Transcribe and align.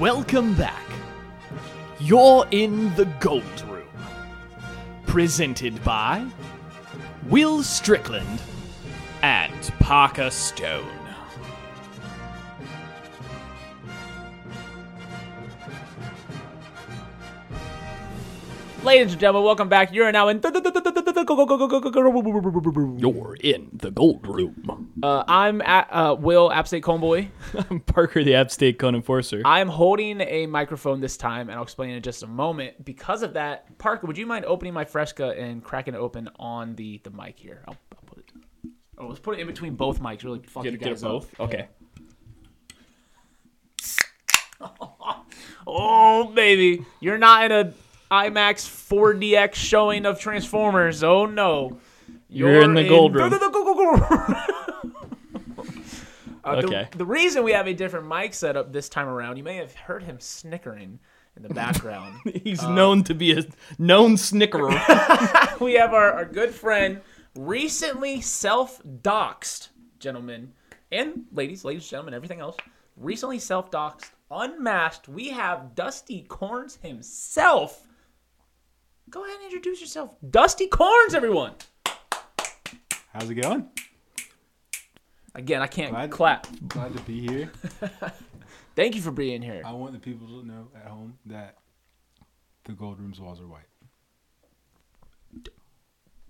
Welcome 0.00 0.54
back. 0.54 0.82
You're 1.98 2.46
in 2.52 2.94
the 2.94 3.04
Gold 3.20 3.44
Room. 3.68 3.86
Presented 5.04 5.84
by 5.84 6.26
Will 7.28 7.62
Strickland 7.62 8.40
and 9.20 9.62
Parker 9.78 10.30
Stone. 10.30 10.88
Ladies 18.82 19.12
and 19.12 19.20
gentlemen, 19.20 19.44
welcome 19.44 19.68
back. 19.68 19.92
You're 19.92 20.10
now 20.12 20.28
in. 20.28 20.40
You're 22.98 23.36
in 23.40 23.68
the 23.72 23.90
Gold 23.90 24.26
Room. 24.26 24.90
Uh, 25.02 25.24
I'm 25.28 25.60
at, 25.62 25.88
uh, 25.90 26.16
Will 26.18 26.50
Appstate 26.50 26.82
Coneboy. 26.82 27.28
I'm 27.70 27.80
Parker, 27.80 28.24
the 28.24 28.34
App 28.34 28.50
State 28.50 28.78
Cone 28.78 28.94
Enforcer. 28.94 29.42
I'm 29.44 29.68
holding 29.68 30.20
a 30.20 30.46
microphone 30.46 31.00
this 31.00 31.16
time, 31.16 31.48
and 31.48 31.56
I'll 31.56 31.62
explain 31.62 31.90
in 31.90 32.02
just 32.02 32.22
a 32.22 32.26
moment. 32.26 32.84
Because 32.84 33.22
of 33.22 33.34
that, 33.34 33.76
Parker, 33.78 34.06
would 34.06 34.16
you 34.18 34.26
mind 34.26 34.44
opening 34.46 34.72
my 34.72 34.84
Fresca 34.84 35.28
and 35.38 35.62
cracking 35.62 35.94
it 35.94 35.98
open 35.98 36.28
on 36.38 36.74
the, 36.76 37.00
the 37.04 37.10
mic 37.10 37.38
here? 37.38 37.62
I'll, 37.68 37.76
I'll 37.96 38.02
put 38.06 38.18
it. 38.18 38.24
Oh, 38.98 39.06
let's 39.06 39.20
put 39.20 39.36
it 39.38 39.40
in 39.40 39.46
between 39.46 39.74
both 39.74 40.00
mics. 40.00 40.24
Really 40.24 40.40
fuck 40.40 40.64
you 40.64 40.70
Get, 40.72 40.80
get 40.80 40.88
guys 40.90 41.02
it 41.02 41.06
both? 41.06 41.40
up. 41.40 41.48
Okay. 41.48 41.68
Oh 45.66 46.24
baby, 46.32 46.84
you're 47.00 47.18
not 47.18 47.44
in 47.44 47.52
a 47.52 47.72
IMAX 48.10 48.66
4DX 48.68 49.54
showing 49.54 50.04
of 50.06 50.18
Transformers. 50.18 51.02
Oh 51.04 51.26
no, 51.26 51.78
You're 52.28 52.62
in 52.62 52.74
the 52.74 52.88
gold 52.88 53.14
room. 53.14 53.32
Uh, 56.42 56.60
the- 56.60 56.66
Okay. 56.66 56.88
The, 56.96 57.04
reason 57.04 57.44
we 57.44 57.52
have 57.52 57.66
a 57.66 57.74
different 57.74 58.08
mic 58.08 58.32
setup 58.32 58.72
this 58.72 58.88
time 58.88 59.06
around, 59.08 59.36
you 59.36 59.44
may 59.44 59.56
have 59.56 59.74
heard 59.74 60.02
him 60.02 60.18
snickering 60.20 60.98
in 61.36 61.42
the 61.42 61.50
background. 61.50 62.18
He's 62.44 62.62
known 62.62 63.04
to 63.04 63.14
be 63.14 63.32
a 63.38 63.44
known 63.78 64.16
snickerer. 64.16 64.70
we 65.60 65.74
have 65.74 65.92
our, 65.92 66.12
our 66.12 66.24
good 66.24 66.50
friend, 66.50 67.02
recently 67.36 68.22
self 68.22 68.80
doxed, 69.02 69.68
gentlemen 69.98 70.52
and 70.92 71.26
ladies, 71.32 71.64
ladies 71.64 71.82
and 71.84 71.90
gentlemen, 71.90 72.14
everything 72.14 72.40
else, 72.40 72.56
recently 72.96 73.38
self 73.38 73.70
doxed, 73.70 74.10
unmasked. 74.30 75.08
We 75.08 75.30
have 75.30 75.74
Dusty 75.74 76.22
Korns 76.28 76.78
himself. 76.82 77.86
Go 79.10 79.24
ahead 79.24 79.36
and 79.36 79.44
introduce 79.46 79.80
yourself. 79.80 80.14
Dusty 80.30 80.66
Korns, 80.68 81.14
everyone. 81.14 81.52
How's 83.12 83.28
it 83.28 83.34
going? 83.34 83.68
Again, 85.34 85.62
I 85.62 85.66
can't 85.66 85.90
Glad- 85.92 86.10
clap. 86.10 86.46
Glad 86.68 86.94
to 86.96 87.02
be 87.02 87.26
here. 87.26 87.50
Thank 88.76 88.94
you 88.94 89.02
for 89.02 89.10
being 89.10 89.42
here. 89.42 89.62
I 89.64 89.72
want 89.72 89.92
the 89.92 89.98
people 89.98 90.26
to 90.40 90.46
know 90.46 90.68
at 90.76 90.86
home 90.90 91.18
that 91.26 91.56
the 92.64 92.72
gold 92.72 93.00
room's 93.00 93.20
walls 93.20 93.40
are 93.40 93.46
white. 93.46 93.64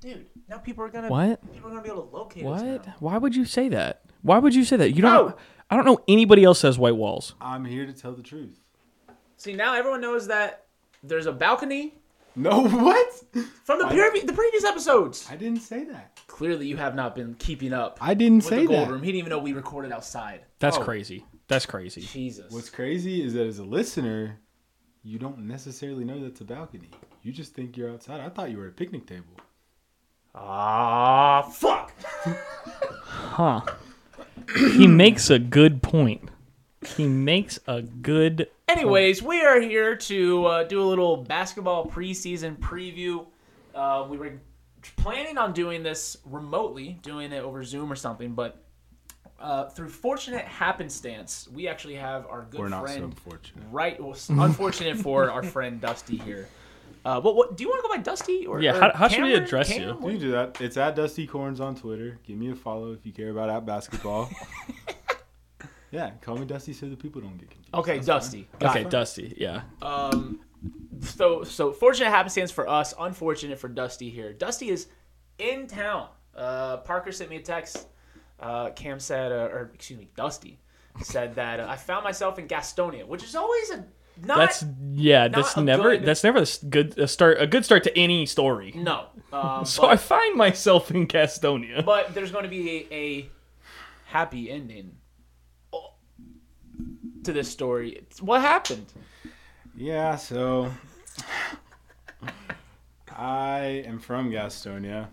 Dude, 0.01 0.27
now 0.49 0.57
people 0.57 0.83
are 0.83 0.89
gonna 0.89 1.09
What? 1.09 1.53
people 1.53 1.69
are 1.69 1.73
gonna 1.73 1.83
be 1.83 1.91
able 1.91 2.07
to 2.07 2.17
locate 2.17 2.47
us 2.47 2.63
What? 2.63 2.87
now. 2.87 2.95
Why 3.01 3.19
would 3.19 3.37
you 3.37 3.45
say 3.45 3.69
that? 3.69 4.03
Why 4.23 4.39
would 4.39 4.55
you 4.55 4.65
say 4.65 4.77
that? 4.77 4.93
You 4.97 5.03
don't. 5.03 5.33
Oh! 5.33 5.37
I 5.69 5.77
don't 5.77 5.85
know 5.85 5.99
anybody 6.09 6.43
else 6.43 6.63
has 6.63 6.79
white 6.79 6.97
walls. 6.97 7.35
I'm 7.41 7.67
here 7.67 7.85
to 7.85 7.93
tell 7.93 8.13
the 8.13 8.23
truth. 8.23 8.59
See, 9.37 9.53
now 9.55 9.75
everyone 9.75 10.01
knows 10.01 10.27
that 10.29 10.65
there's 11.03 11.27
a 11.27 11.33
balcony 11.33 11.95
No, 12.37 12.63
what? 12.69 13.13
from 13.65 13.79
the, 13.81 13.87
I- 13.87 13.93
previ- 13.95 14.27
the 14.27 14.33
previous 14.33 14.65
episodes. 14.65 15.27
I 15.31 15.37
didn't 15.37 15.61
say 15.61 15.85
that. 15.85 16.21
Clearly, 16.27 16.67
you 16.67 16.77
have 16.77 16.95
not 16.95 17.15
been 17.15 17.35
keeping 17.35 17.73
up 17.73 17.99
I 18.01 18.15
didn't 18.15 18.37
with 18.39 18.47
say 18.47 18.61
the 18.63 18.67
gold 18.69 18.89
that. 18.89 18.93
room. 18.93 19.03
He 19.03 19.07
didn't 19.13 19.19
even 19.19 19.31
know 19.31 19.39
we 19.41 19.53
recorded 19.53 19.93
outside. 19.93 20.43
That's 20.59 20.77
Oh. 20.79 20.83
crazy. 20.85 21.25
That's 21.49 21.67
crazy. 21.67 22.03
Jesus. 22.03 22.53
What's 22.53 22.71
crazy 22.71 23.23
is 23.23 23.35
that 23.35 23.47
as 23.47 23.59
a 23.59 23.65
listener, 23.65 24.39
you 25.03 25.19
don't 25.19 25.41
necessarily 25.41 26.05
know 26.05 26.23
that's 26.23 26.41
a 26.41 26.45
balcony. 26.45 26.91
You 27.23 27.33
just 27.33 27.55
think 27.55 27.77
you're 27.77 27.91
outside. 27.91 28.21
I 28.21 28.29
thought 28.29 28.51
you 28.51 28.59
were 28.59 28.67
at 28.67 28.71
a 28.71 28.75
picnic 28.75 29.07
table. 29.07 29.35
Ah, 30.35 31.43
fuck. 31.43 31.93
Huh. 33.03 33.61
he 34.77 34.87
makes 34.87 35.29
a 35.31 35.39
good 35.39 35.83
point. 35.83 36.29
He 36.87 37.07
makes 37.07 37.59
a 37.67 37.83
good. 37.83 38.49
Anyways, 38.69 39.23
we 39.23 39.43
are 39.43 39.61
here 39.61 39.97
to 39.97 40.47
uh, 40.47 40.65
do 40.65 40.83
a 40.83 40.85
little 40.87 41.19
basketball 41.19 41.87
preseason 41.87 42.57
preview. 42.57 43.27
Uh, 43.75 44.07
we 44.09 44.17
were 44.17 44.41
planning 44.97 45.37
on 45.37 45.53
doing 45.53 45.83
this 45.83 46.17
remotely, 46.25 46.99
doing 47.03 47.33
it 47.33 47.43
over 47.45 47.63
Zoom 47.65 47.93
or 47.93 47.97
something, 47.97 48.33
but 48.33 48.63
uh, 49.39 49.69
through 49.69 49.91
fortunate 49.91 50.47
happenstance, 50.47 51.47
we 51.53 51.69
actually 51.69 51.97
have 51.97 52.27
our 52.27 52.47
good 52.51 52.61
We're 52.61 52.69
not 52.69 52.83
friend. 52.85 53.13
so 53.15 53.31
fortunate. 53.31 53.65
Right, 53.71 54.01
well, 54.03 54.17
unfortunate 54.31 54.97
for 54.97 55.31
our 55.31 55.43
friend 55.43 55.83
Dusty 55.83 56.17
here. 56.17 56.49
Uh, 57.05 57.21
but 57.21 57.35
what 57.37 57.57
do 57.59 57.65
you 57.65 57.69
want 57.69 57.83
to 57.83 57.89
go 57.89 57.95
by 57.95 58.03
Dusty 58.03 58.47
or 58.47 58.61
Yeah, 58.63 58.77
or 58.77 58.81
how- 58.81 58.93
how 58.95 59.09
should 59.09 59.25
we 59.25 59.35
address 59.35 59.69
Cam? 59.69 59.81
you? 59.83 59.87
You 59.89 59.95
can 60.13 60.19
do 60.19 60.31
that. 60.33 60.61
It's 60.61 60.77
at 60.79 60.97
Dusty 60.97 61.27
Korns 61.27 61.61
on 61.61 61.75
Twitter. 61.75 62.19
Give 62.25 62.37
me 62.39 62.51
a 62.51 62.55
follow 62.55 62.93
if 62.93 63.05
you 63.05 63.13
care 63.13 63.31
about 63.31 63.51
at 63.51 63.67
basketball. 63.67 64.31
yeah, 65.91 66.11
call 66.21 66.37
me 66.37 66.47
Dusty 66.47 66.73
so 66.73 66.89
the 66.89 66.97
people 66.97 67.21
don't 67.21 67.37
get 67.39 67.51
confused. 67.51 67.75
Okay, 67.75 67.95
That's 67.97 68.07
Dusty. 68.07 68.49
Got 68.59 68.71
Okay, 68.71 68.81
it. 68.83 68.91
Dusty. 68.91 69.35
Yeah. 69.37 69.63
Um, 69.83 70.41
so 71.01 71.43
so 71.45 71.73
fortunate 71.73 72.11
happenstance 72.11 72.51
for 72.51 72.69
us, 72.69 72.95
unfortunate 72.99 73.59
for 73.59 73.69
Dusty 73.69 74.11
here. 74.11 74.33
Dusty 74.33 74.69
is 74.71 74.87
in 75.39 75.67
town. 75.67 76.09
Uh, 76.37 76.79
Parker 76.79 77.13
sent 77.13 77.31
me 77.31 77.37
a 77.37 77.43
text. 77.43 77.87
Uh, 78.39 78.71
Cam 78.71 78.99
said, 79.01 79.33
uh, 79.33 79.49
or 79.53 79.71
excuse 79.75 79.99
me, 79.99 80.09
Dusty 80.17 80.59
said 81.03 81.35
that 81.37 81.61
uh, 81.61 81.67
I 81.69 81.77
found 81.77 82.05
myself 82.05 82.39
in 82.39 82.47
Gastonia, 82.49 83.07
which 83.07 83.23
is 83.23 83.35
always 83.37 83.71
a 83.71 83.85
not 84.25 84.37
That's 84.39 84.65
yeah. 84.93 85.29
That's 85.29 85.57
never. 85.57 85.97
good- 85.97 86.05
That's 86.05 86.23
never 86.25 86.39
a 86.39 86.43
s- 86.43 86.59
good 86.59 86.99
a 86.99 87.09
start. 87.09 87.41
A 87.41 87.47
good 87.47 87.65
start 87.65 87.85
to 87.85 87.99
any 87.99 88.27
story. 88.27 88.73
no. 88.77 89.07
Um, 89.33 89.65
So 89.65 89.87
I 89.87 89.97
find 89.97 90.37
myself 90.37 90.91
in 90.91 91.07
Gastonia. 91.07 91.85
but 91.85 92.13
there's 92.15 92.31
going 92.33 92.45
to 92.45 92.51
be 92.51 92.87
a, 92.91 92.95
a 92.95 93.31
happy 94.07 94.51
ending 94.51 94.97
to 97.25 97.33
this 97.33 97.51
story. 97.51 97.91
It's- 97.93 98.23
What 98.23 98.41
happened? 98.41 98.87
Yeah, 99.77 100.17
so 100.17 100.71
I 103.17 103.85
am 103.87 103.99
from 103.99 104.31
Gastonia. 104.31 105.09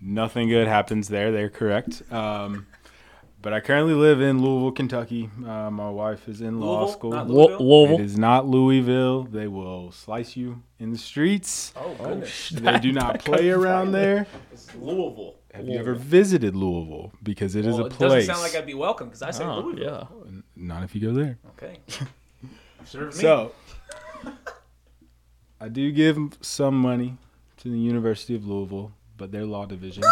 Nothing 0.00 0.48
good 0.48 0.66
happens 0.66 1.08
there. 1.08 1.30
They're 1.30 1.48
correct. 1.50 2.02
Um, 2.12 2.66
but 3.40 3.52
I 3.52 3.60
currently 3.60 3.94
live 3.94 4.20
in 4.20 4.42
Louisville, 4.42 4.72
Kentucky. 4.72 5.30
Uh, 5.46 5.70
my 5.70 5.88
wife 5.90 6.28
is 6.28 6.40
in 6.40 6.60
law 6.60 6.80
Louisville? 6.80 6.92
school. 6.92 7.10
Not 7.12 7.28
Louisville? 7.28 7.58
Louisville. 7.68 7.98
It 8.00 8.04
is 8.04 8.18
not 8.18 8.46
Louisville. 8.46 9.24
They 9.24 9.46
will 9.48 9.92
slice 9.92 10.36
you 10.36 10.62
in 10.78 10.90
the 10.92 10.98
streets. 10.98 11.72
Oh 11.76 11.94
goodness, 11.94 12.50
They 12.50 12.78
do 12.78 12.92
not 13.02 13.24
play 13.24 13.50
around 13.50 13.92
there. 13.92 14.26
it's 14.52 14.74
Louisville. 14.74 15.36
Have 15.54 15.68
you 15.68 15.78
ever 15.78 15.94
visited 15.94 16.56
Louisville? 16.56 17.12
Because 17.22 17.54
it 17.56 17.66
is 17.66 17.74
Well, 17.74 17.84
a 17.84 17.86
it 17.86 17.92
place. 17.92 18.26
doesn't 18.26 18.34
sound 18.34 18.40
like 18.40 18.54
I'd 18.56 18.66
be 18.66 18.74
welcome 18.74 19.08
because 19.08 19.22
I 19.22 19.30
say 19.32 19.44
Oh, 19.44 19.60
Louisville. 19.60 20.08
yeah. 20.26 20.40
Not 20.56 20.82
if 20.84 20.94
you 20.94 21.00
go 21.00 21.12
there. 21.14 21.38
Okay. 21.56 21.78
Serve 22.84 23.14
me. 23.14 23.20
So, 23.20 23.52
I 25.60 25.68
do 25.68 25.90
give 25.92 26.18
some 26.40 26.76
money 26.76 27.16
to 27.58 27.68
the 27.70 27.78
University 27.78 28.34
of 28.34 28.46
Louisville, 28.46 28.92
but 29.16 29.30
their 29.30 29.44
law 29.44 29.64
division, 29.66 30.02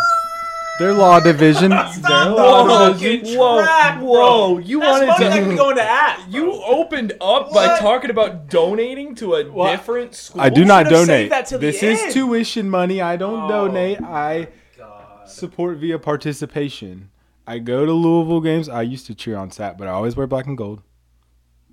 their 0.79 0.93
law 0.95 1.19
division, 1.19 1.71
their 2.03 2.27
law 2.31 2.93
division. 2.93 3.25
fucking 3.25 3.39
Whoa, 3.39 3.63
track, 3.63 3.99
bro. 3.99 4.07
whoa, 4.09 4.59
you 4.59 4.79
That's 4.81 4.91
wanted 4.93 5.07
money 5.09 5.25
to- 5.25 5.31
that 5.31 5.45
could 5.49 5.59
go 5.59 5.71
into 5.71 5.83
app. 5.83 6.21
You 6.29 6.53
opened 6.53 7.13
up 7.21 7.53
by 7.53 7.67
What? 7.67 7.81
talking 7.81 8.11
about 8.11 8.49
donating 8.49 9.17
to 9.17 9.35
a 9.35 9.45
What? 9.51 9.73
different 9.73 10.15
school. 10.15 10.41
I 10.41 10.49
do 10.49 10.65
not 10.65 10.87
should've 10.87 10.99
saved 11.01 11.09
donate. 11.09 11.31
that 11.31 11.47
till 11.47 11.59
the 11.59 11.67
This 11.67 11.83
end. 11.83 11.99
is 12.09 12.15
tuition 12.15 12.71
money. 12.71 13.01
I 13.03 13.17
don't 13.17 13.43
Oh. 13.45 13.49
donate. 13.67 14.01
I 14.01 14.49
God. 14.79 15.29
support 15.29 15.79
via 15.79 15.99
participation. 15.99 17.11
I 17.51 17.59
go 17.59 17.85
to 17.85 17.93
Louisville 17.93 18.41
games. 18.41 18.69
I 18.69 18.83
used 18.83 19.07
to 19.07 19.15
cheer 19.15 19.37
on 19.37 19.51
SAT, 19.51 19.77
but 19.77 19.89
I 19.89 19.91
always 19.91 20.15
wear 20.15 20.29
black 20.29 20.47
and 20.47 20.57
gold. 20.57 20.83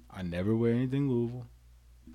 I 0.09 0.23
never 0.23 0.55
wear 0.55 0.73
anything 0.73 1.07
Louisville. 1.07 1.45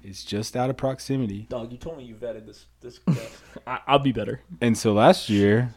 It's 0.03 0.25
just 0.25 0.57
out 0.57 0.69
of 0.69 0.77
proximity. 0.77 1.47
Dog, 1.49 1.71
you 1.71 1.79
told 1.79 1.99
me 1.99 2.03
you 2.03 2.17
vetted 2.17 2.45
this 2.45 2.67
this. 2.81 2.99
I, 3.69 3.79
I'll 3.87 4.01
be 4.01 4.11
better. 4.11 4.41
And 4.61 4.77
so 4.77 4.93
last 4.93 5.31
year, 5.31 5.73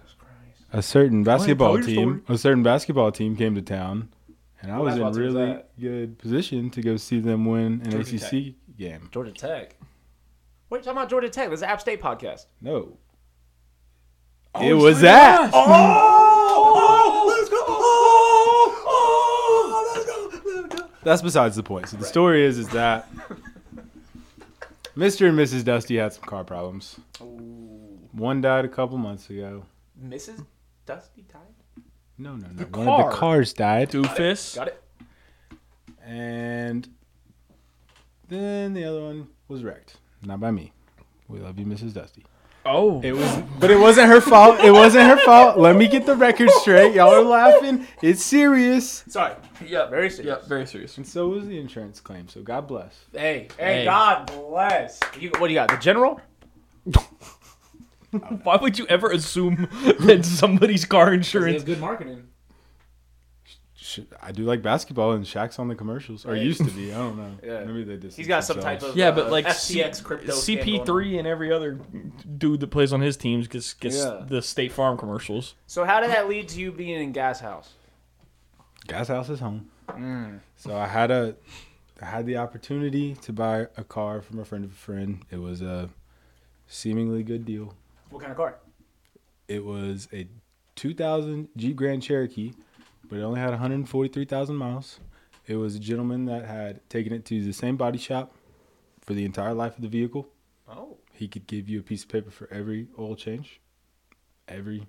a 0.74 0.82
certain 0.82 1.24
basketball 1.24 1.78
tell 1.78 1.86
team, 1.86 2.24
a 2.28 2.40
certain 2.40 2.64
basketball 2.64 3.12
team 3.12 3.36
came 3.36 3.54
to 3.54 3.62
town, 3.62 4.10
and 4.64 4.72
I 4.72 4.80
was 4.80 4.96
in 4.96 5.02
basketball 5.04 5.10
was 5.10 5.20
really 5.20 5.62
good 5.80 6.18
position 6.18 6.72
to 6.72 6.82
go 6.82 6.98
see 6.98 7.20
them 7.20 7.46
win 7.46 7.82
an 7.84 7.92
Georgia 7.92 8.16
ACC 8.16 8.56
game. 8.80 9.10
Georgia 9.12 9.32
Tech. 9.32 9.78
What 10.70 10.78
are 10.78 10.80
you 10.80 10.86
talking 10.86 10.98
about 10.98 11.10
Georgia 11.12 11.30
Tech? 11.30 11.52
This 11.52 11.60
is 11.60 11.64
App 11.64 11.82
State 11.82 12.02
podcast. 12.02 12.48
No, 12.62 12.98
Oh, 14.58 14.62
it 14.62 14.74
was 14.74 15.02
that. 15.02 15.52
Oh, 15.54 15.66
oh, 15.68 16.74
oh, 16.78 17.26
let's 17.28 17.50
go. 17.50 17.58
Oh, 17.68 18.84
oh, 18.88 19.94
let's 19.94 20.06
go. 20.06 20.52
Let's 20.62 20.76
go. 20.76 20.88
That's 21.04 21.22
besides 21.22 21.56
the 21.56 21.64
point. 21.64 21.90
So 21.90 21.98
the 21.98 22.06
story 22.06 22.46
is, 22.46 22.58
is 22.58 22.70
that 22.70 23.10
Mr. 24.96 25.28
and 25.30 25.38
Mrs. 25.38 25.64
Dusty 25.66 25.98
had 25.98 26.14
some 26.14 26.24
car 26.24 26.44
problems. 26.44 26.98
One 27.20 28.40
died 28.42 28.64
a 28.66 28.70
couple 28.70 28.98
months 28.98 29.30
ago. 29.30 29.66
Mrs. 30.02 30.46
Dusty 30.86 31.24
died? 31.32 31.42
No, 32.18 32.36
no, 32.36 32.48
no. 32.48 32.64
The 32.64 32.66
One 32.78 32.88
of 32.88 33.02
car. 33.02 33.12
the 33.12 33.18
cars 33.18 33.54
died, 33.54 33.90
Doofus. 33.92 34.56
Got 34.56 34.70
it. 34.70 34.82
and 36.06 36.88
Then 38.30 38.74
the 38.74 38.86
other 38.86 39.02
one 39.04 39.28
was 39.50 39.64
wrecked, 39.66 39.98
not 40.24 40.40
by 40.40 40.52
me. 40.52 40.72
We 41.28 41.40
love 41.40 41.60
you, 41.60 41.66
Mrs. 41.66 41.94
Dusty. 41.94 42.24
Oh, 42.68 43.00
It 43.04 43.12
was, 43.14 43.44
but 43.60 43.70
it 43.70 43.78
wasn't 43.78 44.08
her 44.08 44.20
fault. 44.20 44.60
It 44.62 44.72
wasn't 44.72 45.08
her 45.08 45.18
fault. 45.18 45.60
Let 45.60 45.76
me 45.76 45.88
get 45.88 46.08
the 46.08 46.16
record 46.16 46.50
straight. 46.50 46.96
Y'all 46.96 47.14
are 47.14 47.22
laughing. 47.22 47.86
It's 48.02 48.24
serious. 48.24 49.04
Sorry. 49.08 49.36
Yeah, 49.64 49.86
Very 49.88 50.10
serious. 50.10 50.40
Yeah, 50.42 50.48
very 50.48 50.66
serious. 50.66 50.98
And 50.98 51.06
so 51.06 51.28
was 51.28 51.46
the 51.48 51.60
insurance 51.60 52.00
claim. 52.00 52.28
So 52.28 52.42
God 52.42 52.68
bless. 52.68 53.06
Hey, 53.14 53.50
hey, 53.60 53.80
Hey. 53.80 53.86
God 53.86 54.26
bless. 54.28 55.00
You, 55.20 55.30
what 55.38 55.48
do 55.48 55.54
you 55.54 55.60
got? 55.60 55.70
The 55.70 55.78
general? 55.78 56.20
why 58.44 58.56
would 58.58 58.80
you 58.80 58.88
ever 58.88 59.12
assume 59.12 59.68
that 60.00 60.26
somebody's 60.26 60.86
car 60.86 61.12
He 61.12 61.18
insurance? 61.18 61.54
has 61.56 61.64
good 61.64 61.80
marketing. 61.80 62.28
Sh- 63.96 64.16
I 64.22 64.32
do 64.32 64.44
like 64.44 64.62
basketball, 64.62 65.12
and 65.14 65.26
Shaq's 65.26 65.60
on 65.60 65.68
the 65.68 65.76
commercials, 65.76 66.26
or 66.26 66.36
Hey. 66.36 66.44
used 66.44 66.64
to 66.64 66.72
be. 66.72 66.94
I 66.94 66.98
don't 66.98 67.18
know. 67.18 67.32
Yeah. 67.44 67.64
Maybe 67.64 67.84
they 67.84 67.98
just. 67.98 68.18
He's 68.18 68.28
got 68.28 68.44
some 68.44 68.60
type 68.60 68.82
of 68.84 68.96
Yeah, 68.96 69.10
uh, 69.10 69.12
but 69.16 69.32
like 69.32 69.46
FTX 69.46 70.04
crypto. 70.04 70.34
scam 70.34 70.66
going 70.66 70.80
on. 70.82 70.86
CP3 70.88 71.20
and 71.20 71.28
every 71.28 71.52
other 71.52 71.80
dude 72.38 72.60
that 72.60 72.68
plays 72.68 72.92
on 72.94 73.02
his 73.02 73.18
teams 73.18 73.48
gets 73.48 73.74
gets 73.74 73.98
Yeah. 73.98 74.24
the 74.28 74.42
State 74.42 74.72
Farm 74.72 74.98
commercials. 74.98 75.56
So 75.68 75.84
how 75.86 76.00
did 76.00 76.10
that 76.12 76.28
lead 76.30 76.48
to 76.50 76.60
you 76.60 76.72
being 76.72 77.02
in 77.02 77.12
Gas 77.12 77.40
House? 77.40 77.74
Gas 78.88 79.08
House 79.08 79.30
is 79.30 79.40
home. 79.40 79.70
Mm. 79.90 80.40
So 80.58 80.76
I 80.76 80.88
had 80.88 81.12
a, 81.12 81.36
I 82.02 82.06
had 82.06 82.26
the 82.26 82.38
opportunity 82.38 83.16
to 83.16 83.34
buy 83.34 83.68
a 83.78 83.84
car 83.84 84.22
from 84.22 84.40
a 84.40 84.46
friend 84.46 84.64
of 84.66 84.72
a 84.72 84.76
friend. 84.76 85.24
It 85.32 85.38
was 85.38 85.62
a 85.62 85.90
seemingly 86.68 87.24
good 87.24 87.46
deal. 87.46 87.74
What 88.10 88.20
kind 88.22 88.32
of 88.32 88.38
car? 88.38 88.58
It 89.48 89.64
was 89.64 90.08
a 90.14 90.28
2000 90.76 91.50
Jeep 91.56 91.76
Grand 91.76 92.02
Cherokee, 92.04 92.54
but 93.10 93.20
it 93.20 93.22
only 93.24 93.40
had 93.40 93.52
143,000 93.52 94.56
miles. 94.56 95.00
It 95.48 95.56
was 95.58 95.76
a 95.76 95.80
gentleman 95.80 96.26
that 96.26 96.46
had 96.46 96.88
taken 96.90 97.14
it 97.14 97.26
to 97.26 97.44
the 97.44 97.54
same 97.54 97.78
body 97.78 97.98
shop 98.00 98.34
for 99.02 99.14
the 99.14 99.26
entire 99.26 99.54
life 99.54 99.76
of 99.76 99.82
the 99.82 99.88
vehicle. 99.88 100.28
Oh, 100.68 100.98
He 101.14 101.28
could 101.28 101.46
give 101.48 101.70
you 101.70 101.80
a 101.80 101.84
piece 101.84 102.04
of 102.04 102.10
paper 102.10 102.32
for 102.32 102.48
every 102.52 102.88
oil 102.98 103.16
change, 103.16 103.62
every 104.48 104.88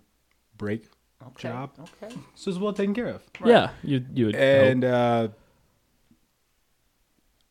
brake. 0.57 0.89
okay. 1.29 1.49
Job. 1.51 1.71
Okay. 2.03 2.15
So 2.35 2.51
it's 2.51 2.59
well 2.59 2.73
taken 2.73 2.95
care 2.95 3.09
of. 3.09 3.23
Yeah, 3.45 3.71
you 3.83 4.05
you 4.15 4.27
would. 4.27 4.35
And 4.37 4.85
uh, 4.85 5.29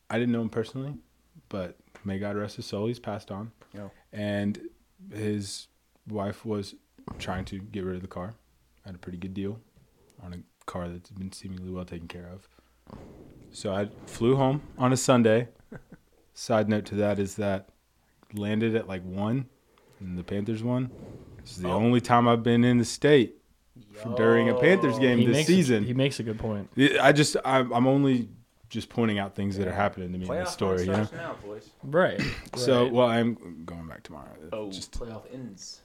I 0.10 0.18
didn't 0.20 0.32
know 0.32 0.42
him 0.42 0.50
personally, 0.50 0.94
but 1.50 1.78
may 2.04 2.20
God 2.20 2.36
rest 2.36 2.56
his 2.58 2.66
soul. 2.66 2.88
He's 2.88 3.00
passed 3.00 3.32
on. 3.32 3.52
Yeah. 3.74 3.90
And 4.14 4.60
his 5.14 5.68
wife 6.08 6.46
was 6.46 6.76
trying 7.20 7.46
to 7.46 7.60
get 7.60 7.84
rid 7.84 7.96
of 7.96 8.02
the 8.02 8.08
car. 8.08 8.34
Had 8.86 8.96
a 8.96 9.00
pretty 9.00 9.18
good 9.18 9.34
deal 9.34 9.60
on 10.24 10.34
a 10.34 10.38
car 10.66 10.88
that's 10.90 11.10
been 11.12 11.32
seemingly 11.32 11.72
well 11.72 11.86
taken 11.86 12.08
care 12.08 12.28
of. 12.34 12.48
So 13.52 13.74
I 13.74 13.90
flew 14.06 14.36
home 14.36 14.62
on 14.78 14.92
a 14.94 14.98
Sunday. 14.98 15.50
Side 16.34 16.68
note 16.70 16.86
to 16.86 16.96
that 16.96 17.18
is 17.20 17.36
that 17.36 17.70
landed 18.34 18.76
at 18.76 18.88
like 18.88 19.04
one, 19.04 19.46
and 20.00 20.18
the 20.18 20.24
Panthers 20.24 20.62
won. 20.64 20.92
This 21.42 21.52
is 21.58 21.62
the 21.62 21.70
Oh. 21.70 21.74
only 21.76 22.02
time 22.02 22.28
I've 22.28 22.44
been 22.44 22.64
in 22.66 22.78
the 22.78 22.86
state 22.86 23.36
for- 23.94 24.16
during 24.16 24.50
a 24.50 24.56
Panthers 24.56 25.00
game 25.00 25.20
he 25.20 25.26
this 25.28 25.48
season. 25.48 25.84
A, 25.84 25.88
he 25.88 25.94
makes 25.94 26.20
a 26.20 26.24
good 26.24 26.38
point. 26.40 26.70
I 27.00 27.12
just 27.14 27.38
I'm, 27.46 27.72
I'm 27.72 27.88
only 27.88 28.28
just 28.70 28.90
pointing 28.90 29.20
out 29.20 29.36
things 29.36 29.58
that 29.58 29.68
are 29.68 29.74
happening 29.74 30.12
to 30.12 30.18
me 30.18 30.26
in 30.28 30.34
the 30.44 30.46
story, 30.46 30.82
you 30.82 30.88
know. 30.92 31.08
now, 31.14 31.36
boys. 31.46 31.70
Right. 31.84 32.20
So 32.56 32.90
well, 32.90 33.08
I'm 33.08 33.64
going 33.66 33.88
back 33.88 34.04
tomorrow. 34.04 34.28
Oh, 34.52 34.70
just 34.72 34.92
playoff 34.92 35.24
ends. 35.34 35.80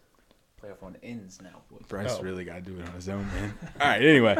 Playoff 0.63 0.83
one 0.83 0.97
ends 1.03 1.41
now, 1.43 1.63
boys. 1.71 1.83
Bryce 1.89 2.17
Oh. 2.19 2.23
really 2.23 2.45
got 2.45 2.57
to 2.57 2.61
do 2.61 2.79
it 2.79 2.87
on 2.87 2.95
his 2.95 3.09
own, 3.09 3.27
man. 3.29 3.55
All 3.81 3.89
right, 3.89 4.03
anyway. 4.03 4.37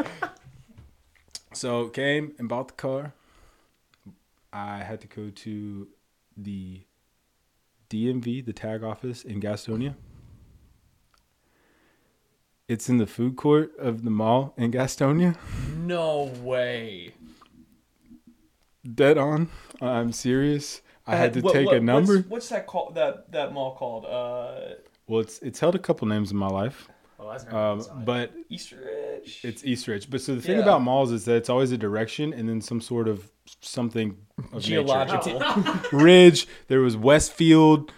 So 1.53 1.87
came 1.89 2.33
and 2.37 2.47
bought 2.47 2.67
the 2.69 2.73
car. 2.75 3.13
I 4.53 4.79
had 4.83 5.01
to 5.01 5.07
go 5.07 5.29
to 5.29 5.87
the 6.37 6.81
DMV, 7.89 8.45
the 8.45 8.53
tag 8.53 8.83
office 8.83 9.23
in 9.23 9.41
Gastonia. 9.41 9.95
It's 12.67 12.87
in 12.87 12.97
the 12.99 13.07
food 13.07 13.35
court 13.35 13.71
of 13.77 14.03
the 14.03 14.09
mall 14.11 14.53
in 14.57 14.71
Gastonia. 14.71 15.35
no 15.77 16.31
way. 16.41 17.13
Dead 18.95 19.17
on. 19.17 19.49
I'm 19.81 20.11
serious. 20.11 20.81
I 21.05 21.15
had 21.15 21.33
to 21.33 21.39
Uh, 21.39 21.43
what- 21.43 21.53
take 21.53 21.65
what- 21.67 21.77
a 21.77 21.79
number. 21.81 22.15
What's, 22.17 22.29
what's 22.29 22.49
that 22.49 22.67
called? 22.67 22.95
That 22.95 23.31
that 23.31 23.51
mall 23.53 23.75
called? 23.75 24.05
Uh, 24.05 24.75
Well, 25.11 25.19
it's 25.19 25.39
it's 25.39 25.59
held 25.59 25.75
a 25.75 25.79
couple 25.79 26.07
names 26.07 26.31
in 26.31 26.37
my 26.37 26.47
life, 26.47 26.87
Oh, 27.19 27.29
that's 27.29 27.43
never 27.43 27.57
um, 27.57 27.79
inside. 27.79 28.05
but 28.05 28.31
Easter 28.49 28.77
Ridge. 28.77 29.41
it's 29.43 29.65
Eastridge. 29.65 30.09
But 30.09 30.21
so 30.21 30.35
the 30.35 30.41
thing 30.41 30.55
Yeah. 30.55 30.61
about 30.63 30.81
malls 30.83 31.11
is 31.11 31.25
that 31.25 31.35
it's 31.35 31.49
always 31.49 31.73
a 31.73 31.77
direction 31.77 32.31
and 32.31 32.47
then 32.47 32.61
some 32.61 32.79
sort 32.79 33.09
of 33.09 33.29
something 33.59 34.15
of 34.37 34.53
nature. 34.53 34.67
Geological. 34.83 35.41
Ridge. 35.91 36.47
There 36.69 36.79
was 36.79 36.95
Westfield, 36.95 37.91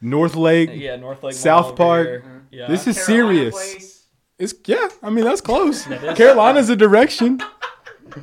North 0.00 0.34
Lake. 0.34 0.70
yeah, 0.74 0.96
North 0.96 1.22
Lake. 1.22 1.34
South 1.34 1.66
Mall 1.66 1.74
Park. 1.76 2.24
Yeah. 2.50 2.66
This 2.66 2.88
is 2.88 2.96
Carolina 3.06 3.36
serious. 3.36 3.54
Place. 3.54 4.06
It's 4.40 4.54
yeah. 4.66 4.88
I 5.04 5.10
mean 5.10 5.24
that's 5.24 5.40
close. 5.40 5.84
That 5.88 6.02
is- 6.02 6.16
Carolina's 6.18 6.68
a 6.68 6.74
direction. 6.76 7.40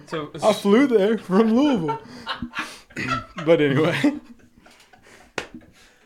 so, 0.08 0.32
I 0.44 0.52
flew 0.52 0.86
there 0.88 1.18
from 1.18 1.54
Louisville. 1.56 2.02
but 3.46 3.62
anyway, 3.62 4.20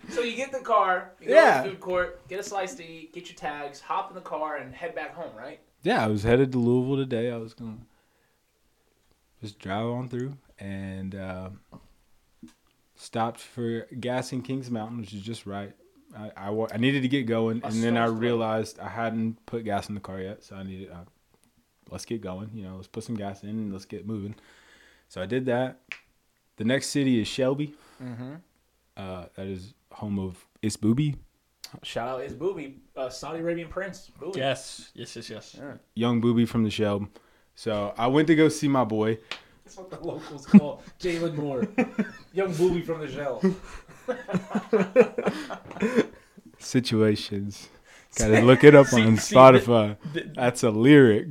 So 0.09 0.21
you 0.21 0.35
get 0.35 0.51
the 0.51 0.59
car, 0.59 1.11
you 1.21 1.27
go 1.29 1.33
Yeah. 1.35 1.57
to 1.61 1.69
the 1.69 1.75
food 1.75 1.81
court, 1.81 2.27
get 2.27 2.39
a 2.39 2.43
slice 2.43 2.75
to 2.75 2.83
eat, 2.85 3.13
get 3.13 3.27
your 3.29 3.35
tags, 3.35 3.79
hop 3.79 4.09
in 4.09 4.15
the 4.15 4.21
car, 4.21 4.57
and 4.57 4.73
head 4.73 4.95
back 4.95 5.13
home, 5.15 5.35
right? 5.37 5.59
yeah, 5.83 6.03
I 6.03 6.07
was 6.07 6.23
headed 6.23 6.51
to 6.51 6.57
Louisville 6.59 6.97
today. 6.97 7.31
I 7.31 7.37
was 7.37 7.53
gonna 7.53 7.77
just 9.41 9.59
drive 9.59 9.85
on 9.85 10.09
through 10.09 10.37
and 10.59 11.15
uh, 11.15 11.49
stopped 12.95 13.39
for 13.39 13.87
gas 13.99 14.33
in 14.33 14.41
Kings 14.41 14.69
Mountain, 14.69 14.99
which 14.99 15.13
is 15.13 15.21
just 15.21 15.45
right. 15.45 15.73
I, 16.17 16.31
I, 16.35 16.67
I 16.73 16.77
needed 16.77 17.03
to 17.03 17.07
get 17.07 17.27
going, 17.27 17.61
and 17.63 17.83
then 17.83 17.95
I 17.95 18.05
realized 18.05 18.79
I 18.79 18.89
hadn't 18.89 19.45
put 19.45 19.63
gas 19.63 19.89
in 19.89 19.95
the 19.95 20.01
car 20.01 20.19
yet, 20.19 20.43
so 20.43 20.55
I 20.55 20.63
needed. 20.63 20.89
Uh, 20.91 21.05
let's 21.91 22.03
get 22.05 22.19
going. 22.21 22.49
You 22.53 22.63
know, 22.63 22.75
let's 22.75 22.87
put 22.87 23.03
some 23.03 23.15
gas 23.15 23.43
in 23.43 23.49
and 23.49 23.71
let's 23.71 23.85
get 23.85 24.05
moving. 24.07 24.35
So 25.07 25.21
I 25.21 25.25
did 25.27 25.45
that. 25.45 25.79
The 26.57 26.63
next 26.65 26.87
city 26.87 27.21
is 27.21 27.27
Shelby. 27.27 27.73
Mm-hmm. 28.03 28.33
Uh, 28.97 29.25
that 29.35 29.47
is 29.47 29.73
home 29.99 30.17
of 30.19 30.45
It's 30.61 30.77
Booby, 30.77 31.15
Shout 31.83 32.07
out 32.07 32.21
is 32.23 32.33
Booby, 32.33 32.77
uh, 32.95 33.09
Saudi 33.09 33.39
Arabian 33.39 33.67
prince. 33.69 34.09
Booby. 34.19 34.39
Yes. 34.39 34.89
Yes. 34.95 35.15
Yes. 35.15 35.29
Yes. 35.29 35.55
Yeah. 35.59 35.73
young 35.93 36.19
Booby 36.19 36.45
from 36.45 36.63
the 36.63 36.69
Shelb. 36.69 37.07
So 37.53 37.93
I 37.97 38.07
went 38.07 38.27
to 38.27 38.35
go 38.35 38.49
see 38.49 38.67
my 38.67 38.83
boy. 38.85 39.19
That's 39.63 39.77
what 39.77 39.91
the 39.91 39.99
locals 39.99 40.47
call 40.47 40.81
Jalen 40.99 41.35
Moore, 41.35 41.67
young 42.33 42.51
Booby 42.55 42.81
from 42.81 43.01
the 43.01 43.11
shell. 43.11 43.39
Situations. 46.57 47.69
Gotta 48.17 48.41
look 48.41 48.63
it 48.63 48.73
up 48.73 48.87
See- 48.87 49.03
on 49.03 49.17
see, 49.17 49.35
Spotify. 49.35 49.97
th- 50.13 50.27
That's 50.35 50.63
a 50.63 50.71
lyric. 50.71 51.27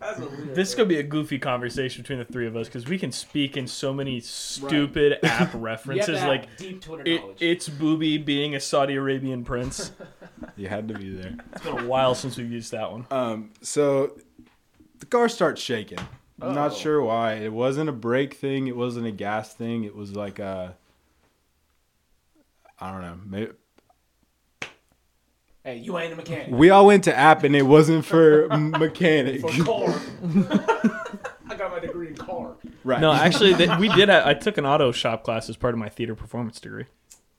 That's 0.00 0.18
a 0.18 0.26
weird 0.26 0.54
This 0.54 0.74
could 0.74 0.88
be 0.88 0.98
a 0.98 1.02
goofy 1.02 1.38
conversation 1.38 2.02
between 2.02 2.18
the 2.18 2.24
three 2.24 2.46
of 2.46 2.56
us 2.56 2.66
because 2.68 2.86
we 2.86 2.98
can 2.98 3.12
speak 3.12 3.56
in 3.56 3.66
so 3.66 3.92
many 3.92 4.20
stupid 4.20 5.14
app 5.22 5.22
You 5.22 5.28
have 5.28 5.52
to 5.52 5.58
references. 5.58 6.18
have 6.18 6.28
Like 6.28 6.56
deep 6.56 6.80
Twitter 6.82 7.02
it, 7.06 7.20
knowledge. 7.20 7.36
it's 7.40 7.68
Booby 7.68 8.18
being 8.18 8.54
a 8.54 8.60
Saudi 8.60 8.94
Arabian 8.96 9.44
prince. 9.44 9.92
You 10.56 10.68
had 10.68 10.88
to 10.88 10.94
be 10.94 11.10
there. 11.10 11.34
It's 11.52 11.62
been 11.64 11.78
a 11.78 11.86
while 11.86 12.14
since 12.14 12.36
we've 12.36 12.50
used 12.50 12.72
that 12.72 12.90
one. 12.92 13.06
Um, 13.10 13.50
so 13.62 14.18
the 14.98 15.06
car 15.06 15.28
starts 15.30 15.60
shaking. 15.62 15.98
I'm 16.42 16.54
not 16.54 16.74
sure 16.74 17.00
why. 17.02 17.34
It 17.34 17.52
wasn't 17.52 17.88
a 17.88 17.92
brake 17.92 18.34
thing. 18.34 18.66
It 18.66 18.76
wasn't 18.76 19.06
a 19.06 19.10
gas 19.10 19.54
thing. 19.54 19.84
It 19.84 19.94
was 19.94 20.14
like 20.14 20.38
a. 20.38 20.76
I 22.78 22.92
don't 22.92 23.00
know. 23.02 23.18
Maybe, 23.24 23.52
hey, 25.66 25.76
you 25.78 25.98
ain't 25.98 26.12
a 26.12 26.16
mechanic. 26.16 26.48
we 26.50 26.70
all 26.70 26.86
went 26.86 27.04
to 27.04 27.14
app 27.16 27.42
and 27.44 27.54
it 27.56 27.62
wasn't 27.66 28.04
for 28.04 28.48
mechanic. 28.56 29.40
For 29.40 29.64
car. 29.64 30.00
I 31.48 31.54
got 31.56 31.70
my 31.72 31.80
degree 31.80 32.08
in 32.08 32.16
car. 32.16 32.56
right. 32.84 33.00
No, 33.00 33.12
actually, 33.26 33.54
th- 33.54 33.78
we 33.78 33.88
did. 33.88 34.08
I 34.10 34.34
took 34.34 34.58
an 34.58 34.64
auto 34.66 34.92
shop 34.92 35.24
class 35.24 35.48
as 35.48 35.56
part 35.56 35.74
of 35.74 35.78
my 35.78 35.88
theater 35.88 36.14
performance 36.14 36.60
degree. 36.60 36.84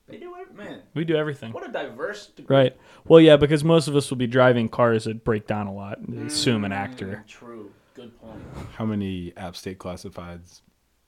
They 0.08 0.18
do 0.18 0.36
it, 0.36 0.56
man. 0.56 0.82
We 0.94 1.04
do 1.04 1.16
everything. 1.16 1.52
What 1.54 1.68
a 1.68 1.72
diverse 1.72 2.28
degree. 2.28 2.56
Right. 2.56 2.78
Well, 3.06 3.20
yeah, 3.20 3.36
because 3.38 3.64
most 3.64 3.88
of 3.88 3.96
us 3.96 4.10
will 4.10 4.18
be 4.18 4.28
driving 4.28 4.70
cars 4.70 5.06
that 5.06 5.24
break 5.24 5.48
down 5.48 5.68
a 5.68 5.74
lot. 5.74 6.00
Assume 6.26 6.64
an 6.66 6.72
actor. 6.72 7.24
Mm, 7.26 7.28
True. 7.28 7.72
Good 7.94 8.20
point. 8.22 8.42
How 8.76 8.86
many 8.86 9.34
App 9.36 9.56
State 9.56 9.80
Classifieds 9.80 10.62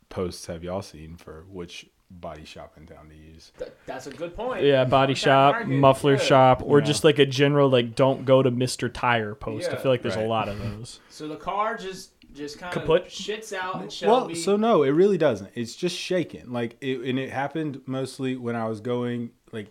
posts 0.09 0.47
have 0.47 0.63
y'all 0.63 0.81
seen 0.81 1.15
for 1.17 1.45
which 1.47 1.87
body 2.11 2.43
shop 2.45 2.73
in 2.77 2.85
town 2.85 3.09
to 3.09 3.15
use? 3.15 3.51
Th- 3.57 3.71
that's 3.85 4.07
a 4.07 4.11
good 4.11 4.35
point. 4.35 4.63
Yeah, 4.63 4.85
body 4.85 5.13
That 5.13 5.19
shop, 5.19 5.53
market, 5.55 5.69
muffler 5.69 6.13
yeah. 6.13 6.19
shop, 6.19 6.61
or 6.65 6.79
Yeah. 6.79 6.85
just 6.85 7.03
like 7.03 7.19
a 7.19 7.25
general 7.25 7.69
like 7.69 7.95
don't 7.95 8.25
go 8.25 8.41
to 8.43 8.51
Mr. 8.51 8.89
Tire 8.93 9.35
post. 9.35 9.69
I 9.71 9.75
feel 9.75 9.91
like 9.91 10.01
there's 10.01 10.15
a 10.15 10.25
lot 10.27 10.47
of 10.49 10.59
those. 10.59 10.99
So 11.09 11.27
the 11.27 11.35
car 11.35 11.77
just 11.77 12.11
just 12.33 12.59
kind 12.59 12.71
Kaput? 12.73 13.01
of 13.07 13.07
shits 13.07 13.51
out 13.53 13.81
and 13.81 13.93
Well, 14.07 14.33
so 14.35 14.55
no, 14.55 14.83
it 14.83 14.89
really 14.91 15.17
doesn't. 15.17 15.49
It's 15.55 15.75
just 15.75 15.97
shaking. 15.97 16.51
Like, 16.51 16.77
it, 16.79 16.99
and 17.01 17.17
it 17.17 17.31
happened 17.31 17.81
mostly 17.87 18.35
when 18.37 18.55
I 18.55 18.67
was 18.67 18.79
going. 18.81 19.31
Like, 19.51 19.67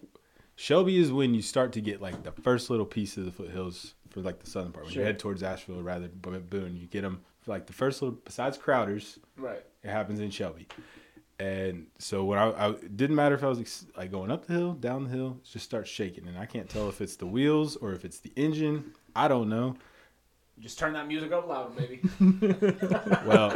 Shelby 0.57 0.99
is 0.99 1.13
when 1.13 1.35
you 1.35 1.41
start 1.43 1.73
to 1.75 1.81
get 1.81 2.03
like 2.03 2.25
the 2.25 2.33
first 2.33 2.69
little 2.69 2.85
piece 2.85 3.17
of 3.17 3.25
the 3.25 3.31
foothills 3.31 3.95
for 4.11 4.21
like 4.23 4.41
the 4.41 4.51
southern 4.51 4.73
part. 4.73 4.87
When 4.87 4.93
Sure. 4.95 5.03
you 5.03 5.07
head 5.07 5.19
towards 5.21 5.43
Asheville, 5.45 5.83
rather 5.83 6.09
than 6.09 6.41
Boone, 6.43 6.77
you 6.77 6.89
get 6.89 7.03
them 7.03 7.21
for 7.43 7.53
like 7.53 7.67
the 7.67 7.73
first 7.73 8.03
little. 8.03 8.19
Besides 8.25 8.59
Crowder's, 8.59 9.21
right. 9.37 9.63
it 9.85 9.89
happens 9.91 10.19
in 10.19 10.31
Shelby. 10.31 10.67
And 11.41 11.87
so 11.99 12.25
when 12.25 12.39
I, 12.39 12.51
I 12.69 12.73
didn't 12.97 13.15
matter 13.17 13.35
if 13.37 13.45
I 13.45 13.49
was 13.49 13.61
ex- 13.61 13.87
like 13.97 14.11
going 14.11 14.31
up 14.31 14.47
the 14.47 14.55
hill, 14.55 14.73
down 14.73 15.05
the 15.05 15.11
hill, 15.11 15.39
it 15.43 15.49
just 15.49 15.65
starts 15.65 15.89
shaking, 15.89 16.27
and 16.27 16.37
I 16.37 16.47
can't 16.47 16.69
tell 16.69 16.89
if 16.89 17.01
it's 17.01 17.15
the 17.17 17.27
wheels 17.27 17.77
or 17.77 17.93
if 17.93 18.05
it's 18.05 18.19
the 18.19 18.33
engine. 18.35 18.93
I 19.15 19.29
don't 19.29 19.49
know. 19.49 19.77
Just 20.59 20.77
turn 20.77 20.93
that 20.95 21.07
music 21.07 21.31
up 21.31 21.47
loud, 21.47 21.77
baby. 21.77 22.01
Well, 23.25 23.51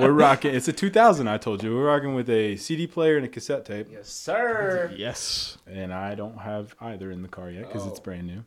we're 0.00 0.12
rocking. 0.12 0.54
It's 0.54 0.68
a 0.68 0.72
2000. 0.72 1.28
I 1.28 1.38
told 1.38 1.62
you 1.62 1.74
we're 1.74 1.86
rocking 1.86 2.14
with 2.14 2.28
a 2.28 2.56
CD 2.56 2.86
player 2.86 3.16
and 3.16 3.24
a 3.24 3.28
cassette 3.28 3.64
tape, 3.64 3.88
yes, 3.90 4.08
sir. 4.10 4.92
Yes. 4.96 5.56
and 5.66 5.92
I 5.94 6.14
don't 6.14 6.36
have 6.38 6.74
either 6.80 7.10
in 7.10 7.22
the 7.22 7.28
car 7.28 7.50
yet 7.50 7.66
because 7.68 7.86
it's 7.86 7.98
Oh. 7.98 8.02
brand 8.02 8.26
new. 8.26 8.44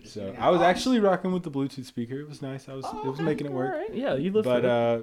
just 0.00 0.12
So 0.14 0.34
I 0.38 0.50
was 0.50 0.60
actually 0.60 1.00
rocking 1.00 1.32
with 1.32 1.42
the 1.44 1.50
Bluetooth 1.50 1.86
speaker. 1.86 2.20
It 2.20 2.28
was 2.28 2.42
nice. 2.42 2.68
I 2.68 2.74
was 2.74 2.84
Oh, 2.86 3.06
it 3.06 3.10
was 3.10 3.20
making 3.20 3.46
it 3.46 3.52
work. 3.52 3.72
All 3.72 3.80
right. 3.80 3.94
Yeah, 3.94 4.14
you 4.16 4.30
live 4.32 4.44
But 4.44 4.64
uh, 4.66 5.00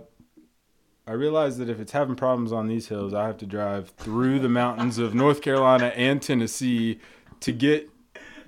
I 1.07 1.11
realized 1.11 1.59
that 1.59 1.69
if 1.69 1.79
it's 1.79 1.91
having 1.91 2.15
problems 2.15 2.51
on 2.51 2.67
these 2.67 2.87
hills, 2.87 3.13
I 3.13 3.27
have 3.27 3.37
to 3.37 3.45
drive 3.45 3.89
through 3.89 4.39
the 4.39 4.49
mountains 4.49 4.97
of 4.97 5.13
North 5.13 5.41
Carolina 5.41 5.87
and 5.95 6.21
Tennessee 6.21 6.99
to 7.41 7.51
get 7.51 7.89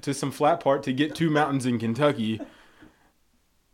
to 0.01 0.13
some 0.13 0.31
flat 0.31 0.59
part 0.59 0.83
to 0.83 0.93
get 0.93 1.13
two 1.13 1.29
mountains 1.29 1.65
in 1.65 1.77
Kentucky. 1.77 2.41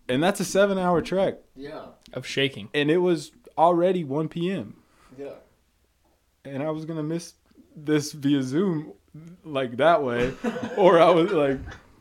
And 0.10 0.22
that's 0.22 0.40
a 0.42 0.46
seven 0.46 0.78
hour 0.78 1.02
trek. 1.02 1.40
Yeah, 1.56 1.86
of 2.12 2.25
shaking. 2.28 2.70
And 2.74 2.92
it 2.92 2.98
was 2.98 3.32
already 3.58 4.04
1 4.04 4.28
p.m. 4.30 4.75
yeah. 5.18 5.36
And 6.44 6.62
I 6.62 6.72
was 6.72 6.84
going 6.84 6.98
to 6.98 7.04
miss 7.04 7.36
this 7.75 8.12
via 8.12 8.44
Zoom 8.44 8.94
like 9.46 9.78
that 9.78 10.04
way. 10.04 10.34
or 10.78 11.00
I 11.00 11.10
was 11.10 11.32
like, 11.32 11.60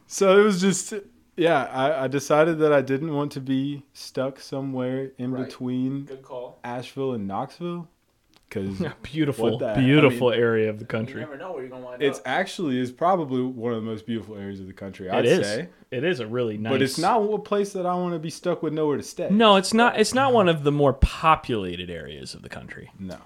so 0.09 0.41
it 0.41 0.43
was 0.43 0.61
just, 0.61 0.95
yeah, 1.37 1.65
I, 1.65 2.05
I 2.05 2.09
decided 2.09 2.59
that 2.59 2.73
I 2.73 2.83
didn't 2.83 3.15
want 3.15 3.33
to 3.33 3.41
be 3.41 3.85
stuck 3.93 4.41
somewhere 4.41 5.11
in 5.19 5.33
Right. 5.33 5.45
between 5.47 6.05
Good 6.05 6.23
call. 6.23 6.59
Asheville 6.65 7.13
and 7.15 7.27
Knoxville 7.27 7.89
because 8.49 8.83
beautiful, 9.03 9.51
What 9.53 9.59
the- 9.61 9.71
I 9.71 9.79
beautiful 9.81 10.31
mean- 10.31 10.39
area 10.41 10.69
of 10.71 10.79
the 10.79 10.85
You 10.85 10.89
country. 10.89 11.21
never 11.21 11.37
know 11.39 11.53
where 11.53 11.63
you're 11.63 11.71
gonna 11.71 11.87
wind 11.87 12.03
it's 12.03 12.19
up. 12.19 12.25
actually 12.29 12.79
is 12.79 12.93
probably 12.93 13.43
one 13.43 13.73
of 13.73 13.83
the 13.83 13.89
most 13.91 14.05
beautiful 14.07 14.37
areas 14.37 14.61
of 14.61 14.67
the 14.67 14.73
country. 14.75 15.09
I'd 15.09 15.25
It 15.25 15.33
is. 15.41 15.47
say, 15.47 15.69
It 15.91 16.05
is 16.05 16.21
a 16.21 16.27
really 16.27 16.59
nice. 16.59 16.71
but 16.73 16.83
it's 16.83 16.99
not 16.99 17.19
a 17.23 17.39
place 17.39 17.73
that 17.73 17.87
I 17.87 17.95
want 17.95 18.13
to 18.15 18.19
be 18.19 18.31
stuck 18.31 18.63
with 18.63 18.73
nowhere 18.75 18.99
to 18.99 19.03
stay. 19.03 19.29
No, 19.31 19.57
it's 19.57 19.73
not. 19.73 19.99
It's 19.99 20.13
not 20.15 20.33
one 20.35 20.49
of 20.49 20.65
the 20.65 20.73
more 20.73 20.93
populated 20.93 21.89
areas 21.91 22.35
of 22.35 22.43
the 22.43 22.49
country. 22.51 22.91
no, 22.99 23.17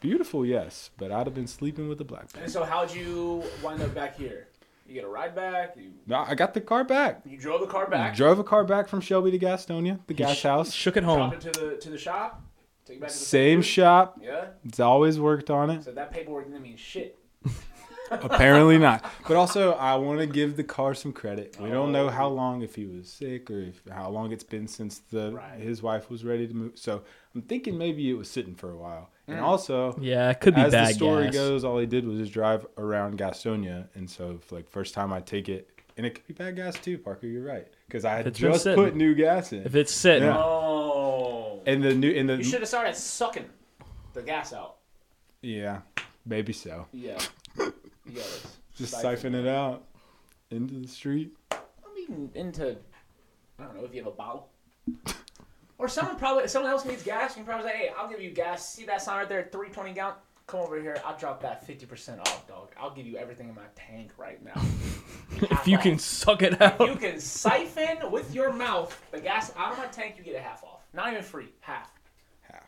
beautiful, 0.00 0.44
yes, 0.44 0.90
but 0.98 1.12
I'd 1.12 1.26
have 1.28 1.34
been 1.34 1.46
sleeping 1.46 1.88
with 1.88 1.98
the 1.98 2.04
black. 2.04 2.26
And 2.40 2.50
so, 2.50 2.64
how'd 2.64 2.92
you 2.92 3.44
wind 3.62 3.80
up 3.82 3.94
back 3.94 4.16
here? 4.18 4.48
You 4.86 4.94
get 4.94 5.04
a 5.04 5.08
ride 5.08 5.34
back. 5.34 5.74
You 5.76 5.92
No, 6.06 6.18
I 6.18 6.34
got 6.34 6.54
the 6.54 6.60
car 6.60 6.84
back. 6.84 7.22
you 7.24 7.38
drove 7.38 7.60
the 7.60 7.66
car 7.66 7.88
back. 7.88 8.14
Drove 8.14 8.38
a 8.38 8.44
car 8.44 8.64
back 8.64 8.88
from 8.88 9.00
Shelby 9.00 9.30
to 9.30 9.38
Gastonia, 9.38 9.98
the 10.06 10.14
gas 10.14 10.42
house. 10.42 10.72
Shook 10.72 10.96
it 10.96 11.02
Dropped 11.02 11.18
home. 11.20 11.32
it 11.34 11.40
to 11.52 11.60
the 11.60 11.76
to 11.76 11.90
the 11.90 11.98
shop. 11.98 12.42
Take 12.84 12.96
it 12.96 13.00
back 13.00 13.10
to 13.10 13.14
the 13.18 13.24
Same 13.24 13.60
factory. 13.60 13.70
shop. 13.70 14.18
Yeah. 14.22 14.46
It's 14.64 14.80
always 14.80 15.18
worked 15.20 15.50
on 15.50 15.70
it. 15.70 15.84
So 15.84 15.92
that 15.92 16.10
paperwork 16.12 16.46
didn't 16.46 16.62
mean 16.62 16.76
shit. 16.76 17.18
Apparently 18.10 18.76
not. 18.76 19.04
But 19.26 19.36
also, 19.36 19.72
I 19.72 19.94
want 19.96 20.18
to 20.20 20.26
give 20.26 20.56
the 20.56 20.64
car 20.64 20.92
some 20.94 21.12
credit. 21.12 21.56
We 21.58 21.70
don't 21.70 21.92
know 21.92 22.06
oh. 22.08 22.10
how 22.10 22.28
long, 22.28 22.60
if 22.62 22.74
he 22.74 22.84
was 22.84 23.08
sick 23.08 23.50
or 23.50 23.60
if, 23.60 23.80
how 23.90 24.10
long 24.10 24.32
it's 24.32 24.44
been 24.44 24.68
since 24.68 24.98
the 25.10 25.32
Right. 25.32 25.58
his 25.58 25.82
wife 25.82 26.10
was 26.10 26.24
ready 26.24 26.46
to 26.46 26.54
move. 26.54 26.72
So 26.74 27.04
I'm 27.34 27.42
thinking 27.42 27.78
maybe 27.78 28.08
it 28.10 28.14
was 28.14 28.30
sitting 28.30 28.54
for 28.54 28.70
a 28.70 28.76
while. 28.76 29.10
And 29.26 29.38
Mm. 29.38 29.42
also, 29.42 29.96
Yeah, 30.00 30.30
it 30.30 30.40
could 30.40 30.54
be 30.54 30.60
as 30.60 30.72
bad 30.72 30.88
the 30.90 30.94
story 30.94 31.24
gas. 31.24 31.34
goes, 31.34 31.64
all 31.64 31.78
he 31.78 31.86
did 31.86 32.06
was 32.06 32.18
just 32.18 32.32
drive 32.32 32.66
around 32.76 33.18
Gastonia. 33.18 33.88
And 33.94 34.08
so, 34.10 34.40
like, 34.50 34.68
first 34.68 34.92
time 34.94 35.12
I 35.12 35.20
take 35.20 35.48
it, 35.48 35.68
and 35.96 36.04
it 36.04 36.14
could 36.14 36.26
be 36.26 36.34
bad 36.34 36.56
gas 36.56 36.74
too, 36.78 36.98
Parker. 36.98 37.26
You're 37.26 37.44
right, 37.44 37.66
because 37.86 38.04
I 38.04 38.16
had 38.16 38.34
just 38.34 38.64
put 38.64 38.94
new 38.96 39.14
gas 39.14 39.52
in. 39.52 39.64
If 39.64 39.74
it's 39.74 39.92
sitting, 39.92 40.24
Yeah. 40.28 40.36
Oh. 40.38 41.62
and 41.66 41.82
the 41.82 41.94
new, 41.94 42.10
and 42.10 42.28
the 42.28 42.36
You 42.36 42.44
should 42.44 42.60
have 42.60 42.68
started 42.68 42.94
sucking 42.96 43.48
the 44.12 44.22
gas 44.22 44.52
out. 44.52 44.76
yeah, 45.40 45.80
maybe 46.26 46.52
so. 46.52 46.86
Yeah. 46.92 47.18
Yeah. 48.04 48.14
let's 48.16 48.56
Just 48.76 48.92
siphon 48.94 49.16
siphon 49.32 49.34
it 49.36 49.46
out 49.46 49.84
into 50.50 50.74
the 50.74 50.88
street. 50.88 51.36
I 51.52 51.58
mean, 51.94 52.30
into 52.34 52.76
I 53.58 53.62
don't 53.64 53.76
know 53.76 53.84
if 53.84 53.94
you 53.94 54.02
have 54.02 54.12
a 54.12 54.16
bottle. 54.16 54.48
Or 55.82 55.88
someone 55.88 56.16
probably 56.16 56.46
someone 56.46 56.70
else 56.70 56.84
needs 56.84 57.02
gas. 57.02 57.30
You 57.36 57.42
can 57.42 57.44
probably 57.44 57.68
say, 57.68 57.76
"Hey, 57.76 57.90
I'll 57.98 58.08
give 58.08 58.20
you 58.22 58.30
gas. 58.30 58.72
See 58.72 58.86
that 58.86 59.02
sign 59.02 59.18
right 59.18 59.28
there, 59.28 59.48
three 59.50 59.68
twenty 59.68 59.92
gallon. 59.92 60.14
Come 60.46 60.60
over 60.60 60.80
here. 60.80 60.96
I'll 61.04 61.18
drop 61.18 61.42
that 61.42 61.66
fifty 61.66 61.86
percent 61.86 62.20
off, 62.20 62.46
dog. 62.46 62.70
I'll 62.80 62.94
give 62.94 63.04
you 63.04 63.16
everything 63.16 63.48
in 63.48 63.54
my 63.56 63.62
tank 63.74 64.12
right 64.16 64.40
now. 64.44 64.62
if 65.50 65.66
you 65.66 65.78
can 65.78 65.98
suck 65.98 66.42
it 66.42 66.52
If 66.52 66.62
out, 66.62 66.80
you 66.80 66.94
can 66.94 67.18
siphon 67.18 68.12
with 68.12 68.32
your 68.32 68.52
mouth 68.52 68.96
the 69.10 69.20
gas 69.20 69.52
out 69.56 69.72
of 69.72 69.78
my 69.78 69.86
tank, 69.86 70.14
you 70.18 70.22
get 70.22 70.36
a 70.36 70.40
half 70.40 70.62
off. 70.62 70.86
Not 70.94 71.10
even 71.10 71.24
free, 71.24 71.48
half. 71.58 71.90
Half. 72.42 72.64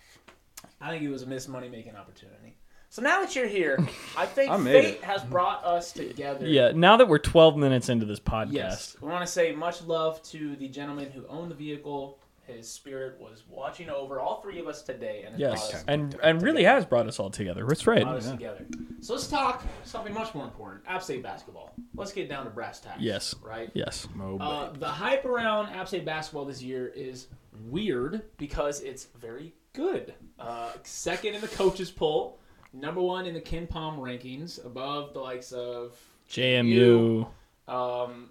I 0.81 0.91
think 0.91 1.05
it 1.05 1.09
was 1.09 1.23
a 1.23 1.27
missed 1.27 1.49
money 1.49 1.69
making 1.69 1.95
opportunity. 1.95 2.57
So 2.91 3.03
now 3.03 3.21
that 3.21 3.37
you're 3.37 3.47
here, 3.47 3.79
I 4.17 4.27
think 4.27 4.51
I 4.51 4.63
fate 4.63 4.85
it. 4.95 5.05
has 5.05 5.23
brought 5.25 5.65
us 5.65 5.93
together. 5.93 6.47
yeah. 6.47 6.73
Now 6.75 6.97
that 6.97 7.07
we're 7.09 7.19
12 7.19 7.57
minutes 7.57 7.89
into 7.89 8.07
this 8.07 8.21
podcast, 8.21 8.53
Yes. 8.53 8.97
We 9.01 9.09
want 9.09 9.25
to 9.25 9.31
say 9.31 9.53
much 9.53 9.83
love 9.83 10.23
to 10.31 10.57
the 10.57 10.69
gentleman 10.69 11.11
who 11.13 11.27
owned 11.29 11.51
the 11.51 11.57
vehicle. 11.57 12.19
His 12.47 12.69
spirit 12.71 13.19
was 13.21 13.43
watching 13.49 13.89
over 13.89 14.21
all 14.21 14.41
three 14.43 14.59
of 14.59 14.67
us 14.67 14.83
today, 14.83 15.25
and 15.27 15.39
yes, 15.39 15.73
us, 15.75 15.85
and 15.89 16.15
and 16.23 16.43
really 16.43 16.65
has 16.65 16.85
brought 16.85 17.07
us 17.07 17.19
all 17.19 17.31
together. 17.31 17.65
That's 17.67 17.87
right. 17.87 18.03
brought 18.03 18.17
us 18.17 18.31
together. 18.31 18.67
So 19.01 19.15
let's 19.15 19.27
talk 19.29 19.65
something 19.85 20.13
much 20.13 20.35
more 20.35 20.45
important: 20.45 20.83
App 20.87 21.03
State 21.03 21.23
basketball. 21.23 21.75
Let's 21.95 22.13
get 22.13 22.29
down 22.29 22.45
to 22.45 22.51
brass 22.51 22.81
tacks. 22.81 23.01
Yes. 23.01 23.35
Right. 23.43 23.71
Yes. 23.75 24.07
Oh, 24.21 24.39
Uh, 24.39 24.73
the 24.73 24.89
hype 24.89 25.25
around 25.25 25.71
App 25.71 25.89
State 25.89 26.05
basketball 26.05 26.45
this 26.45 26.63
year 26.63 26.89
is 26.89 27.29
weird 27.69 28.23
because 28.37 28.81
it's 28.81 29.05
very 29.19 29.55
good. 29.73 30.15
Uh, 30.39 30.73
second 30.83 31.35
in 31.35 31.41
the 31.41 31.49
coaches 31.49 31.91
poll, 31.91 32.39
number 32.73 33.01
one 33.01 33.27
in 33.27 33.35
the 33.35 33.41
KenPom 33.41 33.99
rankings, 33.99 34.65
above 34.65 35.15
the 35.15 35.21
likes 35.21 35.53
of 35.53 35.97
JMU. 36.31 37.27
Um, 37.69 38.31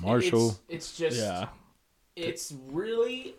Marshall. 0.00 0.48
It's, 0.68 0.90
it's 0.90 0.96
just 0.98 1.18
Yeah. 1.18 1.48
It's 2.16 2.52
really 2.70 3.34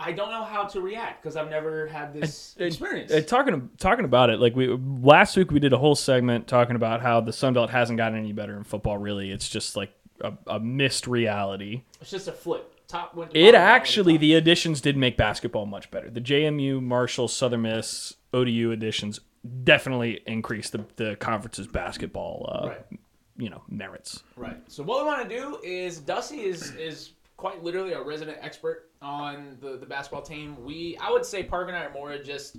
I 0.00 0.12
don't 0.12 0.30
know 0.30 0.44
how 0.44 0.64
to 0.64 0.80
react 0.80 1.22
because 1.22 1.36
I've 1.36 1.50
never 1.50 1.88
had 1.88 2.12
this 2.14 2.56
Uh, 2.60 2.64
experience. 2.64 3.10
Uh, 3.12 3.20
talking 3.20 3.70
talking 3.78 4.04
about 4.04 4.30
it, 4.30 4.38
like 4.40 4.54
we 4.54 4.68
last 4.68 5.36
week 5.36 5.50
we 5.50 5.58
did 5.60 5.72
a 5.72 5.78
whole 5.78 5.94
segment 5.96 6.46
talking 6.46 6.76
about 6.76 7.00
how 7.00 7.20
the 7.20 7.32
Sun 7.32 7.54
Belt 7.54 7.70
hasn't 7.70 7.96
gotten 7.96 8.18
any 8.18 8.32
better 8.32 8.56
in 8.56 8.62
football. 8.64 8.98
Really, 8.98 9.30
it's 9.32 9.48
just 9.48 9.74
like 9.76 9.92
a, 10.20 10.32
a 10.46 10.60
missed 10.60 11.06
reality. 11.06 11.82
it's 12.00 12.10
just 12.10 12.28
a 12.28 12.32
flip. 12.32 12.74
Top 12.86 13.14
went 13.14 13.32
to 13.32 13.38
It 13.38 13.54
actually, 13.54 14.16
the 14.16 14.34
additions 14.34 14.80
did 14.80 14.96
make 14.96 15.16
basketball 15.18 15.66
much 15.66 15.90
better. 15.90 16.08
The 16.08 16.22
JMU, 16.22 16.80
Marshall, 16.82 17.28
Southern 17.28 17.62
Miss, 17.62 18.14
ODU 18.32 18.70
additions 18.72 19.20
definitely 19.64 20.20
increased 20.26 20.72
the, 20.72 20.84
the 20.96 21.14
conference's 21.16 21.66
basketball, 21.66 22.48
uh, 22.50 22.68
Right. 22.68 22.86
you 23.36 23.50
know, 23.50 23.62
merits. 23.68 24.22
Right. 24.36 24.56
So 24.68 24.82
what 24.82 25.00
we 25.02 25.06
want 25.06 25.28
to 25.28 25.36
do 25.36 25.58
is 25.62 25.98
Dusty 25.98 26.40
is 26.40 26.74
is 26.76 27.10
quite 27.38 27.62
literally 27.64 27.92
a 27.92 28.02
resident 28.02 28.36
expert 28.42 28.90
on 29.00 29.56
the, 29.62 29.78
the 29.78 29.86
basketball 29.86 30.20
team. 30.20 30.62
We 30.62 30.98
I 31.00 31.10
would 31.10 31.24
say 31.24 31.42
Parker 31.42 31.68
and 31.68 31.76
I 31.78 31.84
are 31.84 31.92
more 31.92 32.18
just 32.18 32.58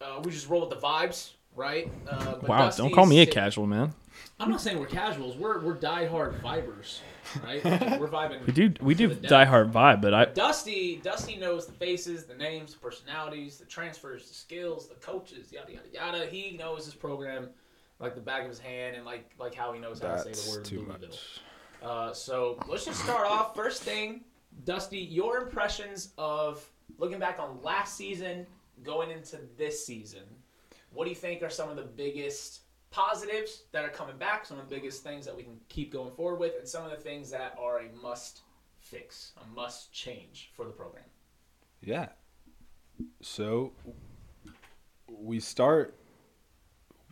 uh, 0.00 0.20
we 0.24 0.32
just 0.32 0.48
roll 0.48 0.62
with 0.66 0.70
the 0.70 0.84
vibes, 0.84 1.32
right? 1.54 1.88
Uh, 2.10 2.32
but 2.40 2.48
Wow, 2.48 2.58
Dusty 2.64 2.82
don't 2.82 2.92
call 2.92 3.06
me 3.06 3.20
a 3.20 3.26
casual 3.26 3.66
man. 3.68 3.94
I'm 4.40 4.50
not 4.50 4.60
saying 4.60 4.78
we're 4.80 4.86
casuals. 4.86 5.36
We're 5.36 5.60
we're 5.60 5.76
diehard 5.76 6.40
vibers, 6.40 7.00
right? 7.44 7.62
we're 8.00 8.08
vibing. 8.08 8.44
We 8.46 8.52
do 8.52 8.72
we 8.80 8.94
do 8.94 9.08
To 9.08 9.14
the 9.14 9.20
death. 9.20 9.30
die 9.30 9.44
hard 9.44 9.70
vibe, 9.70 10.00
but 10.00 10.14
I 10.14 10.24
Dusty, 10.26 10.96
Dusty 11.02 11.36
knows 11.36 11.66
the 11.66 11.72
faces, 11.72 12.24
the 12.24 12.34
names, 12.34 12.72
the 12.72 12.80
personalities, 12.80 13.58
the 13.58 13.66
transfers, 13.66 14.28
the 14.28 14.34
skills, 14.34 14.88
the 14.88 14.94
coaches, 14.96 15.52
yada 15.52 15.72
yada 15.72 15.88
yada. 15.92 16.26
He 16.26 16.56
knows 16.56 16.86
his 16.86 16.94
program 16.94 17.48
like 17.98 18.14
the 18.14 18.20
back 18.20 18.42
of 18.42 18.48
his 18.48 18.58
hand, 18.58 18.96
and 18.96 19.04
like 19.04 19.30
like 19.38 19.54
how 19.54 19.72
he 19.72 19.78
knows 19.80 20.00
how 20.00 20.16
to 20.16 20.34
say 20.34 20.50
the 20.50 20.56
word 20.56 20.64
too 20.64 20.80
Louisville. 20.80 21.08
much. 21.08 21.40
Uh, 21.82 22.12
so 22.12 22.58
let's 22.68 22.84
just 22.84 23.02
start 23.02 23.26
off. 23.26 23.54
First 23.54 23.82
thing, 23.82 24.22
Dusty, 24.64 24.98
your 24.98 25.38
impressions 25.38 26.12
of 26.18 26.68
looking 26.98 27.18
back 27.18 27.38
on 27.38 27.62
last 27.62 27.96
season, 27.96 28.46
going 28.82 29.10
into 29.10 29.38
this 29.56 29.84
season. 29.84 30.22
What 30.92 31.04
do 31.04 31.10
you 31.10 31.16
think 31.16 31.42
are 31.42 31.50
some 31.50 31.70
of 31.70 31.76
the 31.76 31.82
biggest 31.82 32.62
positives 32.90 33.62
that 33.72 33.84
are 33.84 33.90
coming 33.90 34.16
back? 34.16 34.44
Some 34.44 34.58
of 34.58 34.68
the 34.68 34.74
biggest 34.74 35.02
things 35.02 35.24
that 35.24 35.36
we 35.36 35.42
can 35.42 35.56
keep 35.68 35.92
going 35.92 36.12
forward 36.12 36.40
with, 36.40 36.54
and 36.58 36.68
some 36.68 36.84
of 36.84 36.90
the 36.90 36.96
things 36.96 37.30
that 37.30 37.56
are 37.58 37.80
a 37.80 38.02
must 38.02 38.40
fix, 38.80 39.32
a 39.42 39.54
must 39.54 39.92
change 39.92 40.50
for 40.54 40.64
the 40.64 40.72
program. 40.72 41.04
Yeah. 41.80 42.08
So 43.22 43.72
we 45.08 45.40
start. 45.40 45.94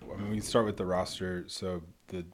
I 0.03 0.17
mean, 0.17 0.31
we 0.31 0.41
start 0.41 0.67
with 0.67 0.77
the 0.77 0.87
roster. 0.87 1.45
So 1.49 1.83
the, 2.09 2.25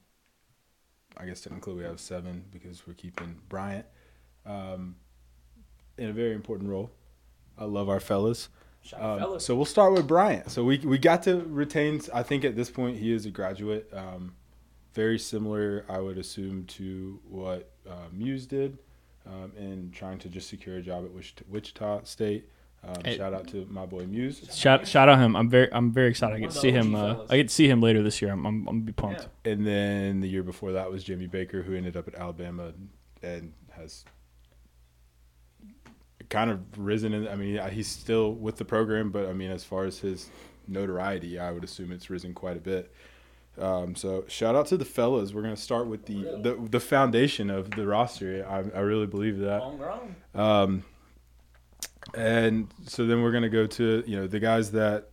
I 1.17 1.27
guess 1.27 1.41
technically 1.41 1.75
we 1.75 1.85
have 1.85 2.01
seven 2.01 2.45
because 2.51 2.87
we're 2.87 2.95
keeping 2.95 3.37
Bryant, 3.49 3.87
um, 4.47 4.97
in 5.97 6.11
a 6.11 6.13
very 6.13 6.35
important 6.35 6.69
role. 6.69 6.91
I 7.57 7.65
love 7.65 7.89
our 7.89 8.01
fellas. 8.01 8.49
Um, 8.99 9.41
so 9.41 9.55
we'll 9.55 9.65
start 9.65 9.93
with 9.93 10.07
Bryant. 10.07 10.51
So 10.51 10.63
we 10.65 10.79
we 10.79 10.99
got 10.99 11.23
to 11.23 11.41
retain. 11.49 12.03
I 12.13 12.23
think 12.23 12.45
at 12.45 12.55
this 12.57 12.71
point 12.71 12.99
he 12.99 13.13
is 13.13 13.25
a 13.25 13.31
graduate. 13.31 13.89
Um, 13.93 14.35
very 14.93 15.19
similar, 15.19 15.85
I 15.89 15.99
would 15.99 16.19
assume, 16.19 16.67
to 16.67 17.19
what 17.29 17.73
uh, 17.89 18.09
Muse 18.13 18.47
did 18.47 18.79
um, 19.27 19.53
in 19.57 19.91
trying 19.91 20.19
to 20.19 20.29
just 20.29 20.49
secure 20.49 20.77
a 20.77 20.83
job 20.83 21.05
at 21.05 21.13
Wichita, 21.13 21.45
Wichita 21.49 22.05
State. 22.05 22.49
Um, 22.87 22.95
Hey. 23.05 23.17
Shout 23.17 23.33
out 23.35 23.47
to 23.49 23.67
my 23.71 23.87
boy 23.87 24.07
Muse. 24.07 24.49
Shout 24.55 24.87
shout 24.87 25.09
out 25.09 25.19
him. 25.19 25.37
I'm 25.37 25.49
very 25.49 25.73
I'm 25.73 25.93
very 25.93 26.09
excited. 26.11 26.35
I 26.37 26.41
get 26.41 26.51
to 26.51 26.59
see 26.59 26.71
him. 26.71 26.95
Uh. 26.95 27.25
I 27.31 27.37
get 27.37 27.49
to 27.49 27.55
see 27.55 27.69
him 27.69 27.81
later 27.81 28.03
this 28.03 28.21
year. 28.21 28.33
I'm 28.33 28.45
I'm, 28.47 28.61
I'm 28.69 28.75
gonna 28.77 28.81
be 28.81 28.93
pumped. 28.93 29.29
Yeah. 29.45 29.53
And 29.53 29.67
then 29.67 30.21
the 30.21 30.29
year 30.29 30.43
before 30.43 30.73
that 30.73 30.91
was 30.91 31.05
Jimmy 31.05 31.27
Baker, 31.27 31.63
who 31.63 31.75
ended 31.75 31.97
up 31.97 32.09
at 32.09 32.15
Alabama 32.15 32.73
and 33.23 33.53
has 33.73 34.05
kind 36.29 36.51
of 36.51 36.61
risen. 36.77 37.13
In, 37.13 37.29
I 37.29 37.37
mean, 37.37 37.61
he's 37.71 37.89
still 37.89 38.33
with 38.33 38.57
the 38.57 38.65
program, 38.65 39.11
but 39.11 39.29
I 39.29 39.33
mean, 39.33 39.51
as 39.51 39.65
far 39.65 39.85
as 39.85 39.99
his 39.99 40.31
notoriety, 40.67 41.39
I 41.39 41.51
would 41.53 41.65
assume 41.65 41.93
it's 41.93 42.11
risen 42.11 42.35
quite 42.35 42.57
a 42.57 42.61
bit. 42.61 42.93
Um, 43.57 43.95
so 43.95 44.25
shout 44.27 44.57
out 44.57 44.67
to 44.69 44.77
the 44.77 44.85
fellas. 44.85 45.33
We're 45.33 45.43
gonna 45.43 45.57
start 45.57 45.87
with 45.87 46.07
the 46.07 46.23
the, 46.43 46.69
the 46.71 46.81
foundation 46.81 47.51
of 47.51 47.71
the 47.71 47.87
roster. 47.87 48.45
I, 48.49 48.77
I 48.77 48.81
really 48.81 49.07
believe 49.07 49.39
that. 49.39 49.63
Homegrown. 49.63 50.17
Um, 50.35 50.85
and 52.13 52.69
so 52.87 53.07
then 53.07 53.23
we're 53.23 53.31
going 53.31 53.43
to 53.43 53.49
go 53.49 53.67
to, 53.67 54.05
you 54.07 54.17
know, 54.17 54.27
the 54.27 54.41
guys 54.41 54.71
that 54.73 55.11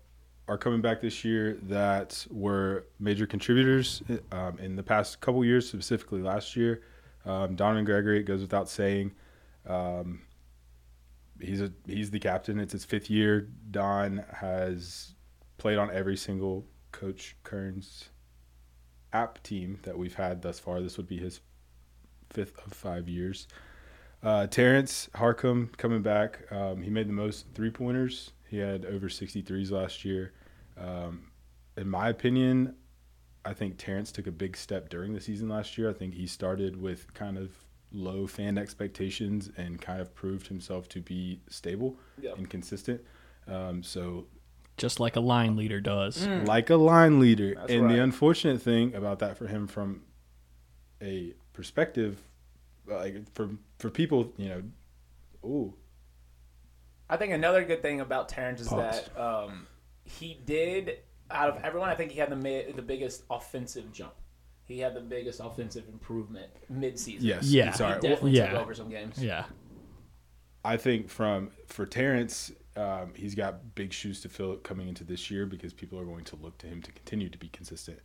are 0.48 0.57
coming 0.57 0.81
back 0.81 1.01
this 1.01 1.24
year 1.24 1.57
that 1.63 2.25
were 2.29 2.86
major 3.00 3.25
contributors 3.25 4.01
um, 4.31 4.57
in 4.60 4.75
the 4.75 4.83
past 4.83 5.21
couple 5.21 5.45
years, 5.45 5.67
specifically 5.67 6.21
last 6.21 6.55
year. 6.55 6.81
Um, 7.25 7.55
Donovan 7.55 7.86
Gregory, 7.86 8.19
it 8.19 8.24
goes 8.24 8.41
without 8.41 8.67
saying. 8.67 9.13
Um, 9.65 10.24
he's 11.39 11.62
a 11.62 11.71
he's 11.88 12.12
the 12.12 12.19
captain. 12.19 12.60
It's 12.60 12.74
his 12.74 12.86
fifth 12.86 13.10
year. 13.10 13.48
Don 13.69 14.24
has 14.33 15.13
played 15.57 15.77
on 15.77 15.91
every 15.91 16.17
single 16.17 16.65
Coach 16.91 17.38
Kerns' 17.43 18.10
app 19.13 19.41
team 19.43 19.79
that 19.83 19.98
we've 19.98 20.15
had 20.15 20.41
thus 20.41 20.60
far. 20.60 20.81
This 20.81 20.98
would 20.98 21.07
be 21.07 21.17
his 21.17 21.39
fifth 22.29 22.57
of 22.65 22.74
five 22.74 23.07
years. 23.07 23.48
Uh, 24.23 24.45
Terrence 24.47 25.09
Harcum 25.15 25.75
coming 25.77 26.01
back. 26.01 26.51
Um, 26.51 26.81
he 26.83 26.89
made 26.89 27.07
the 27.09 27.13
most 27.13 27.45
three 27.55 27.71
pointers. 27.71 28.31
He 28.47 28.57
had 28.57 28.85
over 28.85 29.07
63s 29.09 29.71
last 29.71 30.05
year. 30.05 30.33
Um, 30.77 31.31
in 31.77 31.89
my 31.89 32.09
opinion, 32.09 32.75
I 33.43 33.53
think 33.53 33.77
Terrence 33.77 34.11
took 34.11 34.27
a 34.27 34.31
big 34.31 34.55
step 34.55 34.89
during 34.89 35.13
the 35.13 35.21
season 35.21 35.49
last 35.49 35.77
year. 35.77 35.89
I 35.89 35.93
think 35.93 36.13
he 36.13 36.27
started 36.27 36.79
with 36.79 37.11
kind 37.13 37.37
of 37.37 37.51
low 37.91 38.27
fan 38.27 38.57
expectations 38.57 39.49
and 39.57 39.81
kind 39.81 39.99
of 39.99 40.13
proved 40.13 40.47
himself 40.47 40.87
to 40.89 41.01
be 41.01 41.41
stable 41.49 41.97
Yep. 42.21 42.37
and 42.37 42.49
consistent. 42.49 43.01
Um, 43.47 43.81
so 43.83 44.27
Just 44.77 44.99
like 44.99 45.15
a 45.15 45.19
line 45.19 45.55
leader 45.55 45.81
does. 45.81 46.25
like 46.27 46.69
a 46.69 46.75
line 46.75 47.19
leader. 47.19 47.55
That's 47.55 47.71
and 47.71 47.85
right. 47.85 47.95
the 47.95 48.03
unfortunate 48.03 48.61
thing 48.61 48.93
about 48.93 49.19
that 49.19 49.37
for 49.37 49.47
him 49.47 49.65
from 49.67 50.03
a 51.01 51.33
perspective, 51.53 52.21
like 52.88 53.15
for 53.35 53.50
for 53.79 53.89
people, 53.89 54.33
you 54.38 54.50
know, 54.50 54.63
ooh, 55.45 55.73
I 57.09 57.17
think 57.17 57.33
another 57.33 57.63
good 57.63 57.81
thing 57.81 58.00
about 58.01 58.29
Terrence 58.29 58.61
is 58.61 58.67
Pause. 58.67 59.09
that 59.15 59.21
um, 59.21 59.67
he 60.03 60.39
did 60.45 61.00
out 61.29 61.50
of 61.50 61.63
everyone. 61.63 61.89
I 61.89 61.95
think 61.95 62.11
he 62.11 62.19
had 62.19 62.29
the 62.29 62.35
mi- 62.35 62.71
the 62.75 62.81
biggest 62.81 63.23
offensive 63.29 63.91
jump. 63.91 64.13
He 64.63 64.79
had 64.79 64.93
the 64.93 65.01
biggest 65.01 65.41
offensive 65.43 65.83
improvement 65.89 66.50
mid-season. 66.69 67.27
yes, 67.27 67.43
Yeah. 67.50 67.71
he 67.71 67.77
Sorry, 67.77 67.91
Well, 67.93 68.01
definitely 68.01 68.31
yeah. 68.31 68.51
took 68.51 68.61
over 68.61 68.73
some 68.73 68.89
games. 68.89 69.21
Yeah. 69.21 69.43
I 70.63 70.77
think 70.77 71.09
from 71.09 71.51
for 71.67 71.85
Terrence, 71.85 72.51
um, 72.77 73.11
he's 73.15 73.35
got 73.35 73.75
big 73.75 73.91
shoes 73.91 74.21
to 74.21 74.29
fill 74.29 74.55
coming 74.57 74.88
into 74.88 75.03
this 75.03 75.29
year 75.29 75.45
because 75.45 75.73
people 75.73 76.00
are 76.00 76.05
going 76.05 76.23
to 76.25 76.35
look 76.38 76.57
to 76.59 76.67
him 76.67 76.81
to 76.83 76.91
continue 76.93 77.27
to 77.29 77.38
be 77.38 77.50
consistent. 77.50 78.00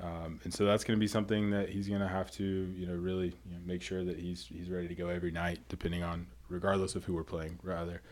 Um, 0.00 0.40
and 0.44 0.52
so 0.52 0.64
that's 0.64 0.82
going 0.84 0.96
to 0.98 1.00
be 1.00 1.06
something 1.06 1.50
that 1.50 1.68
he's 1.68 1.88
going 1.88 2.00
to 2.00 2.08
have 2.08 2.30
to, 2.32 2.44
you 2.44 2.86
know, 2.86 2.94
really 2.94 3.26
you 3.46 3.52
know, 3.52 3.58
make 3.64 3.82
sure 3.82 4.04
that 4.04 4.18
he's 4.18 4.46
he's 4.46 4.68
ready 4.68 4.88
to 4.88 4.94
go 4.94 5.08
every 5.08 5.30
night, 5.30 5.60
depending 5.68 6.02
on 6.02 6.26
regardless 6.48 6.94
of 6.96 7.04
who 7.04 7.14
we're 7.14 7.22
playing. 7.24 7.58
Rather, 7.62 8.02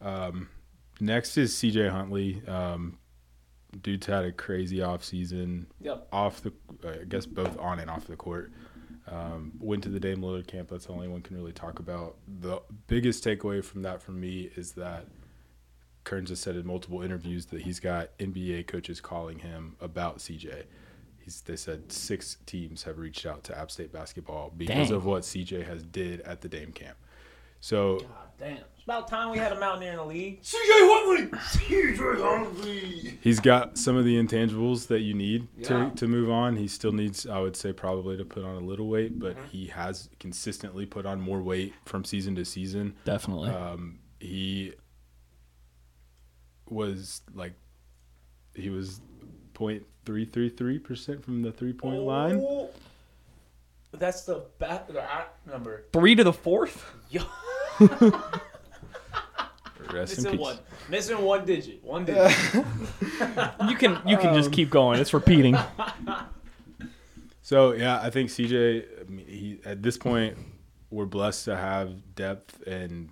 um, 0.00 0.48
next 1.00 1.36
is 1.36 1.56
C.J. 1.56 1.88
Huntley. 1.88 2.42
Um, 2.46 2.98
dude's 3.82 4.06
had 4.06 4.24
a 4.24 4.32
crazy 4.32 4.82
off 4.82 5.04
season 5.04 5.66
Yep. 5.80 6.08
off 6.12 6.42
the, 6.42 6.52
I 6.86 7.04
guess 7.08 7.26
both 7.26 7.56
on 7.58 7.78
and 7.78 7.90
off 7.90 8.06
the 8.06 8.16
court. 8.16 8.52
Um, 9.08 9.52
went 9.58 9.82
to 9.84 9.88
the 9.88 9.98
Dame 9.98 10.18
Lillard 10.18 10.46
camp. 10.46 10.68
That's 10.68 10.86
the 10.86 10.92
only 10.92 11.08
one 11.08 11.22
can 11.22 11.36
really 11.36 11.52
talk 11.52 11.80
about. 11.80 12.16
The 12.40 12.60
biggest 12.86 13.24
takeaway 13.24 13.64
from 13.64 13.82
that 13.82 14.00
for 14.02 14.12
me 14.12 14.50
is 14.54 14.72
that 14.72 15.06
Kerns 16.04 16.28
has 16.30 16.38
said 16.38 16.54
in 16.54 16.64
multiple 16.66 17.02
interviews 17.02 17.46
that 17.46 17.62
he's 17.62 17.80
got 17.80 18.16
NBA 18.18 18.66
coaches 18.68 19.00
calling 19.00 19.40
him 19.40 19.74
about 19.80 20.18
CJ. 20.18 20.64
He's, 21.24 21.40
they 21.42 21.56
said 21.56 21.92
six 21.92 22.38
teams 22.46 22.82
have 22.84 22.98
reached 22.98 23.26
out 23.26 23.44
to 23.44 23.58
App 23.58 23.70
State 23.70 23.92
basketball 23.92 24.52
because 24.56 24.88
Dang. 24.88 24.96
of 24.96 25.04
what 25.04 25.22
CJ 25.22 25.66
has 25.66 25.82
did 25.82 26.20
at 26.22 26.40
the 26.40 26.48
Dame 26.48 26.72
camp. 26.72 26.96
So 27.60 27.98
God 27.98 28.08
damn. 28.38 28.56
It's 28.74 28.84
about 28.84 29.06
time 29.08 29.30
we 29.30 29.36
had 29.36 29.52
a 29.52 29.60
Mountaineer 29.60 29.90
in 29.92 29.96
the 29.98 30.04
league. 30.06 30.40
CJ 30.42 30.56
Huntley, 30.56 31.38
CJ 31.38 32.22
Huntley. 32.22 33.18
He's 33.20 33.38
got 33.38 33.76
some 33.76 33.94
of 33.96 34.06
the 34.06 34.16
intangibles 34.16 34.86
that 34.86 35.00
you 35.00 35.12
need 35.12 35.46
to, 35.64 35.74
Yeah. 35.74 35.90
to 35.90 36.08
move 36.08 36.30
on. 36.30 36.56
He 36.56 36.66
still 36.66 36.92
needs, 36.92 37.26
I 37.26 37.38
would 37.40 37.54
say, 37.56 37.72
probably 37.74 38.16
to 38.16 38.24
put 38.24 38.42
on 38.44 38.56
a 38.56 38.64
little 38.66 38.88
weight, 38.88 39.18
but 39.18 39.36
he 39.52 39.66
has 39.66 40.08
consistently 40.18 40.86
put 40.86 41.04
on 41.04 41.20
more 41.20 41.42
weight 41.42 41.74
from 41.84 42.04
season 42.04 42.34
to 42.36 42.44
season. 42.46 42.94
Definitely. 43.04 43.50
Um, 43.50 43.98
he 44.18 44.72
was 46.68 47.20
like, 47.34 47.52
he 48.54 48.70
was 48.70 49.00
0.333 49.60 50.82
percent 50.82 51.24
from 51.24 51.42
the 51.42 51.52
three 51.52 51.72
point 51.72 52.00
line. 52.02 52.40
Oh, 52.42 52.70
That's 53.92 54.22
the 54.22 54.44
bat 54.58 54.88
the 54.88 55.02
at 55.02 55.34
number. 55.46 55.84
Three 55.92 56.14
to 56.14 56.24
the 56.24 56.32
fourth. 56.32 56.84
Yo, 57.10 57.22
Rest 59.92 60.18
in 60.18 60.24
missing 60.24 60.30
peace. 60.32 60.40
one. 60.40 60.58
Missing 60.88 61.18
one 61.22 61.44
digit. 61.44 61.82
One 61.84 62.04
digit. 62.06 62.30
You 63.68 63.76
can 63.76 64.00
you 64.06 64.16
can 64.16 64.28
Um, 64.28 64.34
just 64.34 64.52
keep 64.52 64.70
going. 64.70 65.00
It's 65.00 65.12
repeating. 65.14 65.56
So 67.42 67.72
yeah, 67.72 68.00
I 68.00 68.10
think 68.10 68.30
CJ. 68.30 68.84
I 69.00 69.10
mean, 69.10 69.26
he 69.26 69.58
at 69.64 69.82
this 69.82 69.98
point, 69.98 70.38
we're 70.90 71.04
blessed 71.06 71.46
to 71.46 71.56
have 71.56 72.14
depth 72.14 72.62
and 72.64 73.10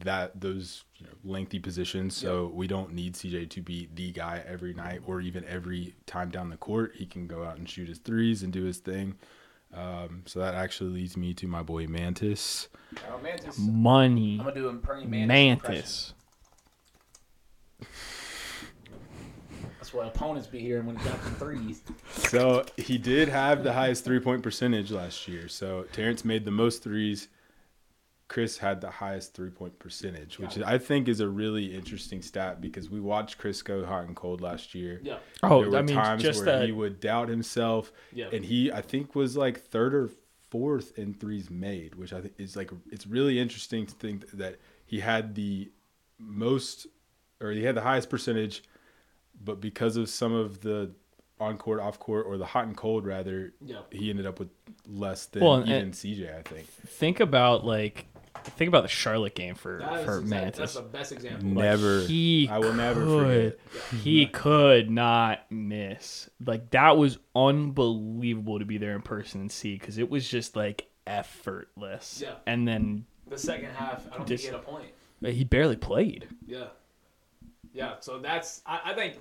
that 0.00 0.40
those 0.40 0.84
you 0.96 1.06
know, 1.06 1.12
lengthy 1.24 1.58
positions. 1.58 2.16
So 2.16 2.50
we 2.54 2.66
don't 2.66 2.92
need 2.92 3.14
CJ 3.14 3.50
to 3.50 3.60
be 3.60 3.88
the 3.94 4.12
guy 4.12 4.42
every 4.46 4.74
night 4.74 5.00
or 5.06 5.20
even 5.20 5.44
every 5.44 5.94
time 6.06 6.30
down 6.30 6.50
the 6.50 6.56
court. 6.56 6.92
He 6.96 7.06
can 7.06 7.26
go 7.26 7.44
out 7.44 7.58
and 7.58 7.68
shoot 7.68 7.88
his 7.88 7.98
threes 7.98 8.42
and 8.42 8.52
do 8.52 8.64
his 8.64 8.78
thing. 8.78 9.16
Um, 9.74 10.22
so 10.26 10.40
that 10.40 10.54
actually 10.54 10.90
leads 10.90 11.16
me 11.16 11.32
to 11.34 11.46
my 11.46 11.62
boy 11.62 11.86
Mantis. 11.86 12.68
oh, 13.10 13.18
Mantis. 13.22 13.58
Money. 13.58 14.38
I'm 14.38 14.44
gonna 14.46 14.54
do 14.54 14.68
a 14.68 14.74
Perny 14.74 15.06
Mantis. 15.06 15.28
Mantis. 15.28 16.14
That's 19.78 19.92
what 19.92 20.06
opponents 20.06 20.46
be 20.46 20.60
hearing 20.60 20.86
when 20.86 20.96
he 20.96 21.04
got 21.04 21.22
them 21.24 21.34
threes. 21.34 21.82
So 22.12 22.64
he 22.76 22.98
did 22.98 23.28
have 23.28 23.64
the 23.64 23.72
highest 23.72 24.04
three 24.04 24.20
point 24.20 24.42
percentage 24.42 24.90
last 24.90 25.26
year. 25.26 25.48
So 25.48 25.86
Terrence 25.92 26.24
made 26.24 26.44
the 26.44 26.50
most 26.50 26.82
threes. 26.82 27.28
Chris 28.32 28.56
had 28.56 28.80
the 28.80 28.88
highest 28.90 29.34
three 29.34 29.50
point 29.50 29.78
percentage, 29.78 30.38
which 30.38 30.58
I 30.58 30.78
think 30.78 31.06
is 31.06 31.20
a 31.20 31.28
really 31.28 31.74
interesting 31.74 32.22
stat 32.22 32.62
because 32.62 32.88
we 32.88 32.98
watched 32.98 33.36
Chris 33.36 33.60
go 33.60 33.84
hot 33.84 34.06
and 34.06 34.16
cold 34.16 34.40
last 34.40 34.74
year. 34.74 35.00
Yeah. 35.04 35.18
Oh, 35.42 35.60
there 35.60 35.70
were 35.70 35.76
I 35.76 35.82
mean, 35.82 35.94
times 35.96 36.22
just 36.22 36.46
where 36.46 36.60
that. 36.60 36.64
he 36.64 36.72
would 36.72 36.98
doubt 36.98 37.28
himself, 37.28 37.92
Yeah. 38.10 38.28
and 38.32 38.42
he 38.42 38.72
I 38.72 38.80
think 38.80 39.14
was 39.14 39.36
like 39.36 39.60
third 39.60 39.94
or 39.94 40.08
fourth 40.48 40.98
in 40.98 41.12
threes 41.12 41.50
made, 41.50 41.94
which 41.94 42.14
I 42.14 42.22
think 42.22 42.32
is 42.38 42.56
like 42.56 42.70
it's 42.90 43.06
really 43.06 43.38
interesting 43.38 43.84
to 43.84 43.94
think 43.94 44.30
that 44.30 44.56
he 44.86 45.00
had 45.00 45.34
the 45.34 45.70
most 46.18 46.86
or 47.38 47.50
he 47.50 47.64
had 47.64 47.74
the 47.74 47.82
highest 47.82 48.08
percentage, 48.08 48.62
but 49.44 49.60
because 49.60 49.98
of 49.98 50.08
some 50.08 50.32
of 50.32 50.62
the 50.62 50.90
on 51.38 51.58
court, 51.58 51.80
off 51.80 51.98
court, 51.98 52.24
or 52.26 52.38
the 52.38 52.46
hot 52.46 52.66
and 52.66 52.76
cold 52.76 53.04
rather, 53.04 53.52
Yeah. 53.60 53.80
he 53.90 54.08
ended 54.08 54.24
up 54.24 54.38
with 54.38 54.48
less 54.86 55.26
than 55.26 55.42
Well, 55.44 55.60
even 55.68 55.90
CJ. 55.92 56.38
I 56.38 56.42
think 56.42 56.66
think 56.66 57.20
about 57.20 57.66
like 57.66 58.06
think 58.50 58.68
about 58.68 58.82
the 58.82 58.88
Charlotte 58.88 59.34
game 59.34 59.54
for 59.54 59.78
That 59.78 60.00
is 60.00 60.04
for 60.04 60.18
exact- 60.18 60.28
Mantis. 60.28 60.58
That's 60.58 60.74
the 60.74 60.82
best 60.82 61.12
example. 61.12 61.48
Like, 61.48 61.56
never. 61.64 62.00
he 62.02 62.48
I 62.50 62.58
will 62.58 62.72
never 62.74 63.04
could, 63.04 63.58
forget. 63.60 64.00
He 64.02 64.26
could 64.26 64.90
not 64.90 65.50
miss. 65.50 66.28
Like 66.44 66.70
that 66.70 66.96
was 66.96 67.18
unbelievable 67.34 68.58
to 68.58 68.64
be 68.64 68.78
there 68.78 68.94
in 68.94 69.02
person 69.02 69.40
and 69.42 69.52
see 69.52 69.74
because 69.78 69.98
it 69.98 70.10
was 70.10 70.28
just 70.28 70.56
like 70.56 70.88
effortless. 71.06 72.20
Yeah. 72.22 72.34
And 72.46 72.66
then 72.66 73.06
The 73.28 73.38
second 73.38 73.70
half, 73.70 74.06
I 74.12 74.16
don't 74.18 74.26
Just- 74.28 74.44
think 74.44 74.54
he 74.54 74.60
had 74.60 74.68
a 74.68 74.70
point. 75.22 75.34
he 75.36 75.44
barely 75.44 75.76
played. 75.76 76.28
Yeah. 76.46 76.66
Yeah. 77.72 77.94
So 78.00 78.18
that's 78.18 78.62
I, 78.66 78.80
I 78.86 78.94
think 78.94 79.18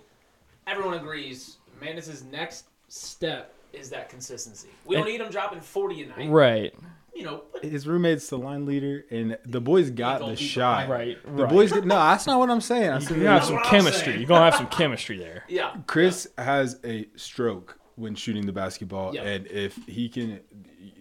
everyone 0.68 0.96
agrees. 0.96 1.58
Mantis's 1.80 2.24
next 2.24 2.66
step 2.90 3.54
is 3.74 3.90
that 3.90 4.10
consistency. 4.10 4.68
We 4.86 4.96
don't 4.96 5.06
And- 5.06 5.14
need 5.14 5.22
him 5.22 5.32
dropping 5.32 5.62
forty 5.62 6.04
a 6.04 6.08
night. 6.08 6.30
Right. 6.30 6.74
You 7.14 7.24
know, 7.24 7.44
but 7.54 7.64
His 7.64 7.88
roommate's 7.88 8.30
the 8.30 8.38
line 8.38 8.66
leader, 8.66 9.06
and 9.12 9.38
the 9.46 9.62
boys 9.62 9.90
got 9.90 10.20
the 10.26 10.36
shot. 10.36 10.88
Right. 10.90 11.18
The 11.36 11.46
boys, 11.46 11.72
get 11.72 11.86
no, 11.86 11.96
that's 11.96 12.26
not 12.26 12.40
what 12.40 12.50
I'm 12.50 12.62
saying. 12.62 12.90
I 12.90 13.00
said 13.00 13.18
You're 13.18 13.26
gonna 13.26 13.34
have 13.40 13.44
some 13.46 13.56
what 13.56 13.66
I'm 13.66 13.70
chemistry. 13.72 14.06
saying. 14.06 14.20
You're 14.20 14.28
gonna 14.28 14.46
have 14.46 14.56
some 14.56 14.68
chemistry 14.68 15.18
there. 15.18 15.44
yeah. 15.50 15.76
Chris 15.88 16.28
has 16.38 16.80
a 16.84 17.08
stroke 17.16 17.78
when 17.96 18.16
shooting 18.16 18.46
the 18.46 18.54
basketball, 18.54 19.14
Yeah. 19.14 19.24
and 19.24 19.46
if 19.48 19.76
he 19.88 20.10
can, 20.10 20.40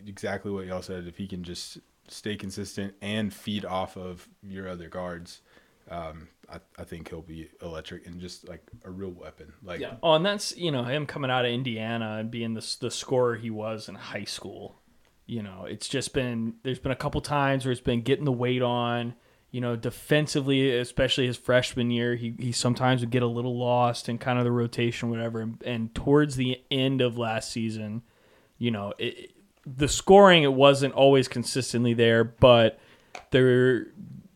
exactly 0.07 0.51
what 0.51 0.66
y'all 0.66 0.83
said, 0.83 1.07
if 1.07 1.16
he 1.16 1.27
can 1.27 1.42
just 1.44 1.79
stay 2.09 2.37
consistent 2.37 2.94
and 3.01 3.33
feed 3.33 3.64
off 3.64 3.96
of 3.96 4.29
your 4.42 4.68
other 4.68 4.88
guards, 4.88 5.40
um, 5.90 6.29
I, 6.53 6.59
I 6.79 6.85
think 6.85 7.09
he'll 7.09 7.23
be 7.23 7.49
electric 7.62 8.07
and 8.07 8.20
just 8.20 8.49
like 8.49 8.62
a 8.85 8.90
real 8.90 9.11
weapon. 9.11 9.53
Like 9.62 9.81
Yeah. 9.81 9.94
Oh, 10.03 10.14
and 10.14 10.27
that's 10.27 10.57
you 10.57 10.73
know 10.73 10.83
him 10.83 11.07
coming 11.07 11.31
out 11.31 11.44
of 11.44 11.51
Indiana 11.53 12.16
and 12.18 12.31
being 12.31 12.55
the 12.55 12.77
the 12.81 12.90
scorer 12.90 13.37
he 13.37 13.51
was 13.51 13.88
in 13.88 13.94
high 13.94 14.25
school. 14.25 14.80
You 15.31 15.45
know, 15.45 15.64
it's 15.64 15.87
just 15.87 16.12
been 16.12 16.55
there's 16.64 16.81
been 16.81 16.90
a 16.90 16.97
couple 16.97 17.21
times 17.21 17.64
where 17.64 17.71
it's 17.71 17.81
been 17.81 18.03
getting 18.03 18.25
the 18.25 18.33
weight 18.33 18.62
on. 18.62 19.14
You 19.53 19.61
know, 19.61 19.77
defensively, 19.77 20.77
especially 20.77 21.27
his 21.27 21.37
freshman 21.37 21.93
year, 21.93 22.16
he 22.16 22.35
he 22.37 22.51
sometimes 22.51 23.01
would 23.01 23.11
get 23.11 23.23
a 23.23 23.29
little 23.29 23.57
lost 23.57 24.09
in 24.09 24.19
kind 24.19 24.40
of 24.40 24.45
the 24.45 24.51
rotation, 24.51 25.09
whatever. 25.09 25.40
And, 25.40 25.62
and 25.64 25.95
towards 25.95 26.35
the 26.35 26.61
end 26.69 27.01
of 27.01 27.16
last 27.16 27.53
season, 27.53 28.03
you 28.59 28.73
know, 28.73 28.93
it, 28.99 29.31
the 29.64 29.87
scoring 29.87 30.43
it 30.43 30.53
wasn't 30.53 30.95
always 30.95 31.29
consistently 31.29 31.95
there, 31.95 32.25
but 32.25 32.81
there 33.31 33.87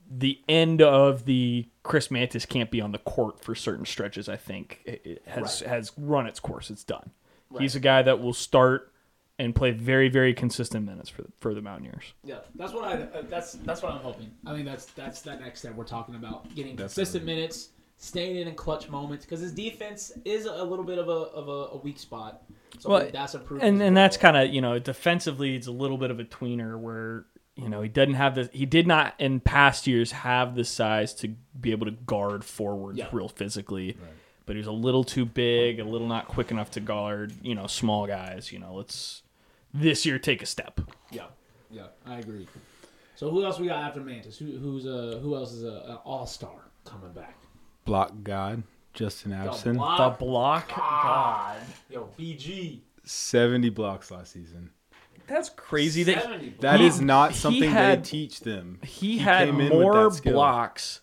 the 0.09 0.39
end 0.49 0.81
of 0.81 1.25
the 1.25 1.67
Chris 1.83 2.09
Mantis 2.09 2.47
can't 2.47 2.71
be 2.71 2.81
on 2.81 2.93
the 2.93 2.99
court 2.99 3.43
for 3.43 3.57
certain 3.57 3.85
stretches. 3.85 4.29
I 4.29 4.37
think 4.37 4.81
it, 4.85 5.03
it 5.05 5.23
has 5.27 5.59
has 5.59 5.91
run 5.99 6.29
its 6.29 6.39
course. 6.39 6.71
It's 6.71 6.85
done. 6.85 7.11
He's 7.59 7.75
a 7.75 7.81
guy 7.81 8.03
that 8.03 8.21
will 8.21 8.33
start 8.33 8.93
and 9.39 9.55
play 9.55 9.71
very 9.73 10.09
very 10.09 10.33
consistent 10.35 10.87
minutes 10.87 11.09
for 11.09 11.23
the, 11.23 11.29
for 11.41 11.55
the 11.55 11.61
Mountaineers. 11.63 12.13
Yeah, 12.25 12.39
that's 12.55 12.73
what 12.73 12.85
I. 12.85 12.95
Uh, 13.03 13.23
that's 13.29 13.53
that's 13.55 13.83
what 13.83 13.93
I'm 13.93 14.01
hoping. 14.01 14.31
I 14.47 14.53
think 14.55 14.67
that's 14.67 14.87
that's 14.87 15.23
that 15.23 15.41
next 15.41 15.61
step 15.61 15.75
we're 15.75 15.85
talking 15.85 16.15
about 16.15 16.55
getting 16.55 16.77
consistent 16.77 17.25
minutes, 17.25 17.71
staying 17.97 18.37
in 18.37 18.49
in 18.49 18.55
clutch 18.55 18.89
moments 18.89 19.25
because 19.25 19.41
his 19.41 19.53
defense 19.53 20.13
is 20.25 20.47
a 20.47 20.63
little 20.63 20.85
bit 20.85 20.99
of 20.99 21.09
a 21.09 21.13
of 21.13 21.49
a, 21.49 21.75
a 21.75 21.77
weak 21.79 21.99
spot. 21.99 22.43
So 22.79 22.91
Well, 22.91 23.01
think 23.01 23.13
that's 23.13 23.35
improved. 23.35 23.63
and 23.63 23.81
as 23.83 23.87
and 23.89 23.97
that's 23.97 24.17
kind 24.17 24.37
of 24.37 24.53
you 24.53 24.61
know 24.61 24.79
defensively 24.79 25.57
it's 25.57 25.67
a 25.69 25.73
little 25.73 25.99
bit 25.99 26.11
of 26.11 26.21
a 26.21 26.25
tweener 26.25 26.79
where 26.79 27.27
you 27.57 27.69
know 27.69 27.83
he 27.83 27.89
doesn't 27.89 28.15
have 28.15 28.35
the 28.35 28.51
he 28.53 28.67
did 28.67 28.87
not 28.87 29.15
in 29.21 29.39
past 29.41 29.87
years 29.87 30.11
have 30.13 30.55
the 30.57 30.65
size 30.65 31.15
to 31.15 31.29
be 31.61 31.71
able 31.71 31.87
to 31.87 31.93
guard 31.93 32.45
forwards 32.45 32.99
Yeah. 32.99 33.07
real 33.13 33.29
physically 33.29 33.97
but 34.45 34.55
he 34.57 34.59
was 34.59 34.67
a 34.67 34.73
little 34.73 35.05
too 35.05 35.25
big 35.25 35.79
a 35.79 35.85
little 35.85 36.09
not 36.09 36.27
quick 36.27 36.51
enough 36.51 36.73
to 36.73 36.81
guard 36.81 37.33
you 37.43 37.55
know 37.55 37.69
small 37.69 38.09
guys 38.09 38.51
you 38.51 38.59
know 38.59 38.75
let's 38.75 39.23
this 39.75 40.07
year 40.07 40.19
take 40.19 40.41
a 40.43 40.47
step 40.47 40.81
yeah, 41.11 41.27
yeah, 41.71 41.87
I 42.07 42.19
agree. 42.21 42.47
So 43.17 43.31
who 43.31 43.45
else 43.45 43.59
we 43.61 43.67
got 43.69 43.83
after 43.83 44.01
Mantis? 44.01 44.39
Who 44.39 44.47
who's 44.59 44.87
uh 44.87 45.19
who 45.23 45.35
else 45.37 45.53
is 45.53 45.63
a, 45.65 45.85
an 45.89 45.99
all 46.05 46.27
star 46.27 46.71
coming 46.85 47.13
back? 47.13 47.37
block 47.85 48.13
god 48.23 48.63
Justin 48.95 49.33
Abson, 49.33 49.75
the 49.75 50.17
block 50.25 50.69
God, 50.75 51.59
yo 51.91 52.09
BG. 52.19 52.81
seventy 53.05 53.69
blocks 53.71 54.11
last 54.11 54.33
season. 54.33 54.71
that's 55.27 55.49
crazy 55.51 56.03
that 56.05 56.23
70 56.23 56.55
That 56.61 56.81
He- 56.81 56.87
is 56.87 57.01
not 57.01 57.33
he 57.33 57.37
something 57.37 57.71
had- 57.71 58.05
they 58.05 58.09
teach 58.09 58.41
them. 58.41 58.79
he, 58.85 59.19
had 59.19 59.47
came 59.49 59.61
in 59.61 59.71
with 59.71 59.81
more 59.83 60.05
that 60.11 60.15
skill. 60.17 60.33
blocks 60.35 61.01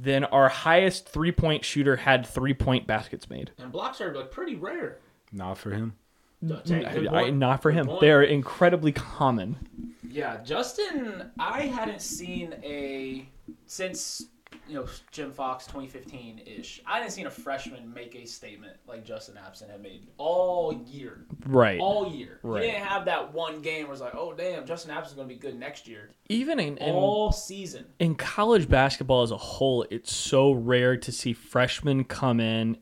than 0.00 0.24
our 0.24 0.48
highest 0.48 1.08
three 1.08 1.32
point 1.32 1.64
shooter 1.64 1.96
had 1.96 2.26
three 2.26 2.54
point 2.54 2.86
baskets 2.86 3.28
made 3.30 3.50
and 3.58 3.70
blocks 3.72 4.00
are 4.00 4.14
like 4.14 4.30
pretty 4.30 4.54
rare. 4.56 4.98
Not 5.32 5.58
for 5.58 5.70
him. 5.70 5.94
Take- 6.64 6.92
good 6.92 7.08
I, 7.08 7.30
not 7.30 7.62
for 7.62 7.70
him. 7.70 7.86
point. 7.86 8.00
They're 8.00 8.22
incredibly 8.22 8.92
common. 8.92 9.56
Yeah, 10.08 10.38
Justin, 10.44 11.30
I 11.38 11.62
hadn't 11.62 12.00
seen 12.00 12.54
a 12.62 13.28
since 13.66 14.26
you 14.66 14.74
know 14.74 14.86
Jim 15.10 15.32
Fox 15.32 15.66
2015 15.66 16.40
ish. 16.46 16.80
I 16.86 16.96
hadn't 16.98 17.10
seen 17.10 17.26
a 17.26 17.30
freshman 17.30 17.92
make 17.92 18.14
a 18.14 18.24
statement 18.26 18.74
like 18.86 19.04
Justin 19.04 19.36
Abson 19.36 19.70
had 19.70 19.82
made 19.82 20.06
all 20.16 20.72
year, 20.86 21.26
Right. 21.46 21.78
all 21.80 22.10
year. 22.10 22.38
Right. 22.42 22.64
He 22.64 22.70
didn't 22.70 22.84
have 22.86 23.04
that 23.06 23.32
one 23.34 23.60
game 23.60 23.84
where 23.84 23.92
it's 23.92 24.00
like, 24.02 24.14
oh 24.14 24.32
damn, 24.32 24.64
Justin 24.66 24.90
Abson's 24.92 25.14
gonna 25.16 25.28
be 25.28 25.34
good 25.36 25.58
next 25.58 25.86
year. 25.88 26.10
Even 26.28 26.58
in, 26.60 26.78
in 26.78 26.94
all 26.94 27.30
season. 27.32 27.84
in 27.98 28.14
college 28.14 28.68
basketball 28.68 29.22
as 29.22 29.30
a 29.30 29.36
whole, 29.36 29.84
it's 29.90 30.14
so 30.14 30.52
rare 30.52 30.96
to 30.96 31.12
see 31.12 31.32
freshmen 31.32 32.04
come 32.04 32.40
in 32.40 32.78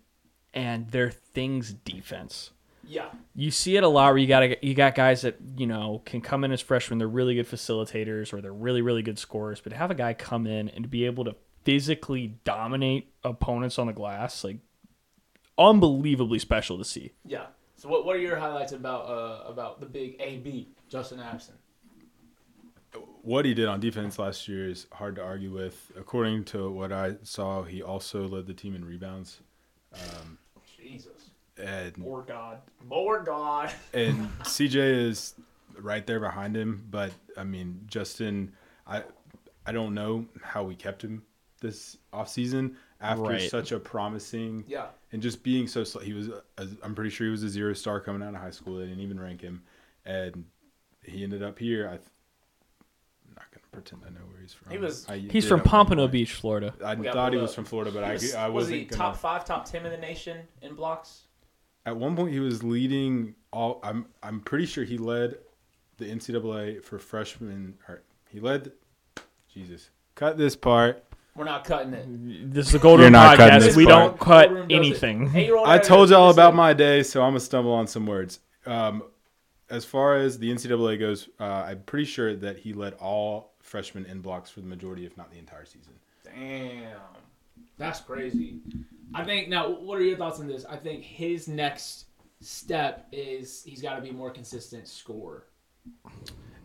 and 0.54 0.90
their 0.90 1.10
things 1.10 1.72
defense. 1.72 2.50
Yeah, 2.88 3.08
You 3.34 3.50
see 3.50 3.76
it 3.76 3.82
a 3.82 3.88
lot 3.88 4.08
where 4.10 4.18
you 4.18 4.26
got 4.26 4.62
you 4.62 4.74
got 4.74 4.94
guys 4.94 5.22
that 5.22 5.36
you 5.56 5.66
know 5.66 6.02
can 6.04 6.20
come 6.20 6.44
in 6.44 6.52
as 6.52 6.60
freshmen. 6.60 6.98
They're 6.98 7.08
really 7.08 7.34
good 7.34 7.48
facilitators 7.48 8.32
or 8.32 8.40
they're 8.40 8.52
really 8.52 8.82
really 8.82 9.02
good 9.02 9.18
scorers. 9.18 9.60
But 9.60 9.70
to 9.70 9.76
have 9.76 9.90
a 9.90 9.94
guy 9.94 10.14
come 10.14 10.46
in 10.46 10.68
and 10.68 10.84
to 10.84 10.88
be 10.88 11.04
able 11.04 11.24
to 11.24 11.34
physically 11.64 12.38
dominate 12.44 13.12
opponents 13.24 13.78
on 13.78 13.88
the 13.88 13.92
glass, 13.92 14.44
like 14.44 14.58
unbelievably 15.58 16.38
special 16.38 16.78
to 16.78 16.84
see. 16.84 17.12
yeah. 17.24 17.46
So 17.78 17.90
what, 17.90 18.06
what 18.06 18.16
are 18.16 18.20
your 18.20 18.36
highlights 18.36 18.72
about 18.72 19.06
uh 19.08 19.44
about 19.46 19.80
the 19.80 19.86
big 19.86 20.16
AB 20.20 20.68
Justin 20.88 21.18
Abson? 21.18 21.52
What 23.22 23.44
he 23.44 23.52
did 23.52 23.66
on 23.66 23.80
defense 23.80 24.18
last 24.18 24.48
year 24.48 24.68
is 24.68 24.86
hard 24.92 25.16
to 25.16 25.22
argue 25.22 25.52
with. 25.52 25.90
According 25.96 26.44
to 26.46 26.70
what 26.70 26.92
I 26.92 27.16
saw, 27.22 27.64
he 27.64 27.82
also 27.82 28.26
led 28.26 28.46
the 28.46 28.54
team 28.54 28.74
in 28.74 28.84
rebounds. 28.84 29.40
Jesus, 30.78 31.15
And 31.58 31.96
more 31.98 32.22
God, 32.22 32.58
more 32.86 33.20
God. 33.22 33.72
and 33.94 34.28
CJ 34.40 35.08
is 35.08 35.34
right 35.78 36.06
there 36.06 36.20
behind 36.20 36.56
him. 36.56 36.86
But 36.90 37.12
I 37.36 37.44
mean, 37.44 37.80
Justin, 37.86 38.52
I 38.86 39.02
I 39.64 39.72
don't 39.72 39.94
know 39.94 40.26
how 40.42 40.62
we 40.64 40.74
kept 40.74 41.02
him 41.02 41.22
this 41.60 41.96
offseason 42.12 42.74
after 43.00 43.22
Right. 43.22 43.50
such 43.50 43.72
a 43.72 43.78
promising 43.78 44.64
Yeah, 44.68 44.86
and 45.12 45.22
just 45.22 45.42
being 45.42 45.66
so 45.66 45.84
sl- 45.84 46.00
he 46.00 46.12
was 46.12 46.28
a, 46.28 46.66
I'm 46.82 46.94
pretty 46.94 47.10
sure 47.10 47.26
he 47.26 47.30
was 47.30 47.42
a 47.42 47.48
zero 47.48 47.72
star 47.72 48.00
coming 48.00 48.22
out 48.22 48.34
of 48.34 48.40
high 48.40 48.50
school. 48.50 48.76
They 48.78 48.84
didn't 48.86 49.00
even 49.00 49.18
rank 49.18 49.40
him, 49.40 49.62
and 50.04 50.44
he 51.02 51.24
ended 51.24 51.42
up 51.42 51.58
here. 51.58 51.86
I, 51.86 51.96
th- 51.96 52.02
I'm 53.28 53.34
not 53.34 53.50
gonna 53.50 53.64
pretend 53.72 54.02
I 54.06 54.10
know 54.10 54.24
where 54.30 54.40
he's 54.40 54.52
from. 54.52 54.70
He 54.72 54.78
was- 54.78 55.08
I 55.08 55.18
He's 55.18 55.48
from 55.48 55.60
Pompano. 55.62 56.06
Beach, 56.08 56.34
Florida. 56.34 56.74
I 56.84 56.94
thought 56.96 57.32
he 57.32 57.38
was 57.38 57.54
from 57.54 57.64
Florida, 57.64 57.90
but 57.90 58.00
He 58.04 58.10
I 58.10 58.12
was, 58.12 58.34
I 58.34 58.46
was 58.48 58.54
wasn't 58.64 58.76
he 58.78 58.84
gonna. 58.84 58.96
top 58.98 59.16
five, 59.16 59.44
top 59.46 59.64
ten 59.64 59.84
in 59.86 59.90
the 59.92 59.98
nation 59.98 60.38
in 60.62 60.74
blocks? 60.74 61.22
At 61.86 61.96
one 61.96 62.14
point, 62.16 62.32
he 62.32 62.40
was 62.40 62.62
leading 62.62 63.34
all. 63.52 63.80
I'm 63.82 64.06
I'm 64.22 64.40
pretty 64.40 64.66
sure 64.66 64.84
he 64.84 64.98
led 64.98 65.38
the 65.98 66.04
NCAA 66.06 66.82
for 66.82 66.98
freshmen. 66.98 67.78
Or 67.88 68.02
he 68.28 68.40
led. 68.40 68.72
Jesus, 69.52 69.88
cut 70.16 70.36
this 70.36 70.54
part. 70.56 71.02
We're 71.36 71.44
not 71.44 71.64
cutting 71.64 71.92
it. 71.94 72.52
This 72.52 72.68
is 72.68 72.74
a 72.74 72.78
Golden 72.78 73.02
You're 73.04 73.10
not 73.10 73.36
cutting 73.36 73.58
podcast. 73.60 73.62
this 73.64 73.76
We 73.76 73.84
part. 73.86 74.10
don't 74.10 74.20
cut 74.20 74.48
Golden 74.48 74.68
does 74.68 74.74
it. 74.76 74.78
anything. 74.78 75.30
Eight-year-old 75.34 75.68
I 75.68 75.76
guy 75.78 75.82
told 75.84 76.10
y'all 76.10 76.30
about 76.30 76.54
my 76.54 76.72
day, 76.72 77.02
so 77.02 77.22
I'm 77.22 77.30
gonna 77.30 77.40
stumble 77.40 77.72
on 77.72 77.86
some 77.86 78.06
words. 78.06 78.40
Um, 78.66 79.02
as 79.70 79.84
far 79.84 80.16
as 80.16 80.38
the 80.38 80.50
NCAA 80.50 80.98
goes, 80.98 81.28
uh, 81.38 81.44
I'm 81.44 81.82
pretty 81.82 82.04
sure 82.06 82.34
that 82.36 82.58
he 82.58 82.72
led 82.72 82.94
all 82.94 83.52
freshmen 83.60 84.06
in 84.06 84.20
blocks 84.20 84.48
for 84.50 84.60
the 84.60 84.66
majority, 84.66 85.04
if 85.06 85.16
not 85.16 85.30
the 85.30 85.38
entire 85.38 85.64
season. 85.66 85.92
Damn, 86.24 86.96
that's 87.78 88.00
crazy. 88.00 88.58
I 89.14 89.24
think 89.24 89.48
now. 89.48 89.68
What 89.70 89.98
are 89.98 90.04
your 90.04 90.16
thoughts 90.16 90.40
on 90.40 90.46
this? 90.46 90.64
I 90.64 90.76
think 90.76 91.02
his 91.04 91.48
next 91.48 92.06
step 92.40 93.06
is 93.12 93.62
he's 93.64 93.82
got 93.82 93.96
to 93.96 94.02
be 94.02 94.10
more 94.10 94.30
consistent 94.30 94.88
scorer. 94.88 95.46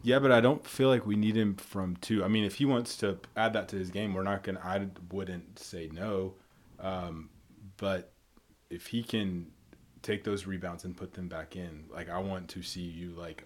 Yeah, 0.03 0.19
but 0.19 0.31
I 0.31 0.41
don't 0.41 0.65
feel 0.65 0.89
like 0.89 1.05
we 1.05 1.15
need 1.15 1.37
him 1.37 1.55
from 1.55 1.95
two. 1.97 2.23
I 2.23 2.27
mean, 2.27 2.43
if 2.43 2.55
he 2.55 2.65
wants 2.65 2.97
to 2.97 3.19
add 3.37 3.53
that 3.53 3.67
to 3.69 3.75
his 3.75 3.91
game, 3.91 4.13
we're 4.13 4.23
not 4.23 4.43
gonna. 4.43 4.59
I 4.63 4.87
wouldn't 5.11 5.59
say 5.59 5.89
no, 5.93 6.33
um, 6.79 7.29
but 7.77 8.11
if 8.69 8.87
he 8.87 9.03
can 9.03 9.47
take 10.01 10.23
those 10.23 10.47
rebounds 10.47 10.85
and 10.85 10.97
put 10.97 11.13
them 11.13 11.27
back 11.27 11.55
in, 11.55 11.85
like 11.91 12.09
I 12.09 12.17
want 12.19 12.49
to 12.49 12.63
see 12.63 12.81
you 12.81 13.11
like 13.11 13.45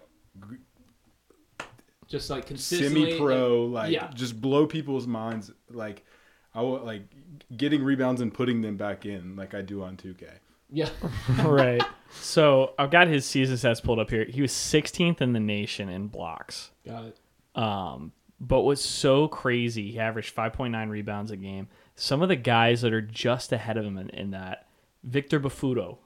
Just 2.08 2.30
like 2.30 2.46
consistently. 2.46 3.10
semi-pro, 3.12 3.66
like 3.66 3.92
yeah. 3.92 4.10
just 4.14 4.40
blow 4.40 4.66
people's 4.66 5.06
minds. 5.06 5.50
Like 5.70 6.04
I 6.56 6.62
want 6.62 6.84
like 6.86 7.02
getting 7.56 7.84
rebounds 7.84 8.20
and 8.20 8.32
putting 8.32 8.62
them 8.62 8.76
back 8.76 9.04
in, 9.06 9.36
like 9.36 9.54
I 9.54 9.60
do 9.62 9.82
on 9.82 9.96
2K. 9.96 10.24
Yeah. 10.70 10.88
right. 11.44 11.82
So 12.20 12.72
I've 12.78 12.90
got 12.90 13.08
his 13.08 13.24
season 13.26 13.56
stats 13.56 13.82
pulled 13.82 13.98
up 13.98 14.10
here. 14.10 14.24
He 14.24 14.40
was 14.42 14.52
16th 14.52 15.20
in 15.20 15.32
the 15.32 15.40
nation 15.40 15.88
in 15.88 16.08
blocks. 16.08 16.70
Got 16.84 17.04
it. 17.04 17.16
Um, 17.60 18.12
but 18.40 18.62
what's 18.62 18.84
so 18.84 19.28
crazy, 19.28 19.92
he 19.92 19.98
averaged 20.00 20.34
5.9 20.34 20.88
rebounds 20.90 21.30
a 21.30 21.36
game. 21.36 21.68
Some 21.94 22.22
of 22.22 22.28
the 22.28 22.36
guys 22.36 22.80
that 22.82 22.92
are 22.92 23.00
just 23.02 23.52
ahead 23.52 23.76
of 23.76 23.84
him 23.84 23.96
in, 23.98 24.10
in 24.10 24.30
that, 24.32 24.66
Victor 25.04 25.38
Bafutto, 25.38 25.98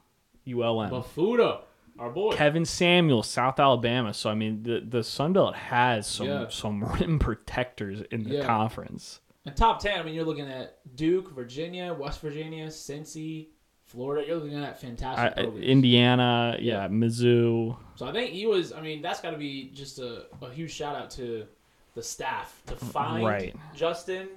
ULM. 0.46 0.90
Bafutto, 0.90 1.60
our 1.98 2.10
boy. 2.10 2.34
Kevin 2.34 2.64
Samuel, 2.64 3.22
South 3.22 3.58
Alabama. 3.58 4.12
So 4.14 4.30
I 4.30 4.34
mean, 4.34 4.62
the 4.62 4.80
the 4.86 5.02
Sun 5.02 5.32
Belt 5.32 5.54
has 5.56 6.06
some 6.06 6.26
Yeah. 6.26 6.48
some 6.48 6.84
rim 7.00 7.18
protectors 7.18 8.02
in 8.10 8.24
the 8.24 8.36
Yeah. 8.36 8.46
conference. 8.46 9.20
And 9.46 9.56
top 9.56 9.80
ten. 9.80 9.98
I 9.98 10.02
mean, 10.02 10.14
you're 10.14 10.24
looking 10.24 10.48
at 10.48 10.78
Duke, 10.96 11.34
Virginia, 11.34 11.94
West 11.94 12.20
Virginia, 12.20 12.66
Cincy, 12.68 13.48
Florida. 13.86 14.26
You're 14.26 14.36
looking 14.36 14.62
at 14.62 14.80
fantastic 14.80 15.44
I. 15.44 15.48
Indiana, 15.58 16.56
yeah, 16.60 16.88
Mizzou. 16.88 17.76
So 17.96 18.06
I 18.06 18.12
think 18.12 18.32
he 18.32 18.46
was. 18.46 18.72
I 18.72 18.80
mean, 18.82 19.00
that's 19.02 19.20
got 19.20 19.30
to 19.30 19.38
be 19.38 19.70
just 19.74 19.98
a, 19.98 20.26
a 20.42 20.50
huge 20.50 20.72
shout 20.72 20.94
out 20.94 21.10
to 21.12 21.46
the 21.94 22.02
staff 22.02 22.60
to 22.66 22.76
find 22.76 23.24
Right. 23.26 23.56
Justin, 23.74 24.28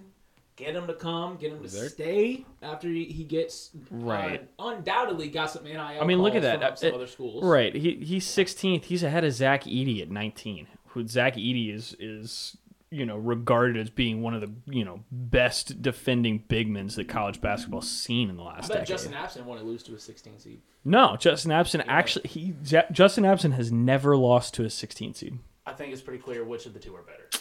get 0.56 0.74
him 0.76 0.88
to 0.88 0.94
come, 0.94 1.36
get 1.36 1.52
him 1.52 1.62
to 1.62 1.68
There- 1.70 1.89
stay 1.89 2.46
after 2.62 2.88
he, 2.88 3.04
he 3.04 3.26
gets 3.26 3.72
Right. 3.92 4.48
uh, 4.58 4.70
undoubtedly 4.70 5.28
got 5.30 5.52
some 5.52 5.66
NIL. 5.66 5.80
I 5.82 6.04
mean, 6.06 6.22
look 6.22 6.34
at 6.36 6.42
that. 6.44 6.80
some 6.80 6.94
Uh, 6.94 6.96
other 6.96 7.08
schools. 7.08 7.44
Right. 7.44 7.76
He 7.76 7.96
he's 7.98 8.26
16th. 8.26 8.86
He's 8.86 9.04
ahead 9.04 9.24
of 9.26 9.34
Zach 9.34 9.66
Edey 9.66 10.02
at 10.02 10.10
19. 10.10 10.68
Who 10.88 11.06
Zach 11.08 11.36
Edey 11.36 11.74
is 11.74 11.96
is 12.00 12.56
you 12.94 13.06
know, 13.06 13.18
regarded 13.18 13.78
as 13.78 13.90
being 13.90 14.22
one 14.22 14.34
of 14.34 14.42
the 14.42 14.52
you 14.68 14.86
know 14.86 15.02
best 15.12 15.82
defending 15.82 16.44
big 16.48 16.68
bigmans 16.70 16.96
that 16.96 17.08
college 17.10 17.42
basketball's 17.42 17.90
seen 17.90 18.30
in 18.30 18.38
the 18.38 18.44
last. 18.44 18.54
I 18.56 18.58
last 18.60 18.68
bet 18.70 18.78
decade. 18.80 18.88
Justin 18.88 19.14
Abson 19.14 19.46
wouldn't 19.46 19.66
lose 19.68 19.84
to 19.84 19.96
a 19.96 20.00
16 20.00 20.40
seed. 20.40 20.62
no, 20.86 21.16
Justin 21.18 21.52
Abson 21.52 21.84
actually 21.88 22.28
he 22.30 22.54
Ja- 22.66 22.90
Justin 22.92 23.24
Abson 23.24 23.54
has 23.54 23.72
never 23.72 24.16
lost 24.16 24.54
to 24.56 24.64
a 24.66 24.70
16 24.70 25.14
seed. 25.16 25.40
I 25.66 25.72
think 25.74 25.92
it's 25.94 26.02
pretty 26.02 26.22
clear 26.22 26.44
which 26.44 26.66
of 26.66 26.74
the 26.74 26.80
two 26.80 26.96
are 26.96 27.02
better. 27.04 27.30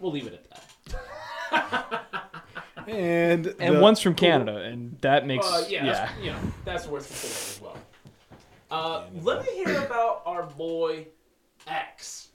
We'll 0.00 0.10
leave 0.10 0.26
it 0.26 0.32
at 0.32 0.50
that. 1.50 2.02
And 2.88 3.54
And 3.58 3.76
the- 3.76 3.80
one's 3.80 4.00
from 4.00 4.14
Canada, 4.14 4.58
and 4.58 4.96
that 5.00 5.26
makes 5.26 5.46
Uh, 5.46 5.64
yeah, 5.68 5.84
yeah. 5.84 5.92
That's, 5.92 6.20
you 6.22 6.30
know, 6.32 6.38
that's 6.64 6.86
worth 6.86 7.08
considering 7.08 7.50
as 7.50 7.60
well. 7.60 7.76
Uh, 8.70 9.06
let 9.22 9.44
me 9.44 9.52
hear 9.64 9.82
about 9.84 10.22
our 10.24 10.44
boy 10.44 11.06
X. 11.66 12.28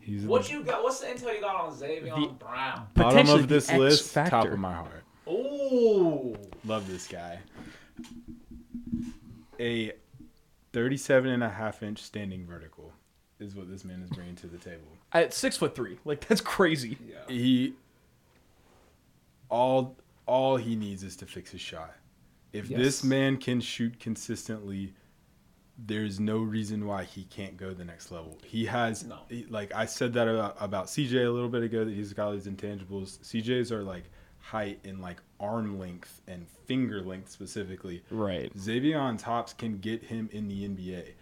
he's 0.00 0.22
What 0.24 0.44
the 0.44 0.52
you 0.52 0.62
got? 0.64 0.82
What's 0.82 1.00
the 1.00 1.06
intel 1.06 1.34
you 1.34 1.40
got 1.40 1.56
on 1.56 1.74
Xavier 1.76 2.14
The- 2.14 2.26
Brown? 2.38 2.86
bottom 2.94 3.28
of 3.28 3.48
this 3.48 3.66
the 3.66 3.72
X 3.74 3.78
list, 3.80 4.14
top 4.14 4.46
of 4.46 4.58
my 4.58 4.72
heart. 4.74 5.04
Ooh, 5.28 6.36
Love 6.64 6.86
this 6.90 7.06
guy. 7.08 7.38
A 9.58 9.92
37 10.72 11.30
and 11.30 11.42
a 11.42 11.48
half 11.48 11.82
inch 11.82 12.02
standing 12.02 12.44
vertical 12.46 12.92
is 13.40 13.54
what 13.54 13.68
this 13.70 13.84
man 13.84 14.02
is 14.02 14.10
bringing 14.10 14.34
to 14.36 14.46
the 14.46 14.58
table. 14.58 14.86
At 15.12 15.32
six 15.32 15.56
foot 15.56 15.74
three, 15.74 15.98
like 16.04 16.26
that's 16.26 16.40
crazy. 16.40 16.98
He 17.28 17.74
all 19.48 19.96
all 20.26 20.56
he 20.56 20.76
needs 20.76 21.02
is 21.02 21.16
to 21.16 21.26
fix 21.26 21.50
his 21.52 21.60
shot. 21.60 21.94
If 22.52 22.68
Yes. 22.68 22.78
this 22.80 23.04
man 23.04 23.36
can 23.38 23.60
shoot 23.60 23.98
consistently, 24.00 24.94
there's 25.78 26.18
no 26.18 26.38
reason 26.38 26.86
why 26.86 27.04
he 27.04 27.24
can't 27.24 27.56
go 27.56 27.72
the 27.74 27.84
next 27.84 28.10
level. 28.10 28.38
He 28.44 28.64
has 28.66 29.04
No. 29.04 29.18
he- 29.28 29.44
like 29.46 29.74
I 29.74 29.84
said 29.86 30.14
that 30.14 30.26
about, 30.28 30.56
about 30.58 30.86
CJ 30.86 31.26
a 31.26 31.30
little 31.30 31.48
bit 31.50 31.62
ago 31.62 31.84
that 31.84 31.92
he's 31.94 32.12
got 32.12 32.26
all 32.28 32.32
these 32.32 32.46
intangibles. 32.46 33.18
CJ's 33.20 33.70
are 33.72 33.82
like 33.82 34.04
height 34.38 34.80
and 34.84 35.00
like 35.02 35.18
arm 35.40 35.78
length 35.78 36.22
and 36.28 36.46
finger 36.66 37.02
length 37.02 37.30
specifically. 37.30 38.02
Right. 38.10 38.50
Xavier 38.58 39.14
Tops 39.18 39.52
can 39.52 39.78
get 39.78 40.02
him 40.04 40.28
in 40.32 40.48
the 40.48 40.64
NBA 40.68 41.12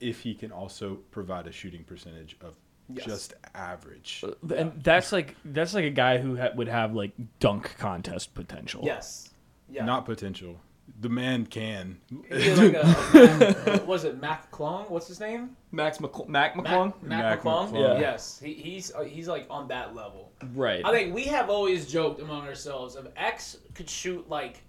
if 0.00 0.20
he 0.20 0.34
can 0.34 0.52
also 0.52 0.96
provide 1.10 1.46
a 1.48 1.52
shooting 1.52 1.82
percentage 1.84 2.36
of 2.40 2.54
Yes. 2.90 3.04
just 3.04 3.34
average. 3.54 4.24
Uh, 4.24 4.54
and 4.54 4.82
that's 4.82 5.12
like 5.12 5.34
that's 5.44 5.74
like 5.74 5.84
a 5.84 5.90
guy 5.90 6.18
who 6.18 6.36
ha- 6.36 6.52
would 6.54 6.68
have 6.68 6.94
like 6.94 7.10
dunk 7.40 7.74
contest 7.78 8.32
potential. 8.34 8.82
yes, 8.84 9.30
yeah. 9.68 9.84
Not 9.84 10.06
potential. 10.06 10.60
The 11.00 11.08
man 11.08 11.46
can. 11.46 11.98
He's 12.32 12.58
like 12.58 12.74
a, 12.74 12.80
a 12.80 13.64
Mac, 13.66 13.86
was 13.86 14.04
it 14.04 14.20
Mac 14.20 14.50
Clong? 14.50 14.86
What's 14.88 15.06
his 15.06 15.20
name? 15.20 15.56
Max 15.70 15.98
McCl- 15.98 16.26
Mac 16.28 16.56
Mac, 16.56 16.66
McClung. 16.66 17.02
Mac, 17.02 17.18
Mac 17.22 17.40
McClung. 17.42 17.70
McClung. 17.72 18.00
Yes, 18.00 18.40
he, 18.42 18.54
he's 18.54 18.92
uh, 18.94 19.02
he's 19.04 19.28
like 19.28 19.46
on 19.50 19.68
that 19.68 19.94
level. 19.94 20.32
Right. 20.54 20.84
I 20.84 20.90
think 20.90 21.14
we 21.14 21.24
have 21.24 21.50
always 21.50 21.86
joked 21.90 22.20
among 22.20 22.46
ourselves 22.48 22.96
if 22.96 23.06
X 23.16 23.58
could 23.74 23.88
shoot 23.88 24.28
like 24.28 24.62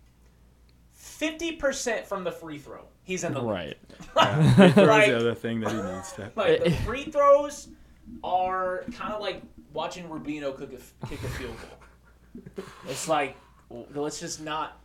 fifty 0.92 1.54
percent 1.54 2.06
from 2.06 2.24
the 2.24 2.32
free 2.32 2.58
throw, 2.60 2.86
he's 3.04 3.24
in 3.24 3.34
the 3.34 3.42
league. 3.42 3.76
right. 4.16 4.54
Free 4.56 4.72
throw 4.72 4.86
Like- 4.86 5.08
the 5.08 5.18
other 5.18 5.36
thing 5.36 5.62
that 5.62 5.72
he 5.72 5.82
needs 5.82 6.14
to. 6.14 6.32
Like 6.36 6.64
the 6.64 6.72
free 6.72 7.06
throws 7.06 7.70
are 8.24 8.84
kind 8.94 9.14
of 9.14 9.22
like 9.22 9.42
watching 9.74 10.08
Rubino 10.10 10.56
cook 10.56 10.74
a, 10.74 11.08
kick 11.08 11.24
a 11.24 11.28
field 11.30 11.56
goal. 11.58 12.66
It's 12.88 13.08
like 13.08 13.36
well, 13.70 13.86
let's 13.96 14.20
just 14.20 14.42
not 14.42 14.79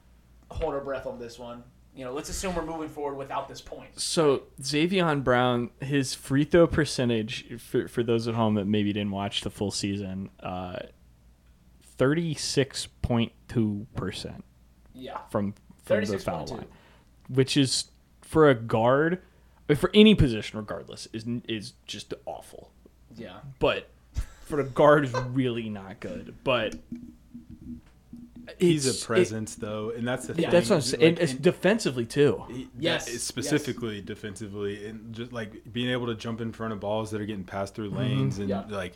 hold 0.54 0.74
our 0.74 0.80
breath 0.80 1.06
on 1.06 1.18
this 1.18 1.38
one. 1.38 1.62
You 1.96 2.04
know, 2.04 2.12
let's 2.12 2.28
assume 2.28 2.56
we're 2.56 2.64
moving 2.66 2.88
forward 2.88 3.16
without 3.16 3.48
this 3.48 3.60
point. 3.60 4.00
So 4.00 4.44
Xavier 4.60 5.14
Brown, 5.16 5.70
his 5.80 6.12
free 6.12 6.42
throw 6.44 6.66
percentage 6.66 7.60
for 7.60 7.86
for 7.86 8.02
those 8.02 8.26
at 8.26 8.34
home 8.34 8.54
that 8.54 8.64
maybe 8.66 8.92
didn't 8.92 9.12
watch 9.12 9.42
the 9.42 9.50
full 9.50 9.70
season, 9.70 10.30
thirty 11.82 12.34
six 12.34 12.86
point 13.02 13.32
two 13.48 13.86
percent 13.94 14.44
Yeah, 14.94 15.18
from 15.30 15.54
from 15.84 16.04
the 16.04 16.16
36.2. 16.16 16.22
foul 16.22 16.46
line, 16.46 16.66
which 17.28 17.56
is 17.56 17.90
for 18.22 18.48
a 18.48 18.54
guard, 18.54 19.20
uh, 19.68 19.74
for 19.74 19.90
any 19.94 20.14
position 20.14 20.58
regardless, 20.58 21.06
is 21.12 21.24
is 21.48 21.74
just 21.86 22.12
awful. 22.26 22.72
yeah. 23.14 23.36
But 23.58 23.88
for 24.46 24.58
a 24.60 24.64
guard, 24.64 25.04
is 25.04 25.12
really 25.12 25.68
not 25.68 26.00
good. 26.00 26.34
But 26.42 26.74
He's 28.58 29.02
a 29.02 29.06
presence, 29.06 29.54
though, 29.54 29.90
and 29.90 30.06
that's 30.06 30.26
the 30.26 30.32
it- 30.32 30.36
thing. 30.36 30.50
that's 30.50 30.68
what 30.70 30.76
I'm 30.76 30.82
saying. 30.82 31.00
Like, 31.02 31.08
and 31.10 31.18
it's 31.18 31.32
in- 31.32 31.42
defensively 31.42 32.04
too. 32.06 32.42
he- 32.50 32.68
Yes, 32.78 33.04
that 33.04 33.08
is 33.10 33.14
yes. 33.16 33.22
specifically 33.24 34.00
defensively, 34.00 34.86
and 34.86 35.14
just 35.14 35.32
like 35.32 35.72
being 35.72 35.90
able 35.90 36.06
to 36.06 36.14
jump 36.14 36.40
in 36.40 36.52
front 36.52 36.72
of 36.72 36.80
balls 36.80 37.10
that 37.12 37.20
are 37.20 37.26
getting 37.26 37.44
passed 37.44 37.74
through 37.74 37.90
Mm-hmm. 37.90 37.98
lanes, 37.98 38.38
and 38.38 38.48
Yeah. 38.48 38.64
like 38.68 38.94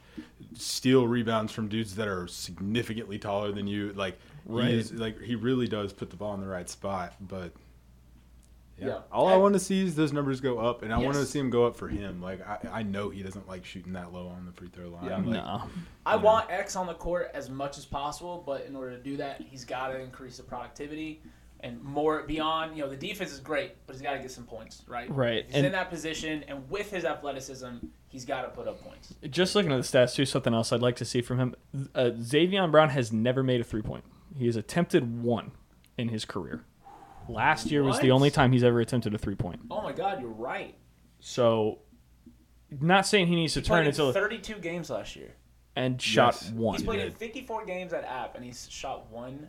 steal 0.55 1.07
rebounds 1.07 1.53
from 1.53 1.69
dudes 1.69 1.95
that 1.97 2.09
are 2.09 2.27
significantly 2.27 3.19
taller 3.19 3.53
than 3.53 3.67
you. 3.67 3.93
Like, 3.95 4.19
Right. 4.47 4.69
he 4.71 4.79
is, 4.79 4.93
like 4.93 5.21
he 5.21 5.35
really 5.35 5.67
does 5.69 5.93
put 5.93 6.11
the 6.11 6.17
ball 6.17 6.35
in 6.35 6.41
the 6.41 6.47
right 6.47 6.69
spot. 6.69 7.15
But 7.21 7.53
yeah, 8.79 8.87
Yeah. 8.87 8.99
all 9.12 9.29
I 9.29 9.37
want 9.37 9.55
to 9.55 9.59
see 9.61 9.85
is 9.85 9.95
those 9.97 10.12
numbers 10.12 10.41
go 10.41 10.59
up, 10.59 10.83
and 10.83 10.93
I 10.93 10.99
want 10.99 11.14
to 11.14 11.27
see 11.27 11.38
him 11.38 11.51
go 11.51 11.67
up 11.67 11.77
for 11.77 11.88
him. 11.88 12.21
Like, 12.23 12.47
I, 12.47 12.59
I 12.81 12.83
know 12.83 13.11
he 13.11 13.23
doesn't 13.23 13.49
like 13.49 13.64
shooting 13.64 13.93
that 13.95 14.12
low 14.12 14.29
on 14.29 14.47
the 14.47 14.53
free 14.53 14.69
throw 14.69 14.88
line. 14.88 15.05
Yeah. 15.07 15.17
Like, 15.17 15.27
no. 15.27 15.62
I 16.07 16.14
Yeah. 16.14 16.23
want 16.23 16.51
X 16.51 16.77
on 16.77 16.87
the 16.87 16.95
court 16.95 17.31
as 17.35 17.51
much 17.51 17.79
as 17.79 17.85
possible, 17.85 18.43
but 18.47 18.67
in 18.67 18.77
order 18.77 18.97
to 18.97 19.03
do 19.03 19.17
that, 19.19 19.41
he's 19.41 19.64
got 19.64 19.88
to 19.88 20.01
increase 20.01 20.37
the 20.37 20.43
productivity 20.45 21.23
and 21.61 21.83
more 21.83 22.23
beyond. 22.23 22.77
You 22.77 22.85
know, 22.85 22.88
the 22.91 22.97
defense 22.97 23.33
is 23.33 23.41
great, 23.41 23.73
but 23.87 23.95
he's 23.97 24.03
got 24.03 24.12
to 24.14 24.21
get 24.21 24.31
some 24.31 24.45
points, 24.45 24.83
right? 24.87 25.11
Right, 25.14 25.45
He's 25.47 25.57
and- 25.57 25.67
in 25.67 25.73
that 25.73 25.91
position, 25.91 26.45
and 26.47 26.71
with 26.71 26.91
his 26.91 27.05
athleticism, 27.05 27.79
he's 28.07 28.25
got 28.25 28.43
to 28.43 28.49
put 28.51 28.69
up 28.69 28.81
points. 28.83 29.12
Just 29.29 29.55
looking 29.57 29.73
at 29.73 29.77
the 29.77 29.83
stats 29.99 30.14
too, 30.14 30.25
something 30.25 30.55
else 30.55 30.73
I'd 30.73 30.81
like 30.83 30.97
to 30.97 31.05
see 31.05 31.21
from 31.21 31.38
him. 31.41 31.55
Uh, 31.95 32.11
Xavier 32.23 32.67
Brown 32.69 32.91
has 32.91 33.12
never 33.12 33.43
made 33.43 33.61
a 33.61 33.64
three 33.64 33.83
point. 33.83 34.05
He 34.37 34.47
has 34.47 34.55
attempted 34.57 35.21
one 35.23 35.51
in 35.97 36.11
his 36.11 36.25
career. 36.25 36.64
Last 37.29 37.71
year 37.71 37.83
was 37.85 37.99
the 38.01 38.11
What? 38.11 38.17
only 38.17 38.31
time 38.31 38.53
he's 38.53 38.64
ever 38.64 38.81
attempted 38.81 39.14
a 39.14 39.19
three 39.19 39.35
point. 39.35 39.61
Oh 39.71 39.83
my 39.83 39.93
God, 39.93 40.21
you're 40.21 40.31
right. 40.31 40.75
So, 41.21 41.81
not 42.81 43.07
saying 43.07 43.27
he 43.27 43.37
needs 43.37 43.55
to 43.55 43.61
He 43.61 43.67
turn 43.67 43.85
played 43.85 43.95
in 43.95 44.01
into 44.01 44.12
32 44.12 44.55
games 44.61 44.91
last 44.91 45.14
year. 45.17 45.35
and 45.77 46.01
shot 46.03 46.35
Yes. 46.43 46.51
one. 46.53 46.75
He's 46.77 46.85
played 46.85 47.01
in 47.01 47.09
did. 47.09 47.19
54 47.19 47.64
games 47.64 47.93
at 47.93 48.05
App, 48.05 48.35
and 48.35 48.45
he's 48.45 48.69
shot 48.71 49.11
one 49.11 49.49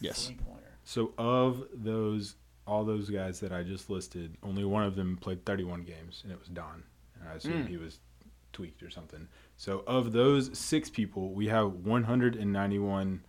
Yes. 0.00 0.26
three 0.26 0.36
pointer. 0.36 0.78
So 0.84 1.12
of 1.18 1.66
those, 1.72 2.36
all 2.66 2.84
those 2.84 3.08
guys 3.10 3.40
that 3.40 3.52
I 3.52 3.62
just 3.62 3.88
listed, 3.90 4.36
only 4.42 4.64
one 4.64 4.82
of 4.84 4.96
them 4.96 5.16
played 5.16 5.44
31 5.44 5.82
games, 5.84 6.20
and 6.24 6.32
it 6.32 6.38
was 6.38 6.48
Don. 6.48 6.82
And 7.20 7.28
I 7.28 7.34
assume 7.34 7.64
Mm. 7.64 7.68
he 7.68 7.76
was 7.76 8.00
tweaked 8.52 8.82
or 8.82 8.90
something. 8.90 9.28
So 9.56 9.84
of 9.86 10.12
those 10.12 10.56
six 10.58 10.90
people, 10.90 11.32
we 11.32 11.46
have 11.48 11.72
191 11.72 13.22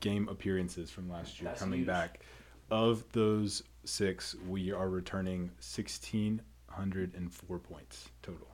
game 0.00 0.28
appearances 0.28 0.90
from 0.90 1.08
last 1.10 1.40
year 1.40 1.48
That's 1.50 1.60
coming 1.60 1.80
huge. 1.80 1.86
back. 1.86 2.20
Of 2.70 3.04
those 3.12 3.62
six, 3.84 4.36
we 4.48 4.72
are 4.72 4.88
returning 4.88 5.50
1,604 5.60 7.58
points 7.58 8.08
total. 8.22 8.46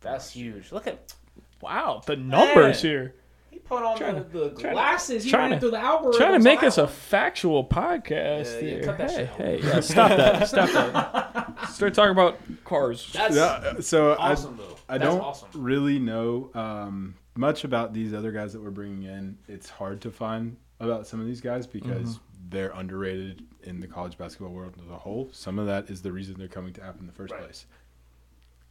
That's 0.00 0.30
huge. 0.30 0.72
Look 0.72 0.86
at 0.86 1.12
wow, 1.60 2.02
the 2.06 2.16
numbers 2.16 2.82
Man. 2.82 2.92
here. 2.92 3.14
he 3.50 3.58
put 3.58 3.82
on 3.82 3.96
Trying 3.96 4.14
the, 4.16 4.20
to- 4.24 4.28
the 4.28 4.48
trying 4.50 4.56
to- 4.62 4.70
glasses. 4.72 5.24
He 5.24 5.30
trying 5.30 5.50
ran 5.50 5.52
to- 5.52 5.60
through 5.60 5.70
the 5.72 5.78
algorithm. 5.80 6.20
Trying 6.20 6.38
to 6.38 6.44
make 6.44 6.62
us 6.62 6.78
a 6.78 6.86
factual 6.86 7.64
podcast 7.64 8.54
Yeah, 8.54 8.60
yeah, 8.60 8.60
here. 8.74 8.82
cut 8.84 8.98
that 8.98 9.10
hey, 9.10 9.16
shit 9.16 9.28
out. 9.30 9.36
hey, 9.36 9.60
yeah, 9.62 9.80
stop 9.80 10.08
that. 10.10 10.48
Stop 10.48 10.70
that. 10.70 11.68
Start 11.70 11.94
talking 11.94 12.12
about 12.12 12.38
cars. 12.64 13.10
That's 13.12 13.34
Yeah, 13.34 13.80
so 13.80 14.12
I, 14.12 14.32
awesome, 14.32 14.56
though. 14.58 14.76
I 14.88 14.98
That's 14.98 15.10
don't 15.10 15.20
awesome. 15.20 15.48
really 15.54 15.98
know 15.98 16.50
um, 16.54 17.14
much 17.34 17.64
about 17.64 17.92
these 17.92 18.12
other 18.14 18.30
guys 18.30 18.52
that 18.52 18.62
we're 18.62 18.70
bringing 18.70 19.02
in. 19.04 19.38
It's 19.48 19.68
hard 19.70 20.02
to 20.02 20.10
find 20.10 20.56
about 20.78 21.06
some 21.06 21.18
of 21.20 21.26
these 21.26 21.40
guys 21.40 21.66
because 21.66 22.20
they're 22.48 22.70
underrated 22.70 23.44
in 23.62 23.80
the 23.80 23.86
college 23.86 24.16
basketball 24.18 24.50
world 24.50 24.74
as 24.84 24.90
a 24.90 24.96
whole. 24.98 25.28
Some 25.32 25.58
of 25.58 25.66
that 25.66 25.90
is 25.90 26.02
the 26.02 26.12
reason 26.12 26.36
they're 26.38 26.48
coming 26.48 26.72
to 26.74 26.82
App 26.84 27.00
in 27.00 27.06
the 27.06 27.12
first 27.12 27.32
Right. 27.32 27.42
place. 27.42 27.66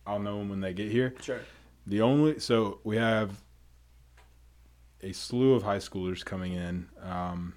I'll 0.08 0.20
know 0.20 0.38
them 0.40 0.50
when 0.50 0.62
they 0.62 0.74
get 0.74 0.92
here. 0.92 1.14
Sure. 1.22 1.40
The 1.88 2.02
only 2.02 2.40
so 2.40 2.80
we 2.84 2.96
have 2.98 3.42
a 5.02 5.12
slew 5.12 5.54
of 5.54 5.64
high 5.64 5.78
schoolers 5.80 6.24
coming 6.24 6.54
in. 6.54 6.88
Um, 7.02 7.54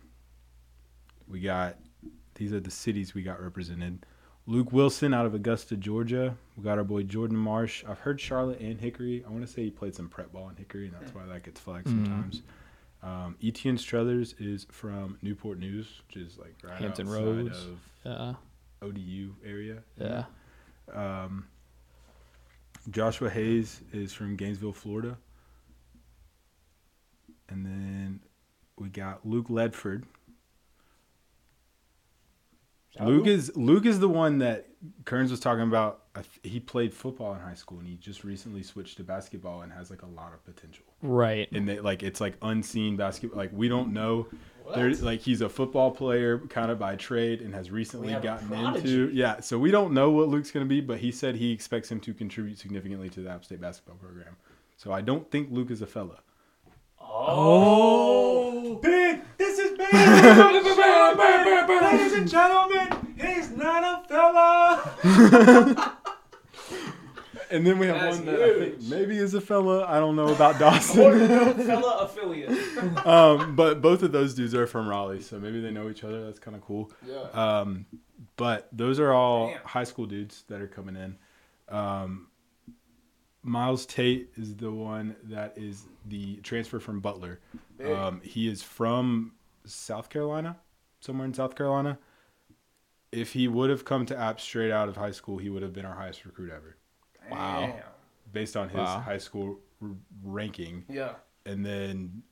we 1.27 1.41
got 1.41 1.77
these 2.35 2.53
are 2.53 2.61
the 2.61 2.71
cities 2.71 3.15
we 3.15 3.23
got 3.23 3.43
represented. 3.43 4.05
Luke 4.47 4.73
Wilson 4.73 5.13
out 5.13 5.27
of 5.27 5.35
Augusta, 5.35 5.77
Georgia. 5.77 6.35
We 6.57 6.63
got 6.65 6.79
our 6.79 6.85
boy 6.85 7.03
Jordan 7.03 7.37
Marsh. 7.37 7.85
I've 7.87 7.99
heard 7.99 8.19
Charlotte 8.21 8.61
and 8.61 8.81
Hickory. 8.81 9.23
I 9.27 9.31
want 9.31 9.47
to 9.47 9.53
say 9.53 9.65
he 9.65 9.71
played 9.71 9.95
some 9.95 10.09
prep 10.09 10.33
ball 10.33 10.49
in 10.49 10.57
Hickory, 10.57 10.87
and 10.87 10.95
that's 10.95 11.15
why 11.15 11.27
that 11.27 11.43
gets 11.43 11.61
flagged 11.61 11.87
sometimes. 11.87 12.43
Um, 13.03 13.37
Etienne 13.43 13.79
Struthers 13.79 14.35
is 14.41 14.67
from 14.73 15.19
Newport 15.23 15.59
News, 15.59 16.03
which 16.09 16.17
is 16.17 16.37
like 16.39 16.55
right 16.65 16.81
Hampton 16.81 17.07
outside 17.09 17.23
Roads. 17.25 17.59
of 17.67 17.79
Yeah, 18.05 18.35
ODU 18.83 19.35
area. 19.45 19.79
yeah. 19.97 20.25
Um, 20.93 21.47
Joshua 22.91 23.29
Hayes 23.31 23.81
is 23.93 24.13
from 24.13 24.35
Gainesville, 24.37 24.73
Florida. 24.73 25.17
And 27.51 27.65
then 27.65 28.21
we 28.79 28.89
got 28.89 29.25
Luke 29.27 29.49
Ledford. 29.49 30.05
Luke 33.01 33.19
Luke. 33.19 33.27
is 33.27 33.53
Luke 33.57 33.87
is 33.87 34.01
the 34.01 34.09
one 34.09 34.39
that 34.39 34.67
Kerns 35.05 35.31
was 35.31 35.39
talking 35.41 35.63
about. 35.63 36.03
I 36.19 36.23
th- 36.23 36.53
he 36.53 36.59
played 36.59 36.93
football 36.93 37.33
in 37.35 37.41
high 37.41 37.55
school 37.55 37.79
and 37.79 37.87
he 37.87 37.95
just 37.95 38.25
recently 38.25 38.65
switched 38.65 38.97
to 38.97 39.05
basketball 39.05 39.63
and 39.63 39.73
has 39.73 39.89
like 39.89 40.03
a 40.03 40.07
lot 40.07 40.33
of 40.35 40.45
potential. 40.45 40.85
Right. 41.01 41.51
And 41.53 41.69
they, 41.69 41.79
like 41.79 42.03
it's 42.03 42.21
like 42.21 42.35
unseen 42.43 42.97
basketball. 42.97 43.39
Like 43.39 43.51
we 43.53 43.69
don't 43.69 43.93
know. 43.93 44.27
What? 44.65 44.75
There's 44.75 45.01
like 45.01 45.21
he's 45.21 45.43
a 45.43 45.49
football 45.49 45.93
player 45.93 46.41
kind 46.49 46.73
of 46.73 46.79
by 46.81 46.97
trade 46.97 47.41
and 47.41 47.55
has 47.55 47.71
recently 47.71 48.09
We 48.09 48.13
have 48.15 48.25
a 48.25 48.27
gotten 48.27 48.53
into 48.53 49.11
yeah. 49.13 49.39
So 49.39 49.61
we 49.61 49.71
don't 49.71 49.93
know 49.93 50.11
what 50.11 50.29
Luke's 50.29 50.51
gonna 50.51 50.65
be, 50.67 50.81
but 50.81 50.99
he 50.99 51.13
said 51.13 51.37
he 51.37 51.53
expects 51.53 51.89
him 51.89 52.01
to 52.01 52.13
contribute 52.13 52.59
significantly 52.59 53.09
to 53.11 53.21
the 53.21 53.31
App 53.31 53.45
State 53.45 53.61
basketball 53.61 53.97
program. 53.97 54.37
So 54.77 54.93
I 54.93 55.01
don't 55.01 55.31
think 55.31 55.51
Luke 55.53 55.71
is 55.71 55.83
a 55.83 55.87
fella. 55.87 56.19
Oh, 57.01 58.65
oh. 58.67 58.75
Big, 58.83 59.21
this 59.39 59.59
is 59.61 59.79
big. 59.79 59.93
Ladies 61.89 62.13
and 62.13 62.29
gentlemen, 62.29 63.15
he's 63.17 63.51
not 63.51 63.85
a 63.85 64.09
fella. 64.09 65.95
And 67.51 67.67
then 67.67 67.79
we 67.79 67.87
have 67.87 68.01
That's 68.01 68.17
one 68.17 68.27
that 68.27 68.43
I 68.43 68.59
think 68.59 68.83
maybe 68.83 69.17
is 69.17 69.35
a 69.35 69.41
fella. 69.41 69.85
I 69.87 69.99
don't 69.99 70.17
know 70.17 70.29
about 70.29 70.59
Dawson. 70.59 71.29
fella 71.67 72.05
affiliate. 72.05 72.51
um, 73.07 73.57
but 73.57 73.81
both 73.81 74.03
of 74.03 74.13
those 74.13 74.35
dudes 74.35 74.55
are 74.55 74.67
from 74.67 74.89
Raleigh, 74.89 75.23
so 75.23 75.39
maybe 75.39 75.61
they 75.61 75.71
know 75.71 75.89
each 75.89 76.05
other. 76.05 76.25
That's 76.25 76.39
kind 76.39 76.57
of 76.57 76.63
cool. 76.63 76.91
Yeah. 77.07 77.23
Um, 77.33 77.87
but 78.37 78.69
those 78.73 79.01
are 79.01 79.13
all 79.13 79.49
Damn. 79.49 79.63
high 79.65 79.85
school 79.85 80.07
dudes 80.07 80.45
that 80.49 80.61
are 80.61 80.69
coming 80.69 80.97
in. 80.97 81.17
Um, 81.75 82.29
Myles 83.43 83.87
Tate 83.87 84.31
is 84.37 84.57
the 84.57 84.71
one 84.71 85.17
that 85.25 85.55
is 85.57 85.85
the 86.07 86.37
transfer 86.37 86.81
from 86.81 87.01
Butler. 87.01 87.41
Um, 87.85 88.21
he 88.23 88.49
is 88.49 88.63
from 88.63 89.33
South 89.65 90.11
Carolina, 90.11 90.57
somewhere 91.01 91.27
in 91.27 91.35
South 91.35 91.55
Carolina. 91.55 91.99
If 93.11 93.33
he 93.33 93.49
would 93.49 93.71
have 93.71 93.85
come 93.85 94.05
to 94.07 94.19
App 94.19 94.41
straight 94.41 94.71
out 94.71 94.89
of 94.89 94.97
high 94.97 95.13
school, 95.13 95.39
he 95.39 95.49
would 95.49 95.63
have 95.63 95.73
been 95.73 95.87
our 95.87 95.95
highest 95.95 96.25
recruit 96.25 96.51
ever, 96.51 96.77
Wow. 97.31 97.81
Based 98.33 98.57
on 98.57 98.69
his 98.69 98.79
Wow. 98.79 99.01
high 99.01 99.19
school 99.19 99.59
r- 99.83 99.91
ranking. 100.23 100.85
Yeah. 100.89 101.15
and 101.47 101.65
then 101.65 102.23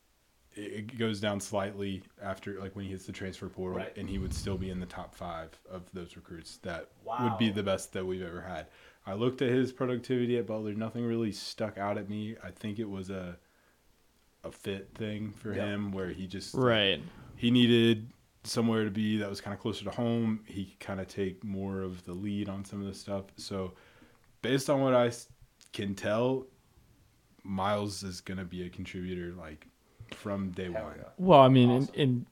it 0.55 0.61
it 0.91 0.99
goes 0.99 1.21
down 1.21 1.39
slightly 1.41 2.03
after 2.23 2.59
like 2.61 2.75
when 2.77 2.85
he 2.85 2.91
hits 2.91 3.07
the 3.07 3.13
transfer 3.13 3.49
portal 3.49 3.79
Right. 3.79 3.97
and 3.97 4.09
he 4.09 4.19
would 4.19 4.33
still 4.35 4.59
be 4.59 4.69
in 4.71 4.81
the 4.81 4.87
top 4.87 5.15
five 5.15 5.51
of 5.71 5.91
those 5.93 6.17
recruits 6.17 6.57
that 6.59 6.89
would 7.05 7.39
be 7.39 7.51
the 7.51 7.63
best 7.63 7.93
that 7.95 8.05
we've 8.05 8.23
ever 8.23 8.41
had 8.43 8.67
i 9.07 9.13
looked 9.15 9.41
at 9.43 9.49
his 9.51 9.73
productivity 9.73 10.37
at 10.39 10.47
butler 10.47 10.75
nothing 10.75 11.05
really 11.05 11.31
stuck 11.33 11.79
out 11.79 11.97
at 11.99 12.09
me 12.11 12.37
i 12.43 12.51
think 12.51 12.79
it 12.79 12.89
was 12.89 13.09
a 13.11 13.39
a 14.45 14.51
fit 14.51 14.91
thing 14.95 15.33
for 15.33 15.55
Yeah. 15.55 15.67
him 15.67 15.93
where 15.93 16.09
he 16.09 16.27
just 16.27 16.55
Right. 16.55 17.01
he 17.37 17.51
needed 17.51 18.11
somewhere 18.45 18.85
to 18.85 18.91
be 18.91 19.17
that 19.19 19.29
was 19.31 19.41
kind 19.41 19.55
of 19.55 19.61
closer 19.61 19.85
to 19.85 19.91
home 19.91 20.41
he 20.47 20.65
could 20.67 20.81
kind 20.81 21.01
of 21.01 21.09
take 21.09 21.43
more 21.45 21.81
of 21.83 22.05
the 22.05 22.13
lead 22.13 22.49
on 22.49 22.65
some 22.65 22.81
of 22.81 22.87
the 22.87 22.95
stuff 22.95 23.25
so 23.37 23.75
based 24.47 24.71
on 24.71 24.81
what 24.81 24.95
I 24.95 25.11
can 25.73 25.95
tell 25.95 26.47
Myles 27.43 28.03
is 28.03 28.21
going 28.21 28.39
to 28.39 28.45
be 28.45 28.65
a 28.65 28.69
contributor 28.69 29.33
like 29.37 29.67
from 30.13 30.51
day 30.53 30.71
Hell 30.71 30.85
one 30.85 30.95
yeah. 30.99 31.05
Well, 31.19 31.41
I 31.41 31.49
mean, 31.49 31.71
Awesome. 31.71 31.95
in, 31.95 32.01
in 32.11 32.27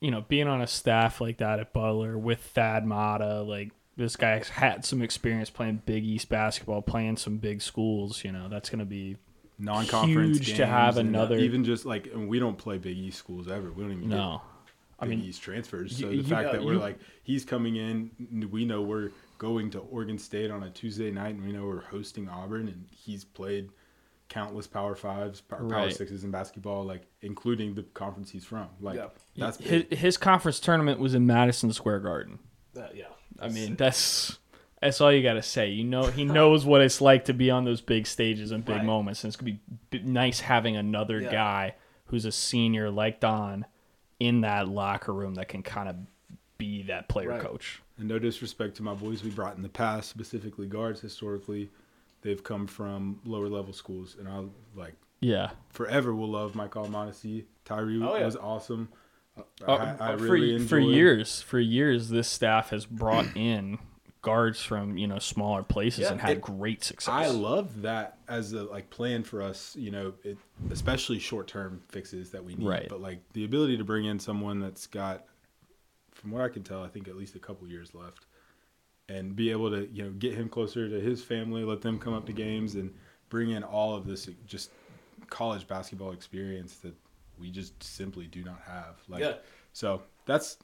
you 0.00 0.10
know, 0.10 0.22
being 0.28 0.46
on 0.48 0.60
a 0.62 0.66
staff 0.66 1.20
like 1.20 1.38
that 1.38 1.60
at 1.60 1.72
Butler 1.72 2.16
with 2.18 2.40
Thad 2.40 2.86
Matta, 2.86 3.42
like 3.42 3.70
this 3.96 4.16
guy's 4.16 4.48
had 4.48 4.84
some 4.84 5.02
experience 5.02 5.50
playing 5.50 5.82
Big 5.84 6.04
East 6.04 6.28
basketball, 6.30 6.80
playing 6.82 7.16
some 7.18 7.36
big 7.36 7.60
schools. 7.62 8.24
You 8.24 8.32
know, 8.32 8.48
that's 8.48 8.70
gonna 8.70 8.84
be 8.86 9.16
non-conference 9.58 10.38
Huge 10.38 10.56
to 10.56 10.66
have 10.66 10.96
another- 10.96 11.36
even 11.38 11.64
just 11.64 11.84
like 11.84 12.06
and 12.06 12.28
we 12.28 12.38
don't 12.38 12.56
play 12.56 12.78
big 12.78 12.96
east 12.96 13.18
schools 13.18 13.46
ever 13.46 13.70
we 13.70 13.82
don't 13.82 13.92
even 13.92 14.08
no. 14.08 14.40
get 14.40 14.74
I 15.00 15.06
big 15.06 15.18
mean, 15.18 15.28
east 15.28 15.42
transfers 15.42 16.00
you- 16.00 16.06
so 16.06 16.08
the 16.10 16.16
you 16.16 16.22
fact 16.22 16.46
know- 16.46 16.52
that 16.52 16.64
we're 16.64 16.72
you- 16.74 16.78
like 16.78 16.98
he's 17.24 17.44
coming 17.44 17.76
in 17.76 18.10
we 18.50 18.64
know 18.64 18.80
we're 18.80 19.10
going 19.40 19.70
to 19.70 19.78
oregon 19.78 20.18
state 20.18 20.50
on 20.50 20.62
a 20.64 20.70
tuesday 20.70 21.10
night 21.10 21.34
and 21.34 21.42
we 21.42 21.50
know 21.50 21.64
we're 21.64 21.80
hosting 21.80 22.28
auburn 22.28 22.68
and 22.68 22.84
he's 22.90 23.24
played 23.24 23.70
countless 24.28 24.66
power 24.66 24.94
fives 24.94 25.40
power, 25.40 25.66
power 25.66 25.90
sixes 25.90 26.24
in 26.24 26.30
basketball 26.30 26.84
like 26.84 27.04
including 27.22 27.74
the 27.74 27.82
conference 27.94 28.30
he's 28.30 28.44
from 28.44 28.68
like 28.82 28.96
Yeah. 28.96 29.06
that's 29.38 29.56
his, 29.56 29.84
his 29.90 30.16
conference 30.18 30.60
tournament 30.60 31.00
was 31.00 31.14
in 31.14 31.26
Madison 31.26 31.72
Square 31.72 32.00
Garden. 32.00 32.38
That- 32.74 32.94
yeah. 32.94 33.04
I 33.40 33.48
mean, 33.48 33.76
that's 33.76 34.38
that's 34.82 35.00
all 35.00 35.10
you 35.10 35.22
got 35.22 35.34
to 35.34 35.42
say. 35.42 35.70
You 35.70 35.84
know, 35.84 36.04
he 36.04 36.24
knows 36.24 36.66
what 36.66 36.82
it's 36.82 37.00
like 37.00 37.24
to 37.26 37.32
be 37.32 37.50
on 37.50 37.64
those 37.64 37.80
big 37.80 38.06
stages 38.06 38.50
and 38.50 38.62
big 38.64 38.76
Right. 38.76 38.84
moments, 38.84 39.24
and 39.24 39.30
it's 39.30 39.36
gonna 39.36 39.52
be 39.52 39.60
b- 39.88 40.02
nice 40.04 40.40
having 40.40 40.76
another 40.76 41.20
Yeah. 41.22 41.32
guy 41.32 41.74
who's 42.06 42.26
a 42.26 42.32
senior 42.32 42.90
like 42.90 43.18
Don 43.20 43.64
in 44.18 44.42
that 44.42 44.68
locker 44.68 45.14
room 45.14 45.34
that 45.36 45.48
can 45.48 45.62
kind 45.62 45.88
of 45.88 45.96
be 46.58 46.82
that 46.82 47.08
player 47.08 47.30
Right. 47.30 47.40
coach. 47.40 47.80
And 48.00 48.08
no 48.08 48.18
disrespect 48.18 48.76
to 48.76 48.82
my 48.82 48.94
boys 48.94 49.22
we 49.22 49.30
brought 49.30 49.56
in 49.56 49.62
the 49.62 49.68
past 49.68 50.08
specifically 50.10 50.66
guards 50.66 51.00
historically 51.00 51.70
they've 52.22 52.42
come 52.42 52.66
from 52.66 53.20
lower 53.24 53.48
level 53.48 53.72
schools 53.72 54.16
and 54.18 54.28
i 54.28 54.42
like 54.74 54.94
Yeah, 55.20 55.50
forever 55.68 56.14
will 56.14 56.30
love 56.30 56.54
Michael 56.54 56.88
Modesty. 56.88 57.46
Tyree 57.66 58.02
Oh, 58.02 58.16
yeah. 58.16 58.24
was 58.24 58.36
awesome. 58.36 58.88
I, 59.36 59.42
Uh, 59.72 59.96
I 60.00 60.16
for 60.16 60.22
really 60.24 60.58
for 60.66 60.78
enjoyed- 60.78 60.94
years, 60.94 61.42
for 61.42 61.60
years, 61.60 62.08
this 62.08 62.26
staff 62.28 62.70
has 62.70 62.86
brought 62.86 63.26
in 63.36 63.78
guards 64.22 64.62
from 64.62 64.96
you 64.98 65.06
know 65.06 65.18
smaller 65.18 65.62
places 65.62 66.00
Yeah, 66.00 66.12
and 66.12 66.20
had 66.20 66.30
it- 66.38 66.40
great 66.40 66.82
success. 66.84 67.12
I 67.12 67.28
love 67.28 67.82
that 67.82 68.18
as 68.28 68.52
a 68.54 68.64
like 68.64 68.88
plan 68.90 69.22
for 69.22 69.42
us. 69.42 69.76
You 69.76 69.90
know, 69.90 70.12
it, 70.24 70.38
especially 70.70 71.18
short 71.18 71.48
term 71.48 71.82
fixes 71.88 72.30
that 72.30 72.42
we 72.44 72.54
need. 72.54 72.66
Right. 72.66 72.88
But 72.88 73.00
like 73.02 73.20
the 73.34 73.44
ability 73.44 73.76
to 73.76 73.84
bring 73.84 74.06
in 74.06 74.18
someone 74.18 74.58
that's 74.60 74.86
got, 74.86 75.24
from 76.20 76.32
what 76.32 76.42
I 76.42 76.48
can 76.48 76.62
tell, 76.62 76.84
I 76.84 76.88
think 76.88 77.08
at 77.08 77.16
least 77.16 77.34
a 77.34 77.38
couple 77.38 77.66
years 77.66 77.94
left, 77.94 78.26
and 79.08 79.34
be 79.34 79.50
able 79.50 79.70
to 79.70 79.88
you 79.90 80.04
know 80.04 80.10
get 80.10 80.34
him 80.34 80.48
closer 80.48 80.88
to 80.88 81.00
his 81.00 81.24
family, 81.24 81.64
let 81.64 81.80
them 81.80 81.98
come 81.98 82.12
up 82.12 82.26
to 82.26 82.32
games, 82.32 82.74
and 82.74 82.92
bring 83.30 83.50
in 83.50 83.64
all 83.64 83.94
of 83.94 84.06
this 84.06 84.28
just 84.46 84.70
college 85.30 85.66
basketball 85.66 86.12
experience 86.12 86.76
that 86.76 86.94
we 87.38 87.50
just 87.50 87.82
simply 87.82 88.26
do 88.26 88.44
not 88.44 88.60
have. 88.66 88.96
Like, 89.08 89.22
Yeah. 89.22 89.34
so 89.72 90.02
that's 90.26 90.58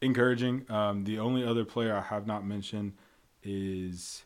encouraging. 0.00 0.70
Um, 0.70 1.04
the 1.04 1.18
only 1.18 1.44
other 1.44 1.64
player 1.64 1.96
I 1.96 2.02
have 2.02 2.26
not 2.26 2.46
mentioned 2.46 2.92
is 3.42 4.22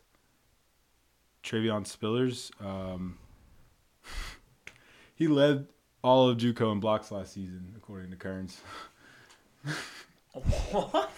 Travion 1.43 1.83
Spillers. 1.85 2.51
Um, 2.63 3.17
he 5.15 5.27
led 5.27 5.67
all 6.03 6.29
of 6.29 6.37
JUCO 6.37 6.73
in 6.73 6.79
blocks 6.79 7.11
last 7.11 7.33
season, 7.33 7.73
according 7.75 8.11
to 8.11 8.17
Kerns. 8.17 8.61
What? 10.71 11.11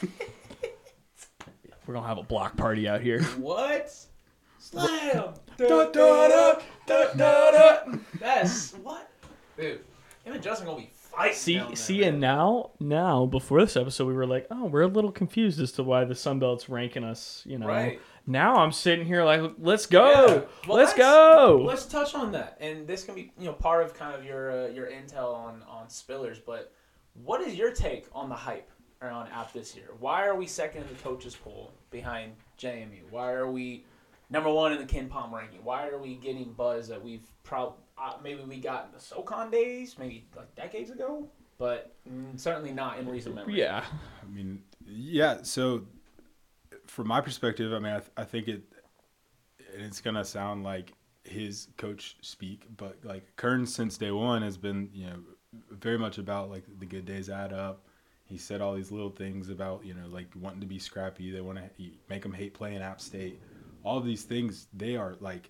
We're 1.86 1.94
gonna 1.94 2.08
have 2.08 2.18
a 2.18 2.24
block 2.24 2.56
party 2.58 2.88
out 2.88 3.02
here. 3.02 3.24
What? 3.24 3.94
Slam. 4.60 5.34
Da, 5.58 5.68
da, 5.68 5.92
da, 5.92 6.60
da, 6.86 7.14
da, 7.16 7.52
da. 7.52 7.98
That's 8.20 8.74
what? 8.74 9.10
Dude, 9.58 9.80
him 10.24 10.34
and 10.34 10.44
Justin 10.44 10.68
gonna 10.68 10.78
be 10.82 10.92
fighting. 10.94 11.34
See, 11.36 11.56
down 11.56 11.68
there, 11.70 11.76
see, 11.76 12.00
man. 12.02 12.10
and 12.10 12.22
now, 12.22 12.70
now 12.80 13.26
before 13.26 13.60
this 13.62 13.76
episode, 13.76 14.06
we 14.06 14.14
were 14.14 14.28
like, 14.28 14.46
oh, 14.52 14.66
we're 14.66 14.82
a 14.84 14.88
little 14.88 15.12
confused 15.12 15.60
as 15.60 15.72
to 15.72 15.84
why 15.84 16.04
the 16.06 16.14
Sun 16.14 16.38
Belt's 16.38 16.70
ranking 16.70 17.04
us. 17.04 17.42
You 17.48 17.58
know, 17.58 17.66
Right. 17.66 18.00
now 18.28 18.58
I'm 18.58 18.72
sitting 18.72 19.04
here 19.08 19.24
like, 19.24 19.42
let's 19.58 19.88
go, 19.88 20.12
Yeah. 20.28 20.42
Well, 20.68 20.78
let's 20.78 20.94
go. 20.94 21.60
Let's 21.66 21.88
touch 21.88 22.14
on 22.14 22.32
that, 22.34 22.56
and 22.62 22.86
this 22.86 23.04
can 23.04 23.16
be 23.16 23.32
you 23.40 23.46
know 23.46 23.54
part 23.54 23.84
of 23.84 23.96
kind 23.96 24.14
of 24.14 24.24
your 24.24 24.52
uh, 24.66 24.68
your 24.68 24.86
intel 24.92 25.34
on 25.34 25.64
on 25.68 25.88
Spillers. 25.88 26.38
But 26.46 26.72
what 27.24 27.42
is 27.42 27.56
your 27.56 27.72
take 27.74 28.06
on 28.14 28.30
the 28.30 28.36
hype 28.36 28.70
around 29.02 29.28
App 29.30 29.54
this 29.54 29.76
year? 29.76 29.90
Why 30.00 30.26
are 30.26 30.36
we 30.36 30.48
second 30.48 30.84
in 30.84 30.88
the 30.90 31.04
coaches 31.04 31.36
poll 31.36 31.72
behind 31.92 32.34
JMU? 32.60 33.02
Why 33.10 33.32
are 33.32 33.50
we 33.50 33.86
number 34.30 34.50
one 34.50 34.74
in 34.74 34.80
the 34.80 34.86
KenPom 34.86 35.32
ranking? 35.32 35.64
Why 35.64 35.88
are 35.88 35.98
we 35.98 36.16
getting 36.16 36.54
buzz 36.54 36.88
that 36.88 37.04
we've 37.04 37.28
probably 37.44 37.78
uh, 37.98 38.14
maybe 38.24 38.44
we 38.44 38.58
got 38.58 38.86
in 38.86 38.92
the 38.94 39.00
SoCon 39.00 39.50
days, 39.50 39.98
maybe 39.98 40.28
like 40.36 40.54
decades 40.56 40.92
ago, 40.92 41.28
but 41.58 41.96
mm, 42.10 42.40
certainly 42.40 42.72
not 42.72 43.00
in 43.00 43.08
recent 43.08 43.36
memory. 43.36 43.58
yeah, 43.60 43.84
I 44.22 44.32
mean, 44.32 44.62
yeah. 44.86 45.38
So, 45.42 45.84
from 46.86 47.08
my 47.08 47.22
perspective, 47.22 47.74
I 47.74 47.80
mean, 47.80 47.94
I, 47.94 48.00
th- 48.00 48.12
I 48.18 48.24
think 48.24 48.48
it, 48.48 48.62
and 49.74 49.84
it's 49.84 50.02
gonna 50.02 50.24
sound 50.24 50.64
like 50.64 50.94
his 51.24 51.70
coach 51.78 52.18
speak, 52.22 52.68
but 52.78 52.98
like 53.04 53.24
Kern 53.36 53.66
since 53.66 53.98
day 53.98 54.12
one 54.12 54.42
has 54.44 54.58
been, 54.58 54.90
you 54.94 55.08
know, 55.08 55.20
very 55.72 55.98
much 55.98 56.18
about 56.18 56.50
like 56.50 56.64
the 56.80 56.86
good 56.86 57.06
days 57.06 57.30
add 57.30 57.54
up. 57.54 57.87
He 58.28 58.38
said 58.38 58.60
all 58.60 58.76
these 58.76 58.92
little 58.92 59.10
things 59.10 59.50
about 59.50 59.86
you 59.86 59.94
know 59.94 60.08
like 60.08 60.28
wanting 60.36 60.60
to 60.62 60.68
be 60.68 60.80
scrappy. 60.80 61.32
They 61.32 61.42
want 61.42 61.60
to 61.60 61.92
make 62.10 62.24
them 62.24 62.34
hate 62.34 62.54
playing 62.54 62.82
App 62.82 63.00
State. 63.00 63.42
All 63.84 64.02
these 64.02 64.24
things 64.24 64.68
they 64.74 64.98
are 64.98 65.16
like, 65.22 65.50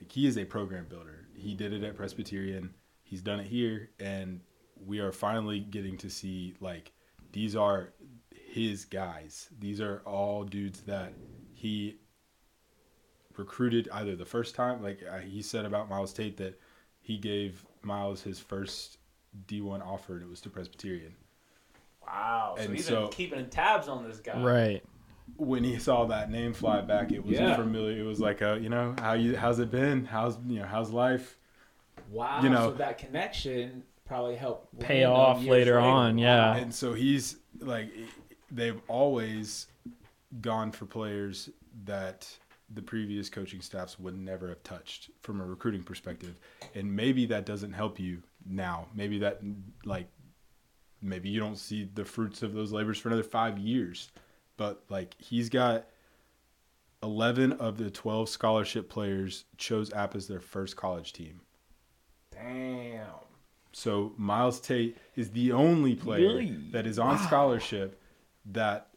like 0.00 0.10
he 0.10 0.26
is 0.26 0.38
a 0.38 0.44
program 0.44 0.86
builder. 0.88 1.26
He 1.36 1.54
did 1.54 1.72
it 1.72 1.84
at 1.84 1.96
Presbyterian. 1.96 2.72
He's 3.02 3.20
done 3.20 3.40
it 3.40 3.46
here, 3.46 3.90
and 4.00 4.40
we 4.86 5.00
are 5.00 5.12
finally 5.12 5.60
getting 5.60 5.98
to 5.98 6.08
see 6.08 6.54
like 6.60 6.92
these 7.32 7.54
are 7.54 7.92
his 8.32 8.86
guys. 8.86 9.50
These 9.58 9.80
are 9.80 10.00
all 10.06 10.44
dudes 10.44 10.80
that 10.82 11.12
he 11.52 11.98
recruited 13.36 13.88
either 13.92 14.16
the 14.16 14.24
first 14.24 14.54
time, 14.54 14.82
like 14.82 15.00
uh, 15.10 15.18
he 15.18 15.42
said 15.42 15.64
about 15.64 15.90
Myles 15.90 16.12
Tate, 16.12 16.36
that 16.38 16.58
he 17.00 17.18
gave 17.18 17.66
Myles 17.82 18.22
his 18.22 18.38
first 18.38 18.98
D1 19.46 19.84
offer, 19.84 20.14
and 20.14 20.22
it 20.22 20.28
was 20.28 20.40
to 20.42 20.50
Presbyterian. 20.50 21.14
Wow. 22.06 22.54
So 22.56 22.62
And 22.64 22.74
he's 22.74 22.86
so- 22.86 23.02
been 23.02 23.10
keeping 23.10 23.48
tabs 23.48 23.88
on 23.88 24.06
this 24.08 24.18
guy. 24.18 24.42
right. 24.42 24.82
when 25.36 25.64
he 25.64 25.78
saw 25.78 26.04
that 26.04 26.30
name 26.30 26.52
fly 26.52 26.80
back, 26.82 27.10
it 27.10 27.24
was 27.24 27.34
Yeah. 27.38 27.56
familiar. 27.56 27.98
It 27.98 28.06
was 28.06 28.20
like 28.20 28.40
a, 28.40 28.58
you 28.60 28.68
know, 28.68 28.94
how 29.00 29.14
you 29.14 29.36
how's 29.36 29.58
it 29.58 29.70
been? 29.70 30.04
How's 30.04 30.38
you 30.46 30.60
know 30.60 30.66
how's 30.66 30.90
life? 30.90 31.38
Wow. 32.10 32.40
You 32.42 32.50
know- 32.50 32.70
so 32.70 32.76
that 32.76 32.98
connection 32.98 33.82
probably 34.04 34.36
helped 34.36 34.78
Pay 34.78 35.04
off 35.04 35.38
years 35.40 35.50
later 35.50 35.78
on, 35.80 36.18
yeah. 36.18 36.54
And 36.56 36.72
so 36.74 36.92
he's 36.92 37.38
like, 37.58 37.90
they've 38.50 38.80
always 38.86 39.66
gone 40.40 40.70
for 40.70 40.84
players 40.86 41.48
that 41.84 42.28
the 42.72 42.82
previous 42.82 43.28
coaching 43.30 43.60
staffs 43.62 43.98
would 43.98 44.16
never 44.18 44.48
have 44.50 44.62
touched 44.62 45.10
from 45.22 45.40
a 45.40 45.44
recruiting 45.44 45.82
perspective. 45.82 46.38
And 46.74 46.94
maybe 46.94 47.24
that 47.26 47.46
doesn't 47.46 47.72
help 47.72 47.98
you 47.98 48.22
now. 48.46 48.88
Maybe 48.94 49.18
that, 49.20 49.40
like, 49.84 50.08
maybe 51.04 51.28
you 51.28 51.38
don't 51.40 51.58
see 51.58 51.88
the 51.94 52.04
fruits 52.04 52.42
of 52.42 52.54
those 52.54 52.72
labors 52.72 52.98
for 52.98 53.08
another 53.08 53.22
five 53.22 53.58
years. 53.58 54.10
But, 54.56 54.82
like, 54.88 55.14
he's 55.18 55.48
got 55.48 55.86
11 57.02 57.52
of 57.52 57.76
the 57.76 57.90
12 57.90 58.28
scholarship 58.28 58.88
players 58.88 59.44
chose 59.58 59.92
App 59.92 60.14
as 60.16 60.26
their 60.26 60.40
first 60.40 60.76
college 60.76 61.12
team. 61.12 61.40
Damn. 62.30 63.06
So 63.72 64.12
Myles 64.16 64.60
Tate 64.60 64.96
is 65.16 65.30
the 65.30 65.52
only 65.52 65.94
player 65.96 66.28
Really? 66.28 66.56
that 66.70 66.86
is 66.86 66.98
on 66.98 67.18
scholarship 67.18 68.00
that 68.52 68.88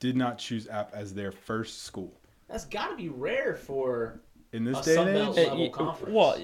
did 0.00 0.16
not 0.16 0.38
choose 0.38 0.68
App 0.68 0.90
as 0.94 1.14
their 1.14 1.32
first 1.32 1.82
school. 1.82 2.20
That's 2.48 2.64
got 2.66 2.88
to 2.90 2.96
be 2.96 3.08
rare 3.08 3.54
for. 3.54 4.20
In 4.52 4.64
this 4.64 4.86
A 4.86 4.94
day 4.94 4.96
and 5.22 5.38
age, 5.38 5.48
level 5.48 5.70
conference. 5.70 6.14
Well, 6.14 6.34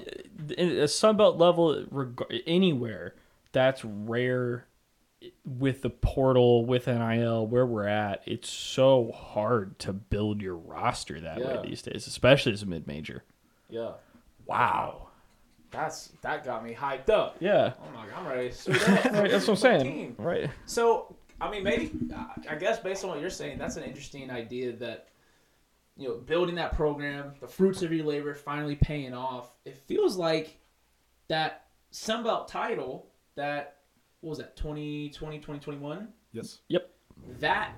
in 0.57 0.69
a 0.77 0.83
Sunbelt 0.83 1.39
level, 1.39 1.83
reg- 1.89 2.43
anywhere 2.45 3.15
that's 3.51 3.83
rare. 3.83 4.67
With 5.45 5.81
the 5.81 5.89
portal, 5.89 6.65
with 6.65 6.87
NIL, 6.87 7.47
where 7.47 7.65
we're 7.65 7.87
at, 7.87 8.23
it's 8.25 8.49
so 8.49 9.11
hard 9.11 9.77
to 9.79 9.93
build 9.93 10.41
your 10.41 10.55
roster 10.55 11.19
that 11.21 11.39
Yeah. 11.39 11.61
way 11.61 11.67
these 11.69 11.81
days, 11.81 12.07
especially 12.07 12.53
as 12.53 12.63
a 12.63 12.65
mid 12.65 12.87
major. 12.87 13.23
Yeah. 13.69 13.93
Wow. 14.45 15.09
That's 15.71 16.13
that 16.21 16.43
got 16.45 16.63
me 16.63 16.73
hyped 16.73 17.09
up. 17.09 17.37
Yeah. 17.39 17.73
Oh 17.81 17.91
my 17.93 18.05
god, 18.07 18.13
I'm 18.19 18.27
ready. 18.27 18.51
Right, 18.67 19.31
that's 19.31 19.47
what 19.47 19.49
I'm 19.49 19.55
saying. 19.57 20.15
Right. 20.17 20.49
So, 20.65 21.15
I 21.41 21.49
mean, 21.51 21.63
maybe 21.63 21.91
I 22.49 22.55
guess 22.55 22.79
based 22.79 23.03
on 23.03 23.09
what 23.09 23.19
you're 23.19 23.29
saying, 23.29 23.57
that's 23.57 23.75
an 23.75 23.83
interesting 23.83 24.29
idea 24.31 24.71
that 24.73 25.07
you 25.97 26.07
know, 26.09 26.15
building 26.15 26.55
that 26.55 26.73
program, 26.73 27.33
the 27.39 27.47
fruits 27.47 27.81
of 27.81 27.91
your 27.93 28.05
labor 28.05 28.33
finally 28.33 28.75
paying 28.75 29.13
off. 29.13 29.51
It 29.63 29.77
feels 29.77 30.17
like 30.17 30.57
that 31.29 31.67
Sunbelt 31.93 32.47
title 32.47 33.07
that 33.35 33.74
what 34.25 34.31
was 34.31 34.39
that 34.39 34.55
2020 34.57 35.37
2021 35.37 36.07
yes, 36.31 36.57
yep 36.67 36.89
that 37.39 37.75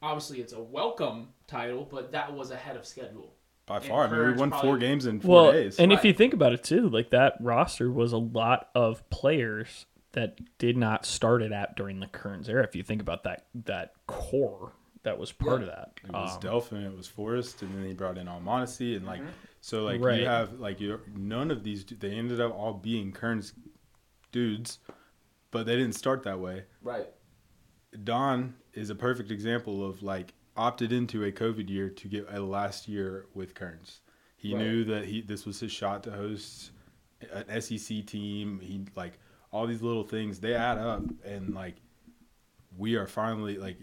obviously 0.00 0.40
it's 0.40 0.54
a 0.54 0.60
welcome 0.60 1.28
title 1.46 1.86
but 1.90 2.12
that 2.12 2.32
was 2.32 2.50
ahead 2.50 2.76
of 2.76 2.86
schedule 2.86 3.34
by 3.66 3.76
And 3.76 3.84
far. 3.84 4.04
I 4.04 4.10
mean, 4.10 4.18
we 4.18 4.24
Kurtz 4.26 4.40
won 4.40 4.50
four 4.52 4.78
games 4.78 5.04
in 5.06 5.20
four 5.20 5.34
Well, 5.44 5.52
days. 5.52 5.78
and 5.78 5.92
if 5.92 6.02
you 6.04 6.12
think 6.12 6.32
about 6.34 6.52
it 6.52 6.64
too, 6.64 6.88
like 6.88 7.10
that 7.10 7.34
roster 7.40 7.92
was 7.92 8.12
a 8.12 8.18
lot 8.18 8.70
of 8.74 9.08
players 9.10 9.86
that 10.12 10.38
did 10.58 10.76
not 10.76 11.06
start 11.06 11.42
it 11.42 11.52
at 11.52 11.70
App 11.70 11.76
during 11.76 12.00
the 12.00 12.06
Kerns 12.08 12.48
era. 12.48 12.64
If 12.64 12.74
you 12.74 12.82
think 12.82 13.00
about 13.02 13.22
that 13.24 13.46
that 13.66 13.92
core 14.06 14.72
that 15.04 15.18
was 15.18 15.30
part 15.30 15.60
Yeah. 15.60 15.66
of 15.68 15.74
that. 15.76 15.92
it 16.04 16.10
was 16.12 16.34
Um, 16.34 16.40
Delphin, 16.40 16.82
it 16.84 16.96
was 16.96 17.06
Forrest, 17.06 17.62
and 17.62 17.72
then 17.74 17.84
he 17.86 17.92
brought 17.92 18.16
in 18.18 18.26
Almonacy, 18.28 18.96
and 18.96 19.04
like 19.06 19.20
Mm-hmm. 19.20 19.30
so, 19.60 19.84
like 19.84 20.00
Right. 20.00 20.20
you 20.20 20.26
have 20.26 20.58
like 20.58 20.80
you 20.80 20.98
none 21.14 21.50
of 21.52 21.62
these. 21.62 21.84
They 21.84 22.10
ended 22.12 22.40
up 22.40 22.52
all 22.54 22.72
being 22.74 23.12
Kerns' 23.12 23.52
dudes, 24.32 24.78
but 25.52 25.64
they 25.66 25.76
didn't 25.76 25.94
start 25.94 26.24
that 26.24 26.40
way. 26.40 26.64
right 26.82 27.06
Don 28.04 28.54
is 28.72 28.90
a 28.90 28.94
perfect 28.94 29.30
example 29.30 29.84
of 29.88 30.02
like 30.02 30.32
opted 30.56 30.92
into 30.92 31.24
a 31.24 31.30
COVID 31.32 31.68
year 31.70 31.88
to 31.90 32.08
get 32.08 32.26
a 32.30 32.40
last 32.40 32.88
year 32.88 33.26
with 33.34 33.54
Kerns. 33.54 34.00
He 34.36 34.54
Right. 34.54 34.62
knew 34.62 34.84
that 34.84 35.04
he 35.04 35.20
this 35.20 35.46
was 35.46 35.60
his 35.60 35.70
shot 35.70 36.02
to 36.04 36.10
host 36.10 36.72
an 37.32 37.60
SEC 37.60 38.02
team. 38.06 38.58
He 38.60 38.86
like 38.96 39.18
all 39.52 39.66
these 39.66 39.82
little 39.82 40.04
things 40.04 40.40
they 40.40 40.54
add 40.54 40.78
up, 40.78 41.02
and 41.24 41.54
like 41.54 41.76
we 42.76 42.96
are 42.96 43.06
finally 43.06 43.58
like 43.58 43.76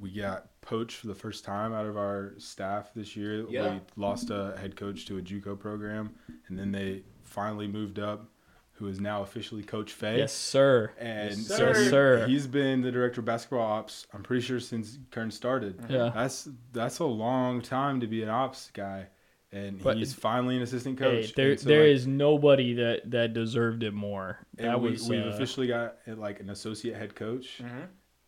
we 0.00 0.10
got 0.12 0.48
poached 0.60 0.96
for 0.98 1.08
the 1.08 1.14
first 1.14 1.44
time 1.44 1.72
out 1.72 1.86
of 1.86 1.96
our 1.96 2.34
staff 2.38 2.94
this 2.94 3.16
year. 3.16 3.44
Yeah. 3.50 3.74
We 3.74 3.80
lost 3.96 4.30
a 4.30 4.54
head 4.58 4.76
coach 4.76 5.06
to 5.06 5.18
a 5.18 5.22
JUCO 5.22 5.58
program, 5.58 6.14
and 6.46 6.56
then 6.58 6.70
they 6.70 7.02
finally 7.24 7.66
moved 7.66 7.98
up, 7.98 8.30
who 8.78 8.86
is 8.86 9.00
now 9.00 9.22
officially 9.22 9.62
Coach 9.64 9.92
Fay. 9.92 10.18
Yes, 10.18 10.32
sir. 10.32 10.92
And 10.98 11.30
Yes, 11.30 11.46
so 11.48 11.56
sir. 11.56 11.74
he- 11.74 11.80
Yes, 11.82 11.90
sir. 11.90 12.26
he's 12.28 12.46
been 12.46 12.80
the 12.80 12.92
director 12.92 13.20
of 13.20 13.24
basketball 13.24 13.60
ops. 13.60 14.06
I'm 14.12 14.22
pretty 14.22 14.42
sure 14.42 14.60
since 14.60 14.98
Kern 15.10 15.30
started. 15.32 15.84
Yeah. 15.88 16.10
That's 16.14 16.48
that's 16.72 17.00
a 17.00 17.04
long 17.04 17.60
time 17.60 17.98
to 18.00 18.06
be 18.06 18.22
an 18.22 18.28
ops 18.28 18.70
guy, 18.72 19.08
and 19.50 19.82
But- 19.82 19.96
he's 19.96 20.14
finally 20.14 20.56
an 20.56 20.62
assistant 20.62 20.96
Hey, 20.98 21.22
coach. 21.22 21.34
there 21.34 21.50
And 21.50 21.60
so, 21.60 21.68
there 21.68 21.80
like, 21.82 21.88
is 21.96 22.06
nobody 22.06 22.74
that 22.74 23.10
that 23.10 23.32
deserved 23.32 23.82
it 23.82 23.92
more. 23.94 24.38
and 24.56 24.68
That 24.68 24.80
we, 24.80 24.90
was 24.92 25.08
we've 25.08 25.24
uh, 25.26 25.30
officially 25.30 25.66
got 25.66 25.96
uh, 26.06 26.14
like 26.14 26.38
an 26.38 26.50
associate 26.50 26.96
head 26.96 27.16
coach, 27.16 27.60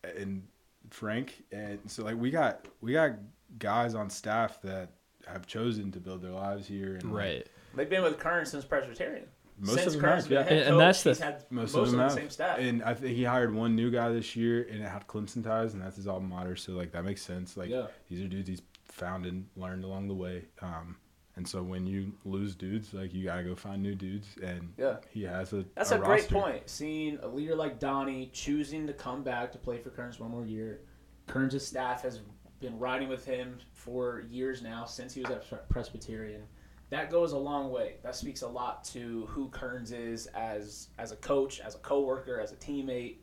and 0.02 0.42
Frank, 0.90 1.44
and 1.52 1.78
so 1.86 2.02
like 2.02 2.16
we 2.16 2.30
got 2.32 2.66
we 2.80 2.92
got 2.92 3.12
guys 3.60 3.94
on 3.94 4.10
staff 4.10 4.60
that 4.62 4.90
have 5.28 5.46
chosen 5.46 5.92
to 5.92 6.00
build 6.00 6.22
their 6.22 6.32
lives 6.32 6.66
here, 6.66 6.94
and 6.96 7.12
like, 7.12 7.22
right. 7.24 7.46
they've 7.76 7.90
been 7.90 8.02
with 8.02 8.18
Kern 8.18 8.44
since 8.44 8.64
Presbyterian 8.64 9.26
Most 9.60 9.74
since 9.74 9.86
of 9.88 9.92
them 9.94 10.00
Kern's 10.02 10.22
have, 10.24 10.28
been 10.28 10.38
yeah. 10.38 10.42
head 10.44 10.52
And- 10.52 10.60
and 10.60 10.68
coach, 10.74 10.78
that's 10.80 11.02
the- 11.02 11.10
he's 11.10 11.18
had 11.20 11.44
Most, 11.50 11.74
most, 11.74 11.74
of 11.74 11.82
of, 11.82 11.90
them 11.90 11.96
the 11.98 12.02
have. 12.04 12.12
same 12.12 12.30
staff 12.30 12.58
And 12.58 12.82
I 12.82 12.94
think 12.94 13.16
he 13.16 13.24
hired 13.24 13.54
one 13.54 13.76
new 13.76 13.90
guy 13.90 14.08
this 14.10 14.34
year, 14.34 14.66
and 14.70 14.82
it 14.82 14.88
had 14.88 15.06
Clemson 15.06 15.44
ties, 15.44 15.74
and 15.74 15.82
that's 15.82 15.96
his 15.96 16.08
alma 16.08 16.26
mater. 16.26 16.56
So 16.56 16.72
like 16.72 16.92
that 16.92 17.04
makes 17.04 17.22
sense. 17.22 17.56
Like 17.56 17.68
Yeah. 17.70 17.86
these 18.08 18.20
are 18.24 18.28
dudes 18.28 18.48
he's 18.48 18.62
found 18.86 19.26
and 19.26 19.46
learned 19.56 19.84
along 19.84 20.08
the 20.08 20.14
way. 20.14 20.46
Um, 20.62 20.96
and 21.36 21.46
so 21.46 21.62
when 21.62 21.86
you 21.86 22.12
lose 22.24 22.54
dudes, 22.56 22.92
like 22.94 23.12
you 23.14 23.24
gotta 23.24 23.44
go 23.44 23.54
find 23.54 23.82
new 23.82 23.94
dudes, 23.94 24.28
and 24.42 24.72
Yeah. 24.78 24.96
he 25.10 25.22
has 25.24 25.52
a. 25.52 25.64
That's 25.74 25.90
a, 25.92 25.98
great 25.98 26.22
roster. 26.22 26.34
point. 26.34 26.68
Seeing 26.70 27.18
a 27.22 27.28
leader 27.28 27.54
like 27.54 27.78
Donnie 27.78 28.30
choosing 28.32 28.86
to 28.86 28.92
come 28.92 29.22
back 29.22 29.52
to 29.52 29.58
play 29.58 29.78
for 29.78 29.90
Kerns 29.90 30.18
one 30.18 30.30
more 30.30 30.44
year. 30.46 30.80
Kerns' 31.26 31.64
staff 31.66 32.02
has 32.02 32.20
been 32.60 32.78
riding 32.78 33.08
with 33.08 33.24
him 33.24 33.58
for 33.72 34.22
years 34.30 34.62
now, 34.62 34.84
since 34.84 35.14
he 35.14 35.22
was 35.22 35.30
at 35.30 35.68
Presbyterian. 35.68 36.42
That 36.90 37.10
goes 37.10 37.32
a 37.32 37.38
long 37.38 37.70
way. 37.70 37.94
That 38.02 38.14
speaks 38.16 38.42
a 38.42 38.48
lot 38.48 38.84
to 38.86 39.26
who 39.26 39.48
Kerns 39.48 39.92
is 39.92 40.26
as 40.28 40.88
as 40.98 41.12
a 41.12 41.16
coach, 41.16 41.60
as 41.60 41.74
a 41.74 41.78
coworker, 41.78 42.40
as 42.40 42.52
a 42.52 42.56
teammate. 42.56 43.16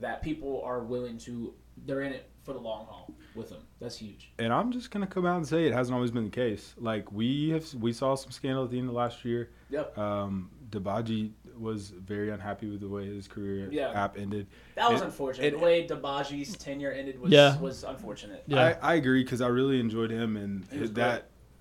That 0.00 0.22
people 0.22 0.60
are 0.64 0.80
willing 0.80 1.18
to, 1.18 1.54
they're 1.86 2.00
in 2.02 2.12
it 2.12 2.28
for 2.42 2.52
the 2.52 2.58
long 2.58 2.86
haul 2.86 3.14
with 3.36 3.48
him. 3.50 3.60
That's 3.80 3.96
huge. 3.96 4.32
And 4.40 4.52
I'm 4.52 4.72
just 4.72 4.90
gonna 4.90 5.06
come 5.06 5.24
out 5.24 5.36
and 5.36 5.46
say 5.46 5.66
it 5.66 5.72
hasn't 5.72 5.94
always 5.94 6.10
been 6.10 6.24
the 6.24 6.30
case. 6.30 6.74
Like 6.76 7.10
we 7.12 7.50
have, 7.50 7.72
we 7.74 7.92
saw 7.92 8.16
some 8.16 8.32
scandal 8.32 8.64
at 8.64 8.70
the 8.70 8.78
end 8.80 8.88
of 8.88 8.94
last 8.96 9.24
year. 9.24 9.50
Yep. 9.70 9.96
Um, 9.96 10.50
Debaji 10.70 11.30
was 11.56 11.90
very 11.90 12.30
unhappy 12.30 12.68
with 12.68 12.80
the 12.80 12.88
way 12.88 13.06
his 13.06 13.28
career 13.28 13.68
Yeah. 13.70 13.90
app 13.92 14.18
ended. 14.18 14.48
That 14.74 14.90
was 14.90 15.00
It- 15.00 15.04
unfortunate. 15.04 15.46
it- 15.46 15.58
the 15.58 15.64
way 15.64 15.86
Debaji's 15.86 16.56
tenure 16.56 16.90
ended 16.90 17.20
was 17.20 17.30
Yeah. 17.30 17.56
was 17.60 17.84
unfortunate. 17.84 18.42
Yeah. 18.48 18.76
I, 18.82 18.92
I 18.92 18.94
agree 18.94 19.22
because 19.22 19.40
I 19.40 19.46
really 19.46 19.78
enjoyed 19.78 20.10
him 20.10 20.36
and 20.36 20.64
that. 20.64 20.80
was 20.80 20.90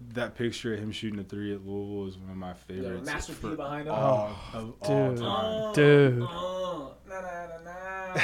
that 0.09 0.15
that 0.15 0.35
picture 0.35 0.73
of 0.73 0.79
him 0.79 0.91
shooting 0.91 1.19
a 1.19 1.23
three 1.23 1.53
at 1.53 1.65
Louisville 1.65 2.07
is 2.07 2.17
one 2.17 2.29
of 2.31 2.37
my 2.37 2.47
Yeah, 2.49 2.53
favorites. 2.53 3.05
Master 3.05 3.33
P 3.33 3.55
behind 3.55 3.87
him. 3.87 3.93
all, 3.93 4.35
of 4.53 4.73
all 4.81 5.09
dude. 5.13 5.17
time. 5.23 5.73
Dude. 5.73 6.21
Oh, 6.29 6.93
na, 7.07 7.21
na, 7.21 7.47
na, 7.47 7.63
na. 8.15 8.21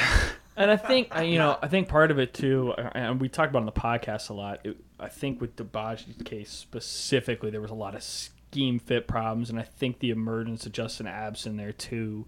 And 0.56 0.70
I 0.70 0.76
think 0.76 1.16
uh, 1.16 1.20
you 1.22 1.38
know, 1.38 1.58
I 1.62 1.68
think 1.68 1.88
part 1.88 2.10
of 2.10 2.18
it 2.18 2.34
too, 2.34 2.72
uh, 2.76 2.90
and 2.94 3.20
we 3.20 3.28
talk 3.28 3.48
about 3.48 3.60
it 3.60 3.62
on 3.62 3.66
the 3.66 3.72
podcast 3.72 4.28
a 4.30 4.34
lot. 4.34 4.60
It, 4.64 4.76
I 4.98 5.08
think 5.08 5.40
with 5.40 5.56
Debaji's 5.56 6.20
case 6.22 6.50
specifically, 6.50 7.50
there 7.50 7.60
was 7.62 7.70
a 7.70 7.74
lot 7.74 7.94
of 7.94 8.02
scheme 8.02 8.78
fit 8.78 9.06
problems, 9.08 9.48
and 9.48 9.58
I 9.58 9.62
think 9.62 10.00
the 10.00 10.10
emergence 10.10 10.66
of 10.66 10.72
Justin 10.72 11.06
Abson 11.06 11.56
there 11.56 11.72
too, 11.72 12.26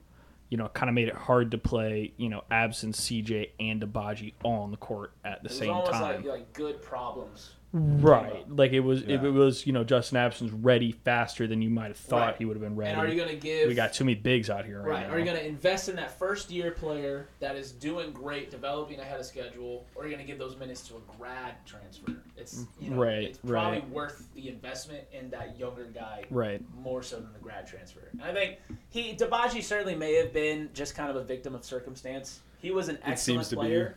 you 0.48 0.56
know, 0.56 0.68
kind 0.68 0.88
of 0.88 0.94
made 0.94 1.08
it 1.08 1.14
hard 1.14 1.50
to 1.50 1.58
play, 1.58 2.14
you 2.16 2.28
know, 2.30 2.42
Abson, 2.50 2.94
CJ, 2.94 3.50
and 3.60 3.82
Debaji 3.82 4.32
all 4.42 4.62
on 4.62 4.70
the 4.70 4.76
court 4.78 5.12
at 5.24 5.42
the 5.42 5.48
It 5.48 5.52
was 5.52 5.58
same 5.58 5.84
time. 5.92 6.02
like 6.02 6.24
like 6.24 6.52
good 6.54 6.80
problems. 6.80 7.50
Right, 7.72 8.44
like 8.50 8.72
it 8.72 8.80
was. 8.80 9.02
Yeah. 9.02 9.16
If 9.16 9.22
it 9.22 9.30
was, 9.30 9.66
you 9.66 9.72
know, 9.72 9.84
Justin 9.84 10.18
Abson's 10.18 10.52
ready 10.52 10.92
faster 10.92 11.46
than 11.46 11.62
you 11.62 11.70
might 11.70 11.88
have 11.88 11.96
thought 11.96 12.20
Right. 12.28 12.36
he 12.36 12.44
would 12.44 12.56
have 12.56 12.62
been 12.62 12.76
ready. 12.76 12.90
And 12.92 13.00
are 13.00 13.08
you 13.08 13.18
gonna 13.18 13.34
give? 13.36 13.68
we 13.68 13.74
got 13.74 13.92
too 13.92 14.04
many 14.04 14.14
bigs 14.14 14.50
out 14.50 14.64
here 14.64 14.80
right, 14.80 14.88
right. 14.88 15.06
now. 15.08 15.14
Are 15.14 15.18
you 15.18 15.24
gonna 15.24 15.38
invest 15.38 15.88
in 15.88 15.96
that 15.96 16.18
first 16.18 16.50
year 16.50 16.72
player 16.72 17.28
that 17.40 17.56
is 17.56 17.72
doing 17.72 18.12
great, 18.12 18.50
developing 18.50 19.00
ahead 19.00 19.18
of 19.20 19.26
schedule, 19.26 19.86
or 19.94 20.02
are 20.02 20.06
you 20.06 20.12
gonna 20.12 20.26
give 20.26 20.38
those 20.38 20.56
minutes 20.56 20.86
to 20.88 20.94
a 20.96 21.16
grad 21.18 21.54
transfer? 21.66 22.12
It's 22.36 22.66
you 22.80 22.90
know, 22.90 22.96
Right, 22.96 23.24
It's 23.24 23.38
probably 23.38 23.78
right. 23.80 23.88
worth 23.90 24.28
the 24.34 24.48
investment 24.48 25.04
in 25.12 25.30
that 25.30 25.58
younger 25.58 25.84
guy 25.84 26.24
right. 26.30 26.60
more 26.82 27.02
so 27.02 27.16
than 27.16 27.32
the 27.32 27.38
grad 27.38 27.66
transfer. 27.66 28.00
And 28.12 28.22
I 28.22 28.32
think 28.34 28.58
he 28.90 29.14
Debaji 29.14 29.62
certainly 29.62 29.94
may 29.94 30.14
have 30.14 30.32
been 30.32 30.68
just 30.74 30.94
kind 30.94 31.08
of 31.10 31.16
a 31.16 31.24
victim 31.24 31.54
of 31.54 31.64
circumstance. 31.64 32.40
He 32.60 32.70
was 32.70 32.88
an 32.88 32.96
excellent 32.98 33.18
seems 33.18 33.48
to 33.48 33.56
be. 33.56 33.60
player, 33.62 33.96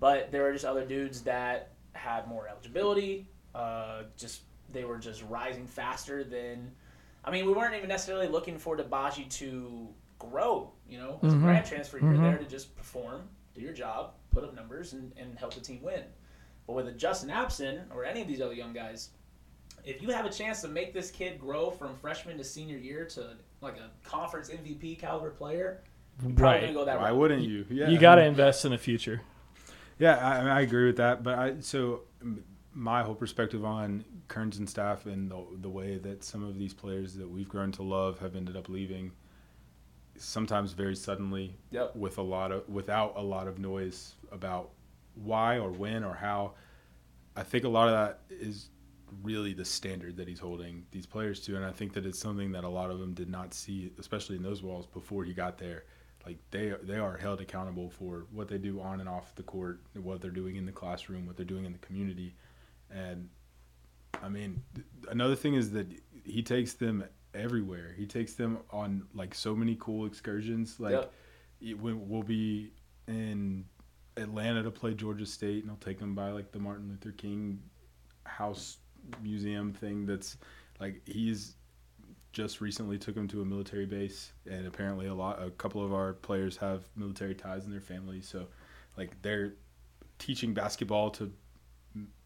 but 0.00 0.30
there 0.30 0.46
are 0.46 0.52
just 0.52 0.64
other 0.64 0.84
dudes 0.84 1.22
that 1.22 1.70
had 1.94 2.28
more 2.28 2.48
eligibility. 2.48 3.26
Uh, 3.54 4.02
just 4.16 4.42
they 4.72 4.84
were 4.84 4.98
just 4.98 5.22
rising 5.24 5.66
faster 5.66 6.24
than. 6.24 6.70
I 7.24 7.30
mean, 7.30 7.46
we 7.46 7.52
weren't 7.52 7.74
even 7.74 7.88
necessarily 7.88 8.28
looking 8.28 8.58
for 8.58 8.76
Debaji 8.76 9.30
to 9.38 9.88
grow. 10.18 10.72
You 10.88 10.98
know, 10.98 11.20
as 11.22 11.32
a 11.32 11.36
Mhm. 11.36 11.42
grad 11.42 11.64
transfer, 11.64 11.98
you're 11.98 12.12
Mhm. 12.12 12.22
there 12.22 12.38
to 12.38 12.44
just 12.44 12.76
perform, 12.76 13.28
do 13.54 13.60
your 13.62 13.72
job, 13.72 14.14
put 14.30 14.44
up 14.44 14.54
numbers, 14.54 14.92
and, 14.92 15.12
and 15.16 15.38
help 15.38 15.54
the 15.54 15.60
team 15.60 15.80
win. 15.82 16.02
But 16.66 16.74
with 16.74 16.88
a 16.88 16.92
Justin 16.92 17.30
Abson 17.30 17.84
or 17.94 18.04
any 18.04 18.20
of 18.22 18.28
these 18.28 18.40
other 18.40 18.52
young 18.54 18.72
guys, 18.72 19.10
if 19.84 20.02
you 20.02 20.10
have 20.10 20.26
a 20.26 20.30
chance 20.30 20.60
to 20.62 20.68
make 20.68 20.92
this 20.92 21.10
kid 21.10 21.38
grow 21.38 21.70
from 21.70 21.94
freshman 21.96 22.36
to 22.38 22.44
senior 22.44 22.76
year 22.78 23.04
to 23.06 23.36
like 23.60 23.76
a 23.78 23.90
conference 24.06 24.50
MVP 24.50 24.96
caliber 24.96 25.30
player, 25.30 25.82
you're 26.22 26.32
probably 26.32 26.42
Right. 26.44 26.60
gonna 26.62 26.72
go 26.74 26.84
that 26.84 26.98
Why 26.98 27.08
route. 27.10 27.16
wouldn't 27.18 27.42
you? 27.42 27.66
Yeah, 27.70 27.88
you 27.88 27.98
got 27.98 28.16
to 28.16 28.24
invest 28.24 28.64
in 28.64 28.72
the 28.72 28.78
future. 28.78 29.22
Yeah, 29.98 30.16
I, 30.16 30.58
I 30.58 30.60
agree 30.62 30.86
with 30.86 30.96
that. 30.96 31.22
But 31.22 31.38
I 31.38 31.54
so 31.60 32.02
my 32.72 33.02
whole 33.02 33.14
perspective 33.14 33.64
on 33.64 34.04
Kerns 34.28 34.58
and 34.58 34.68
staff 34.68 35.06
and 35.06 35.30
the, 35.30 35.44
the 35.60 35.68
way 35.68 35.98
that 35.98 36.24
some 36.24 36.42
of 36.44 36.58
these 36.58 36.74
players 36.74 37.14
that 37.14 37.28
we've 37.28 37.48
grown 37.48 37.70
to 37.72 37.82
love 37.82 38.18
have 38.18 38.34
ended 38.34 38.56
up 38.56 38.68
leaving, 38.68 39.12
sometimes 40.16 40.72
very 40.72 40.96
suddenly, 40.96 41.56
Yep. 41.70 41.96
with 41.96 42.18
a 42.18 42.22
lot 42.22 42.52
of 42.52 42.68
without 42.68 43.14
a 43.16 43.22
lot 43.22 43.46
of 43.48 43.58
noise 43.58 44.14
about 44.32 44.70
why 45.14 45.58
or 45.58 45.70
when 45.70 46.04
or 46.04 46.14
how. 46.14 46.54
I 47.36 47.42
think 47.42 47.64
a 47.64 47.68
lot 47.68 47.88
of 47.88 47.94
that 47.94 48.20
is 48.30 48.70
really 49.22 49.52
the 49.52 49.64
standard 49.64 50.16
that 50.16 50.26
he's 50.26 50.38
holding 50.40 50.86
these 50.90 51.06
players 51.06 51.40
to, 51.40 51.56
and 51.56 51.64
I 51.64 51.70
think 51.70 51.92
that 51.94 52.06
it's 52.06 52.20
something 52.20 52.52
that 52.52 52.64
a 52.64 52.68
lot 52.68 52.90
of 52.90 52.98
them 52.98 53.12
did 53.14 53.28
not 53.28 53.54
see, 53.54 53.92
especially 53.98 54.36
in 54.36 54.42
those 54.42 54.62
walls 54.62 54.86
before 54.86 55.24
he 55.24 55.32
got 55.32 55.58
there. 55.58 55.84
Like 56.26 56.38
they 56.50 56.72
they 56.82 56.96
are 56.98 57.16
held 57.16 57.40
accountable 57.40 57.90
for 57.90 58.26
what 58.32 58.48
they 58.48 58.58
do 58.58 58.80
on 58.80 59.00
and 59.00 59.08
off 59.08 59.34
the 59.34 59.42
court, 59.42 59.80
what 59.94 60.20
they're 60.22 60.30
doing 60.30 60.56
in 60.56 60.64
the 60.66 60.72
classroom, 60.72 61.26
what 61.26 61.36
they're 61.36 61.44
doing 61.44 61.64
in 61.66 61.72
the 61.72 61.78
community, 61.78 62.34
and 62.90 63.28
I 64.22 64.28
mean, 64.28 64.62
th- 64.74 64.86
another 65.10 65.34
thing 65.36 65.54
is 65.54 65.72
that 65.72 65.86
he 66.24 66.42
takes 66.42 66.74
them 66.74 67.04
everywhere. 67.34 67.92
He 67.98 68.06
takes 68.06 68.34
them 68.34 68.58
on 68.70 69.06
like 69.12 69.34
so 69.34 69.54
many 69.54 69.76
cool 69.78 70.06
excursions. 70.06 70.78
Like 70.80 70.92
Yep. 70.92 71.12
it- 71.60 71.78
we- 71.80 71.92
we'll 71.92 72.22
be 72.22 72.72
in 73.08 73.64
Atlanta 74.16 74.62
to 74.62 74.70
play 74.70 74.94
Georgia 74.94 75.26
State, 75.26 75.62
and 75.64 75.70
I'll 75.70 75.76
take 75.78 75.98
them 75.98 76.14
by 76.14 76.30
like 76.30 76.52
the 76.52 76.60
Martin 76.60 76.88
Luther 76.88 77.12
King 77.12 77.60
House 78.24 78.78
Museum 79.22 79.72
thing. 79.74 80.06
That's 80.06 80.38
like 80.80 81.06
he's 81.06 81.56
just 82.34 82.60
recently 82.60 82.98
took 82.98 83.16
him 83.16 83.28
to 83.28 83.40
a 83.40 83.44
military 83.44 83.86
base, 83.86 84.32
and 84.50 84.66
apparently 84.66 85.06
a 85.06 85.14
lot, 85.14 85.40
a 85.42 85.50
couple 85.52 85.82
of 85.84 85.94
our 85.94 86.12
players 86.14 86.56
have 86.58 86.82
military 86.96 87.34
ties 87.34 87.64
in 87.64 87.70
their 87.70 87.80
family. 87.80 88.20
So, 88.20 88.48
like 88.98 89.20
they're 89.22 89.54
teaching 90.18 90.52
basketball 90.52 91.10
to 91.12 91.32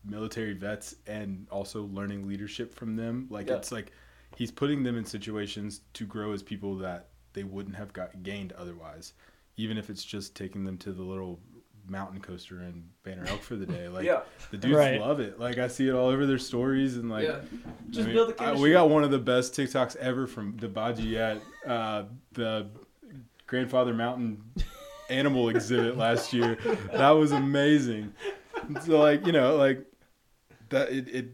military 0.04 0.54
vets 0.54 0.94
and 1.06 1.46
also 1.50 1.84
learning 1.92 2.26
leadership 2.26 2.74
from 2.74 2.96
them. 2.96 3.26
Like 3.30 3.48
Yeah. 3.48 3.56
it's 3.56 3.70
like 3.70 3.92
he's 4.36 4.50
putting 4.50 4.82
them 4.82 4.96
in 4.96 5.04
situations 5.04 5.82
to 5.94 6.06
grow 6.06 6.32
as 6.32 6.42
people 6.42 6.76
that 6.78 7.09
they 7.34 7.44
wouldn't 7.44 7.76
have 7.76 7.92
got 7.92 8.22
gained 8.22 8.52
otherwise. 8.52 9.12
Even 9.56 9.76
if 9.76 9.90
it's 9.90 10.04
just 10.04 10.34
taking 10.34 10.64
them 10.64 10.78
to 10.78 10.92
the 10.92 11.02
little 11.02 11.40
mountain 11.89 12.20
coaster 12.20 12.61
in 12.62 12.84
Banner 13.03 13.24
Elk 13.26 13.43
for 13.43 13.57
the 13.57 13.66
day. 13.66 13.89
Like 13.93 14.05
Yeah. 14.05 14.20
the 14.51 14.57
dudes 14.59 14.76
Right. 14.76 15.01
love 15.01 15.20
it. 15.20 15.39
Like 15.41 15.59
I 15.59 15.68
see 15.68 15.89
it 15.89 15.93
all 15.93 16.09
over 16.09 16.26
their 16.26 16.39
stories 16.39 16.97
and 16.97 17.11
like 17.11 17.26
yeah. 17.26 17.41
Just 17.91 18.03
I 18.03 18.07
mean, 18.07 18.14
build 18.14 18.36
the 18.36 18.43
I- 18.43 18.55
we 18.55 18.72
got 18.72 18.89
one 18.91 19.05
of 19.05 19.11
the 19.11 19.18
best 19.18 19.55
TikToks 19.55 19.97
ever 19.97 20.26
from 20.26 20.55
Debaji 20.55 21.14
at 21.16 21.70
uh, 21.70 22.05
the 22.32 22.66
Grandfather 23.47 23.95
Mountain 23.95 24.43
animal 25.11 25.49
exhibit 25.49 25.97
last 26.07 26.32
year. 26.32 26.57
That 26.93 27.11
was 27.11 27.32
amazing. 27.32 28.12
So 28.84 28.99
like 29.01 29.26
you 29.26 29.32
know 29.32 29.57
like 29.57 29.84
that 30.68 30.91
it 30.93 31.09
it, 31.09 31.28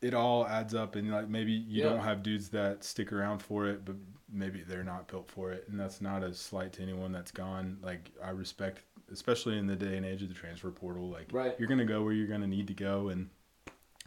it 0.00 0.14
all 0.14 0.44
adds 0.46 0.74
up 0.74 0.96
and 0.96 1.10
like 1.10 1.28
maybe 1.28 1.52
you 1.52 1.82
Yeah. 1.84 1.90
don't 1.90 2.00
have 2.00 2.22
dudes 2.24 2.48
that 2.50 2.82
stick 2.82 3.12
around 3.12 3.40
for 3.40 3.68
it, 3.68 3.84
but 3.84 3.94
maybe 4.34 4.62
they're 4.66 4.82
not 4.82 5.06
built 5.08 5.30
for 5.30 5.52
it, 5.52 5.68
and 5.68 5.78
that's 5.78 6.00
not 6.00 6.24
a 6.24 6.32
slight 6.34 6.72
to 6.72 6.82
anyone 6.82 7.12
that's 7.12 7.30
gone. 7.30 7.78
Like 7.82 8.10
I 8.24 8.30
respect, 8.30 8.82
especially 9.10 9.58
in 9.58 9.66
the 9.66 9.76
day 9.76 9.96
and 9.96 10.06
age 10.06 10.22
of 10.22 10.28
the 10.28 10.34
transfer 10.34 10.70
portal. 10.70 11.08
Like 11.08 11.28
Right. 11.32 11.54
you're 11.58 11.68
gonna 11.68 11.84
go 11.84 12.02
where 12.02 12.12
you're 12.12 12.26
gonna 12.28 12.46
need 12.46 12.68
to 12.68 12.74
go, 12.74 13.08
and 13.08 13.30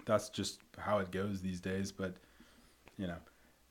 that's 0.05 0.29
just 0.29 0.59
how 0.77 0.99
it 0.99 1.11
goes 1.11 1.41
these 1.41 1.59
days. 1.59 1.91
But 1.91 2.15
you 2.97 3.07
know, 3.07 3.17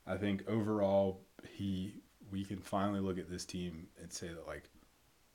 I 0.05 0.17
think 0.17 0.47
overall 0.47 1.21
he 1.49 1.95
we 2.31 2.43
can 2.43 2.59
finally 2.59 2.99
look 2.99 3.17
at 3.19 3.29
this 3.29 3.45
team 3.45 3.87
and 4.01 4.11
say 4.11 4.27
that 4.27 4.47
like 4.47 4.69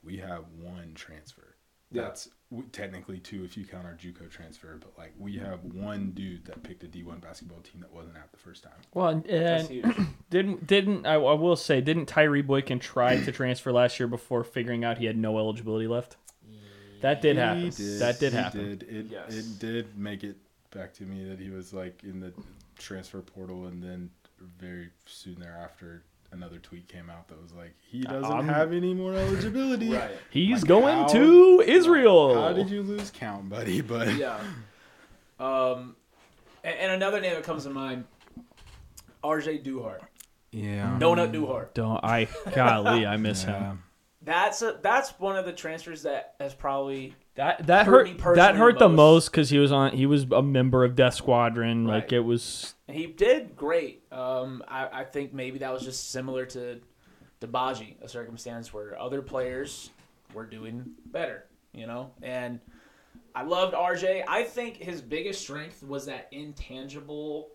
we 0.03 0.17
have 0.19 0.45
one 0.61 0.93
transfer. 0.95 1.57
Yeah. 1.93 2.03
That's 2.03 2.29
technically 2.73 3.19
two 3.19 3.45
if 3.45 3.57
you 3.57 3.65
count 3.65 3.87
our 3.87 3.95
JUCO 3.95 4.29
transfer, 4.31 4.79
but 4.81 4.97
like 4.99 5.13
we 5.19 5.37
have 5.39 5.65
one 5.65 6.11
dude 6.13 6.45
that 6.47 6.63
picked 6.63 6.83
a 6.85 6.87
D1 6.87 7.21
basketball 7.21 7.61
team 7.61 7.81
that 7.81 7.93
wasn't 7.93 8.17
out 8.17 8.31
the 8.33 8.39
first 8.39 8.63
time. 8.63 8.73
Well, 8.95 9.09
and, 9.09 9.27
and 9.27 10.09
didn't 10.31 10.67
didn't 10.67 11.07
I, 11.07 11.15
I 11.15 11.35
will 11.35 11.57
say 11.57 11.81
didn't 11.81 12.07
Tyree 12.07 12.43
Boykin 12.43 12.81
try 12.81 13.17
to 13.23 13.33
transfer 13.33 13.73
last 13.73 13.99
year 14.01 14.07
before 14.09 14.45
figuring 14.45 14.85
out 14.85 14.99
he 14.99 15.07
had 15.07 15.17
no 15.17 15.39
eligibility 15.39 15.87
left? 15.87 16.17
That 17.01 17.23
did 17.23 17.37
happen. 17.37 17.71
He 17.71 17.99
That 17.99 18.21
did 18.21 18.33
he 18.33 18.39
happen. 18.39 18.79
Did. 18.79 18.83
It 18.83 19.07
Yes. 19.11 19.35
it 19.35 19.59
did 19.59 19.97
make 19.97 20.23
it 20.23 20.37
back 20.71 20.93
to 20.95 21.05
me 21.05 21.25
that 21.29 21.39
he 21.39 21.51
was 21.51 21.73
like 21.73 22.03
in 22.05 22.21
the 22.21 22.33
transfer 22.79 23.21
portal, 23.21 23.67
and 23.67 23.83
then 23.83 24.11
very 24.59 24.91
soon 25.07 25.39
thereafter, 25.41 26.05
another 26.33 26.59
tweet 26.59 26.89
came 26.89 27.11
out 27.11 27.29
that 27.29 27.41
was 27.41 27.53
like 27.53 27.75
he 27.81 28.03
doesn't 28.03 28.25
I'm- 28.25 28.49
have 28.49 28.73
any 28.73 28.95
more 28.95 29.15
eligibility. 29.15 29.91
Right. 29.95 30.11
He's 30.31 30.63
Like, 30.63 30.69
going 30.69 30.97
how- 30.99 31.07
to 31.09 31.65
Israel. 31.67 32.35
How 32.41 32.53
did 32.53 32.71
you 32.71 32.83
lose 32.83 33.11
count, 33.11 33.49
buddy? 33.49 33.81
But 33.93 34.15
Yeah. 34.15 34.39
Um, 35.39 35.97
and, 36.63 36.77
and 36.79 36.93
another 36.93 37.21
name 37.21 37.35
that 37.35 37.43
comes 37.45 37.65
to 37.65 37.71
mind, 37.71 38.05
R.J. 39.25 39.59
Duhart. 39.59 40.03
yeah, 40.53 40.97
Donut 41.01 41.33
Duhart. 41.33 41.75
Don't 41.75 42.03
I? 42.05 42.29
Golly, 42.55 43.07
I 43.07 43.17
miss 43.17 43.45
him. 43.45 43.83
That's 44.23 44.61
a, 44.61 44.79
that's 44.83 45.19
one 45.19 45.37
of 45.37 45.47
the 45.47 45.53
transfers 45.53 46.03
that 46.03 46.35
has 46.39 46.53
probably 46.55 47.15
That 47.41 47.67
that 47.69 47.87
Hurt 47.87 47.93
hurt. 47.93 48.07
me 48.07 48.15
personally 48.15 48.37
that 48.37 48.57
hurt 48.57 48.79
the 48.79 48.89
most. 48.91 48.97
most 48.97 49.31
because 49.31 49.49
he 49.49 49.59
was 49.59 49.73
on. 49.73 49.93
He 49.93 50.05
was 50.05 50.27
a 50.31 50.43
member 50.43 50.85
of 50.85 50.95
Death 50.95 51.15
Squadron. 51.15 51.87
Like 51.87 52.13
it 52.13 52.21
was. 52.21 52.75
He 52.87 53.07
did 53.07 53.57
great. 53.57 54.03
Um, 54.13 54.63
I, 54.69 55.01
I 55.01 55.05
think 55.05 55.33
maybe 55.33 55.61
that 55.61 55.73
was 55.73 55.83
just 55.83 56.11
similar 56.11 56.45
to 56.47 56.81
Debaji, 57.41 57.95
a 58.03 58.09
circumstance 58.11 58.75
where 58.75 59.01
other 59.01 59.23
players 59.23 59.89
were 60.35 60.45
doing 60.45 60.85
better, 61.07 61.47
you 61.73 61.87
know? 61.87 62.11
And 62.21 62.61
I 63.35 63.45
loved 63.45 63.73
RJ. 63.73 64.25
I 64.29 64.43
think 64.43 64.77
his 64.77 65.01
biggest 65.01 65.41
strength 65.41 65.83
was 65.83 66.05
that 66.07 66.29
intangible. 66.33 67.53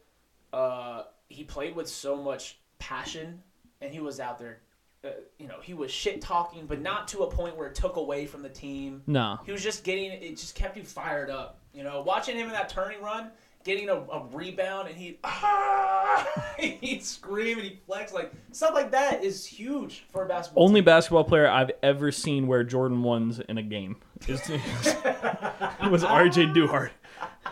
Uh, 0.51 1.03
he 1.29 1.43
played 1.43 1.75
with 1.75 1.87
so 1.87 2.15
much 2.15 2.57
passion, 2.79 3.43
and 3.81 3.93
he 3.93 3.99
was 3.99 4.19
out 4.19 4.39
there. 4.39 4.61
Uh, 5.05 5.09
you 5.37 5.47
know, 5.47 5.59
he 5.61 5.73
was 5.73 5.91
shit 5.91 6.21
talking, 6.21 6.65
but 6.65 6.81
not 6.81 7.07
to 7.09 7.19
a 7.19 7.29
point 7.29 7.55
where 7.55 7.67
it 7.67 7.75
took 7.75 7.97
away 7.97 8.25
from 8.25 8.41
the 8.41 8.49
team. 8.49 9.03
No. 9.05 9.39
He 9.45 9.51
was 9.51 9.61
just 9.61 9.83
getting 9.83 10.11
it 10.11 10.37
just 10.37 10.55
kept 10.55 10.75
you 10.77 10.83
fired 10.83 11.29
up. 11.29 11.59
You 11.73 11.83
know, 11.83 12.01
watching 12.01 12.35
him 12.35 12.47
in 12.47 12.53
that 12.53 12.69
turning 12.69 13.01
run, 13.01 13.29
getting 13.65 13.89
a, 13.89 13.95
a 13.95 14.25
rebound 14.31 14.87
and 14.87 14.97
he 14.97 15.19
ah, 15.23 16.27
he'd 16.57 17.03
scream 17.03 17.57
and 17.57 17.67
he'd 17.67 17.79
flex 17.85 18.13
like 18.13 18.31
stuff 18.51 18.73
like 18.73 18.91
that 18.91 19.23
is 19.23 19.45
huge 19.45 20.05
for 20.09 20.23
a 20.23 20.27
basketball. 20.27 20.63
Only 20.63 20.79
team. 20.79 20.85
basketball 20.85 21.25
player 21.25 21.47
I've 21.47 21.71
ever 21.83 22.11
seen 22.11 22.47
wear 22.47 22.63
Jordan 22.63 23.03
ones 23.03 23.39
in 23.39 23.57
a 23.57 23.63
game 23.63 23.97
is 24.27 24.39
was 24.49 26.03
RJ 26.03 26.53
Duhart. 26.53 26.91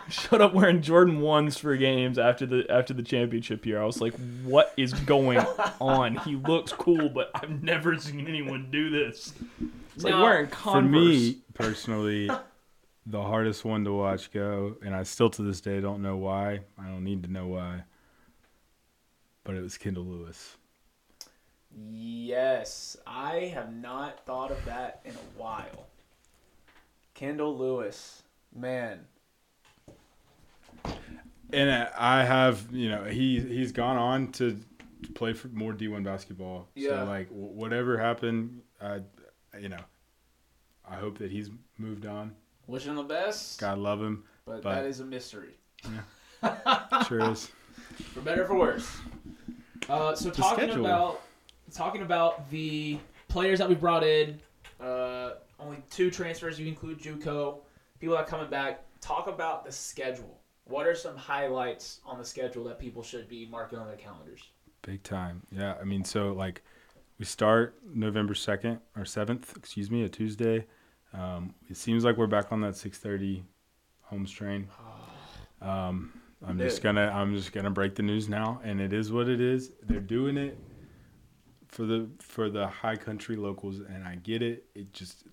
Showed 0.10 0.40
up 0.40 0.54
wearing 0.54 0.82
Jordan 0.82 1.20
ones 1.20 1.56
for 1.58 1.76
games 1.76 2.18
after 2.18 2.44
the 2.46 2.66
after 2.70 2.92
the 2.92 3.02
championship 3.02 3.64
year. 3.64 3.80
I 3.80 3.84
was 3.84 4.00
like, 4.00 4.14
"What 4.44 4.72
is 4.76 4.92
going 4.92 5.38
on?" 5.80 6.16
He 6.16 6.36
looks 6.36 6.72
cool, 6.72 7.08
but 7.08 7.30
I've 7.34 7.62
never 7.62 7.98
seen 7.98 8.26
anyone 8.28 8.68
do 8.70 8.90
this. 8.90 9.32
It's 9.94 10.04
like 10.04 10.12
No. 10.12 10.22
wearing 10.22 10.48
For 10.48 10.82
me 10.82 11.38
personally, 11.54 12.28
the 13.06 13.22
hardest 13.22 13.64
one 13.64 13.84
to 13.84 13.92
watch 13.92 14.30
go, 14.32 14.76
and 14.84 14.94
I 14.94 15.02
still 15.04 15.30
to 15.30 15.42
this 15.42 15.60
day 15.60 15.80
don't 15.80 16.02
know 16.02 16.16
why. 16.16 16.60
I 16.78 16.86
don't 16.86 17.04
need 17.04 17.22
to 17.24 17.30
know 17.32 17.46
why. 17.46 17.84
But 19.44 19.56
it 19.56 19.62
was 19.62 19.76
Kendall 19.78 20.04
Lewis. 20.04 20.56
Yes, 21.76 22.96
I 23.06 23.50
have 23.54 23.74
not 23.74 24.24
thought 24.26 24.50
of 24.50 24.64
that 24.64 25.00
in 25.04 25.12
a 25.12 25.38
while. 25.40 25.86
Kendall 27.14 27.56
Lewis, 27.56 28.22
man, 28.54 29.00
And 31.52 31.88
I 31.96 32.24
have, 32.24 32.66
you 32.72 32.88
know, 32.88 33.04
he 33.04 33.38
he's 33.40 33.70
gone 33.72 33.96
on 33.96 34.32
to 34.32 34.58
play 35.14 35.32
for 35.32 35.48
more 35.48 35.72
D1 35.72 36.02
basketball. 36.04 36.68
Yeah. 36.74 36.90
So 36.90 37.04
like 37.04 37.28
whatever 37.28 37.98
happened, 37.98 38.62
I, 38.80 39.00
you 39.60 39.68
know, 39.68 39.80
I 40.88 40.96
hope 40.96 41.18
that 41.18 41.30
he's 41.30 41.50
moved 41.78 42.06
on. 42.06 42.34
wishing 42.66 42.90
him 42.90 42.96
the 42.96 43.02
best, 43.04 43.60
God 43.60 43.78
love 43.78 44.00
him. 44.02 44.24
but, 44.46 44.62
but- 44.62 44.74
that 44.74 44.86
is 44.86 45.00
a 45.00 45.04
mystery. 45.04 45.58
Yeah. 45.84 46.00
Sure 47.08 47.30
is. 47.30 47.50
for 48.12 48.20
better 48.20 48.42
or 48.44 48.46
for 48.46 48.58
worse. 48.58 48.96
Uh, 49.88 50.14
so 50.14 50.30
talking 50.30 50.64
schedule. 50.64 50.84
about 50.84 51.22
talking 51.72 52.02
about 52.02 52.50
the 52.50 52.98
players 53.28 53.58
that 53.58 53.68
we 53.68 53.74
brought 53.74 54.02
in, 54.04 54.38
uh, 54.80 55.32
only 55.60 55.78
two 55.90 56.10
transfers. 56.10 56.58
You 56.58 56.66
include 56.66 57.00
JUCO, 57.00 57.58
people 58.00 58.14
that 58.16 58.24
are 58.24 58.26
coming 58.26 58.48
back. 58.50 58.82
Talk 59.00 59.26
about 59.26 59.64
the 59.64 59.72
schedule. 59.72 60.38
What 60.64 60.86
are 60.86 60.94
some 60.94 61.16
highlights 61.16 62.00
on 62.06 62.18
the 62.18 62.24
schedule 62.24 62.64
that 62.64 62.78
people 62.78 63.02
should 63.02 63.28
be 63.28 63.46
marking 63.46 63.78
on 63.78 63.86
their 63.86 63.96
calendars? 63.96 64.42
Big 64.82 65.02
time. 65.02 65.42
Yeah. 65.50 65.74
I 65.80 65.84
mean, 65.84 66.04
so 66.04 66.32
like 66.32 66.62
we 67.18 67.24
start 67.24 67.76
November 67.86 68.34
2nd 68.34 68.80
or 68.96 69.02
7th, 69.02 69.56
excuse 69.56 69.90
me, 69.90 70.04
a 70.04 70.08
Tuesday. 70.08 70.66
Um, 71.12 71.54
it 71.68 71.76
seems 71.76 72.04
like 72.04 72.16
we're 72.16 72.26
back 72.26 72.50
on 72.50 72.60
that 72.62 72.74
6:30 72.74 73.42
Holmes 74.02 74.30
train. 74.30 74.68
Um, 75.62 76.12
I'm 76.46 76.58
just 76.58 76.82
gonna 76.82 77.10
I'm 77.14 77.34
just 77.34 77.52
gonna 77.52 77.70
break 77.70 77.94
the 77.94 78.02
news 78.02 78.28
now, 78.28 78.60
and 78.64 78.80
it 78.80 78.92
is 78.92 79.12
what 79.12 79.28
it 79.28 79.40
is. 79.40 79.72
They're 79.82 80.00
doing 80.00 80.36
it 80.36 80.58
for 81.68 81.86
the 81.86 82.08
for 82.20 82.50
the 82.50 82.66
high 82.66 82.96
country 82.96 83.36
locals, 83.36 83.78
and 83.78 84.04
I 84.04 84.16
get 84.16 84.42
it. 84.42 84.66
It 84.74 84.92
just 84.92 85.24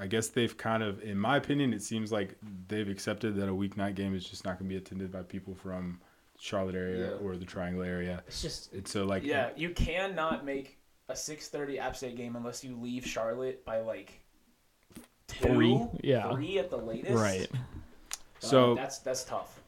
I 0.00 0.06
guess 0.06 0.28
they've 0.28 0.56
kind 0.56 0.82
of, 0.82 1.02
in 1.02 1.18
my 1.18 1.36
opinion, 1.36 1.74
it 1.74 1.82
seems 1.82 2.10
like 2.10 2.34
they've 2.68 2.88
accepted 2.88 3.36
that 3.36 3.48
a 3.50 3.52
weeknight 3.52 3.94
game 3.96 4.14
is 4.16 4.24
just 4.24 4.46
not 4.46 4.58
gonna 4.58 4.68
be 4.70 4.76
attended 4.76 5.12
by 5.12 5.22
people 5.22 5.54
from 5.54 6.00
Charlotte 6.38 6.74
area 6.74 7.10
Yeah. 7.10 7.16
or 7.18 7.36
the 7.36 7.44
Triangle 7.44 7.82
area. 7.82 8.22
It's 8.26 8.40
just 8.40 8.72
It's 8.72 8.90
so 8.90 9.04
like 9.04 9.22
yeah, 9.24 9.50
you 9.56 9.70
cannot 9.70 10.44
make 10.46 10.78
a 11.10 11.12
6:30 11.14 11.78
App 11.78 11.96
State 11.96 12.16
game 12.16 12.34
unless 12.34 12.64
you 12.64 12.74
leave 12.76 13.06
Charlotte 13.06 13.62
by 13.66 13.80
like 13.80 14.20
two, 15.28 15.48
Three, 15.52 15.86
yeah. 16.02 16.32
three 16.32 16.58
at 16.58 16.70
the 16.70 16.78
latest. 16.78 17.14
Right. 17.14 17.48
So- 18.38 18.74
that's 18.74 19.00
that's 19.00 19.24
tough. 19.24 19.60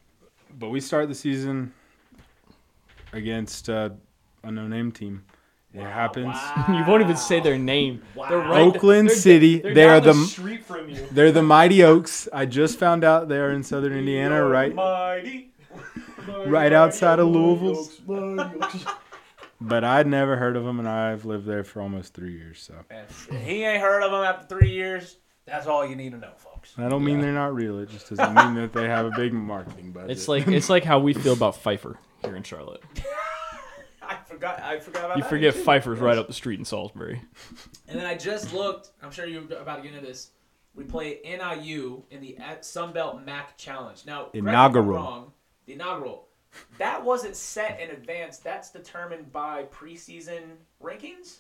But 0.59 0.71
we 0.71 0.81
start 0.81 1.09
the 1.09 1.15
season 1.15 1.75
against 3.13 3.69
uh, 3.69 3.91
a 4.43 4.51
no 4.51 4.67
name 4.67 4.93
team. 4.93 5.25
It 5.75 5.79
Wow, 5.81 5.91
happens. 5.91 6.27
wow. 6.35 6.65
You 6.79 6.85
won't 6.91 7.03
even 7.03 7.17
say 7.17 7.41
their 7.41 7.57
name. 7.59 8.03
Wow. 8.15 8.29
They're 8.29 8.39
right. 8.39 8.61
Oakland 8.61 9.09
they're- 9.09 9.17
City. 9.17 9.61
They're, 9.61 9.75
they 9.75 9.83
down 9.85 9.97
are 9.97 10.01
the 10.01 10.15
street 10.27 10.65
from 10.65 10.89
you. 10.91 11.07
they're 11.13 11.33
the 11.33 11.43
Mighty 11.43 11.83
Oaks. 11.83 12.29
I 12.33 12.45
just 12.47 12.79
found 12.79 13.05
out 13.05 13.29
they 13.29 13.39
are 13.39 13.51
in 13.53 13.63
Southern 13.63 13.95
Indiana, 13.95 14.45
right 14.45 14.75
Mighty. 14.75 15.51
right 16.47 16.73
outside 16.73 17.19
of 17.19 17.29
Louisville. 17.29 17.89
But 19.65 19.85
I'd 19.85 20.09
never 20.09 20.37
heard 20.37 20.57
of 20.57 20.65
them, 20.65 20.81
and 20.81 20.89
I've 20.89 21.25
lived 21.25 21.47
there 21.47 21.63
for 21.63 21.81
almost 21.83 22.15
three 22.15 22.33
years. 22.33 22.61
So 22.61 22.75
he 23.45 23.63
ain't 23.63 23.81
heard 23.81 24.03
of 24.03 24.11
them 24.11 24.25
after 24.25 24.45
three 24.47 24.71
years. 24.71 25.19
That's 25.47 25.69
all 25.69 25.87
you 25.87 25.95
need 25.95 26.11
to 26.11 26.19
know, 26.19 26.33
folks. 26.37 26.75
I 26.77 26.89
don't 26.89 27.05
mean 27.05 27.21
they're 27.21 27.33
not 27.33 27.55
real. 27.55 27.79
It 27.79 27.89
just 27.89 28.11
doesn't 28.11 28.35
mean 28.35 28.55
that 28.57 28.73
they 28.73 28.89
have 28.89 29.07
a 29.07 29.11
big 29.13 29.33
marketing 29.33 29.93
budget. 29.93 30.11
It's 30.11 30.27
like 30.27 30.49
it's 30.49 30.69
like 30.69 30.83
how 30.83 30.99
we 30.99 31.15
feel 31.15 31.33
about 31.35 31.55
Pfeiffer 31.57 31.97
here 32.25 32.35
in 32.35 32.43
Charlotte. 32.43 32.83
I 34.21 34.25
forgot. 34.25 34.61
I 34.63 34.79
forgot 34.79 35.05
about 35.07 35.17
You 35.17 35.23
that 35.23 35.29
forget 35.31 35.55
too. 35.55 35.63
Pfeiffer's 35.63 35.99
right 35.99 36.19
up 36.19 36.27
the 36.27 36.33
street 36.33 36.59
in 36.59 36.65
Salisbury. 36.65 37.21
And 37.89 37.99
then 37.99 38.07
I 38.07 38.17
just 38.17 38.53
looked. 38.53 38.91
I'm 39.03 39.11
sure 39.11 39.27
you're 39.27 39.43
about 39.43 39.77
to 39.77 39.83
get 39.83 39.95
into 39.95 40.07
this. 40.07 40.31
We 40.75 40.85
play 40.85 41.21
NIU 41.25 42.03
in 42.11 42.21
the 42.23 42.37
at 42.39 42.63
Sunbelt 42.63 43.25
MAC 43.27 43.57
Challenge. 43.59 44.05
Now, 44.07 44.21
correct 44.25 44.35
me 44.35 44.41
if 44.41 44.45
I'm 44.45 44.49
Inaugural. 44.49 44.87
wrong, 44.89 45.33
the 45.67 45.75
inaugural. 45.75 46.29
That 46.79 47.05
wasn't 47.05 47.37
set 47.37 47.81
in 47.81 47.91
advance. 47.91 48.39
That's 48.39 48.71
determined 48.71 49.33
by 49.33 49.65
preseason 49.65 50.43
rankings. 50.83 51.39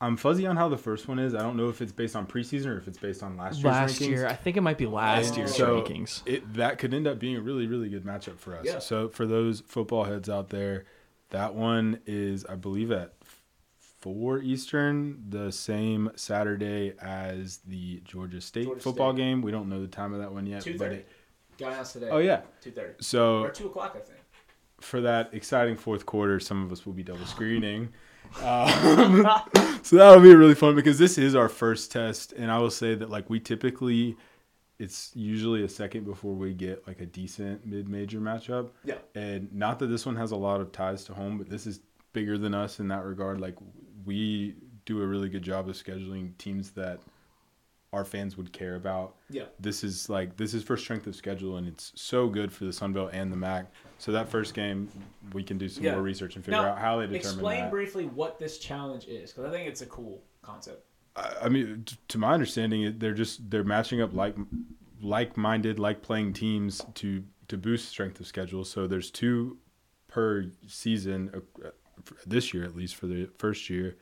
I'm 0.00 0.16
fuzzy 0.16 0.46
on 0.46 0.56
how 0.56 0.68
the 0.68 0.76
first 0.76 1.06
one 1.06 1.18
is. 1.20 1.32
I 1.34 1.42
don't 1.42 1.56
know 1.56 1.68
if 1.68 1.80
it's 1.80 1.92
based 1.92 2.16
on 2.16 2.26
preseason 2.26 2.66
or 2.66 2.76
if 2.76 2.88
it's 2.88 2.98
based 2.98 3.22
on 3.22 3.36
last 3.36 3.56
year's 3.56 3.64
Last 3.64 4.00
rankings. 4.00 4.08
year, 4.08 4.26
I 4.26 4.34
think 4.34 4.56
it 4.56 4.60
might 4.62 4.76
be 4.78 4.86
last 4.86 5.34
Oh. 5.34 5.36
year's 5.36 5.54
So- 5.56 5.80
rankings. 5.80 6.22
it 6.26 6.54
that 6.54 6.78
could 6.78 6.92
end 6.92 7.06
up 7.06 7.18
being 7.20 7.36
a 7.36 7.40
really 7.40 7.66
really 7.68 7.88
good 7.88 8.04
matchup 8.04 8.38
for 8.38 8.56
us. 8.56 8.64
Yeah. 8.66 8.80
So 8.80 9.08
for 9.08 9.26
those 9.26 9.60
football 9.60 10.04
heads 10.04 10.28
out 10.28 10.48
there, 10.50 10.86
that 11.32 11.54
one 11.54 11.98
is 12.06 12.46
I 12.46 12.54
believe 12.54 12.90
at 12.90 13.12
four 14.00 14.38
Eastern, 14.38 15.22
the 15.28 15.52
same 15.52 16.10
Saturday 16.16 16.92
as 17.00 17.58
the 17.66 18.00
Georgia 18.04 18.40
State 18.40 18.64
Georgia 18.64 18.80
football 18.80 19.12
State. 19.12 19.22
game. 19.22 19.42
We 19.42 19.50
don't 19.52 19.68
know 19.68 19.80
the 19.80 19.88
time 19.88 20.12
of 20.14 20.20
that 20.20 20.32
one 20.32 20.46
yet. 20.46 20.62
Two 20.62 20.78
thirty. 20.78 21.04
Got 21.58 21.72
announced 21.72 21.92
today. 21.92 22.08
Oh 22.10 22.18
yeah. 22.18 22.40
Two 22.62 22.70
thirty. 22.70 22.94
So 23.00 23.40
Or 23.42 23.50
two 23.50 23.66
o'clock, 23.66 23.92
I 23.96 24.00
think. 24.00 24.18
for 24.80 25.00
that 25.02 25.30
exciting 25.34 25.76
fourth 25.76 26.06
quarter, 26.06 26.40
some 26.40 26.64
of 26.64 26.72
us 26.72 26.86
will 26.86 26.94
be 26.94 27.02
double 27.02 27.26
screening. 27.26 27.90
Um, 28.42 29.28
so 29.82 29.96
that'll 29.96 30.22
be 30.22 30.34
really 30.34 30.54
fun 30.54 30.74
because 30.74 30.98
this 30.98 31.18
is 31.18 31.34
our 31.34 31.50
first 31.50 31.92
test, 31.92 32.32
and 32.32 32.50
I 32.50 32.58
will 32.60 32.70
say 32.70 32.94
that 32.94 33.10
like 33.10 33.28
we 33.28 33.38
typically, 33.40 34.16
it's 34.82 35.12
usually 35.14 35.62
a 35.62 35.68
second 35.68 36.04
before 36.04 36.34
we 36.34 36.52
get 36.52 36.84
like 36.88 37.00
a 37.00 37.06
decent 37.06 37.64
mid-major 37.64 38.18
matchup. 38.20 38.70
Yeah. 38.84 38.96
And 39.14 39.52
not 39.54 39.78
that 39.78 39.86
this 39.86 40.04
one 40.04 40.16
has 40.16 40.32
a 40.32 40.36
lot 40.36 40.60
of 40.60 40.72
ties 40.72 41.04
to 41.04 41.14
home, 41.14 41.38
but 41.38 41.48
this 41.48 41.68
is 41.68 41.80
bigger 42.12 42.36
than 42.36 42.52
us 42.52 42.80
in 42.80 42.88
that 42.88 43.04
regard. 43.04 43.40
Like 43.40 43.54
we 44.04 44.56
do 44.84 45.00
a 45.00 45.06
really 45.06 45.28
good 45.28 45.44
job 45.44 45.68
of 45.68 45.76
scheduling 45.76 46.36
teams 46.36 46.70
that 46.72 46.98
our 47.92 48.04
fans 48.04 48.36
would 48.36 48.52
care 48.52 48.74
about 48.74 49.14
Yeah. 49.30 49.44
this 49.60 49.84
is 49.84 50.08
like 50.08 50.36
this 50.36 50.52
is 50.54 50.64
for 50.64 50.76
strength 50.78 51.06
of 51.06 51.14
schedule 51.14 51.58
and 51.58 51.68
it's 51.68 51.92
so 51.94 52.26
good 52.26 52.50
for 52.52 52.64
the 52.64 52.72
Sun 52.72 52.92
Belt 52.94 53.10
and 53.12 53.30
the 53.30 53.36
MAC. 53.36 53.66
So 53.98 54.10
that 54.12 54.28
first 54.30 54.52
game, 54.54 54.88
we 55.32 55.44
can 55.44 55.58
do 55.58 55.68
some 55.68 55.84
Yeah. 55.84 55.92
more 55.92 56.02
research 56.02 56.34
and 56.34 56.44
figure 56.44 56.60
Now, 56.60 56.70
out 56.70 56.78
how 56.78 56.96
they 56.98 57.06
determine 57.06 57.20
it. 57.20 57.28
Explain 57.34 57.60
that. 57.60 57.70
briefly 57.70 58.06
what 58.06 58.40
this 58.40 58.58
challenge 58.58 59.06
is, 59.06 59.30
because 59.30 59.44
I 59.44 59.50
think 59.54 59.68
it's 59.68 59.82
a 59.82 59.86
cool 59.86 60.24
concept. 60.40 60.86
I 61.14 61.48
mean, 61.48 61.84
to 62.08 62.18
my 62.18 62.32
understanding, 62.32 62.94
they're 62.98 63.14
just 63.14 63.50
they're 63.50 63.64
matching 63.64 64.00
up 64.00 64.14
like 64.14 64.34
like-minded, 65.00 65.78
like-playing 65.78 66.32
teams 66.32 66.82
to 66.94 67.24
to 67.48 67.58
boost 67.58 67.88
strength 67.88 68.20
of 68.20 68.26
schedule. 68.26 68.64
So 68.64 68.86
there's 68.86 69.10
two 69.10 69.58
per 70.08 70.46
season 70.66 71.42
uh, 71.64 71.70
this 72.26 72.54
year 72.54 72.64
at 72.64 72.74
least 72.74 72.96
for 72.96 73.06
the 73.06 73.28
first 73.38 73.68
year, 73.68 73.96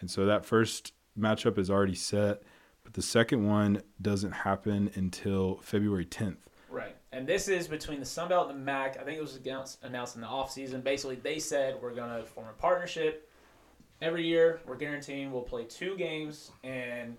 and 0.00 0.10
so 0.10 0.26
that 0.26 0.46
first 0.46 0.92
matchup 1.18 1.58
is 1.58 1.70
already 1.70 1.94
set, 1.94 2.42
but 2.82 2.94
the 2.94 3.02
second 3.02 3.46
one 3.46 3.82
doesn't 4.00 4.32
happen 4.32 4.90
until 4.94 5.58
February 5.62 6.06
10th. 6.06 6.36
Right. 6.68 6.96
And 7.12 7.26
this 7.26 7.48
is 7.48 7.68
between 7.68 8.00
the 8.00 8.06
Sun 8.06 8.28
Belt 8.28 8.50
and 8.50 8.58
the 8.58 8.64
MAC. 8.64 8.98
I 9.00 9.04
think 9.04 9.18
it 9.18 9.22
was 9.22 9.36
announced, 9.36 9.78
announced 9.82 10.16
in 10.16 10.20
the 10.20 10.26
offseason. 10.26 10.82
Basically, 10.82 11.16
they 11.16 11.38
said 11.38 11.76
we're 11.80 11.94
going 11.94 12.10
to 12.10 12.26
form 12.26 12.48
a 12.48 12.60
partnership. 12.60 13.30
Every 14.04 14.26
year, 14.26 14.60
we're 14.66 14.76
guaranteeing 14.76 15.32
we'll 15.32 15.40
play 15.40 15.64
two 15.64 15.96
games. 15.96 16.50
And 16.62 17.16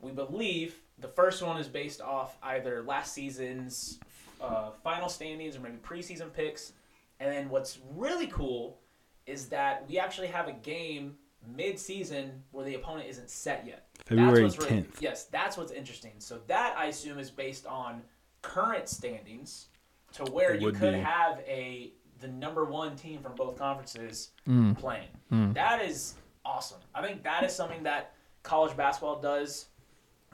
we 0.00 0.10
believe 0.10 0.74
the 0.98 1.06
first 1.06 1.40
one 1.40 1.56
is 1.56 1.68
based 1.68 2.00
off 2.00 2.36
either 2.42 2.82
last 2.82 3.12
season's 3.14 4.00
uh, 4.40 4.70
final 4.82 5.08
standings 5.08 5.56
or 5.56 5.60
maybe 5.60 5.76
preseason 5.76 6.32
picks. 6.32 6.72
And 7.20 7.32
then 7.32 7.48
what's 7.48 7.78
really 7.94 8.26
cool 8.26 8.80
is 9.26 9.46
that 9.50 9.88
we 9.88 10.00
actually 10.00 10.26
have 10.26 10.48
a 10.48 10.52
game 10.52 11.14
mid-season 11.56 12.42
where 12.50 12.64
the 12.64 12.74
opponent 12.74 13.08
isn't 13.08 13.30
set 13.30 13.64
yet. 13.64 13.86
February 14.04 14.42
what's 14.42 14.58
really- 14.58 14.82
10th. 14.82 15.00
yes, 15.00 15.24
that's 15.26 15.56
what's 15.56 15.70
interesting. 15.70 16.14
So 16.18 16.40
that 16.48 16.74
I 16.76 16.86
assume 16.86 17.20
is 17.20 17.30
based 17.30 17.66
on 17.66 18.02
current 18.42 18.88
standings, 18.88 19.68
to 20.14 20.24
where 20.32 20.54
It 20.54 20.60
you 20.60 20.72
could 20.72 20.94
be. 20.94 20.98
have 21.00 21.38
a 21.46 21.92
the 22.20 22.28
number 22.28 22.64
one 22.64 22.96
team 22.96 23.20
from 23.20 23.34
both 23.34 23.58
conferences 23.58 24.30
Mm. 24.46 24.76
playing. 24.78 25.08
Mm. 25.30 25.54
That 25.54 25.82
is 25.82 26.14
awesome. 26.44 26.80
I 26.94 27.02
think 27.02 27.22
that 27.24 27.44
is 27.44 27.54
something 27.54 27.82
that 27.82 28.12
college 28.42 28.76
basketball 28.76 29.20
does 29.20 29.66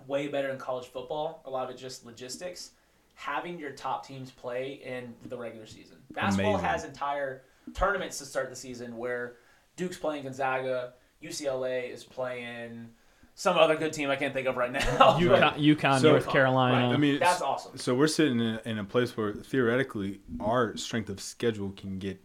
way 0.06 0.28
better 0.28 0.48
than 0.48 0.58
college 0.58 0.86
football. 0.86 1.42
A 1.44 1.50
lot 1.50 1.64
of 1.68 1.74
it 1.74 1.78
just 1.78 2.04
logistics. 2.04 2.72
Having 3.14 3.58
your 3.58 3.70
top 3.72 4.06
teams 4.06 4.30
play 4.30 4.80
in 4.84 5.14
the 5.28 5.36
regular 5.36 5.66
season. 5.66 5.96
Basketball 6.12 6.54
Amazing. 6.54 6.68
has 6.68 6.84
entire 6.84 7.42
tournaments 7.74 8.18
to 8.18 8.24
start 8.26 8.50
the 8.50 8.56
season 8.56 8.96
where 8.96 9.36
Duke's 9.76 9.96
playing 9.98 10.24
Gonzaga, 10.24 10.94
UCLA 11.22 11.90
is 11.90 12.04
playing 12.04 12.88
some 13.34 13.56
other 13.56 13.76
good 13.76 13.92
team 13.92 14.10
I 14.10 14.16
can't 14.16 14.34
think 14.34 14.46
of 14.46 14.56
right 14.56 14.70
now. 14.70 14.80
UConn, 15.18 15.54
UConn 15.58 16.00
So- 16.00 16.10
North 16.10 16.28
Carolina. 16.28 16.86
Right. 16.88 16.94
I 16.94 16.96
mean, 16.96 17.18
That's 17.18 17.40
awesome. 17.42 17.76
So 17.78 17.94
we're 17.94 18.06
sitting 18.06 18.40
in 18.40 18.46
a, 18.56 18.62
in 18.66 18.78
a 18.78 18.84
place 18.84 19.16
where 19.16 19.32
theoretically 19.32 20.20
our 20.40 20.76
strength 20.76 21.08
of 21.08 21.20
schedule 21.20 21.72
can 21.76 21.98
get 21.98 22.20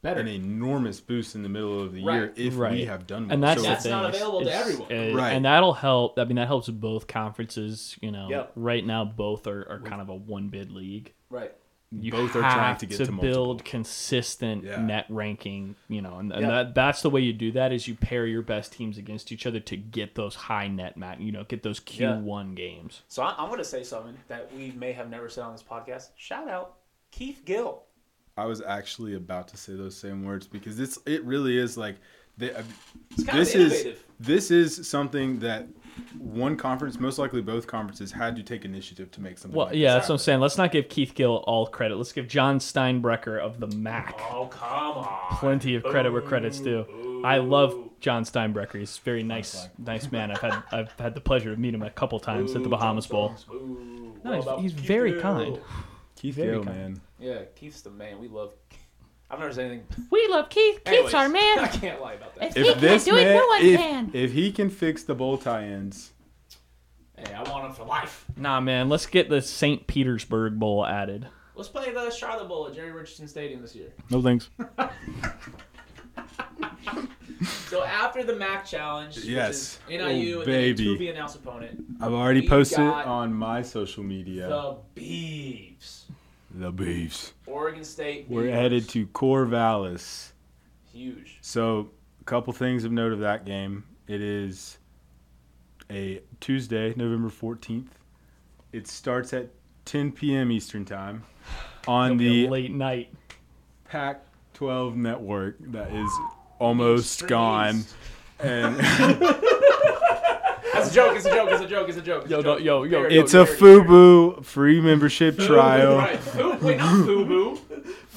Better. 0.00 0.20
an 0.20 0.28
enormous 0.28 1.00
boost 1.00 1.34
in 1.34 1.42
the 1.42 1.48
middle 1.48 1.80
of 1.82 1.92
the 1.92 2.00
year 2.00 2.26
Right. 2.26 2.32
if 2.36 2.54
we 2.54 2.60
Right. 2.60 2.86
have 2.86 3.06
done 3.06 3.26
well. 3.26 3.34
and 3.34 3.42
that's 3.42 3.60
So 3.60 3.62
the 3.62 3.68
That's 3.72 3.82
thing. 3.82 3.90
not 3.92 4.04
It's- 4.06 4.16
available 4.22 4.40
to 4.42 4.46
it's- 4.46 4.60
everyone. 4.68 4.92
uh, 4.92 5.16
Right. 5.20 5.32
And 5.32 5.44
that'll 5.44 5.74
help. 5.74 6.18
I 6.18 6.24
mean, 6.24 6.36
that 6.36 6.46
helps 6.46 6.68
both 6.68 7.06
conferences. 7.08 7.96
You 8.00 8.12
know, 8.12 8.28
Yep. 8.30 8.52
right 8.56 8.86
now 8.86 9.04
both 9.04 9.46
are, 9.46 9.66
are 9.68 9.80
kind 9.80 10.00
of 10.00 10.08
a 10.08 10.14
one 10.14 10.48
bid 10.48 10.70
league. 10.72 11.12
Right. 11.30 11.52
You 11.90 12.10
both 12.10 12.36
are 12.36 12.42
have 12.42 12.52
trying 12.54 12.76
to 12.78 12.86
get 12.86 12.96
to, 12.98 13.10
multiple. 13.10 13.22
build 13.22 13.64
consistent 13.64 14.64
Yeah. 14.64 14.80
net 14.80 15.06
ranking. 15.08 15.74
You 15.88 16.02
know, 16.02 16.18
and, 16.18 16.30
and 16.32 16.42
Yep. 16.42 16.50
that 16.50 16.74
that's 16.74 17.00
the 17.02 17.08
way 17.10 17.22
you 17.22 17.32
do 17.32 17.52
that 17.52 17.72
is 17.72 17.88
you 17.88 17.94
pair 17.94 18.26
your 18.26 18.42
best 18.42 18.72
teams 18.72 18.98
against 18.98 19.32
each 19.32 19.46
other 19.46 19.58
to 19.60 19.76
get 19.76 20.14
those 20.14 20.34
high 20.34 20.68
net 20.68 20.96
mat. 20.98 21.20
You 21.20 21.32
know, 21.32 21.44
get 21.44 21.62
those 21.62 21.80
Q 21.80 22.10
one 22.10 22.54
games. 22.54 23.02
So 23.08 23.22
I, 23.22 23.34
I'm 23.38 23.46
going 23.48 23.58
to 23.58 23.64
say 23.64 23.82
something 23.84 24.16
that 24.28 24.50
we 24.54 24.72
may 24.72 24.92
have 24.92 25.08
never 25.08 25.28
said 25.30 25.44
on 25.44 25.52
this 25.52 25.62
podcast. 25.62 26.08
Shout 26.16 26.48
out 26.48 26.74
Keith 27.10 27.42
Gill. 27.46 27.84
I 28.36 28.44
was 28.44 28.60
actually 28.60 29.14
about 29.14 29.48
to 29.48 29.56
say 29.56 29.74
those 29.74 29.96
same 29.96 30.24
words 30.24 30.46
because 30.46 30.78
it's 30.78 30.98
it 31.06 31.24
really 31.24 31.56
is 31.56 31.76
like 31.78 31.96
they, 32.36 32.52
uh, 32.52 32.62
this 33.32 33.54
is 33.54 33.96
this 34.20 34.50
is 34.50 34.86
something 34.86 35.38
that 35.40 35.66
one 36.18 36.56
conference, 36.56 36.98
most 36.98 37.18
likely 37.18 37.40
both 37.42 37.66
conferences, 37.66 38.12
had 38.12 38.36
to 38.36 38.42
take 38.42 38.64
initiative 38.64 39.10
to 39.12 39.20
make 39.20 39.38
something. 39.38 39.56
Well, 39.56 39.66
like 39.66 39.76
yeah, 39.76 39.94
this 39.94 40.00
that's 40.02 40.08
what 40.08 40.14
I'm 40.14 40.18
saying. 40.18 40.40
Let's 40.40 40.58
not 40.58 40.72
give 40.72 40.88
Keith 40.88 41.14
Gill 41.14 41.36
all 41.46 41.66
credit. 41.66 41.96
Let's 41.96 42.12
give 42.12 42.28
Jon 42.28 42.58
Steinbrecher 42.58 43.38
of 43.40 43.60
the 43.60 43.66
MAC 43.68 44.18
Oh, 44.30 44.46
come 44.46 44.98
on. 44.98 45.36
plenty 45.38 45.74
of 45.74 45.82
credit 45.84 46.12
where 46.12 46.22
credit's 46.22 46.60
due. 46.60 47.22
I 47.24 47.38
love 47.38 47.74
Jon 48.00 48.24
Steinbrecher. 48.24 48.78
He's 48.78 48.98
a 48.98 49.00
very 49.02 49.22
nice, 49.22 49.68
nice 49.78 50.10
man. 50.12 50.30
I've 50.30 50.38
had 50.40 50.62
I've 50.72 50.92
had 50.98 51.14
the 51.14 51.20
pleasure 51.20 51.52
of 51.52 51.58
meeting 51.58 51.80
him 51.80 51.86
a 51.86 51.90
couple 51.90 52.20
times 52.20 52.54
at 52.54 52.62
the 52.62 52.68
Bahamas 52.68 53.06
Bowl. 53.06 53.34
Ooh, 53.52 54.16
No, 54.24 54.32
he's- 54.40 54.60
he's 54.60 54.72
very 54.72 55.12
Gill? 55.12 55.20
kind. 55.22 55.60
Keith 56.16 56.34
Very 56.34 56.52
Gill, 56.54 56.64
kind. 56.64 56.76
man. 56.76 57.00
Yeah, 57.20 57.42
Keith's 57.54 57.80
the 57.82 57.90
man. 57.90 58.18
We 58.18 58.26
love. 58.28 58.52
I've 59.30 59.38
never 59.40 59.52
said 59.52 59.70
anything. 59.70 59.86
We 60.10 60.26
love 60.28 60.48
Keith. 60.48 60.80
Anyways, 60.86 61.04
Keith's 61.04 61.14
our 61.14 61.28
man. 61.28 61.58
I 61.58 61.66
can't 61.68 62.00
lie 62.00 62.14
about 62.14 62.34
that. 62.36 62.48
If 62.48 62.54
he 62.54 62.60
If 62.60 62.66
can't 62.66 62.80
this 62.80 63.04
do 63.04 63.16
it, 63.16 63.24
man, 63.24 63.36
no 63.36 63.46
one 63.46 63.62
if, 63.62 63.80
can. 63.80 64.10
if 64.14 64.32
he 64.32 64.52
can 64.52 64.70
fix 64.70 65.02
the 65.02 65.14
bow 65.14 65.36
tie-ins, 65.36 66.12
Hey, 67.16 67.34
I 67.34 67.42
want 67.42 67.64
one 67.64 67.72
for 67.72 67.84
life. 67.84 68.24
Nah, 68.36 68.60
man. 68.60 68.88
Let's 68.88 69.06
get 69.06 69.28
the 69.28 69.42
St. 69.42 69.86
Petersburg 69.88 70.58
Bowl 70.58 70.86
added. 70.86 71.26
Let's 71.56 71.68
play 71.68 71.92
the 71.92 72.10
Charlotte 72.10 72.46
Bowl 72.48 72.68
at 72.68 72.74
Jerry 72.74 72.92
Richardson 72.92 73.26
Stadium 73.26 73.60
this 73.60 73.74
year. 73.74 73.92
No 74.08 74.22
thanks. 74.22 74.48
So 77.68 77.84
after 77.84 78.24
the 78.24 78.34
MAC 78.34 78.66
challenge, 78.66 79.18
Yes. 79.18 79.78
which 79.86 79.94
is 79.96 80.02
NIU 80.02 80.36
Oh, 80.36 80.40
and 80.40 80.46
baby. 80.46 80.84
then 80.84 80.96
Tubi 81.06 81.10
announced 81.10 81.36
opponent, 81.36 81.84
I've 82.00 82.12
already 82.12 82.48
posted 82.48 82.78
got 82.78 83.06
on 83.06 83.32
my 83.32 83.62
social 83.62 84.02
media. 84.02 84.48
the 84.48 84.76
Beeves, 84.94 86.06
The 86.50 86.70
Beefs. 86.72 87.32
Oregon 87.46 87.84
State. 87.84 88.26
We're 88.28 88.44
Beavs. 88.44 88.52
headed 88.52 88.88
to 88.90 89.06
Corvallis. 89.08 90.32
huge. 90.92 91.38
So, 91.40 91.90
a 92.20 92.24
couple 92.24 92.52
things 92.52 92.84
of 92.84 92.92
note 92.92 93.12
of 93.12 93.20
that 93.20 93.44
game. 93.44 93.84
It 94.06 94.20
is 94.22 94.78
a 95.90 96.20
Tuesday, 96.40 96.94
November 96.96 97.28
14th. 97.28 97.88
It 98.72 98.86
starts 98.88 99.32
at 99.32 99.48
10 99.84 100.12
p.m. 100.12 100.50
Eastern 100.50 100.84
Time 100.84 101.22
on 101.86 102.06
It'll 102.12 102.18
be 102.18 102.26
a 102.26 102.46
the 102.46 102.50
late 102.50 102.70
night. 102.72 103.12
Pac 103.84 104.22
12 104.54 104.96
network 104.96 105.56
that 105.72 105.92
is 105.92 106.10
almost 106.58 107.26
gone. 107.26 107.84
And 108.40 108.76
That's 110.78 110.90
a 110.90 110.94
joke. 110.94 111.16
It's 111.16 111.26
a 111.26 111.34
joke. 111.34 111.48
It's 111.50 111.62
a 111.62 111.66
joke. 111.68 111.88
It's 111.88 111.98
a 111.98 112.02
joke. 112.02 112.22
It's 112.22 112.30
Yo, 112.30 112.38
a 112.38 112.42
joke. 112.42 112.60
yo, 112.60 112.82
yo, 112.84 113.00
Very- 113.02 113.18
it's 113.18 113.34
a 113.34 113.44
very- 113.44 113.56
FUBU 113.80 114.44
free 114.44 114.80
membership 114.80 115.38
trial. 115.38 115.98
Right. 115.98 116.18
Fu- 116.18 116.56
wait, 116.66 116.78
not 116.78 116.94
Fubu. 117.06 117.58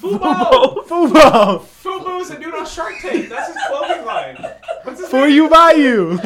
Fubo. 0.02 0.86
FUBU 0.86 1.62
Fubu's 1.84 2.30
a 2.32 2.40
dude 2.40 2.54
on 2.56 2.66
Shark 2.66 2.94
Tank. 3.02 3.30
That's 3.30 3.54
his 3.54 3.58
clothing 3.68 4.06
line. 4.06 4.36
What's 4.84 5.00
his 5.00 5.10
for 5.10 5.28
name? 5.28 5.36
you 5.36 5.50
by 5.50 5.74
you. 5.74 6.18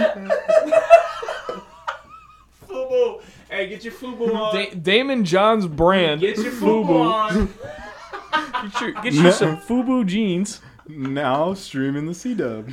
Fubu. 2.68 3.22
Hey, 3.50 3.68
get 3.68 3.84
your 3.84 3.94
Fubu 3.94 4.34
on. 4.36 4.56
Da- 4.56 4.72
Daymond 4.72 5.24
John's 5.24 5.68
brand. 5.68 6.22
Get 6.22 6.38
your 6.38 6.52
Fubu 6.52 7.06
on. 7.06 7.50
Get, 8.72 8.82
your, 8.82 8.92
get 8.94 9.14
you 9.14 9.32
some 9.32 9.58
FUBU 9.58 10.06
jeans. 10.08 10.62
Now 10.88 11.54
streaming 11.54 12.06
the 12.06 12.14
C 12.14 12.34
Dub. 12.34 12.70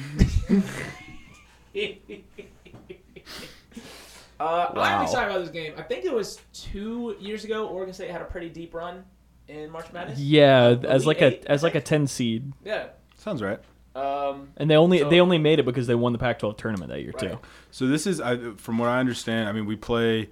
Uh, 4.43 4.73
I'm 4.77 5.03
excited 5.03 5.31
about 5.31 5.41
this 5.41 5.51
game. 5.51 5.75
I 5.77 5.83
think 5.83 6.05
it 6.05 6.13
was 6.13 6.39
two 6.53 7.17
years 7.21 7.45
ago. 7.45 7.67
Oregon 7.69 7.95
State 7.95 8.11
had 8.11 8.21
a 8.23 8.25
pretty 8.25 8.49
deep 8.49 8.75
run 8.75 9.05
in 9.49 9.71
March 9.71 9.93
Madness. 9.93 10.19
Yeah, 10.19 10.77
as 10.85 11.07
like 11.07 11.23
Eight, 11.23 11.45
a 11.45 11.51
as 11.51 11.63
like 11.63 11.75
a 11.75 11.81
ten 11.81 12.07
seed, 12.07 12.53
Yeah. 12.65 12.89
Sounds 13.17 13.41
right. 13.43 13.61
Um, 13.95 14.49
and 14.57 14.69
they 14.71 14.77
only 14.77 14.99
So- 14.99 15.09
they 15.11 15.21
only 15.21 15.39
made 15.39 15.59
it 15.59 15.65
because 15.65 15.87
they 15.87 15.95
won 15.95 16.13
the 16.13 16.19
Pac-12 16.19 16.57
tournament 16.57 16.91
that 16.91 17.03
year 17.03 17.13
Right. 17.13 17.33
too. 17.33 17.39
So 17.71 17.87
this 17.87 18.07
is, 18.07 18.21
I, 18.21 18.53
from 18.57 18.79
what 18.79 18.89
I 18.89 18.99
understand, 18.99 19.49
I 19.49 19.53
mean, 19.53 19.67
we 19.67 19.77
play 19.77 20.31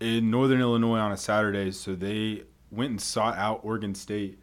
in 0.00 0.30
Northern 0.30 0.60
Illinois 0.60 0.98
on 0.98 1.10
a 1.12 1.16
Saturday, 1.16 1.72
so 1.72 1.94
they 1.94 2.44
went 2.70 2.90
and 2.90 3.00
sought 3.00 3.36
out 3.36 3.60
Oregon 3.64 3.94
State 3.94 4.38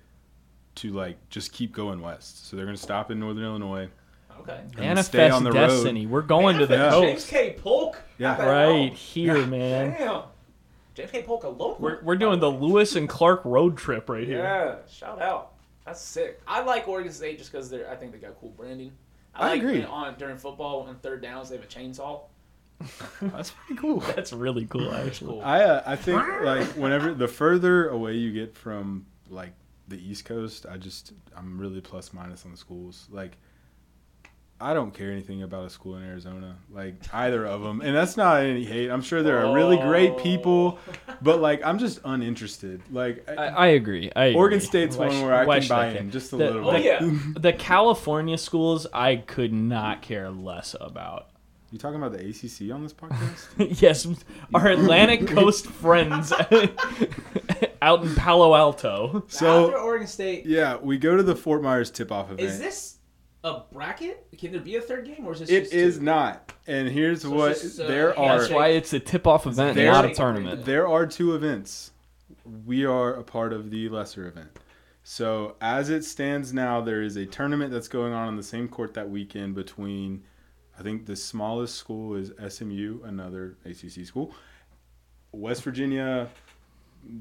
to 0.76 0.92
like 0.92 1.30
just 1.30 1.52
keep 1.54 1.72
going 1.72 2.02
west. 2.02 2.48
So 2.48 2.56
they're 2.58 2.66
going 2.66 2.76
to 2.78 2.82
stop 2.84 3.10
in 3.12 3.20
Northern 3.20 3.44
Illinois. 3.44 3.90
Okay. 4.44 4.60
And 4.78 5.00
stay 5.04 5.18
Manifest 5.18 5.34
on 5.34 5.44
the 5.44 5.52
road. 5.52 5.68
destiny. 5.68 6.06
We're 6.06 6.22
going 6.22 6.58
to 6.60 6.66
the 6.66 6.78
Man, 6.78 6.92
James 7.02 7.22
coast. 7.22 7.30
K. 7.30 7.56
Polk. 7.58 8.02
Yeah. 8.18 8.42
Right 8.42 8.88
hell? 8.90 8.96
here, 8.96 9.46
man. 9.46 9.96
Damn. 9.98 10.24
James 10.94 11.12
K. 11.12 11.24
Polk, 11.24 11.44
a 11.44 11.50
local. 11.50 11.78
We're, 11.80 12.02
we're 12.04 12.16
doing 12.16 12.40
the 12.40 12.52
Lewis 12.52 12.96
and 12.96 13.10
Clark 13.10 13.44
road 13.46 13.78
trip 13.78 14.10
right 14.10 14.28
here. 14.28 14.40
Yeah, 14.40 14.76
shout 14.92 15.22
out. 15.22 15.54
That's 15.86 16.02
sick. 16.02 16.42
I 16.48 16.62
like 16.62 16.88
Oregon 16.88 17.12
State 17.12 17.40
just 17.40 17.52
because 17.52 17.70
they're. 17.70 17.90
I 17.90 17.96
think 17.96 18.12
they 18.12 18.18
got 18.20 18.40
cool 18.40 18.50
branding. 18.52 18.92
I 19.36 19.50
like 19.50 19.62
agree. 19.62 19.84
on 19.84 20.16
during 20.16 20.38
football 20.38 20.82
on 20.88 20.96
third 20.98 21.22
downs 21.22 21.50
they 21.50 21.56
have 21.56 21.66
a 21.66 21.68
chainsaw. 21.68 22.22
That's 23.22 23.52
pretty 23.52 23.82
cool. 23.82 24.00
That's 24.16 24.34
really 24.34 24.66
cool, 24.66 24.94
actually. 24.94 25.32
Cool. 25.32 25.42
I 25.42 25.64
uh, 25.64 25.84
I 25.86 25.96
think 25.96 26.22
like 26.44 26.68
whenever 26.76 27.14
the 27.14 27.28
further 27.28 27.90
away 27.90 28.14
you 28.14 28.32
get 28.32 28.56
from 28.56 29.06
like 29.30 29.54
the 29.88 29.98
East 29.98 30.26
Coast, 30.26 30.66
I 30.70 30.78
just 30.78 31.14
I'm 31.36 31.58
really 31.58 31.82
plus 31.82 32.14
minus 32.14 32.46
on 32.46 32.52
the 32.52 32.58
schools. 32.58 33.08
Like 33.12 33.38
I 34.64 34.74
don't 34.74 34.94
care 34.94 35.12
anything 35.12 35.44
about 35.44 35.66
a 35.66 35.70
school 35.70 35.98
in 35.98 36.04
Arizona, 36.04 36.56
like 36.72 36.96
either 37.14 37.46
of 37.46 37.62
them, 37.62 37.82
and 37.82 37.96
that's 37.96 38.16
not 38.18 38.42
any 38.44 38.64
hate. 38.64 38.90
I'm 38.90 39.02
sure 39.02 39.22
there 39.22 39.46
are 39.46 39.54
really 39.54 39.78
great 39.78 40.18
people, 40.18 40.80
but 41.22 41.42
like 41.42 41.62
I'm 41.66 41.78
just 41.78 42.00
uninterested. 42.06 42.82
Like 42.92 43.30
I, 43.30 43.48
I 43.48 43.68
agree. 43.68 44.12
I 44.16 44.26
agree. 44.26 44.36
Oregon 44.40 44.60
State's 44.62 44.96
Why 44.96 45.08
one 45.08 45.16
sh- 45.18 45.22
where 45.22 45.34
I 45.34 45.46
why 45.46 45.60
can 45.60 45.68
buy 45.70 45.92
care? 45.92 46.02
in 46.02 46.12
just 46.12 46.32
a 46.34 46.38
The- 46.38 46.46
little 46.46 46.70
Oh 46.70 46.74
bit. 46.74 46.84
yeah. 46.86 47.00
The 47.38 47.54
California 47.54 48.38
schools, 48.38 48.88
I 48.94 49.18
could 49.18 49.52
not 49.54 50.02
care 50.02 50.30
less 50.32 50.76
about. 50.80 51.28
You 51.72 51.80
talking 51.80 51.98
about 52.02 52.12
the 52.12 52.20
ACC 52.20 52.72
on 52.74 52.84
this 52.84 52.94
podcast? 53.02 53.82
yes, 53.82 54.08
our 54.54 54.68
Atlantic 54.68 55.28
Coast 55.36 55.66
friends 55.66 56.32
out 57.82 58.04
in 58.04 58.16
Palo 58.16 58.56
Alto. 58.56 59.24
after 59.26 59.36
so 59.36 59.72
Oregon 59.84 60.08
State, 60.08 60.46
yeah, 60.46 60.78
we 60.78 60.98
go 60.98 61.18
to 61.18 61.24
the 61.24 61.36
Fort 61.36 61.62
Myers 61.62 61.92
tip-off 61.92 62.28
event. 62.32 62.42
is 62.42 62.60
this 62.60 62.93
a 63.44 63.62
bracket? 63.72 64.26
Can 64.38 64.52
there 64.52 64.62
be 64.62 64.76
a 64.78 64.82
third 64.82 65.06
game 65.06 65.26
or 65.26 65.34
is 65.34 65.40
this? 65.40 65.50
It 65.50 65.62
just 65.64 65.74
is 65.74 65.98
two? 65.98 66.04
not, 66.04 66.54
and 66.68 66.88
here's 66.88 67.22
So 67.24 67.32
what 67.32 67.52
it's 67.52 67.62
just, 67.62 67.80
uh, 67.80 67.88
there 67.88 68.18
are. 68.18 68.40
That's 68.40 68.52
why 68.52 68.70
it's 68.70 68.94
a 68.94 69.00
tip-off 69.00 69.46
event, 69.46 69.76
There- 69.76 69.92
not 69.92 70.06
a 70.06 70.14
tournament. 70.14 70.66
There 70.66 70.88
are 70.88 71.06
two 71.06 71.36
events. 71.36 71.92
We 72.66 72.86
are 72.86 73.14
a 73.14 73.24
part 73.24 73.54
of 73.54 73.70
the 73.70 73.90
lesser 73.90 74.28
event. 74.28 74.50
So 75.04 75.56
as 75.62 75.90
it 75.90 76.06
stands 76.06 76.54
now, 76.54 76.80
there 76.82 77.02
is 77.02 77.18
a 77.18 77.26
tournament 77.26 77.72
that's 77.72 77.90
going 77.90 78.14
on 78.14 78.28
on 78.30 78.38
the 78.38 78.44
same 78.44 78.70
court 78.70 78.94
that 78.94 79.10
weekend 79.10 79.54
between, 79.56 80.24
I 80.80 80.84
think 80.84 81.06
the 81.06 81.16
smallest 81.16 81.76
school 81.76 82.16
is 82.16 82.32
SMU, 82.40 83.02
another 83.04 83.58
ACC 83.66 84.06
school, 84.06 84.34
West 85.34 85.64
Virginia, 85.64 86.30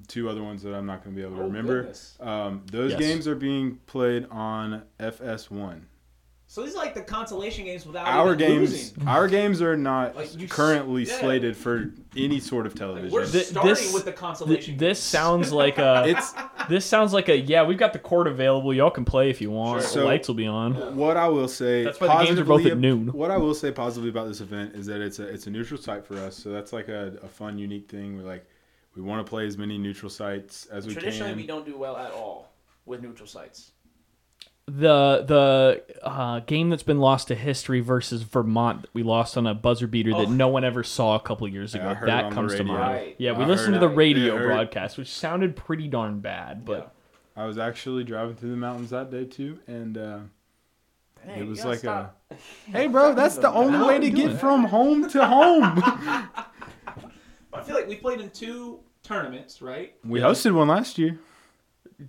two 0.07 0.29
other 0.29 0.45
ones 0.45 0.63
that 0.63 0.75
I'm 0.75 0.87
not 0.87 1.03
going 1.03 1.17
to 1.17 1.21
be 1.21 1.27
able 1.27 1.37
to 1.39 1.43
Oh, 1.43 1.47
remember. 1.47 1.93
Um, 2.21 2.63
those 2.71 2.93
Yes. 2.93 3.01
games 3.01 3.27
are 3.29 3.35
being 3.35 3.79
played 3.87 4.27
on 4.31 4.83
FS1. 5.01 5.81
So 6.53 6.63
these 6.63 6.75
are 6.75 6.85
like 6.85 6.93
the 6.93 7.01
consolation 7.01 7.65
games 7.65 7.87
without 7.87 8.07
Our 8.07 8.35
even 8.35 8.39
games, 8.39 8.71
losing. 8.73 9.09
our 9.09 9.27
games 9.27 9.63
are 9.63 9.75
not 9.75 10.15
Like, 10.15 10.39
you 10.39 10.45
s- 10.45 10.53
currently 10.53 11.05
yeah. 11.05 11.19
slated 11.19 11.57
for 11.57 11.95
any 12.15 12.41
sort 12.41 12.67
of 12.67 12.73
Like, 12.75 12.79
television. 12.79 13.11
we're 13.11 13.25
Th- 13.27 13.47
starting 13.47 13.71
this- 13.73 13.95
with 13.95 14.05
the 14.05 14.13
consolation. 14.13 14.77
Th- 14.77 14.91
this 14.91 15.01
sounds 15.01 15.51
like 15.51 15.79
a. 15.79 16.05
it's 16.09 16.35
this 16.69 16.85
sounds 16.85 17.15
like 17.15 17.31
a. 17.31 17.39
Yeah, 17.39 17.63
we've 17.65 17.79
got 17.79 17.95
the 17.95 17.99
court 17.99 18.27
available. 18.27 18.75
Y'all 18.75 18.91
can 18.91 19.07
play 19.07 19.31
if 19.31 19.41
you 19.41 19.51
want. 19.51 19.83
Sure. 19.83 20.03
The 20.03 20.05
lights 20.05 20.29
will 20.29 20.35
be 20.35 20.47
on. 20.47 20.95
what 20.95 21.17
I 21.17 21.27
will 21.27 21.49
say. 21.49 21.85
That's 21.85 21.99
why 21.99 22.19
the 22.19 22.25
games 22.27 22.39
are 22.39 22.45
both 22.45 22.59
positively 22.59 22.73
at 22.73 22.77
noon. 22.99 23.09
What 23.15 23.31
I 23.31 23.39
will 23.39 23.55
say 23.55 23.73
positively 23.73 24.11
about 24.11 24.29
this 24.29 24.43
event 24.43 24.75
is 24.75 24.85
that 24.89 25.01
it's 25.01 25.21
a 25.21 25.29
it's 25.29 25.47
a 25.47 25.51
neutral 25.51 25.81
site 25.81 26.05
for 26.05 26.19
us. 26.19 26.37
So 26.37 26.51
that's 26.51 26.75
like 26.75 26.89
a, 26.89 27.15
a 27.23 27.29
fun, 27.29 27.57
unique 27.57 27.89
thing. 27.91 28.19
We're 28.19 28.29
like, 28.29 28.45
we 28.95 29.01
want 29.01 29.25
to 29.25 29.31
play 29.31 29.47
as 29.47 29.57
many 29.57 29.79
neutral 29.79 30.11
sites 30.11 30.67
as 30.67 30.87
we 30.87 30.93
Traditionally, 30.93 31.31
can. 31.33 31.41
we 31.41 31.47
don't 31.47 31.65
do 31.65 31.79
well 31.79 31.97
at 31.97 32.13
all 32.13 32.53
with 32.85 33.01
neutral 33.03 33.27
sites. 33.27 33.71
The 34.67 35.25
the 35.27 36.07
uh, 36.07 36.39
game 36.41 36.71
that's 36.71 36.85
been 36.85 37.01
lost 37.01 37.29
to 37.29 37.35
history 37.35 37.81
versus 37.81 38.23
Vermont 38.23 38.83
that 38.83 38.91
we 38.95 39.03
lost 39.03 39.37
on 39.37 39.47
a 39.47 39.55
buzzer 39.55 39.89
beater 39.89 40.11
that 40.13 40.29
Oh. 40.29 40.31
no 40.31 40.49
one 40.49 40.63
ever 40.65 40.85
saw 40.85 41.17
a 41.17 41.21
couple 41.21 41.49
years 41.49 41.75
ago. 41.75 41.89
I 41.89 41.95
heard 41.95 42.09
it 42.09 42.13
that 42.13 42.33
comes 42.33 42.55
to 42.55 42.63
mind. 42.65 42.79
Right. 42.81 43.17
Yeah, 43.19 43.33
we 43.37 43.43
I 43.45 43.49
listened 43.49 43.75
to 43.75 43.81
the 43.81 43.89
radio 43.89 44.37
It 44.37 44.47
broadcast, 44.47 44.99
which 44.99 45.09
sounded 45.13 45.57
pretty 45.57 45.89
darn 45.89 46.21
bad. 46.21 46.65
But 46.65 46.95
I 47.37 47.45
was 47.45 47.59
actually 47.59 48.05
driving 48.05 48.37
through 48.37 48.51
the 48.53 48.57
mountains 48.57 48.91
that 48.91 49.11
day 49.11 49.25
too, 49.25 49.59
and 49.67 49.99
uh, 49.99 50.19
Dang, 51.27 51.41
it 51.41 51.47
was 51.47 51.65
like 51.65 51.81
stop. 51.81 52.21
a, 52.31 52.35
hey, 52.71 52.87
bro, 52.87 53.15
that's 53.15 53.39
the 53.39 53.51
only 53.51 53.85
way 53.85 53.99
to 53.99 54.11
get 54.11 54.39
from 54.39 54.65
home 54.65 55.09
to 55.11 55.27
home. 55.27 55.63
I 57.53 57.63
feel 57.65 57.75
like 57.75 57.89
we 57.89 57.97
played 57.97 58.21
in 58.21 58.31
two 58.31 58.79
tournaments, 59.03 59.61
right? 59.61 59.95
we 60.05 60.21
hosted 60.21 60.53
one 60.53 60.69
last 60.69 60.99
year. 60.99 61.19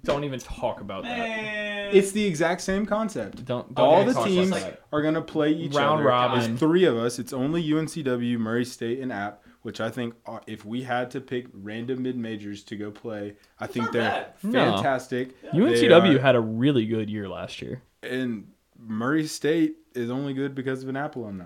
Don't 0.03 0.23
even 0.23 0.39
talk 0.39 0.81
about 0.81 1.03
that. 1.03 1.17
Man, 1.17 1.95
It's 1.95 2.11
the 2.11 2.25
exact 2.25 2.61
same 2.61 2.85
concept. 2.85 3.45
Don't, 3.45 3.73
don't 3.73 3.85
All 3.85 4.05
the 4.05 4.13
teams 4.13 4.49
about 4.49 4.61
that. 4.61 4.81
are 4.91 5.01
going 5.01 5.13
to 5.13 5.21
play 5.21 5.51
each 5.51 5.73
Round 5.75 5.99
other. 5.99 6.09
robin. 6.09 6.39
There's 6.39 6.59
three 6.59 6.85
of 6.85 6.95
us. 6.97 7.19
It's 7.19 7.33
only 7.33 7.63
UNCW, 7.63 8.37
Murray 8.37 8.65
State, 8.65 8.99
and 8.99 9.11
App, 9.13 9.43
which 9.61 9.79
I 9.81 9.89
think 9.89 10.15
are, 10.25 10.41
if 10.47 10.65
we 10.65 10.83
had 10.83 11.11
to 11.11 11.21
pick 11.21 11.47
random 11.53 12.03
mid 12.03 12.17
majors 12.17 12.63
to 12.65 12.75
go 12.75 12.91
play, 12.91 13.35
I 13.59 13.67
think 13.67 13.91
they're 13.91 14.01
bad. 14.01 14.33
No. 14.43 14.73
fantastic. 14.75 15.39
They 15.41 15.49
UNCW 15.57 16.15
are- 16.17 16.21
had 16.21 16.35
a 16.35 16.41
really 16.41 16.85
good 16.85 17.09
year 17.09 17.29
last 17.29 17.61
year. 17.61 17.81
and 18.01 18.47
Murray 18.77 19.27
State 19.27 19.75
is 19.95 20.09
only 20.09 20.33
good 20.33 20.55
because 20.55 20.83
of 20.83 20.89
an 20.89 20.97
App 20.97 21.15
alumni. 21.15 21.45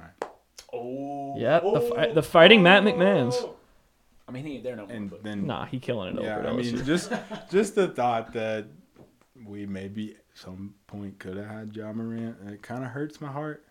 oh, 0.73 1.35
Yeah, 1.37 1.59
the 1.59 1.65
oh. 1.65 2.13
the 2.13 2.23
fighting 2.23 2.63
Matt 2.63 2.83
McMahons. 2.83 3.33
Oh. 3.35 3.55
I 4.28 4.32
mean, 4.32 4.45
he 4.45 4.55
ain't 4.55 4.63
there 4.63 4.75
no 4.75 4.86
more. 4.86 4.95
And 4.95 5.09
but- 5.09 5.23
then 5.23 5.47
Nah, 5.47 5.65
he 5.65 5.80
killing 5.80 6.17
it 6.17 6.23
yeah, 6.23 6.38
over 6.39 6.47
I 6.49 6.53
mean 6.53 6.84
just 6.86 7.11
just 7.49 7.75
the 7.75 7.88
thought 7.88 8.34
that 8.34 8.65
we 9.45 9.65
maybe 9.65 10.15
some 10.34 10.73
point 10.88 11.17
could 11.19 11.38
have 11.38 11.45
had 11.47 11.75
Ja 11.75 11.91
Morant. 11.93 12.36
It 12.47 12.61
kind 12.61 12.84
of 12.84 12.89
hurts 12.91 13.21
my 13.21 13.32
heart. 13.32 13.63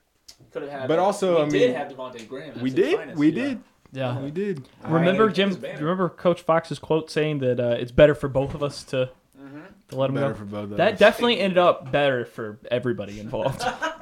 Could 0.53 0.63
have 0.63 0.71
had. 0.73 0.89
But 0.89 0.99
also, 0.99 1.37
we 1.37 1.43
I 1.43 1.49
did 1.49 1.69
mean, 1.71 1.77
have 1.77 1.93
Devonte' 1.93 2.29
Graham. 2.29 2.61
We 2.61 2.71
did, 2.71 2.97
finest, 2.99 3.19
we 3.19 3.29
yeah. 3.29 3.43
did, 3.45 3.61
yeah. 3.93 4.19
we 4.21 4.31
did. 4.31 4.69
Remember 4.85 5.29
I- 5.29 5.33
Jim? 5.33 5.51
Remember 5.79 6.09
Coach 6.09 6.43
Fox's 6.43 6.79
quote 6.79 7.11
saying 7.11 7.39
that 7.39 7.61
uh, 7.61 7.77
it's 7.79 7.93
better 7.93 8.15
for 8.15 8.29
both 8.29 8.55
of 8.55 8.63
us 8.63 8.83
to 8.85 9.11
Mhm. 9.41 9.63
to 9.89 9.97
let 9.97 10.09
him 10.11 10.15
Better 10.17 10.29
go. 10.31 10.35
for 10.39 10.45
both 10.45 10.65
of 10.73 10.77
That 10.79 10.95
us. 10.95 10.99
definitely 10.99 11.39
ended 11.39 11.59
up 11.59 11.93
better 11.93 12.25
for 12.25 12.59
everybody 12.71 13.21
involved. 13.21 13.63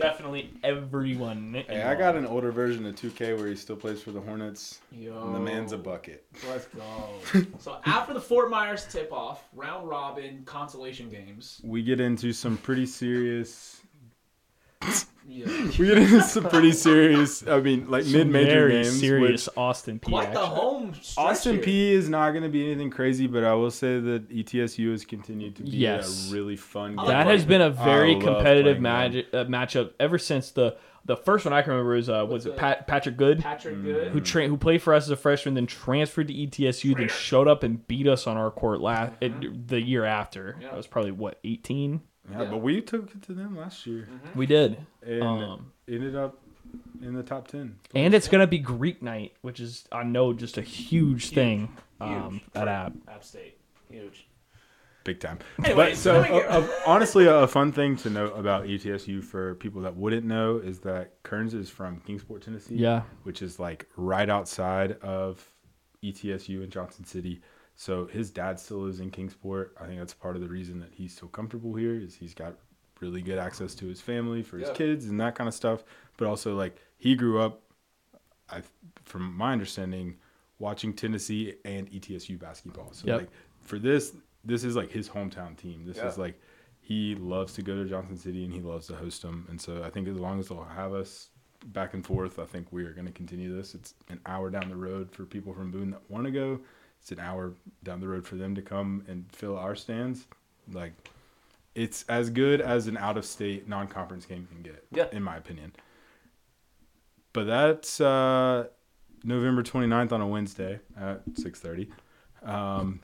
definitely 0.00 0.50
everyone. 0.64 1.64
Hey, 1.68 1.82
I 1.82 1.94
got 1.94 2.16
an 2.16 2.26
older 2.26 2.50
version 2.50 2.86
of 2.86 2.94
2K 2.96 3.36
where 3.36 3.48
he 3.48 3.56
still 3.56 3.76
plays 3.76 4.02
for 4.02 4.10
the 4.10 4.20
Hornets. 4.20 4.80
Yo. 4.90 5.26
And 5.26 5.34
the 5.34 5.40
man's 5.40 5.72
a 5.72 5.78
bucket. 5.78 6.24
Let's 6.48 6.66
go. 6.66 7.42
so 7.58 7.80
after 7.84 8.14
the 8.14 8.20
Fort 8.20 8.50
Myers 8.50 8.86
tip 8.90 9.12
off, 9.12 9.44
round 9.54 9.88
robin 9.88 10.42
consolation 10.44 11.10
games. 11.10 11.60
We 11.62 11.82
get 11.82 12.00
into 12.00 12.32
some 12.32 12.56
pretty 12.56 12.86
serious. 12.86 13.82
Yeah. 15.28 15.46
We 15.78 15.86
get 15.86 15.98
into 15.98 16.22
some 16.22 16.48
pretty 16.48 16.72
serious. 16.72 17.46
I 17.46 17.60
mean, 17.60 17.88
like 17.90 18.04
mid-major 18.06 18.50
very 18.68 18.82
games. 18.82 18.98
serious 19.00 19.46
which 19.46 19.56
Austin 19.56 19.98
Peay. 20.00 20.08
Quite 20.08 20.32
the 20.32 20.44
home 20.46 20.92
Austin 21.16 21.54
here. 21.56 21.62
P 21.62 21.92
is 21.92 22.08
not 22.08 22.30
going 22.30 22.42
to 22.42 22.48
be 22.48 22.64
anything 22.66 22.90
crazy, 22.90 23.26
but 23.26 23.44
I 23.44 23.54
will 23.54 23.70
say 23.70 24.00
that 24.00 24.28
ETSU 24.28 24.90
has 24.90 25.04
continued 25.04 25.56
to 25.56 25.62
be 25.62 25.70
Yes. 25.70 26.30
a 26.30 26.34
really 26.34 26.56
fun 26.56 26.96
game. 26.96 27.06
That 27.06 27.26
has 27.26 27.44
been 27.44 27.60
a 27.60 27.70
very 27.70 28.16
I 28.16 28.20
competitive 28.20 28.80
playing 28.80 28.82
match, 28.82 29.24
uh, 29.32 29.44
matchup 29.44 29.92
ever 30.00 30.18
since 30.18 30.50
the 30.50 30.76
the 31.06 31.16
first 31.16 31.46
one 31.46 31.54
I 31.54 31.62
can 31.62 31.72
remember 31.72 31.94
was 31.94 32.10
uh, 32.10 32.26
was 32.28 32.44
it 32.46 32.56
Pat, 32.58 32.86
Patrick 32.86 33.16
Good 33.16 33.40
Patrick 33.40 33.82
Good. 33.82 34.08
who 34.12 34.20
tra- 34.20 34.46
who 34.48 34.56
played 34.58 34.82
for 34.82 34.92
us 34.94 35.04
as 35.04 35.10
a 35.10 35.16
freshman, 35.16 35.54
then 35.54 35.66
transferred 35.66 36.28
to 36.28 36.34
ETSU, 36.34 36.96
then 36.96 37.08
showed 37.08 37.48
up 37.48 37.62
and 37.62 37.86
beat 37.88 38.06
us 38.06 38.26
on 38.26 38.36
our 38.36 38.50
court 38.50 38.80
last 38.80 39.12
the 39.20 39.80
year 39.80 40.04
after. 40.04 40.56
Yeah. 40.60 40.68
I 40.68 40.76
was 40.76 40.86
probably 40.86 41.12
what 41.12 41.38
eighteen. 41.42 42.02
Yeah, 42.30 42.44
but 42.44 42.58
we 42.58 42.80
took 42.80 43.10
it 43.14 43.22
to 43.22 43.32
them 43.34 43.56
last 43.56 43.86
year 43.86 44.08
We 44.34 44.46
did, 44.46 44.78
and 45.02 45.22
Um, 45.22 45.72
ended 45.88 46.14
up 46.16 46.38
in 47.02 47.14
the 47.14 47.22
top 47.22 47.48
10. 47.48 47.76
and 47.94 48.14
it's 48.14 48.28
gonna 48.28 48.46
be 48.46 48.58
Greek 48.58 49.02
night, 49.02 49.32
which 49.42 49.58
is 49.60 49.86
I 49.90 50.02
know 50.04 50.32
just 50.32 50.56
a 50.58 50.62
huge, 50.62 51.30
thing 51.30 51.76
um, 52.00 52.40
at 52.54 52.68
App. 52.68 52.92
App 53.08 53.24
State. 53.24 53.58
Huge. 53.90 54.26
Big 55.02 55.18
time. 55.18 55.38
Anyway, 55.64 55.90
but 55.92 55.96
so, 55.96 56.20
let 56.20 56.30
me 56.30 56.38
get- 56.38 56.50
uh, 56.50 56.58
uh, 56.58 56.68
honestly, 56.86 57.24
a, 57.26 57.34
a 57.38 57.48
fun 57.48 57.72
thing 57.72 57.96
to 57.96 58.10
note 58.10 58.38
about 58.38 58.66
ETSU 58.66 59.24
for 59.24 59.54
people 59.54 59.80
that 59.82 59.96
wouldn't 59.96 60.26
know 60.26 60.58
is 60.58 60.80
that 60.80 61.14
Kearns 61.22 61.54
is 61.54 61.70
from 61.70 62.00
Kingsport, 62.00 62.42
Tennessee. 62.42 62.76
Yeah. 62.76 63.02
Which 63.22 63.40
is 63.40 63.58
like 63.58 63.88
right 63.96 64.28
outside 64.28 64.92
of 65.00 65.42
ETSU 66.04 66.62
in 66.62 66.68
Johnson 66.70 67.04
City. 67.06 67.40
So 67.80 68.04
his 68.04 68.30
dad 68.30 68.60
still 68.60 68.80
lives 68.80 69.00
in 69.00 69.10
Kingsport. 69.10 69.74
I 69.80 69.86
think 69.86 70.00
that's 70.00 70.12
part 70.12 70.36
of 70.36 70.42
the 70.42 70.48
reason 70.48 70.80
that 70.80 70.90
he's 70.92 71.16
so 71.16 71.26
comfortable 71.28 71.74
here 71.74 71.94
is 71.94 72.14
he's 72.14 72.34
got 72.34 72.56
really 73.00 73.22
good 73.22 73.38
access 73.38 73.74
to 73.76 73.86
his 73.86 74.02
family 74.02 74.42
for 74.42 74.58
his 74.58 74.68
Yeah. 74.68 74.74
kids 74.74 75.06
and 75.06 75.18
that 75.18 75.34
kind 75.34 75.48
of 75.48 75.54
stuff. 75.54 75.82
But 76.18 76.28
also 76.28 76.54
like 76.54 76.76
he 76.98 77.14
grew 77.14 77.40
up, 77.40 77.62
I, 78.50 78.60
from 79.04 79.34
my 79.34 79.52
understanding, 79.52 80.18
watching 80.58 80.92
Tennessee 80.92 81.54
and 81.64 81.90
ETSU 81.90 82.36
basketball. 82.38 82.92
So 82.92 83.06
Yep. 83.06 83.18
like 83.18 83.30
for 83.62 83.78
this, 83.78 84.14
this 84.44 84.62
is 84.62 84.76
like 84.76 84.90
his 84.90 85.08
hometown 85.08 85.56
team. 85.56 85.86
This 85.86 85.96
Yeah. 85.96 86.08
is 86.08 86.18
like 86.18 86.38
he 86.82 87.14
loves 87.14 87.54
to 87.54 87.62
go 87.62 87.82
to 87.82 87.88
Johnson 87.88 88.18
City 88.18 88.44
and 88.44 88.52
he 88.52 88.60
loves 88.60 88.88
to 88.88 88.94
host 88.96 89.22
them. 89.22 89.46
And 89.48 89.58
so 89.58 89.82
I 89.82 89.88
think 89.88 90.06
as 90.06 90.18
long 90.18 90.38
as 90.38 90.48
they'll 90.50 90.64
have 90.64 90.92
us 90.92 91.30
back 91.68 91.94
and 91.94 92.04
forth, 92.04 92.38
I 92.38 92.44
think 92.44 92.70
we 92.72 92.84
are 92.84 92.92
going 92.92 93.06
to 93.06 93.12
continue 93.12 93.56
this. 93.56 93.74
It's 93.74 93.94
an 94.10 94.20
hour 94.26 94.50
down 94.50 94.68
the 94.68 94.76
road 94.76 95.10
for 95.12 95.24
people 95.24 95.54
from 95.54 95.70
Boone 95.70 95.92
that 95.92 96.10
want 96.10 96.26
to 96.26 96.30
go. 96.30 96.60
It's 97.00 97.10
an 97.12 97.20
hour 97.20 97.54
down 97.82 98.00
the 98.00 98.08
road 98.08 98.26
for 98.26 98.36
them 98.36 98.54
to 98.54 98.62
come 98.62 99.04
and 99.08 99.24
fill 99.32 99.56
our 99.56 99.74
stands. 99.74 100.26
Like 100.72 100.92
it's 101.74 102.04
as 102.08 102.30
good 102.30 102.60
as 102.60 102.86
an 102.88 102.96
out 102.96 103.16
of 103.16 103.24
state 103.24 103.68
non 103.68 103.88
conference 103.88 104.26
game 104.26 104.46
can 104.52 104.62
get, 104.62 104.84
Yeah. 104.92 105.06
in 105.12 105.22
my 105.22 105.36
opinion. 105.36 105.72
But 107.32 107.44
that's 107.44 108.00
uh, 108.00 108.66
November 109.24 109.62
29th 109.62 110.12
on 110.12 110.20
a 110.20 110.26
Wednesday 110.26 110.80
at 110.98 111.24
6:30. 111.34 111.88
Um, 112.42 113.00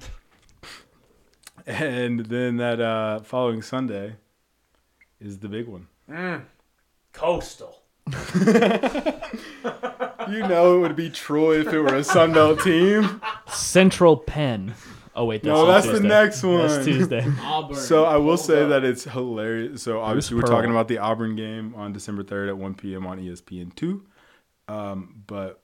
and 1.67 2.21
then 2.27 2.57
that 2.59 2.81
uh, 2.81 3.21
following 3.21 3.63
Sunday 3.63 4.17
is 5.21 5.39
the 5.39 5.49
big 5.49 5.67
one. 5.69 5.87
Coastal. 7.13 7.83
You 10.29 10.41
know 10.41 10.79
it 10.79 10.81
would 10.81 10.97
be 10.97 11.09
Troy 11.09 11.61
if 11.61 11.69
it 11.69 11.81
were 11.81 11.95
a 11.95 12.01
Sunbelt 12.01 12.63
team. 12.65 13.21
Central 13.49 14.17
Penn. 14.17 14.75
Oh 15.15 15.25
wait, 15.25 15.43
that's 15.43 15.47
No, 15.55 15.63
on 15.63 15.69
that's 15.69 15.87
the 15.87 16.01
next 16.01 16.43
one. 16.43 16.67
That's 16.67 16.85
Tuesday. 16.85 17.25
Auburn. 17.43 17.77
So 17.77 18.05
I 18.05 18.17
will 18.17 18.37
Hold 18.37 18.41
say 18.41 18.63
up. 18.65 18.69
that 18.69 18.85
it's 18.85 19.05
hilarious. 19.05 19.83
So 19.83 20.01
obviously 20.01 20.37
we're 20.37 20.43
Pearl. 20.43 20.51
talking 20.51 20.71
about 20.71 20.89
the 20.89 20.99
Auburn 20.99 21.37
game 21.37 21.75
on 21.75 21.93
December 21.93 22.23
3rd 22.23 22.49
at 22.49 22.59
1 22.59 22.75
p.m. 22.75 23.07
on 23.07 23.19
ESPN 23.19 23.75
two. 23.75 24.05
Um, 24.69 25.23
but 25.27 25.63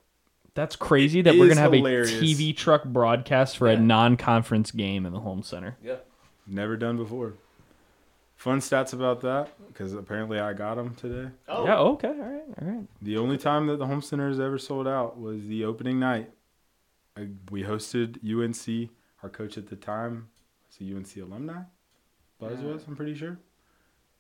That's 0.55 0.75
crazy 0.77 1.21
that 1.23 1.35
we're 1.37 1.49
gonna 1.49 1.61
have 1.61 1.73
hilarious. 1.73 2.13
a 2.13 2.23
TV 2.23 2.57
truck 2.57 2.85
broadcast 2.85 3.59
for 3.59 3.69
Yeah. 3.69 3.75
a 3.75 3.81
non-conference 3.81 4.71
game 4.71 5.05
in 5.05 5.13
the 5.13 5.21
Holmes 5.21 5.49
Center. 5.49 5.77
Yeah. 5.83 5.97
never 6.47 6.77
done 6.77 6.97
before. 6.97 7.35
Fun 8.37 8.59
stats 8.61 8.93
about 8.93 9.21
that 9.21 9.51
because 9.69 9.93
apparently 9.93 10.39
I 10.41 10.53
got 10.53 10.75
them 10.77 10.95
today. 10.97 11.31
Oh. 11.49 11.65
Yeah. 11.65 11.79
Okay. 11.79 12.09
All 12.09 12.15
right. 12.15 12.43
All 12.61 12.69
right. 12.69 12.87
The 13.03 13.17
only 13.19 13.37
time 13.39 13.67
that 13.69 13.79
the 13.79 13.87
Holmes 13.87 14.07
Center 14.09 14.29
has 14.29 14.41
ever 14.41 14.59
sold 14.59 14.89
out 14.89 15.21
was 15.21 15.47
the 15.47 15.65
opening 15.65 16.01
night. 16.01 16.31
Uh, 17.17 17.23
We 17.51 17.63
hosted 17.65 18.19
UNC. 18.25 18.91
Our 19.23 19.29
coach 19.29 19.57
at 19.59 19.69
the 19.69 19.77
time 19.77 20.29
was 20.67 20.79
a 20.81 20.95
UNC 20.97 21.17
alumni. 21.17 21.63
Buzz 22.39 22.61
Yeah. 22.61 22.73
was, 22.73 22.85
I'm 22.87 22.97
pretty 22.97 23.15
sure. 23.15 23.39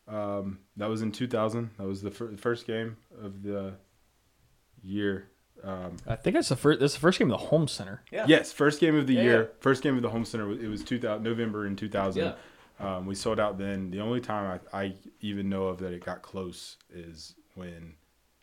Um, 0.06 0.58
that 0.76 0.88
was 0.88 1.02
in 1.02 1.12
2000. 1.12 1.70
That 1.78 1.86
was 1.86 2.02
the 2.02 2.10
fir- 2.10 2.36
first 2.36 2.66
game 2.66 2.96
of 3.20 3.42
the 3.42 3.74
year. 4.82 5.28
Um, 5.62 5.96
I 6.06 6.16
think 6.16 6.34
that's 6.34 6.48
the 6.48 6.56
first. 6.56 6.80
That's 6.80 6.94
the 6.94 7.00
first 7.00 7.18
game 7.18 7.30
of 7.30 7.38
the 7.40 7.46
Holmes 7.46 7.70
Center. 7.72 8.02
Yeah. 8.10 8.26
Yes, 8.26 8.52
first 8.52 8.80
game 8.80 8.96
of 8.96 9.06
the 9.06 9.14
Yeah, 9.14 9.22
year. 9.22 9.42
yeah. 9.42 9.48
First 9.60 9.82
game 9.82 9.96
of 9.96 10.02
the 10.02 10.10
Holmes 10.10 10.28
Center. 10.28 10.50
It 10.50 10.68
was 10.68 10.82
2000, 10.82 11.22
November 11.22 11.66
in 11.66 11.76
2000. 11.76 12.22
Yeah. 12.24 12.34
Um, 12.80 13.06
we 13.06 13.14
sold 13.14 13.38
out 13.38 13.58
then. 13.58 13.90
The 13.90 14.00
only 14.00 14.20
time 14.20 14.60
I, 14.72 14.78
I 14.82 14.94
even 15.20 15.48
know 15.48 15.64
of 15.66 15.78
that 15.78 15.92
it 15.92 16.04
got 16.04 16.22
close 16.22 16.78
is 16.92 17.34
when 17.54 17.94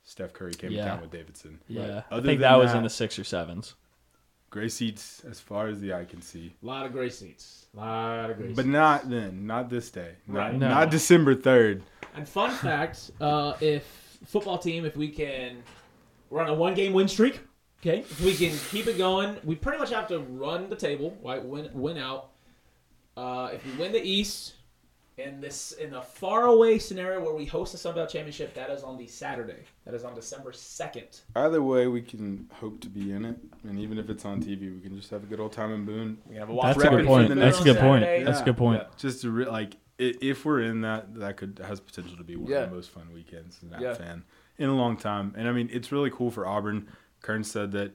Steph 0.03 0.31
Curry 0.33 0.53
came 0.53 0.71
Yeah. 0.71 0.83
to 0.85 0.89
town 0.91 1.01
with 1.01 1.11
Davidson. 1.11 1.59
Yeah. 1.67 2.03
I 2.09 2.15
think 2.15 2.25
than 2.25 2.39
that 2.41 2.55
was 2.57 2.71
that- 2.71 2.77
in 2.77 2.83
the 2.83 2.89
six 2.89 3.19
or 3.19 3.23
sevens. 3.25 3.75
Gray 4.49 4.67
seats 4.69 5.23
as 5.29 5.39
far 5.39 5.67
as 5.67 5.79
the 5.79 5.93
eye 5.93 6.05
can 6.05 6.21
see. 6.21 6.55
A 6.63 6.65
lot 6.65 6.85
of 6.85 6.91
gray 6.91 7.09
seats. 7.09 7.67
A 7.75 7.79
lot 7.79 8.29
of 8.31 8.37
gray 8.37 8.47
But 8.47 8.55
seats. 8.55 8.57
But 8.57 8.65
not 8.65 9.09
then, 9.09 9.45
not 9.45 9.69
this 9.69 9.91
day. 9.91 10.13
Not, 10.27 10.37
Right. 10.37 10.55
No. 10.55 10.69
not 10.69 10.89
December 10.89 11.35
3rd. 11.35 11.81
And 12.15 12.27
fun 12.27 12.49
fact, 12.51 13.11
uh, 13.21 13.53
if 13.61 13.83
football 14.25 14.57
team, 14.57 14.85
if 14.85 14.97
we 14.97 15.09
can, 15.09 15.61
we're 16.29 16.41
on 16.41 16.49
a 16.49 16.53
one 16.53 16.73
game 16.73 16.93
win 16.93 17.07
streak. 17.07 17.41
Okay, 17.81 17.99
if 17.99 18.19
we 18.21 18.35
can 18.35 18.57
keep 18.71 18.87
it 18.87 18.97
going, 18.97 19.37
we 19.45 19.55
pretty 19.55 19.77
much 19.77 19.91
have 19.91 20.07
to 20.09 20.19
run 20.19 20.69
the 20.69 20.75
table, 20.75 21.17
right? 21.23 21.41
Win, 21.43 21.69
win 21.73 21.97
out. 21.97 22.31
Uh, 23.15 23.51
if 23.53 23.65
we 23.65 23.71
win 23.81 23.93
the 23.93 24.01
East, 24.05 24.55
in 25.19 25.41
this 25.41 25.73
in 25.73 25.93
a 25.93 26.01
faraway 26.01 26.79
scenario 26.79 27.21
where 27.23 27.33
we 27.33 27.45
host 27.45 27.71
the 27.73 27.77
Sun 27.77 27.95
Belt 27.95 28.09
Championship, 28.09 28.53
that 28.53 28.69
is 28.69 28.83
on 28.83 28.97
the 28.97 29.07
Saturday. 29.07 29.63
That 29.85 29.93
is 29.93 30.03
on 30.03 30.15
December 30.15 30.51
second. 30.53 31.21
Either 31.35 31.61
way, 31.61 31.87
we 31.87 32.01
can 32.01 32.49
hope 32.53 32.79
to 32.81 32.89
be 32.89 33.11
in 33.11 33.25
it. 33.25 33.37
And 33.67 33.79
even 33.79 33.97
if 33.97 34.09
it's 34.09 34.25
on 34.25 34.41
TV, 34.41 34.73
we 34.73 34.79
can 34.81 34.95
just 34.95 35.09
have 35.11 35.23
a 35.23 35.25
good 35.25 35.39
old 35.39 35.51
time 35.51 35.73
in 35.73 35.85
Boone. 35.85 36.17
We 36.25 36.33
can 36.33 36.39
have 36.39 36.49
a 36.49 36.53
watch. 36.53 36.77
That's 36.77 36.87
a 36.87 36.89
good 36.97 37.05
point. 37.05 37.35
That's 37.35 37.59
a 37.59 37.63
good 37.63 37.77
point. 37.77 38.03
Saturday. 38.03 38.23
That's 38.23 38.39
a 38.41 38.45
good 38.45 38.57
point. 38.57 38.83
Just 38.97 39.21
to 39.21 39.31
re- 39.31 39.45
like, 39.45 39.75
if 39.97 40.45
we're 40.45 40.61
in 40.61 40.81
that, 40.81 41.13
that 41.15 41.37
could 41.37 41.59
has 41.65 41.79
potential 41.79 42.15
to 42.17 42.23
be 42.23 42.35
one 42.35 42.49
Yeah. 42.49 42.59
of 42.63 42.69
the 42.69 42.75
most 42.77 42.89
fun 42.89 43.09
weekends 43.13 43.57
as 43.57 43.63
an 43.63 43.73
App 43.75 43.81
Yeah. 43.81 43.93
fan 43.95 44.23
in 44.57 44.69
a 44.69 44.75
long 44.75 44.95
time. 44.97 45.33
And 45.37 45.47
I 45.47 45.51
mean, 45.51 45.69
it's 45.71 45.91
really 45.91 46.09
cool 46.09 46.31
for 46.31 46.47
Auburn. 46.47 46.87
Kern 47.21 47.43
said 47.43 47.71
that 47.73 47.91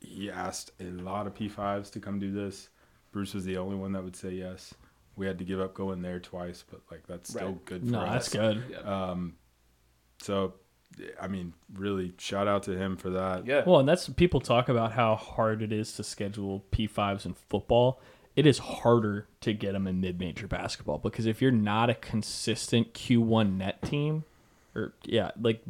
he 0.00 0.30
asked 0.30 0.72
a 0.80 0.84
lot 0.90 1.26
of 1.28 1.34
P5s 1.34 1.90
to 1.92 2.00
come 2.00 2.18
do 2.18 2.32
this. 2.32 2.68
Bruce 3.12 3.32
was 3.32 3.44
the 3.44 3.56
only 3.58 3.76
one 3.76 3.92
that 3.92 4.02
would 4.02 4.16
say 4.16 4.32
yes. 4.32 4.74
We 5.16 5.26
had 5.26 5.38
to 5.38 5.44
give 5.44 5.60
up 5.60 5.74
going 5.74 6.02
there 6.02 6.20
twice, 6.20 6.64
but 6.68 6.80
like 6.90 7.06
that's 7.06 7.30
still 7.30 7.48
Right. 7.52 7.64
good 7.64 7.82
for 7.84 7.90
No, 7.92 8.00
us. 8.00 8.28
that's 8.28 8.28
good. 8.30 8.74
Um, 8.84 9.36
so, 10.20 10.54
I 11.20 11.26
mean, 11.28 11.54
really, 11.74 12.14
shout 12.18 12.48
out 12.48 12.62
to 12.64 12.76
him 12.76 12.96
for 12.96 13.10
that. 13.10 13.46
Yeah. 13.46 13.62
Well, 13.66 13.80
and 13.80 13.88
that's 13.88 14.08
people 14.08 14.40
talk 14.40 14.68
about 14.68 14.92
how 14.92 15.16
hard 15.16 15.62
it 15.62 15.72
is 15.72 15.92
to 15.94 16.04
schedule 16.04 16.64
P5s 16.72 17.26
in 17.26 17.34
football. 17.34 18.00
It 18.36 18.46
is 18.46 18.58
harder 18.58 19.28
to 19.42 19.52
get 19.52 19.72
them 19.72 19.86
in 19.86 20.00
mid-major 20.00 20.48
basketball 20.48 20.98
because 20.98 21.26
if 21.26 21.40
you're 21.40 21.52
not 21.52 21.88
a 21.90 21.94
consistent 21.94 22.92
Q1 22.94 23.56
net 23.58 23.80
team, 23.82 24.24
or 24.74 24.94
yeah, 25.04 25.30
like 25.40 25.62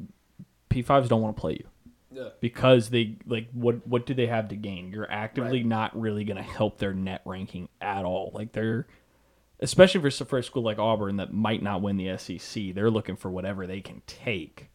P5s 0.71 1.09
don't 1.09 1.21
want 1.21 1.37
to 1.37 1.41
play 1.41 1.53
you 1.61 1.69
Yeah. 2.11 2.29
because 2.41 2.89
they 2.89 3.17
like 3.27 3.49
what 3.53 3.87
what 3.87 4.07
do 4.07 4.15
they 4.15 4.27
have 4.29 4.49
to 4.49 4.57
gain? 4.57 4.91
You're 4.93 5.11
actively 5.11 5.59
Right. 5.59 5.67
not 5.67 6.01
really 6.01 6.25
going 6.25 6.39
to 6.39 6.43
help 6.43 6.79
their 6.79 6.95
net 6.95 7.21
ranking 7.27 7.69
at 7.83 8.05
all. 8.07 8.31
Like 8.35 8.53
they're 8.53 8.87
especially 9.65 10.09
for 10.09 10.25
for 10.25 10.39
a 10.39 10.43
school 10.43 10.63
like 10.63 10.79
Auburn 10.79 11.17
that 11.17 11.33
might 11.33 11.63
not 11.63 11.83
win 11.83 11.97
the 11.97 12.17
SEC, 12.19 12.75
they're 12.75 12.91
looking 12.91 13.17
for 13.17 13.31
whatever 13.31 13.67
they 13.67 13.81
can 13.81 14.03
take 14.07 14.69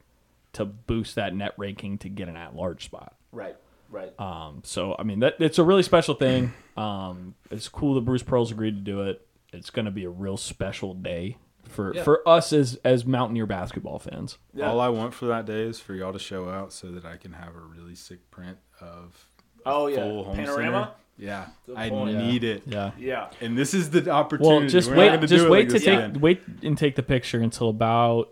to 0.53 0.65
boost 0.65 1.15
that 1.15 1.33
net 1.35 1.53
ranking 1.57 1.97
to 1.99 2.09
get 2.09 2.27
an 2.27 2.35
at-large 2.35 2.83
spot. 2.85 3.15
Right. 3.31 3.55
Right. 3.91 4.19
Um, 4.19 4.61
so 4.63 4.95
I 4.99 5.03
mean 5.03 5.19
that 5.21 5.35
it's 5.39 5.57
a 5.59 5.63
really 5.63 5.83
special 5.83 6.15
thing. 6.15 6.53
Um, 6.79 7.35
it's 7.51 7.67
cool 7.67 7.95
that 7.95 8.01
Bruce 8.05 8.23
Pearl's 8.23 8.51
agreed 8.53 8.71
to 8.75 8.79
do 8.79 9.01
it. 9.01 9.27
It's 9.51 9.69
going 9.69 9.83
to 9.83 9.91
be 9.91 10.05
a 10.05 10.09
real 10.09 10.37
special 10.37 10.93
day 10.93 11.35
for 11.67 11.93
Yeah. 11.93 12.03
for 12.03 12.25
us 12.25 12.53
as 12.53 12.75
as 12.85 13.05
Mountaineer 13.05 13.45
basketball 13.45 13.99
fans. 13.99 14.37
Yeah. 14.53 14.69
All 14.69 14.79
I 14.79 14.87
want 14.87 15.13
for 15.13 15.25
that 15.25 15.45
day 15.45 15.63
is 15.63 15.81
for 15.81 15.93
y'all 15.93 16.13
to 16.13 16.19
show 16.19 16.47
out 16.49 16.71
so 16.71 16.89
that 16.91 17.03
I 17.03 17.17
can 17.17 17.33
have 17.33 17.53
a 17.53 17.59
really 17.59 17.95
sick 17.95 18.31
print 18.31 18.59
of 18.79 19.25
a 19.28 19.28
Oh, 19.69 19.87
yeah. 19.87 19.95
full 19.97 20.23
home 20.25 20.35
Panorama? 20.35 20.83
center. 20.83 20.91
Yeah, 21.17 21.45
Good 21.65 21.77
I 21.77 21.89
point. 21.89 22.17
need 22.17 22.43
it. 22.45 22.63
Yeah. 22.65 22.91
Yeah. 22.97 23.29
And 23.41 23.57
this 23.57 23.73
is 23.73 23.89
the 23.89 24.09
opportunity. 24.09 24.59
Well, 24.61 24.69
just 24.69 24.89
We're 24.89 24.95
wait. 24.97 25.07
gonna 25.09 25.27
Just 25.27 25.43
do 25.45 25.49
wait 25.51 25.69
like 25.69 25.79
to 25.79 25.85
take 25.85 25.99
again. 25.99 26.19
wait 26.21 26.41
and 26.63 26.77
take 26.77 26.95
the 26.95 27.03
picture 27.03 27.41
until 27.41 27.69
about 27.69 28.29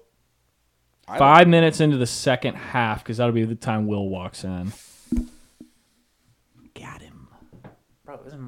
Five 1.17 1.47
minutes 1.47 1.79
into 1.79 1.95
the 1.95 2.05
second 2.05 2.55
half, 2.55 3.01
because 3.01 3.15
that'll 3.17 3.31
be 3.33 3.45
the 3.45 3.55
time 3.55 3.87
Will 3.87 4.09
walks 4.09 4.43
in. 4.43 4.73
Got 6.75 7.01
him, 7.01 7.29
bro. 8.03 8.17
This 8.23 8.33
is, 8.33 8.39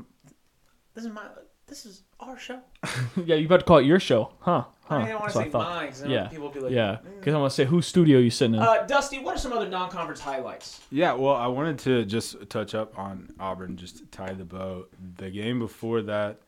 this 0.93 1.05
is 1.05 1.11
my 1.11 1.23
this 1.67 1.85
is 1.85 2.03
our 2.19 2.37
show. 2.37 2.59
yeah, 3.25 3.35
you 3.35 3.45
about 3.45 3.59
to 3.61 3.65
call 3.65 3.77
it 3.77 3.85
your 3.85 3.99
show, 3.99 4.31
huh? 4.39 4.65
Huh. 4.83 4.95
I 4.95 5.07
don't 5.09 5.19
want 5.19 5.31
to 5.31 5.37
what 5.37 5.45
say 5.45 5.51
thought. 5.51 5.69
mine. 5.69 5.87
'cause 5.89 6.01
then 6.01 6.09
Yeah, 6.09 6.27
people 6.27 6.47
will 6.47 6.53
be 6.53 6.59
like, 6.61 6.71
yeah, 6.71 6.97
because 7.19 7.33
I 7.33 7.37
want 7.37 7.51
to 7.51 7.55
say 7.55 7.65
whose 7.65 7.85
studio 7.85 8.17
you 8.19 8.29
sitting 8.31 8.55
in. 8.55 8.61
Uh, 8.61 8.85
Dusty, 8.87 9.19
what 9.19 9.35
are 9.35 9.37
some 9.39 9.53
other 9.53 9.69
non-conference 9.69 10.19
highlights? 10.19 10.81
Yeah, 10.91 11.13
well, 11.13 11.35
I 11.35 11.45
wanted 11.47 11.77
to 11.79 12.05
just 12.05 12.49
touch 12.49 12.73
up 12.73 12.97
on 12.97 13.31
Auburn, 13.39 13.77
just 13.77 13.97
to 13.99 14.05
tie 14.07 14.33
the 14.33 14.45
bow. 14.45 14.85
The 15.17 15.29
game 15.29 15.59
before 15.59 16.01
that 16.03 16.39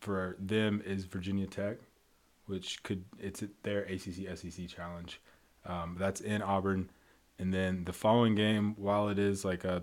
for 0.00 0.36
them 0.38 0.82
is 0.84 1.04
Virginia 1.06 1.46
Tech, 1.46 1.78
which 2.46 2.82
could 2.82 3.04
it's 3.18 3.42
their 3.62 3.82
ACC 3.84 4.36
SEC 4.36 4.66
challenge. 4.68 5.20
Um, 5.66 5.96
that's 5.98 6.20
in 6.20 6.42
Auburn, 6.42 6.90
and 7.38 7.52
then 7.54 7.84
the 7.84 7.92
following 7.92 8.34
game, 8.34 8.74
while 8.76 9.08
it 9.08 9.18
is 9.18 9.44
like 9.44 9.64
a 9.64 9.82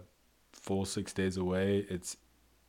full 0.53 0.85
six 0.85 1.13
days 1.13 1.37
away, 1.37 1.85
it's 1.89 2.17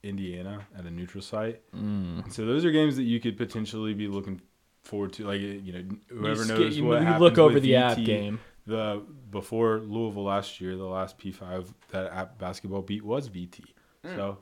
Indiana 0.09 0.67
at 0.77 0.85
a 0.85 0.91
neutral 0.91 1.23
site. 1.23 1.61
Mm. 1.73 2.33
So 2.33 2.47
those 2.47 2.65
are 2.65 2.71
games 2.71 2.97
that 2.97 3.05
you 3.05 3.21
could 3.21 3.37
potentially 3.37 3.95
be 3.95 4.09
looking 4.09 4.41
forward 4.83 5.13
to. 5.15 5.27
Like 5.27 5.41
you 5.41 5.73
know, 5.73 5.85
whoever 6.09 6.43
you, 6.43 6.49
knows 6.49 6.81
what 6.81 7.01
you 7.01 7.07
happens 7.07 7.21
look 7.21 7.39
over 7.39 7.61
the 7.61 7.77
app 7.77 7.99
game. 7.99 8.41
the 8.67 9.03
before 9.31 9.79
Louisville 9.79 10.25
last 10.25 10.61
year, 10.61 10.77
the 10.77 10.85
last 10.85 11.19
P 11.19 11.31
five 11.31 11.73
that 11.91 12.13
app 12.13 12.39
basketball 12.39 12.83
beat 12.83 13.05
was 13.05 13.29
VT. 13.29 13.65
So 14.05 14.39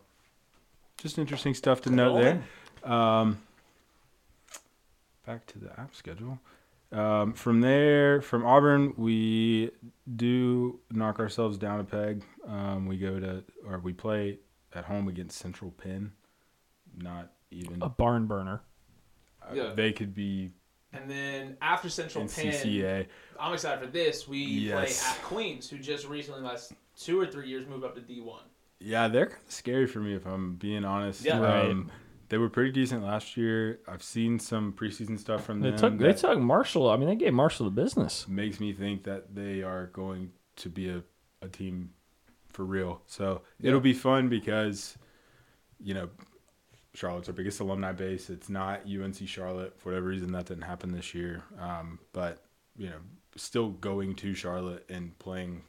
just 0.99 1.19
interesting 1.19 1.55
stuff 1.55 1.81
to 1.83 1.91
note 1.91 2.21
there. 2.21 2.91
Um, 2.91 3.39
back 5.27 5.47
to 5.47 5.59
the 5.59 5.79
app 5.79 5.95
schedule. 5.95 6.39
Um, 6.93 7.33
from 7.33 7.61
there, 7.61 8.23
from 8.23 8.47
Auburn, 8.47 8.95
we 8.97 9.73
do 10.15 10.79
knock 10.91 11.19
ourselves 11.19 11.59
down 11.59 11.81
a 11.81 11.85
peg. 11.85 12.23
Um, 12.47 12.87
we 12.87 12.97
go 12.97 13.19
to 13.19 13.43
or 13.67 13.79
we 13.81 13.93
play 13.93 14.39
at 14.77 14.85
home 14.85 15.09
against 15.09 15.39
Central 15.39 15.71
Penn. 15.73 16.13
Not 16.97 17.33
even 17.51 17.83
A 17.83 17.89
barn 17.89 18.27
burner. 18.27 18.63
uh, 19.43 19.55
Yeah. 19.55 19.73
they 19.75 19.93
could 19.93 20.15
be 20.15 20.53
And 20.93 21.11
then 21.11 21.57
after 21.61 21.89
Central 21.91 22.23
in 22.23 22.29
Penn, 22.31 22.53
CCA. 22.53 23.07
I'm 23.39 23.53
excited 23.53 23.85
for 23.85 23.91
this. 23.91 24.27
We 24.29 24.39
Yes. 24.39 25.01
play 25.03 25.11
at 25.11 25.23
Queens, 25.25 25.69
who 25.69 25.79
just 25.79 26.07
recently, 26.09 26.41
last 26.41 26.73
two 26.97 27.21
or 27.21 27.27
three 27.27 27.49
years, 27.49 27.67
moved 27.67 27.85
up 27.85 27.95
to 27.97 28.01
D1. 28.01 28.41
Yeah, 28.81 29.09
they're 29.09 29.27
kind 29.27 29.43
of 29.45 29.51
scary 29.53 29.87
for 29.87 30.01
me 30.01 30.15
if 30.15 30.27
I'm 30.27 30.57
being 30.57 30.85
honest. 30.85 31.25
Yeah. 31.25 31.39
Right. 31.41 31.71
Um, 31.71 31.91
they 32.29 32.39
were 32.39 32.49
pretty 32.49 32.73
decent 32.73 33.05
last 33.05 33.37
year. 33.37 33.81
I've 33.87 34.03
seen 34.03 34.39
some 34.39 34.73
preseason 34.73 35.19
stuff 35.19 35.45
from 35.45 35.61
They 35.61 35.71
them. 35.71 35.79
took 35.79 35.99
they 35.99 36.13
took 36.13 36.39
Marshall. 36.39 36.89
I 36.91 36.97
mean, 36.97 37.09
they 37.09 37.17
gave 37.17 37.35
Marshall 37.35 37.67
the 37.67 37.71
business. 37.83 38.27
makes 38.29 38.59
me 38.59 38.73
think 38.73 39.05
that 39.05 39.35
they 39.35 39.63
are 39.63 39.87
going 39.89 40.33
to 40.57 40.69
be 40.71 40.89
a, 40.89 41.03
a 41.43 41.49
team 41.49 41.91
for 42.57 42.65
real. 42.65 43.03
So 43.07 43.43
Yeah. 43.61 43.69
it'll 43.69 43.81
be 43.81 43.93
fun 43.93 44.29
because, 44.29 44.97
you 45.79 45.95
know, 45.95 46.09
Charlotte's 46.95 47.29
our 47.29 47.35
biggest 47.35 47.61
alumni 47.61 47.93
base. 47.93 48.31
It's 48.31 48.49
not 48.49 48.87
UNC 48.87 49.27
Charlotte 49.29 49.79
for 49.79 49.91
whatever 49.91 50.07
reason 50.09 50.33
that 50.33 50.47
didn't 50.47 50.63
happen 50.65 50.91
this 50.93 51.15
year. 51.15 51.45
Um, 51.61 51.99
but 52.13 52.43
you 52.79 52.89
know, 52.89 52.99
still 53.37 53.71
going 53.71 54.15
to 54.17 54.35
Charlotte 54.35 54.85
and 54.89 55.17
playing 55.19 55.63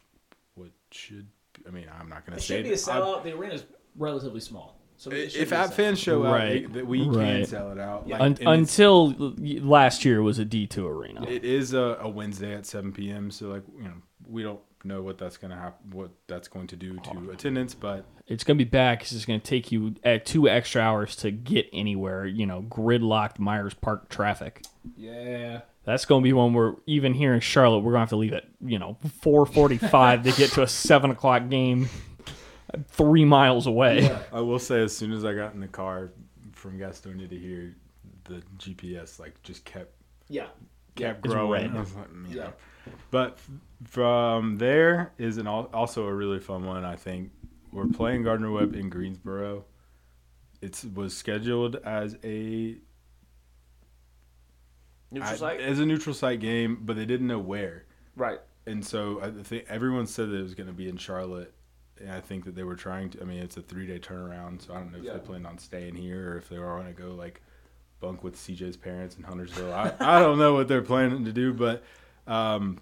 what 0.55 0.71
should. 0.91 1.27
I 1.67 1.71
mean, 1.71 1.87
I'm 1.99 2.07
not 2.09 2.25
going 2.25 2.37
to 2.37 2.43
say 2.43 2.57
should 2.57 2.63
be 2.63 2.69
a 2.69 2.73
it. 2.73 2.87
I'm- 2.87 3.01
sellout. 3.01 3.23
The 3.23 3.33
arena's 3.33 3.65
relatively 3.97 4.39
small. 4.39 4.75
So 4.99 5.11
if 5.11 5.51
app 5.53 5.73
fans 5.73 5.99
show 5.99 6.23
up, 6.23 6.33
Right, 6.33 6.65
out, 6.65 6.73
that 6.73 6.87
we 6.87 7.01
can 7.03 7.11
right. 7.11 7.47
sell 7.47 7.71
it 7.71 7.77
out. 7.77 8.07
Yeah. 8.07 8.17
Like, 8.17 8.41
Un- 8.41 8.47
until 8.47 9.13
last 9.37 10.03
year 10.05 10.23
was 10.23 10.39
a 10.39 10.45
D2 10.45 10.87
arena. 10.87 11.23
it 11.29 11.43
is 11.45 11.73
a, 11.73 11.97
a 12.01 12.09
Wednesday 12.09 12.55
at 12.55 12.65
7 12.65 12.91
p.m. 12.93 13.29
So 13.29 13.49
like 13.49 13.63
you 13.77 13.83
know 13.83 13.93
we 14.27 14.41
don't 14.43 14.59
know 14.87 15.01
what 15.01 15.17
that's 15.17 15.37
gonna 15.37 15.55
happen, 15.55 15.91
what 15.91 16.11
that's 16.27 16.47
going 16.47 16.67
to 16.67 16.75
do 16.75 16.97
to 16.99 17.29
attendance, 17.31 17.73
but 17.75 18.05
It's 18.27 18.43
going 18.43 18.57
to 18.57 18.65
be 18.65 18.69
bad 18.69 18.97
because 18.99 19.13
it's 19.13 19.25
going 19.25 19.39
to 19.39 19.45
take 19.45 19.71
you 19.71 19.95
at 20.03 20.25
two 20.25 20.49
extra 20.49 20.81
hours 20.81 21.15
to 21.17 21.31
get 21.31 21.69
anywhere. 21.71 22.25
You 22.25 22.45
know, 22.45 22.61
gridlocked 22.63 23.39
Myers 23.39 23.73
Park 23.73 24.09
traffic. 24.09 24.65
Yeah. 24.97 25.61
That's 25.85 26.03
going 26.03 26.21
to 26.21 26.27
be 26.27 26.33
one 26.33 26.53
where 26.53 26.73
even 26.85 27.13
here 27.13 27.33
in 27.33 27.39
Charlotte, 27.39 27.79
we're 27.79 27.91
going 27.93 27.99
to 27.99 27.99
have 28.01 28.09
to 28.09 28.17
leave 28.17 28.33
at 28.33 28.45
you 28.59 28.77
know 28.79 28.97
4:45 29.23 30.23
to 30.23 30.31
get 30.33 30.51
to 30.53 30.63
a 30.63 30.67
seven 30.67 31.11
o'clock 31.11 31.47
game, 31.49 31.87
three 32.89 33.23
miles 33.25 33.67
away. 33.67 34.09
I 34.33 34.41
will 34.41 34.59
say 34.59 34.81
as 34.81 34.95
soon 34.95 35.11
as 35.13 35.23
I 35.23 35.33
got 35.33 35.53
in 35.53 35.59
the 35.61 35.67
car 35.67 36.11
from 36.51 36.77
Gastonia 36.77 37.29
to 37.29 37.37
here, 37.37 37.75
the 38.25 38.41
GPS 38.57 39.19
like 39.19 39.41
just 39.43 39.63
kept 39.63 39.93
Yeah. 40.27 40.47
kept 40.95 41.23
It's 41.25 41.33
growing. 41.33 41.63
red. 41.67 41.75
I 41.75 41.79
was 41.79 41.95
like, 41.95 42.07
Yeah. 42.29 42.35
know. 42.43 42.53
But 43.11 43.37
from 43.85 44.57
there 44.57 45.13
is 45.17 45.37
an 45.37 45.47
al- 45.47 45.69
also 45.73 46.05
a 46.07 46.13
really 46.13 46.39
fun 46.39 46.65
one. 46.65 46.83
I 46.83 46.95
think 46.95 47.31
we're 47.71 47.87
playing 47.87 48.23
Gardner 48.23 48.51
Webb 48.51 48.75
in 48.75 48.89
Greensboro. 48.89 49.65
It 50.61 50.83
was 50.95 51.15
scheduled 51.15 51.75
as 51.77 52.17
a 52.23 52.77
Neutral 55.11 55.31
I- 55.33 55.35
site. 55.37 55.61
as 55.61 55.79
a 55.79 55.85
neutral 55.85 56.13
site 56.13 56.39
game, 56.39 56.79
but 56.83 56.95
they 56.95 57.05
didn't 57.05 57.27
know 57.27 57.39
where. 57.39 57.85
right. 58.15 58.39
And 58.65 58.85
so 58.85 59.21
I 59.21 59.31
think 59.43 59.63
everyone 59.69 60.07
said 60.07 60.29
that 60.29 60.35
it 60.39 60.43
was 60.43 60.53
going 60.53 60.67
to 60.67 60.73
be 60.73 60.89
in 60.89 60.97
Charlotte. 60.97 61.53
And 62.01 62.11
I 62.11 62.19
think 62.19 62.43
that 62.43 62.53
they 62.53 62.63
were 62.63 62.75
trying 62.75 63.09
to. 63.11 63.21
I 63.21 63.23
mean, 63.23 63.39
it's 63.41 63.55
a 63.55 63.61
three 63.61 63.87
day 63.87 63.97
turnaround, 63.97 64.61
so 64.61 64.73
I 64.73 64.79
don't 64.79 64.91
know 64.91 64.97
if 64.97 65.05
Yeah. 65.05 65.13
they 65.13 65.19
planned 65.19 65.47
on 65.47 65.57
staying 65.57 65.95
here 65.95 66.33
or 66.33 66.37
if 66.37 66.49
they 66.49 66.59
were 66.59 66.65
going 66.75 66.93
to 66.93 67.01
go 67.01 67.13
like 67.15 67.41
bunk 68.01 68.25
with 68.25 68.35
CJ's 68.35 68.75
parents 68.75 69.15
in 69.15 69.23
Huntersville. 69.23 69.73
I, 69.73 69.93
I 70.01 70.19
don't 70.19 70.37
know 70.37 70.53
what 70.53 70.67
they're 70.67 70.81
planning 70.81 71.23
to 71.23 71.31
do, 71.31 71.53
but 71.53 71.81
um, 72.27 72.79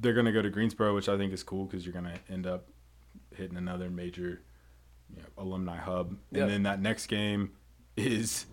they're 0.00 0.14
going 0.14 0.26
to 0.26 0.32
go 0.32 0.42
to 0.42 0.50
Greensboro, 0.50 0.94
which 0.94 1.08
I 1.08 1.16
think 1.16 1.32
is 1.32 1.42
cool 1.42 1.64
because 1.64 1.84
you're 1.86 1.92
going 1.92 2.04
to 2.06 2.18
end 2.32 2.46
up 2.46 2.68
hitting 3.34 3.56
another 3.56 3.88
major 3.90 4.42
you 5.14 5.22
know, 5.22 5.28
alumni 5.42 5.76
hub. 5.76 6.16
Yeah. 6.30 6.42
And 6.42 6.50
then 6.50 6.62
that 6.64 6.80
next 6.80 7.06
game 7.06 7.52
is 7.96 8.46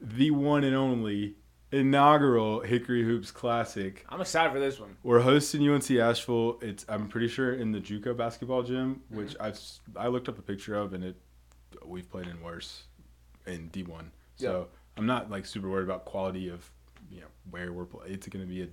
the 0.00 0.30
one 0.30 0.64
and 0.64 0.74
only 0.76 1.34
inaugural 1.72 2.60
Hickory 2.60 3.02
Hoops 3.04 3.30
Classic. 3.30 4.04
I'm 4.08 4.20
excited 4.20 4.52
for 4.52 4.60
this 4.60 4.78
one. 4.78 4.96
We're 5.02 5.20
hosting 5.20 5.68
UNC 5.68 5.90
Asheville. 5.90 6.58
It's 6.62 6.84
I'm 6.88 7.08
pretty 7.08 7.28
sure 7.28 7.52
in 7.52 7.72
the 7.72 7.80
JUCO 7.80 8.16
basketball 8.16 8.62
gym, 8.62 9.02
which 9.10 9.30
Mm-hmm. 9.34 9.42
I've 9.42 9.52
s- 9.54 9.80
I 9.96 10.06
looked 10.08 10.28
up 10.28 10.38
a 10.38 10.42
picture 10.42 10.74
of, 10.76 10.92
and 10.94 11.02
it 11.04 11.16
we've 11.84 12.08
played 12.10 12.26
in 12.28 12.40
worse 12.42 12.84
in 13.46 13.68
D1. 13.70 14.06
So 14.36 14.68
I'm 14.96 15.06
not 15.06 15.30
like 15.30 15.44
super 15.46 15.68
worried 15.68 15.84
about 15.84 16.04
quality 16.04 16.48
of 16.48 16.70
you 17.10 17.20
know 17.20 17.26
where 17.50 17.72
we're 17.72 17.84
playing. 17.84 18.12
It's 18.14 18.28
going 18.28 18.44
to 18.46 18.48
be 18.48 18.62
a 18.62 18.68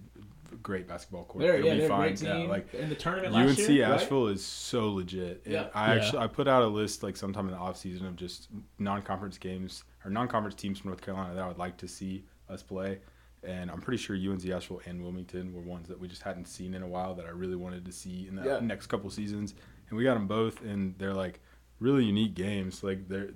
great 0.62 0.88
basketball 0.88 1.24
court. 1.26 1.42
They're, 1.44 1.56
It'll 1.56 1.68
yeah, 1.68 1.74
be 1.74 1.78
they're 1.80 1.86
a 1.88 1.90
fine. 1.90 2.02
great 2.10 2.18
team. 2.18 2.28
Yeah, 2.44 2.48
like 2.48 2.74
in 2.74 2.90
the 2.90 2.96
tournament 2.96 3.34
UNC 3.36 3.48
last 3.58 3.70
year, 3.70 3.84
right? 3.90 3.94
Asheville 4.02 4.28
is 4.28 4.46
so 4.46 4.90
legit. 4.92 5.42
And 5.46 5.54
Yeah. 5.54 5.70
I 5.74 5.96
Yeah. 5.96 6.02
actually 6.02 6.20
I 6.20 6.28
put 6.28 6.48
out 6.48 6.64
a 6.64 6.68
list 6.68 7.04
like 7.04 7.16
sometime 7.18 7.46
in 7.48 7.52
the 7.54 7.58
off 7.58 7.78
season 7.78 8.06
of 8.06 8.16
just 8.16 8.50
non-conference 8.80 9.38
games 9.38 9.84
or 10.06 10.12
non-conference 10.12 10.56
teams 10.56 10.80
from 10.80 10.90
North 10.92 11.02
Carolina 11.02 11.34
that 11.36 11.44
I 11.44 11.48
would 11.48 11.58
like 11.58 11.78
to 11.78 11.88
see 11.88 12.26
us 12.50 12.62
play. 12.64 13.00
And 13.44 13.70
I'm 13.70 13.82
pretty 13.82 13.98
sure 13.98 14.16
UNC 14.16 14.50
Asheville 14.50 14.82
and 14.86 15.02
Wilmington 15.02 15.54
were 15.54 15.62
ones 15.62 15.88
that 15.90 16.00
we 16.00 16.08
just 16.08 16.22
hadn't 16.22 16.46
seen 16.48 16.74
in 16.74 16.82
a 16.82 16.88
while 16.88 17.14
that 17.16 17.26
I 17.26 17.30
really 17.32 17.58
wanted 17.58 17.84
to 17.86 17.92
see 17.92 18.28
in 18.28 18.36
the 18.36 18.44
Yeah. 18.46 18.60
next 18.62 18.88
couple 18.88 19.10
seasons. 19.10 19.54
And 19.90 19.98
we 19.98 20.04
got 20.06 20.14
them 20.14 20.28
both, 20.28 20.62
and 20.64 20.98
they're 20.98 21.14
like 21.14 21.42
really 21.80 22.06
unique 22.06 22.34
games. 22.36 22.84
Like 22.84 23.10
they're 23.10 23.32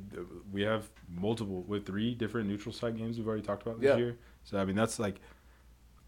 we 0.52 0.62
have 0.62 0.90
multiple 1.10 1.64
with 1.64 1.86
three 1.86 2.16
different 2.16 2.48
neutral 2.48 2.72
site 2.72 2.96
games 2.96 3.18
we've 3.18 3.28
already 3.28 3.42
talked 3.44 3.64
about 3.64 3.82
this 3.82 3.90
Yeah. 3.90 3.98
year. 3.98 4.18
So 4.44 4.58
I 4.58 4.64
mean 4.64 4.76
that's 4.78 4.98
like 5.00 5.20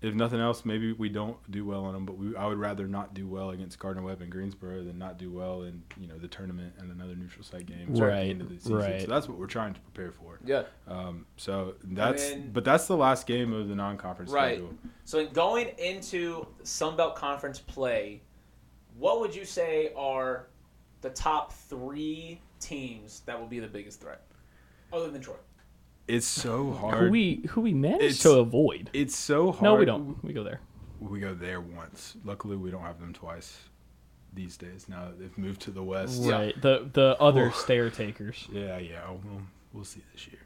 if 0.01 0.13
nothing 0.15 0.39
else, 0.39 0.63
maybe 0.63 0.93
we 0.93 1.09
don't 1.09 1.35
do 1.51 1.65
well 1.65 1.83
on 1.83 1.93
them, 1.93 2.05
but 2.05 2.17
we, 2.17 2.33
I 2.35 2.45
would 2.45 2.57
rather 2.57 2.87
not 2.87 3.13
do 3.13 3.27
well 3.27 3.49
against 3.49 3.77
Gardner 3.79 4.01
Webb 4.01 4.21
and 4.21 4.31
Greensboro 4.31 4.83
than 4.83 4.97
not 4.97 5.17
do 5.17 5.29
well 5.31 5.63
in 5.63 5.83
you 5.99 6.07
know 6.07 6.17
the 6.17 6.27
tournament 6.29 6.73
and 6.79 6.89
another 6.91 7.15
neutral 7.15 7.43
site 7.43 7.65
game 7.65 7.89
at 7.93 8.01
Right, 8.01 8.23
the 8.23 8.29
end 8.29 8.41
of 8.41 8.49
the 8.49 8.55
season. 8.57 8.75
right. 8.77 9.01
So 9.01 9.07
that's 9.07 9.27
what 9.27 9.37
we're 9.37 9.47
trying 9.47 9.73
to 9.73 9.79
prepare 9.81 10.11
for. 10.13 10.39
Yeah. 10.45 10.63
Um, 10.87 11.25
so 11.35 11.75
that's 11.83 12.29
then- 12.29 12.51
but 12.53 12.63
that's 12.63 12.87
the 12.87 12.95
last 12.95 13.27
game 13.27 13.51
of 13.51 13.67
the 13.67 13.75
non-conference 13.75 14.31
Right. 14.31 14.57
schedule. 14.57 14.73
So 15.03 15.25
going 15.27 15.67
into 15.77 16.47
Sun 16.63 16.95
Belt 16.95 17.15
Conference 17.17 17.59
play, 17.59 18.21
what 18.97 19.19
would 19.19 19.35
you 19.35 19.43
say 19.45 19.91
are 19.97 20.47
the 21.01 21.09
top 21.09 21.51
three 21.53 22.39
teams 22.61 23.21
that 23.21 23.37
will 23.39 23.47
be 23.47 23.59
the 23.59 23.67
biggest 23.67 23.99
threat, 24.01 24.21
other 24.93 25.09
than 25.09 25.21
Troy? 25.21 25.35
It's 26.09 26.25
so 26.27 26.63
Who 26.65 26.71
hard. 26.73 27.11
we 27.11 27.45
who 27.49 27.61
we 27.61 27.73
managed 27.73 28.03
It's- 28.03 28.19
to 28.23 28.39
avoid. 28.39 28.89
it's 28.93 29.15
so 29.15 29.51
hard. 29.51 29.63
No, 29.63 29.75
we 29.75 29.85
don't. 29.85 30.21
We 30.23 30.33
go 30.33 30.43
there. 30.43 30.59
We 30.99 31.19
go 31.19 31.33
there 31.33 31.61
once. 31.61 32.17
Luckily, 32.25 32.57
we 32.57 32.71
don't 32.71 32.81
have 32.81 32.99
them 32.99 33.13
twice 33.13 33.57
these 34.33 34.57
days. 34.57 34.87
Now 34.89 35.05
that 35.05 35.19
they've 35.19 35.37
moved 35.37 35.61
to 35.61 35.71
the 35.71 35.83
west. 35.83 36.21
Yeah. 36.21 36.31
Right. 36.31 36.61
The 36.61 36.89
the 36.91 37.15
other 37.19 37.51
stair 37.51 37.89
takers. 37.89 38.47
Yeah, 38.51 38.77
yeah. 38.79 39.09
We'll, 39.09 39.41
we'll 39.73 39.83
see 39.85 40.01
this 40.13 40.27
year. 40.27 40.41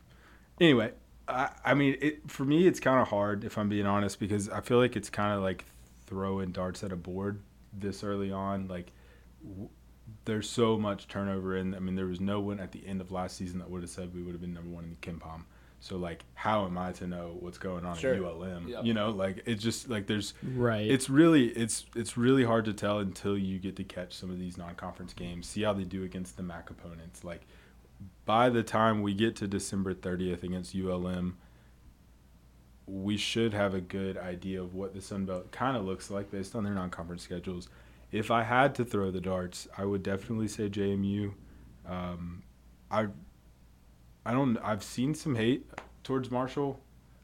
Anyway, 0.62 0.92
I, 1.28 1.50
I 1.66 1.74
mean, 1.74 1.98
it, 2.02 2.30
for 2.30 2.46
me, 2.46 2.68
it's 2.68 2.80
kind 2.80 3.02
of 3.02 3.08
hard 3.08 3.44
if 3.44 3.58
I'm 3.58 3.70
being 3.70 3.86
honest 3.88 4.20
because 4.20 4.50
I 4.50 4.62
feel 4.62 4.78
like 4.78 4.96
it's 4.96 5.10
kind 5.10 5.34
of 5.36 5.42
like 5.42 5.66
throwing 6.06 6.52
darts 6.52 6.84
at 6.84 6.92
a 6.92 6.96
board 6.96 7.40
this 7.74 8.04
early 8.04 8.32
on. 8.32 8.68
Like, 8.68 8.92
w- 9.44 9.70
there's 10.26 10.50
so 10.50 10.78
much 10.78 11.08
turnover 11.08 11.58
in. 11.58 11.74
I 11.74 11.80
mean, 11.80 11.96
there 11.96 12.06
was 12.06 12.22
no 12.22 12.40
one 12.42 12.60
at 12.60 12.72
the 12.72 12.86
end 12.86 13.02
of 13.02 13.12
last 13.12 13.38
season 13.38 13.58
that 13.60 13.70
would 13.70 13.82
have 13.82 13.90
said 13.90 14.14
we 14.14 14.22
would 14.22 14.34
have 14.34 14.42
been 14.42 14.54
number 14.54 14.70
one 14.70 14.84
in 14.84 14.90
the 14.92 14.96
KenPom. 14.98 15.46
So 15.84 15.98
like, 15.98 16.24
how 16.34 16.66
am 16.66 16.78
I 16.78 16.94
to 16.94 17.08
know 17.08 17.36
what's 17.42 17.58
going 17.58 17.84
on 17.86 17.98
Sure. 17.98 18.14
at 18.14 18.22
ULM? 18.22 18.70
Yep. 18.70 18.86
You 18.86 18.94
know, 18.94 19.10
like 19.10 19.44
it's 19.46 19.62
just 19.62 19.90
like 19.90 20.08
there's 20.08 20.34
Right. 20.42 20.90
it's 20.90 21.10
really 21.10 21.48
it's 21.48 21.86
it's 21.94 22.16
really 22.16 22.46
hard 22.46 22.64
to 22.66 22.74
tell 22.74 23.00
until 23.00 23.38
you 23.38 23.60
get 23.60 23.76
to 23.76 23.84
catch 23.84 24.14
some 24.14 24.30
of 24.32 24.40
these 24.40 24.58
non-conference 24.58 25.14
games 25.14 25.46
see 25.46 25.64
how 25.64 25.74
they 25.74 25.84
do 25.84 26.04
against 26.04 26.38
the 26.38 26.44
mac 26.44 26.70
opponents 26.70 27.26
like 27.26 27.42
by 28.24 28.50
the 28.50 28.64
time 28.64 29.02
we 29.02 29.14
get 29.14 29.36
to 29.36 29.48
december 29.48 29.94
30th 29.94 30.42
against 30.44 30.74
ulm 30.74 31.36
we 32.88 33.18
should 33.18 33.54
have 33.54 33.74
a 33.74 33.82
good 33.82 34.18
idea 34.18 34.62
of 34.62 34.74
what 34.74 34.94
the 34.94 35.02
sun 35.02 35.26
belt 35.26 35.52
kind 35.52 35.76
of 35.76 35.84
looks 35.86 36.10
like 36.10 36.32
based 36.32 36.56
on 36.56 36.64
their 36.64 36.74
non-conference 36.74 37.22
schedules 37.24 37.68
if 38.12 38.32
i 38.32 38.42
had 38.44 38.74
to 38.76 38.86
throw 38.86 39.12
the 39.12 39.22
darts 39.22 39.68
i 39.78 39.84
would 39.84 40.02
definitely 40.04 40.48
say 40.48 40.70
jmu 40.70 41.34
um, 41.86 42.42
i 42.90 43.08
i 44.26 44.32
don't 44.32 44.58
i've 44.60 44.84
seen 44.84 45.14
some 45.14 45.36
hate 45.36 45.66
towards 46.04 46.30
marshall 46.32 46.80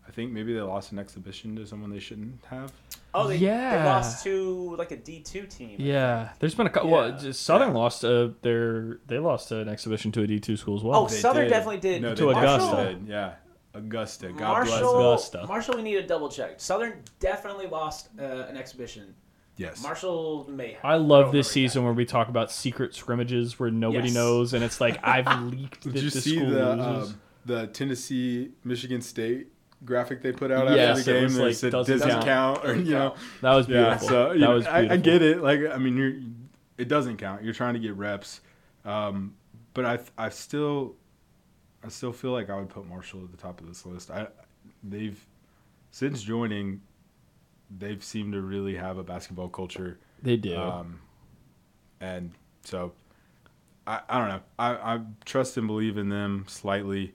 i 0.08 0.12
think 0.12 0.32
maybe 0.32 0.54
they 0.54 0.62
lost 0.62 0.92
an 0.92 1.00
exhibition 1.00 1.56
to 1.56 1.66
someone 1.66 1.90
they 1.90 2.00
shouldn't 2.00 2.44
have 2.50 2.72
Oh, 3.12 3.28
they, 3.28 3.38
Yeah. 3.38 3.76
they 3.80 3.84
lost 3.90 4.24
to 4.26 4.76
like 4.76 4.92
a 4.92 4.96
D 4.98 5.22
two 5.22 5.48
team. 5.48 5.78
yeah, 5.80 6.30
there's 6.38 6.54
been 6.54 6.68
a 6.68 6.70
couple. 6.70 6.92
Yeah. 6.92 7.18
just 7.20 7.42
Southern 7.42 7.70
Yeah. 7.70 7.74
lost 7.78 8.06
uh, 8.06 8.30
their 8.44 9.00
they 9.08 9.18
lost 9.18 9.52
an 9.52 9.68
exhibition 9.68 10.12
to 10.12 10.22
a 10.22 10.28
D 10.28 10.40
two 10.40 10.56
school 10.56 10.76
as 10.78 10.84
well. 10.84 10.96
Oh, 11.00 11.08
They 11.08 11.16
Southern 11.16 11.46
did. 11.46 11.50
definitely 11.50 11.80
did. 11.80 12.04
No, 12.04 12.14
To 12.14 12.26
they 12.26 12.30
Augusta. 12.30 12.70
definitely 12.70 12.94
did. 13.00 13.08
Yeah, 13.10 13.34
Augusta. 13.74 14.28
God 14.32 14.38
bless. 14.66 14.70
Marshall, 14.70 14.90
Augusta. 15.00 15.46
Marshall, 15.48 15.76
we 15.78 15.82
need 15.82 15.96
to 15.96 16.06
double 16.06 16.30
check. 16.30 16.60
Southern 16.62 17.02
definitely 17.20 17.66
lost 17.66 18.10
uh, 18.20 18.24
an 18.24 18.58
exhibition. 18.58 19.16
Yes. 19.60 19.84
Marshall 19.84 20.48
may. 20.50 20.72
Have. 20.74 20.86
I 20.86 20.96
love 20.96 21.32
this 21.34 21.52
season 21.52 21.84
where 21.84 21.92
we 21.92 22.06
talk 22.06 22.30
about 22.30 22.50
secret 22.50 22.96
scrimmages 22.96 23.60
where 23.60 23.70
nobody 23.70 24.06
Yes. 24.08 24.14
knows, 24.16 24.54
and 24.54 24.64
it's 24.64 24.80
like 24.80 24.98
I've 25.04 25.44
leaked 25.44 25.82
Did 25.84 25.94
that 25.94 26.02
you 26.04 26.10
the 26.10 26.22
see 26.22 26.36
school 26.38 26.50
the 26.50 26.76
loses. 26.76 27.10
um, 27.12 27.22
the 27.46 27.68
Tennessee 27.68 28.52
Michigan 28.64 29.02
State 29.02 29.48
graphic 29.84 30.22
they 30.22 30.32
put 30.32 30.50
out 30.52 30.74
Yes, 30.76 31.00
after 31.00 31.12
it 31.12 31.14
the 31.14 31.20
game? 31.20 31.24
was 31.26 31.36
that 31.36 31.44
like, 31.44 31.56
said 31.56 31.72
doesn't 31.74 32.00
doesn't, 32.00 32.10
count. 32.24 32.62
count, 32.62 32.66
or 32.66 32.76
you 32.76 32.92
know, 32.94 33.16
that 33.42 33.54
was 33.54 33.68
yeah. 33.68 33.84
beautiful. 33.90 34.08
So 34.08 34.32
you 34.32 34.40
that 34.40 34.46
know, 34.46 34.54
was 34.56 34.66
I, 34.66 34.80
beautiful. 34.88 34.94
I 34.98 35.02
get 35.02 35.22
it. 35.22 35.42
Like 35.44 35.60
I 35.74 35.78
mean, 35.78 35.98
you're 35.98 36.14
it 36.78 36.88
doesn't 36.88 37.18
count. 37.18 37.44
You're 37.44 37.54
trying 37.54 37.74
to 37.74 37.80
get 37.82 37.96
reps, 37.96 38.40
um, 38.86 39.36
but 39.74 39.84
I 39.86 40.00
I 40.18 40.30
still 40.30 40.96
I 41.84 41.90
still 41.90 42.14
feel 42.14 42.32
like 42.32 42.50
I 42.50 42.56
would 42.56 42.70
put 42.70 42.88
Marshall 42.88 43.24
at 43.26 43.32
the 43.32 43.38
top 43.38 43.60
of 43.60 43.68
this 43.68 43.86
list. 43.86 44.10
I 44.10 44.28
they've 44.84 45.22
since 45.92 46.22
joining, 46.24 46.80
they've 47.78 48.04
seemed 48.04 48.34
to 48.34 48.42
really 48.42 48.76
have 48.76 48.98
a 48.98 49.04
basketball 49.04 49.50
culture. 49.50 50.00
They 50.22 50.38
do. 50.38 50.58
Um, 50.58 51.00
and 52.02 52.32
so 52.64 52.94
I, 53.86 54.02
I 54.10 54.20
don't 54.20 54.30
know. 54.30 54.42
I, 54.58 54.72
I 54.96 55.00
trust 55.26 55.58
and 55.58 55.68
believe 55.68 55.98
in 55.98 56.10
them 56.10 56.46
slightly. 56.48 57.14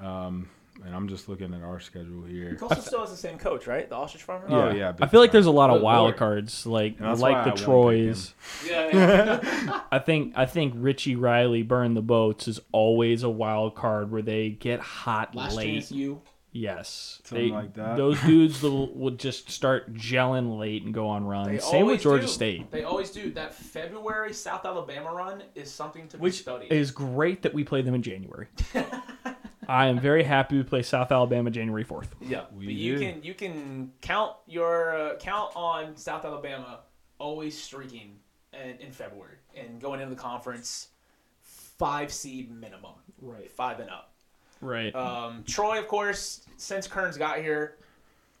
Um, 0.00 0.48
and 0.84 0.94
I'm 0.94 1.08
just 1.08 1.28
looking 1.28 1.52
at 1.52 1.62
our 1.62 1.80
schedule 1.80 2.24
here. 2.24 2.54
Coastal 2.54 2.82
still 2.82 3.00
has 3.00 3.10
the 3.10 3.16
same 3.16 3.38
coach, 3.38 3.66
right? 3.66 3.88
The 3.88 3.94
ostrich 3.96 4.22
farmer. 4.22 4.46
Oh, 4.48 4.70
yeah, 4.70 4.88
I 4.88 4.92
big 4.92 5.10
feel 5.10 5.20
like 5.20 5.32
there's 5.32 5.46
a 5.46 5.50
lot 5.50 5.70
of 5.70 5.82
wild 5.82 6.16
cards, 6.16 6.66
like 6.66 6.96
And 6.98 7.06
that's 7.06 7.20
why 7.20 7.32
like 7.32 7.44
the 7.44 7.62
I 7.62 7.64
Troys. 7.64 8.34
Yeah. 8.66 8.88
yeah. 8.92 9.80
I 9.92 9.98
think 9.98 10.34
I 10.36 10.46
think 10.46 10.74
Richie 10.76 11.16
Riley 11.16 11.62
burn 11.62 11.94
the 11.94 12.02
boats 12.02 12.48
is 12.48 12.60
always 12.72 13.22
a 13.22 13.30
wild 13.30 13.74
card 13.74 14.10
where 14.10 14.22
they 14.22 14.50
get 14.50 14.80
hot 14.80 15.34
Last 15.34 15.56
late. 15.56 15.74
chance 15.74 15.92
you. 15.92 16.22
Yes, 16.52 17.20
Something 17.24 17.48
They- 17.48 17.54
like 17.54 17.74
that. 17.74 17.96
Those 17.96 18.20
dudes 18.26 18.60
will, 18.62 18.92
will 18.92 19.12
just 19.12 19.50
start 19.50 19.94
gelling 19.94 20.58
late 20.58 20.82
and 20.82 20.92
go 20.92 21.06
on 21.08 21.24
runs. 21.24 21.48
They 21.48 21.58
Same 21.58 21.86
with 21.86 22.00
Georgia 22.02 22.26
do. 22.26 22.32
State. 22.32 22.70
They 22.72 22.82
always 22.82 23.10
do. 23.10 23.30
That 23.32 23.54
February 23.54 24.32
South 24.32 24.64
Alabama 24.64 25.12
run 25.12 25.42
is 25.54 25.70
something 25.70 26.08
to 26.08 26.16
be 26.16 26.22
Which 26.22 26.40
studied. 26.40 26.72
is 26.72 26.90
great 26.90 27.42
that 27.42 27.54
we 27.54 27.62
play 27.62 27.82
them 27.82 27.94
in 27.94 28.02
January. 28.02 28.48
I 29.68 29.86
am 29.86 30.00
very 30.00 30.24
happy 30.24 30.56
we 30.56 30.64
play 30.64 30.82
South 30.82 31.12
Alabama 31.12 31.50
January 31.50 31.84
fourth. 31.84 32.12
Yeah, 32.20 32.46
We 32.52 32.64
but 32.66 32.74
you 32.74 32.98
do. 32.98 33.00
can 33.12 33.22
you 33.22 33.34
can 33.34 33.92
count 34.00 34.32
your 34.48 34.96
uh, 35.12 35.16
count 35.18 35.52
on 35.54 35.96
South 35.96 36.24
Alabama 36.24 36.80
always 37.18 37.56
streaking 37.56 38.16
in, 38.52 38.78
in 38.84 38.90
February 38.90 39.36
and 39.54 39.80
going 39.80 40.00
into 40.00 40.12
the 40.12 40.20
conference 40.20 40.88
five 41.42 42.12
seed 42.12 42.50
minimum, 42.50 42.94
Right. 43.20 43.48
five 43.52 43.78
and 43.78 43.90
up. 43.90 44.09
Right. 44.60 44.94
Um, 44.94 45.44
Troy, 45.46 45.78
of 45.78 45.88
course, 45.88 46.46
since 46.56 46.86
Kerns 46.86 47.16
got 47.16 47.38
here, 47.38 47.78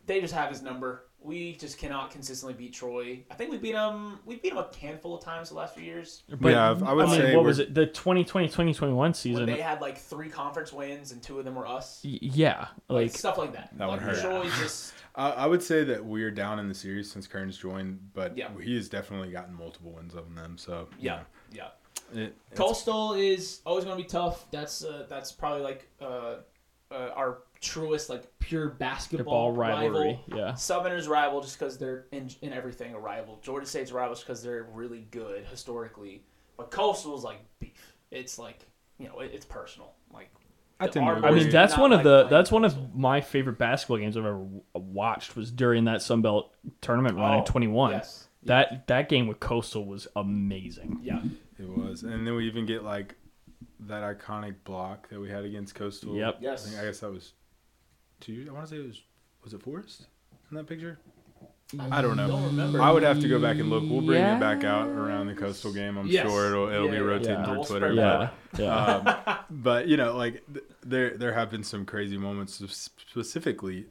they 0.06 0.20
just 0.20 0.34
have 0.34 0.50
his 0.50 0.62
number. 0.62 1.04
We 1.22 1.52
just 1.56 1.76
cannot 1.76 2.10
consistently 2.10 2.54
beat 2.54 2.72
Troy. 2.72 3.20
I 3.30 3.34
think 3.34 3.50
we 3.50 3.58
beat 3.58 3.72
them. 3.72 4.20
We 4.24 4.36
beat 4.36 4.54
them 4.54 4.58
a 4.64 4.76
handful 4.80 5.14
of 5.18 5.22
times 5.22 5.50
the 5.50 5.54
last 5.54 5.74
few 5.74 5.84
years. 5.84 6.22
But 6.40 6.52
Yeah, 6.52 6.78
I 6.82 6.94
would 6.94 7.08
mean, 7.10 7.20
say 7.20 7.36
what 7.36 7.44
was 7.44 7.58
it? 7.58 7.74
The 7.74 7.84
2020 7.86 8.46
2021 8.48 8.96
When 8.96 9.12
season. 9.12 9.44
they 9.44 9.60
had 9.60 9.82
like 9.82 9.98
three 9.98 10.30
conference 10.30 10.72
wins 10.72 11.12
and 11.12 11.22
two 11.22 11.38
of 11.38 11.44
them 11.44 11.56
were 11.56 11.66
us. 11.66 12.00
y- 12.04 12.18
yeah, 12.22 12.68
Like, 12.88 13.08
like 13.08 13.10
stuff 13.16 13.36
like 13.36 13.52
that. 13.52 13.68
That 13.76 13.90
would 13.90 14.00
hurt. 14.00 14.18
Troy 14.18 14.44
just 14.60 14.94
I, 15.14 15.30
I 15.30 15.46
would 15.46 15.62
say 15.62 15.84
that 15.84 16.02
we're 16.02 16.30
down 16.30 16.58
in 16.58 16.68
the 16.68 16.74
series 16.74 17.10
since 17.10 17.26
Kerns 17.26 17.58
joined, 17.58 17.98
but 18.14 18.34
Yeah. 18.38 18.48
he 18.62 18.74
has 18.76 18.88
definitely 18.88 19.30
gotten 19.30 19.52
multiple 19.54 19.92
wins 19.92 20.14
on 20.14 20.34
them. 20.34 20.56
So 20.56 20.88
you 20.98 21.08
yeah 21.08 21.20
yeah. 21.52 21.68
It, 22.14 22.36
Coastal 22.54 23.14
is 23.14 23.60
always 23.66 23.84
going 23.84 23.96
to 23.96 24.02
be 24.02 24.08
tough. 24.08 24.50
That's 24.50 24.84
uh, 24.84 25.06
that's 25.08 25.32
probably 25.32 25.62
like 25.62 25.88
uh, 26.00 26.36
uh, 26.90 27.10
our 27.14 27.38
truest 27.60 28.08
like 28.08 28.24
pure 28.38 28.68
basketball 28.70 29.52
rivalry. 29.52 30.18
rival. 30.28 30.38
Yeah. 30.38 30.54
Southerners 30.54 31.08
rival 31.08 31.40
just 31.40 31.58
because 31.58 31.78
they're 31.78 32.06
in, 32.12 32.30
in 32.42 32.52
everything 32.52 32.94
a 32.94 32.98
rival. 32.98 33.38
Georgia 33.42 33.66
State's 33.66 33.92
rival 33.92 34.14
just 34.14 34.26
because 34.26 34.42
they're 34.42 34.66
really 34.72 35.06
good 35.10 35.44
historically. 35.46 36.22
But 36.56 36.70
Coastal 36.70 37.16
is 37.16 37.24
like 37.24 37.40
beef. 37.58 37.94
It's 38.10 38.38
like 38.38 38.66
you 38.98 39.08
know 39.08 39.20
it, 39.20 39.30
it's 39.34 39.44
personal. 39.46 39.92
Like 40.12 40.30
I 40.78 40.86
tend 40.86 41.06
to 41.06 41.12
our- 41.12 41.24
I 41.26 41.30
mean, 41.30 41.50
that's 41.50 41.76
one 41.76 41.92
of 41.92 41.98
like 41.98 42.04
the 42.04 42.16
playing 42.22 42.30
that's 42.30 42.50
one 42.50 42.64
of 42.64 42.94
my 42.94 43.20
favorite 43.20 43.58
basketball 43.58 43.98
games 43.98 44.16
I've 44.16 44.24
ever 44.24 44.44
watched 44.74 45.36
was 45.36 45.50
during 45.50 45.84
that 45.84 46.00
Sun 46.02 46.22
Belt 46.22 46.52
tournament 46.80 47.16
run 47.16 47.34
in 47.34 47.40
Oh, 47.40 47.44
21. 47.44 47.92
yes. 47.92 48.26
That 48.44 48.86
that 48.86 49.10
game 49.10 49.26
with 49.26 49.38
Coastal 49.38 49.84
was 49.84 50.08
amazing. 50.16 51.00
yeah 51.02 51.20
It 51.60 51.68
was, 51.68 52.02
and 52.02 52.26
then 52.26 52.34
we 52.34 52.46
even 52.46 52.64
get 52.66 52.84
like 52.84 53.16
that 53.80 54.02
iconic 54.02 54.54
block 54.64 55.08
that 55.10 55.20
we 55.20 55.28
had 55.30 55.44
against 55.44 55.74
Coastal. 55.74 56.14
Yep. 56.16 56.36
I, 56.40 56.42
Yes. 56.42 56.66
think, 56.66 56.80
I 56.80 56.84
guess 56.86 57.00
that 57.00 57.10
was 57.10 57.32
two. 58.20 58.32
years- 58.32 58.48
I 58.48 58.52
want 58.52 58.66
to 58.66 58.70
say 58.74 58.80
it 58.80 58.86
was 58.86 59.02
was 59.44 59.54
it 59.54 59.62
Forrest 59.62 60.06
in 60.50 60.56
that 60.56 60.66
picture? 60.66 60.98
I 61.78 62.02
don't 62.02 62.16
know. 62.16 62.26
don't 62.28 62.44
remember. 62.46 62.82
I 62.82 62.90
would 62.90 63.04
have 63.04 63.20
to 63.20 63.28
go 63.28 63.40
back 63.40 63.58
and 63.58 63.70
look. 63.70 63.84
We'll 63.88 64.00
bring 64.00 64.22
it 64.24 64.40
back 64.40 64.64
out 64.64 64.88
around 64.88 65.28
the 65.28 65.34
Coastal 65.34 65.72
game. 65.72 65.96
I'm 65.96 66.08
Yes. 66.08 66.26
sure 66.26 66.48
it'll 66.48 66.68
it'll 66.68 66.84
Yeah, 66.86 66.90
be 66.90 66.96
yeah. 66.96 67.02
rotating 67.02 67.32
Yeah. 67.34 67.44
through 67.44 67.54
We'll 67.54 67.64
Twitter. 67.64 67.92
spread 67.94 68.30
but- 68.52 68.58
Yeah. 68.58 68.64
Yeah. 68.64 69.24
um, 69.28 69.38
but 69.62 69.86
you 69.86 69.96
know, 69.96 70.16
like 70.16 70.42
th- 70.52 70.64
there 70.82 71.16
there 71.16 71.32
have 71.34 71.50
been 71.50 71.62
some 71.62 71.84
crazy 71.86 72.18
moments 72.18 72.54
specifically 72.54 73.86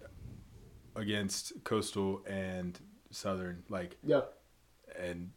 against 0.95 1.53
Coastal 1.63 2.22
and 2.28 2.78
Southern, 3.11 3.63
like, 3.70 3.95
yeah 4.03 4.22
and 4.99 5.32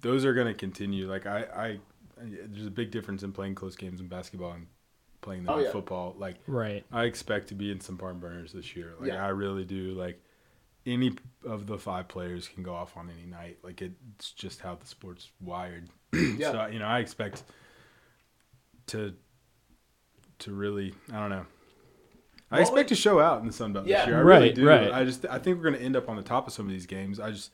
those 0.00 0.24
are 0.24 0.34
going 0.34 0.46
to 0.46 0.54
continue. 0.54 1.08
Like 1.08 1.26
I, 1.26 1.40
I, 1.54 1.78
there's 2.18 2.66
a 2.66 2.70
big 2.70 2.90
difference 2.90 3.22
in 3.22 3.32
playing 3.32 3.54
close 3.54 3.76
games 3.76 4.00
in 4.00 4.08
basketball 4.08 4.52
and 4.52 4.66
playing 5.22 5.44
them 5.44 5.54
Oh, 5.54 5.58
in 5.58 5.64
yeah. 5.64 5.70
football. 5.72 6.14
Like 6.18 6.36
right. 6.46 6.84
I 6.92 7.04
expect 7.04 7.48
to 7.48 7.54
be 7.54 7.70
in 7.70 7.80
some 7.80 7.96
barn 7.96 8.18
burners 8.18 8.52
this 8.52 8.74
year. 8.76 8.94
Like 8.98 9.08
Yeah. 9.08 9.24
I 9.24 9.28
really 9.28 9.64
do. 9.64 9.92
Like 9.92 10.22
any 10.86 11.12
of 11.44 11.66
the 11.66 11.78
five 11.78 12.08
players 12.08 12.48
can 12.48 12.62
go 12.62 12.74
off 12.74 12.96
on 12.96 13.10
any 13.10 13.26
night. 13.30 13.58
Like 13.62 13.82
it's 13.82 14.32
just 14.32 14.60
how 14.60 14.74
the 14.76 14.86
sport's 14.86 15.30
wired. 15.40 15.88
Yeah. 16.12 16.52
So 16.52 16.66
you 16.72 16.78
know, 16.78 16.86
I 16.86 17.00
expect 17.00 17.42
to 18.88 19.14
to 20.40 20.52
really. 20.52 20.94
I 21.12 21.18
don't 21.20 21.30
know. 21.30 21.46
I 22.50 22.54
What 22.56 22.60
expect 22.62 22.76
would- 22.76 22.88
to 22.88 22.94
show 22.96 23.20
out 23.20 23.40
in 23.40 23.46
the 23.46 23.52
Sun 23.52 23.72
Belt 23.74 23.86
Yeah. 23.86 23.98
this 24.00 24.06
year. 24.08 24.16
I 24.16 24.20
really 24.20 24.46
Right, 24.48 24.54
do. 24.54 24.66
right. 24.68 24.90
I 24.92 25.04
just 25.04 25.24
I 25.26 25.38
think 25.38 25.56
we're 25.58 25.64
going 25.64 25.76
to 25.76 25.82
end 25.82 25.96
up 25.96 26.08
on 26.08 26.16
the 26.16 26.22
top 26.22 26.46
of 26.46 26.52
some 26.52 26.66
of 26.66 26.72
these 26.72 26.86
games. 26.86 27.20
I 27.20 27.30
just 27.30 27.50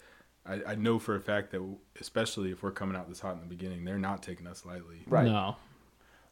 I, 0.49 0.73
I 0.73 0.75
know 0.75 0.99
for 0.99 1.17
a 1.17 1.21
fact 1.21 1.51
that 1.53 1.63
especially 2.01 2.51
if 2.51 2.63
we're 2.63 2.71
coming 2.71 2.97
out 2.97 3.09
this 3.09 3.21
hot 3.21 3.35
in 3.35 3.41
the 3.41 3.47
beginning, 3.47 3.85
they're 3.85 3.99
not 3.99 4.23
taking 4.23 4.47
us 4.47 4.65
lightly. 4.65 5.03
Right. 5.07 5.27
No. 5.27 5.57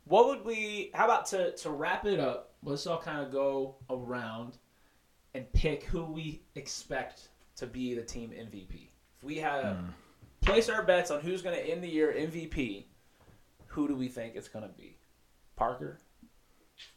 What 0.06 0.26
would 0.26 0.44
we? 0.44 0.90
How 0.94 1.06
about 1.06 1.26
to 1.26 1.52
to 1.56 1.70
wrap 1.70 2.04
it 2.06 2.20
up? 2.20 2.52
Let's 2.62 2.86
all 2.86 3.00
kind 3.00 3.24
of 3.24 3.32
go 3.32 3.76
around 3.90 4.58
and 5.34 5.50
pick 5.52 5.84
who 5.84 6.04
we 6.04 6.42
expect 6.54 7.28
to 7.56 7.66
be 7.66 7.94
the 7.94 8.02
team 8.02 8.30
MVP. 8.30 8.88
If 9.18 9.24
we 9.24 9.36
had 9.36 9.62
to 9.62 9.84
place 10.42 10.68
our 10.68 10.82
bets 10.82 11.10
on 11.10 11.20
who's 11.20 11.42
going 11.42 11.56
to 11.56 11.66
end 11.66 11.82
the 11.82 11.88
year 11.88 12.14
MVP, 12.16 12.84
who 13.66 13.88
do 13.88 13.94
we 13.94 14.08
think 14.08 14.36
it's 14.36 14.48
going 14.48 14.64
to 14.64 14.72
be? 14.74 14.96
Parker. 15.56 15.98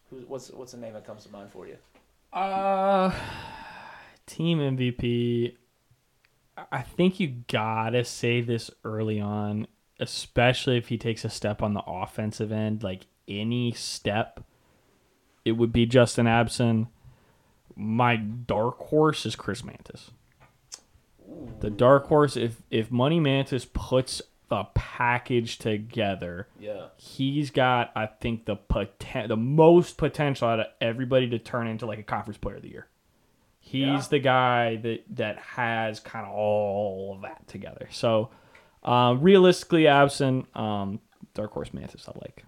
Who, 0.09 0.17
what's 0.27 0.51
what's 0.51 0.73
the 0.73 0.77
name 0.77 0.93
that 0.93 1.05
comes 1.05 1.23
to 1.23 1.31
mind 1.31 1.51
for 1.51 1.67
you? 1.67 1.77
Uh, 2.33 3.11
team 4.25 4.59
MVP. 4.59 5.55
I 6.71 6.81
think 6.81 7.19
you 7.19 7.43
gotta 7.47 8.03
say 8.03 8.41
this 8.41 8.71
early 8.83 9.19
on, 9.19 9.67
especially 9.99 10.77
if 10.77 10.87
he 10.89 10.97
takes 10.97 11.23
a 11.23 11.29
step 11.29 11.61
on 11.61 11.73
the 11.73 11.83
offensive 11.85 12.51
end. 12.51 12.83
Like 12.83 13.05
any 13.27 13.71
step, 13.73 14.43
it 15.45 15.53
would 15.53 15.71
be 15.71 15.85
Justin 15.85 16.25
Abson. 16.25 16.87
My 17.75 18.15
dark 18.15 18.79
horse 18.79 19.25
is 19.25 19.35
Chris 19.35 19.63
Mantis. 19.63 20.11
The 21.59 21.69
dark 21.69 22.07
horse, 22.07 22.35
if 22.37 22.61
if 22.71 22.89
Money 22.91 23.19
Mantis 23.19 23.65
puts 23.65 24.21
the 24.49 24.63
package 24.73 25.57
together, 25.57 26.47
Yeah. 26.59 26.87
he's 26.95 27.51
got 27.51 27.91
I 27.95 28.05
think 28.05 28.45
the 28.45 28.55
poten- 28.55 29.27
the 29.27 29.35
most 29.37 29.97
potential 29.97 30.47
out 30.47 30.61
of 30.61 30.67
everybody 30.81 31.29
to 31.29 31.37
turn 31.37 31.67
into 31.67 31.85
like 31.85 31.99
a 31.99 32.03
conference 32.03 32.37
player 32.37 32.55
of 32.55 32.61
the 32.61 32.69
year. 32.69 32.87
He's 33.69 33.81
Yeah. 33.81 34.01
the 34.09 34.19
guy 34.19 34.75
that 34.77 35.03
that 35.15 35.37
has 35.39 35.99
kind 35.99 36.25
of 36.25 36.31
all 36.33 37.13
of 37.15 37.21
that 37.23 37.47
together. 37.47 37.87
So 37.91 38.29
um, 38.83 39.21
realistically, 39.21 39.83
Abson 39.83 40.45
um, 40.55 40.99
Dark 41.33 41.51
Horse 41.51 41.73
Mantis, 41.73 42.07
I 42.07 42.13
like. 42.21 42.45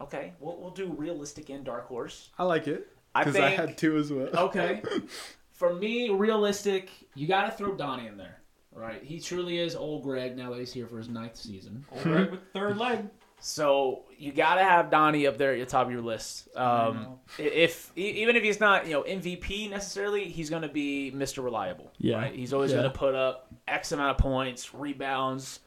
Okay. 0.00 0.32
We'll, 0.40 0.56
we'll 0.60 0.70
do 0.70 0.86
realistic 0.86 1.50
and 1.50 1.64
dark 1.64 1.86
horse. 1.88 2.30
I 2.38 2.44
like 2.44 2.68
it 2.68 2.86
I 3.14 3.24
because 3.24 3.36
I, 3.36 3.48
think- 3.48 3.60
had 3.60 3.76
two 3.78 3.96
as 3.98 4.12
well. 4.12 4.28
Okay. 4.34 4.82
For 5.52 5.74
me, 5.74 6.08
realistic, 6.10 6.88
you 7.14 7.26
got 7.26 7.44
to 7.44 7.50
throw 7.50 7.74
Donnie 7.74 8.06
in 8.06 8.16
there. 8.16 8.38
Right. 8.72 9.02
He 9.02 9.18
truly 9.20 9.58
is 9.58 9.74
old 9.76 10.04
Greg 10.04 10.36
now 10.36 10.50
that 10.50 10.58
he's 10.60 10.72
here 10.72 10.86
for 10.86 10.96
his 10.96 11.08
ninth 11.08 11.36
season. 11.36 11.84
Right 12.04 12.30
with 12.30 12.40
third 12.54 12.78
leg. 12.78 13.04
So 13.40 14.02
you 14.18 14.32
got 14.32 14.56
to 14.56 14.62
have 14.62 14.90
Donnie 14.90 15.26
up 15.26 15.38
there 15.38 15.52
at 15.52 15.58
the 15.60 15.66
top 15.66 15.86
of 15.86 15.92
your 15.92 16.02
list. 16.02 16.54
Um, 16.56 17.18
if 17.38 17.90
e- 17.96 18.22
even 18.22 18.36
if 18.36 18.42
he's 18.42 18.60
not, 18.60 18.86
you 18.86 18.92
know, 18.92 19.02
MVP 19.02 19.70
necessarily, 19.70 20.24
he's 20.28 20.50
going 20.50 20.62
to 20.62 20.68
be 20.68 21.10
Mr. 21.14 21.42
Reliable. 21.42 21.90
Yeah. 21.98 22.16
Right? 22.18 22.34
He's 22.34 22.52
always 22.52 22.70
Yeah. 22.70 22.78
going 22.78 22.92
to 22.92 22.98
put 22.98 23.14
up 23.14 23.48
X 23.66 23.92
amount 23.92 24.10
of 24.10 24.18
points, 24.18 24.74
rebounds, 24.74 25.60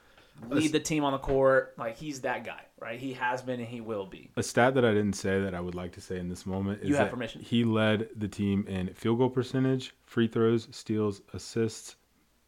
lead 0.50 0.72
the 0.72 0.80
team 0.80 1.04
on 1.04 1.14
the 1.14 1.18
court. 1.20 1.74
Like 1.78 1.98
he's 1.98 2.22
that 2.22 2.44
guy, 2.44 2.62
right? 2.80 3.00
He 3.00 3.14
has 3.14 3.42
been 3.42 3.60
and 3.60 3.68
he 3.70 3.82
will 3.82 4.06
be. 4.06 4.30
A 4.38 4.44
stat 4.44 4.76
that 4.76 4.86
I 4.86 4.92
didn't 4.92 5.14
say 5.14 5.42
that 5.42 5.56
I 5.56 5.60
would 5.60 5.76
like 5.76 5.94
to 5.94 6.02
say 6.02 6.20
in 6.20 6.30
this 6.30 6.46
moment 6.46 6.82
is 6.84 6.90
You 6.90 6.96
have 6.96 7.06
that 7.08 7.12
permission. 7.12 7.42
he 7.42 7.64
led 7.64 8.10
the 8.16 8.28
team 8.28 8.66
in 8.68 8.94
field 8.94 9.18
goal 9.18 9.30
percentage, 9.30 9.96
free 10.06 10.28
throws, 10.28 10.68
steals, 10.72 11.22
assists, 11.34 11.96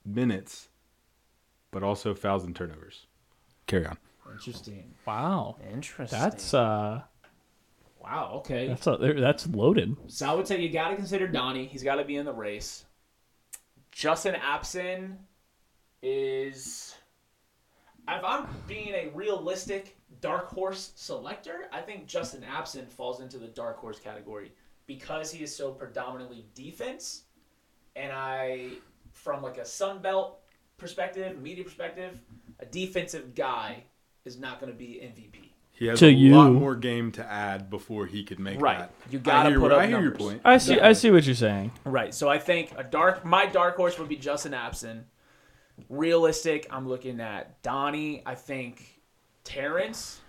minutes, 0.05 0.69
but 1.71 1.81
also 1.83 2.13
fouls 2.13 2.43
and 2.45 2.55
turnovers. 2.55 3.07
Carry 3.65 3.87
on. 3.87 3.97
Interesting. 4.31 4.93
Wow, 5.05 5.57
Interesting. 5.71 6.19
that's 6.19 6.53
uh, 6.53 7.01
wow. 8.01 8.31
Okay. 8.37 8.67
that's 8.67 8.87
a, 8.87 8.97
that's 9.17 9.47
loaded. 9.47 9.95
So 10.07 10.29
I 10.29 10.33
would 10.33 10.47
say 10.47 10.59
you 10.61 10.69
got 10.69 10.89
to 10.89 10.95
consider 10.95 11.27
Donnie. 11.27 11.65
He's 11.65 11.83
got 11.83 11.95
to 11.95 12.03
be 12.03 12.15
in 12.15 12.25
the 12.25 12.33
race. 12.33 12.85
Justin 13.91 14.35
Abson 14.35 15.17
is. 16.01 16.95
If 18.07 18.23
I'm 18.23 18.45
being 18.67 18.89
a 18.89 19.09
realistic 19.15 19.97
dark 20.21 20.49
horse 20.49 20.91
selector, 20.95 21.65
I 21.71 21.81
think 21.81 22.05
Justin 22.05 22.43
Abson 22.43 22.87
falls 22.87 23.19
into 23.19 23.39
the 23.39 23.47
dark 23.47 23.79
horse 23.79 23.99
category 23.99 24.51
because 24.85 25.31
he 25.31 25.43
is 25.43 25.55
so 25.55 25.71
predominantly 25.71 26.45
defense. 26.53 27.23
And 27.95 28.11
I, 28.11 28.73
from 29.11 29.41
like 29.41 29.57
a 29.57 29.65
Sun 29.65 30.03
Belt 30.03 30.39
perspective, 30.77 31.41
media 31.41 31.63
perspective, 31.63 32.19
a 32.59 32.65
defensive 32.67 33.33
guy 33.33 33.83
is 34.25 34.37
not 34.39 34.59
going 34.59 34.71
to 34.71 34.77
be 34.77 34.99
MVP. 35.01 35.51
He 35.71 35.87
has 35.87 35.99
To 35.99 36.07
a 36.07 36.09
you- 36.09 36.35
lot 36.35 36.51
more 36.51 36.75
game 36.75 37.11
to 37.13 37.25
add 37.25 37.69
before 37.69 38.05
he 38.05 38.23
could 38.23 38.39
make 38.39 38.61
Right. 38.61 38.79
that. 38.79 38.91
You 39.11 39.19
gotta 39.19 39.47
I 39.49 39.51
hear, 39.51 39.59
put 39.59 39.71
up 39.73 39.79
I 39.79 39.87
hear 39.87 40.01
your 40.01 40.11
point. 40.11 40.41
I 40.45 40.57
see. 40.57 40.79
I 40.79 40.93
see 40.93 41.11
what 41.11 41.25
you're 41.25 41.35
saying. 41.35 41.71
Right. 41.83 42.13
So 42.13 42.29
I 42.29 42.39
think 42.39 42.71
a 42.77 42.83
dark 42.83 43.25
my 43.25 43.45
dark 43.45 43.75
horse 43.75 43.99
would 43.99 44.07
be 44.07 44.15
Justin 44.15 44.53
Abson. 44.53 45.03
Realistic, 45.89 46.65
I'm 46.71 46.87
looking 46.87 47.19
at 47.19 47.61
Donnie. 47.61 48.23
I 48.25 48.35
think 48.35 49.01
Terrence, 49.43 50.21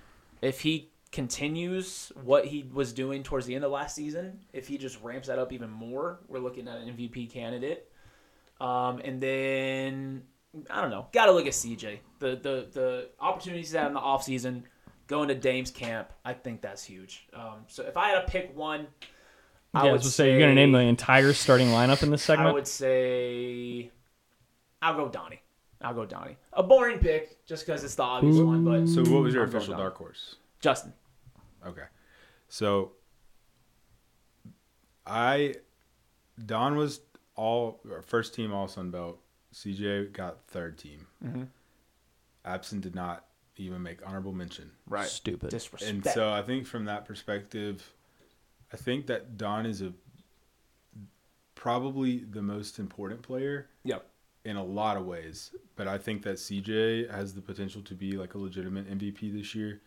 if 0.43 0.61
he 0.61 0.91
continues 1.13 2.11
what 2.25 2.45
he 2.47 2.69
was 2.75 2.93
doing 2.93 3.23
towards 3.23 3.47
the 3.47 3.55
end 3.55 3.65
of 3.65 3.71
last 3.71 3.95
season, 3.95 4.41
if 4.53 4.67
he 4.67 4.77
just 4.77 5.01
ramps 5.03 5.29
that 5.29 5.39
up 5.39 5.53
even 5.53 5.71
more, 5.71 6.19
we're 6.27 6.41
looking 6.41 6.67
at 6.67 6.79
an 6.79 6.89
MVP 6.89 7.31
candidate. 7.31 7.89
Um, 8.61 8.99
and 9.05 9.21
then 9.21 10.23
I 10.71 10.81
don't 10.81 10.91
know. 10.91 11.07
Got 11.13 11.27
to 11.27 11.33
look 11.33 11.47
at 11.47 11.53
CJ. 11.53 11.99
The 12.19 12.29
the 12.31 12.69
the 12.73 13.09
opportunities 13.21 13.71
he 13.73 13.77
had 13.79 13.89
in 13.89 13.95
the 13.95 14.01
offseason, 14.01 14.63
going 15.07 15.29
to 15.29 15.35
Dame's 15.35 15.71
camp. 15.71 16.13
I 16.25 16.33
think 16.35 16.63
that's 16.63 16.83
huge. 16.85 17.27
Um, 17.35 17.65
so 17.67 17.83
if 17.85 17.97
I 17.97 18.11
had 18.11 18.21
to 18.27 18.31
pick 18.31 18.57
one, 18.57 18.87
Yeah, 19.75 19.81
I 19.81 19.81
I 19.81 19.85
would 19.85 19.93
was 19.95 20.03
gonna 20.03 20.11
say 20.13 20.31
you're 20.31 20.41
gonna 20.41 20.55
name 20.55 20.73
the 20.73 20.79
entire 20.81 21.33
starting 21.33 21.69
lineup 21.69 22.03
in 22.03 22.11
this 22.11 22.23
segment. 22.23 22.49
I 22.49 22.53
would 22.53 22.67
say 22.67 23.91
I'll 24.83 24.95
go 24.97 25.09
Donnie. 25.09 25.41
I'll 25.83 25.95
go 25.95 26.07
Donnie. 26.07 26.37
A 26.55 26.63
boring 26.63 26.99
pick, 26.99 27.45
just 27.47 27.67
because 27.67 27.85
it's 27.85 27.95
the 27.97 28.03
obvious 28.03 28.39
one, 28.39 28.65
but 28.65 28.87
So 28.89 29.03
what 29.03 29.23
was 29.23 29.35
your 29.35 29.43
I'm 29.45 29.49
official 29.51 29.77
dark 29.77 29.97
horse? 29.97 30.37
Justin. 30.61 30.95
Okay. 31.67 31.83
So 32.49 32.93
I 35.07 35.55
Don 36.45 36.77
was 36.77 37.01
all 37.35 37.81
or 37.91 38.03
first 38.03 38.35
team 38.35 38.53
all 38.53 38.69
Sun 38.69 38.91
Belt. 38.91 39.19
CJ 39.57 40.13
got 40.13 40.47
third 40.49 40.77
team. 40.77 41.07
Mhm. 41.25 41.49
Abson 42.45 42.81
did 42.81 42.95
not 42.95 43.27
even 43.57 43.83
make 43.83 44.07
honorable 44.07 44.35
mention. 44.35 44.71
Right. 44.87 45.09
Stupid. 45.09 45.49
Disrespect. 45.51 45.91
And 45.91 46.05
so 46.05 46.31
I 46.31 46.43
think 46.43 46.67
from 46.67 46.85
that 46.85 47.07
perspective, 47.07 47.95
I 48.71 48.77
think 48.77 49.07
that 49.07 49.39
Don 49.39 49.65
is 49.65 49.81
a 49.81 49.95
probably 51.55 52.19
the 52.19 52.43
most 52.43 52.79
important 52.79 53.23
player 53.23 53.71
yep. 53.83 54.11
in 54.45 54.57
a 54.57 54.63
lot 54.63 54.99
of 54.99 55.07
ways. 55.07 55.55
But 55.75 55.89
I 55.89 55.97
think 55.97 56.23
that 56.25 56.37
CJ 56.37 57.11
has 57.11 57.35
the 57.35 57.41
potential 57.41 57.81
to 57.83 57.95
be 57.95 58.13
like 58.13 58.35
a 58.35 58.39
legitimate 58.39 58.87
MVP 58.87 59.31
this 59.31 59.55
year. 59.55 59.81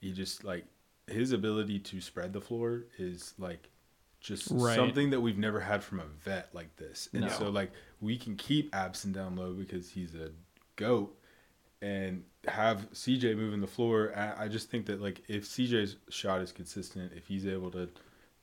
He 0.00 0.12
just 0.12 0.42
like 0.42 0.66
his 1.06 1.30
ability 1.30 1.78
to 1.78 2.00
spread 2.00 2.32
the 2.32 2.40
floor 2.40 2.86
is 2.98 3.34
like 3.38 3.70
just 4.22 4.48
Right. 4.50 4.76
something 4.76 5.10
that 5.10 5.20
we've 5.20 5.36
never 5.38 5.60
had 5.60 5.82
from 5.82 6.00
a 6.00 6.04
vet 6.24 6.48
like 6.54 6.76
this. 6.76 7.08
And 7.12 7.22
No. 7.22 7.28
so 7.28 7.50
like 7.50 7.72
we 8.00 8.16
can 8.16 8.36
keep 8.36 8.72
Abson 8.72 9.12
down 9.12 9.34
low 9.36 9.52
because 9.52 9.90
he's 9.90 10.14
a 10.14 10.30
goat 10.76 11.18
and 11.80 12.24
have 12.46 12.88
CJ 12.92 13.34
moving 13.36 13.60
the 13.60 13.66
floor. 13.66 14.12
I, 14.16 14.44
I 14.44 14.48
just 14.48 14.70
think 14.70 14.86
that 14.86 15.00
like 15.00 15.22
if 15.28 15.44
CJ's 15.44 15.96
shot 16.08 16.40
is 16.40 16.52
consistent, 16.52 17.12
if 17.16 17.26
he's 17.26 17.46
able 17.46 17.70
to 17.72 17.88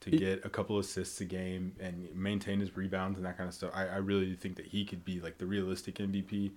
to 0.01 0.11
get 0.11 0.45
a 0.45 0.49
couple 0.49 0.79
assists 0.79 1.19
a 1.19 1.25
game 1.25 1.75
and 1.79 2.07
maintain 2.15 2.59
his 2.61 2.77
rebounds 2.77 3.17
and 3.17 3.25
that 3.25 3.37
kind 3.37 3.49
of 3.49 3.53
stuff, 3.53 3.71
I, 3.73 3.85
I 3.85 3.97
really 3.97 4.33
think 4.33 4.55
that 4.55 4.65
he 4.65 4.85
could 4.85 5.03
be 5.03 5.19
like 5.19 5.37
the 5.37 5.45
realistic 5.45 5.95
MVP. 5.95 6.51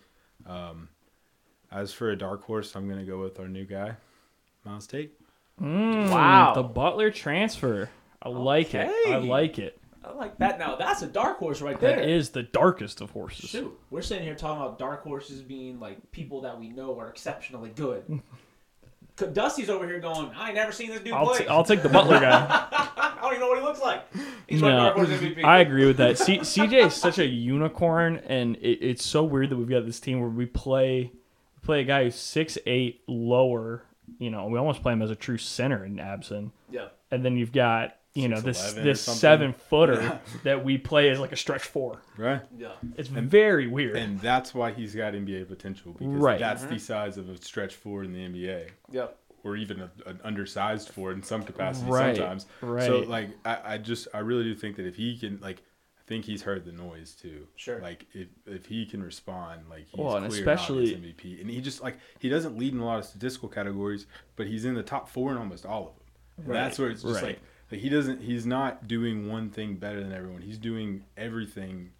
Um, 0.47 0.89
as 1.73 1.93
for 1.93 2.11
a 2.11 2.17
dark 2.17 2.45
horse, 2.45 2.75
I'm 2.77 2.89
gonna 2.89 3.05
go 3.05 3.21
with 3.21 3.41
our 3.41 3.49
new 3.49 3.65
guy, 3.65 3.97
Myles 4.65 4.87
Tate. 4.87 5.19
Mm, 5.61 6.11
Wow. 6.11 6.55
the 6.55 6.63
Butler 6.63 7.11
transfer. 7.11 7.89
I 8.23 8.29
like 8.29 8.75
it. 8.75 8.91
I 9.09 9.17
like 9.19 9.59
it. 9.59 9.79
I 10.05 10.13
like 10.15 10.37
that. 10.39 10.59
Now 10.59 10.75
that's 10.77 11.03
a 11.03 11.07
dark 11.07 11.39
horse 11.39 11.61
right 11.61 11.79
there. 11.79 11.97
That 11.97 12.09
is 12.09 12.31
the 12.31 12.43
darkest 12.43 13.01
of 13.01 13.11
horses. 13.11 13.51
Shoot, 13.51 13.79
we're 13.91 14.03
sitting 14.03 14.25
here 14.25 14.35
talking 14.35 14.61
about 14.63 14.79
dark 14.79 15.03
horses 15.05 15.43
being 15.43 15.79
like 15.81 16.11
people 16.13 16.41
that 16.43 16.59
we 16.59 16.69
know 16.71 16.99
are 16.99 17.09
exceptionally 17.09 17.71
good. 17.71 18.21
Dusty's 19.33 19.69
over 19.71 19.87
here 19.87 20.01
going, 20.01 20.31
I 20.35 20.47
ain't 20.47 20.55
never 20.57 20.73
seen 20.73 20.89
this 20.91 21.01
dude 21.01 21.13
I'll, 21.13 21.27
play. 21.27 21.39
t- 21.41 21.47
I'll 21.47 21.65
take 21.65 21.83
the 21.83 21.89
Butler 21.89 22.19
guy. 22.19 22.47
I 22.73 23.19
don't 23.21 23.33
even 23.35 23.41
know 23.41 23.49
what 23.49 23.59
he 23.59 23.65
looks 23.65 23.81
like. 23.81 24.05
He's 24.49 24.63
my 24.63 24.71
No, 24.71 24.77
dark 24.79 24.97
horse 24.97 25.09
MVP. 25.11 25.45
I 25.45 25.61
agree 25.61 25.87
with 25.87 25.99
that. 25.99 26.19
C- 26.19 26.39
CJ 26.39 26.87
is 26.87 26.95
such 26.95 27.19
a 27.19 27.27
unicorn, 27.27 28.17
and 28.27 28.57
it, 28.57 28.79
it's 28.81 29.05
so 29.05 29.23
weird 29.23 29.51
that 29.51 29.57
we've 29.57 29.69
got 29.69 29.85
this 29.87 30.01
team 30.01 30.19
where 30.21 30.31
we 30.31 30.47
play 30.47 31.13
we 31.13 31.61
play 31.67 31.81
a 31.83 31.85
guy 31.85 32.05
who's 32.05 32.15
six 32.17 32.57
eight 32.67 33.03
lower. 33.07 33.85
You 34.19 34.31
know, 34.31 34.47
we 34.47 34.59
almost 34.59 34.83
play 34.83 34.95
him 34.95 35.03
as 35.03 35.11
a 35.11 35.15
true 35.17 35.39
center 35.39 35.85
in 35.85 35.97
Abson, 35.97 36.51
Yeah. 36.71 36.89
and 37.11 37.25
then 37.25 37.37
you've 37.37 37.53
got 37.53 37.97
you 38.15 38.29
know 38.29 38.41
this 38.41 38.75
this 38.75 39.01
seven 39.01 39.53
footer 39.55 40.21
that 40.45 40.63
we 40.65 40.77
play 40.77 41.09
as 41.09 41.19
like 41.19 41.33
a 41.33 41.37
stretch 41.37 41.63
four. 41.63 42.01
Right. 42.19 42.43
Yeah. 42.59 42.73
It's 42.97 43.09
very 43.09 43.67
weird. 43.67 43.97
And 43.97 44.21
that's 44.21 44.55
why 44.55 44.73
he's 44.73 44.95
got 44.95 45.15
NBA 45.15 45.49
potential 45.49 45.93
because 45.93 46.09
Right. 46.09 46.39
that's 46.39 46.63
the 46.63 46.69
mm-hmm. 46.69 46.77
size 46.79 47.17
of 47.17 47.29
a 47.31 47.41
stretch 47.43 47.75
four 47.75 48.05
in 48.05 48.13
the 48.13 48.21
NBA. 48.21 48.69
Yeah. 48.91 49.07
or 49.45 49.57
even 49.57 49.81
a, 49.81 49.91
an 50.07 50.21
undersized 50.23 50.91
for 50.91 51.11
in 51.11 51.23
some 51.23 51.43
capacity 51.43 51.91
Right, 51.91 52.15
sometimes. 52.17 52.47
right. 52.61 52.87
So 52.87 52.99
like 53.01 53.31
I, 53.45 53.59
I 53.75 53.79
just 53.79 54.09
I 54.13 54.19
really 54.19 54.45
do 54.45 54.55
think 54.55 54.77
that 54.77 54.87
if 54.87 54.95
he 54.97 55.17
can 55.19 55.39
like 55.41 55.63
I 55.99 56.05
think 56.05 56.25
he's 56.27 56.43
heard 56.43 56.65
the 56.67 56.73
noise 56.73 57.13
too. 57.15 57.47
Sure. 57.57 57.81
Like 57.81 58.05
if 58.13 58.29
if 58.47 58.67
he 58.67 58.85
can 58.85 59.03
respond, 59.03 59.63
like 59.71 59.87
he's 59.89 59.99
Well, 59.99 60.17
and 60.17 60.27
clear 60.29 60.41
especially- 60.41 60.93
especially 60.93 61.15
MVP, 61.15 61.41
and 61.41 61.49
he 61.49 61.61
just 61.63 61.83
like 61.83 61.97
he 62.19 62.29
doesn't 62.29 62.59
lead 62.59 62.75
in 62.75 62.81
a 62.81 62.85
lot 62.85 62.99
of 62.99 63.07
statistical 63.07 63.49
categories, 63.49 64.07
but 64.37 64.47
he's 64.47 64.67
in 64.67 64.75
the 64.75 64.83
top 64.83 65.09
four 65.09 65.31
in 65.33 65.39
almost 65.39 65.65
all 65.65 65.81
of 65.89 65.95
them. 65.95 66.05
And 66.39 66.49
Right, 66.49 66.55
that's 66.65 66.79
where 66.79 66.91
it's 66.91 67.03
just 67.03 67.15
right. 67.17 67.25
like 67.25 67.41
like 67.73 67.81
he 67.81 67.89
doesn't 67.89 68.21
he's 68.21 68.47
not 68.47 68.87
doing 68.87 69.29
one 69.29 69.51
thing 69.51 69.75
better 69.75 70.01
than 70.01 70.13
everyone. 70.13 70.43
He's 70.43 70.59
doing 70.59 71.05
everything 71.17 71.91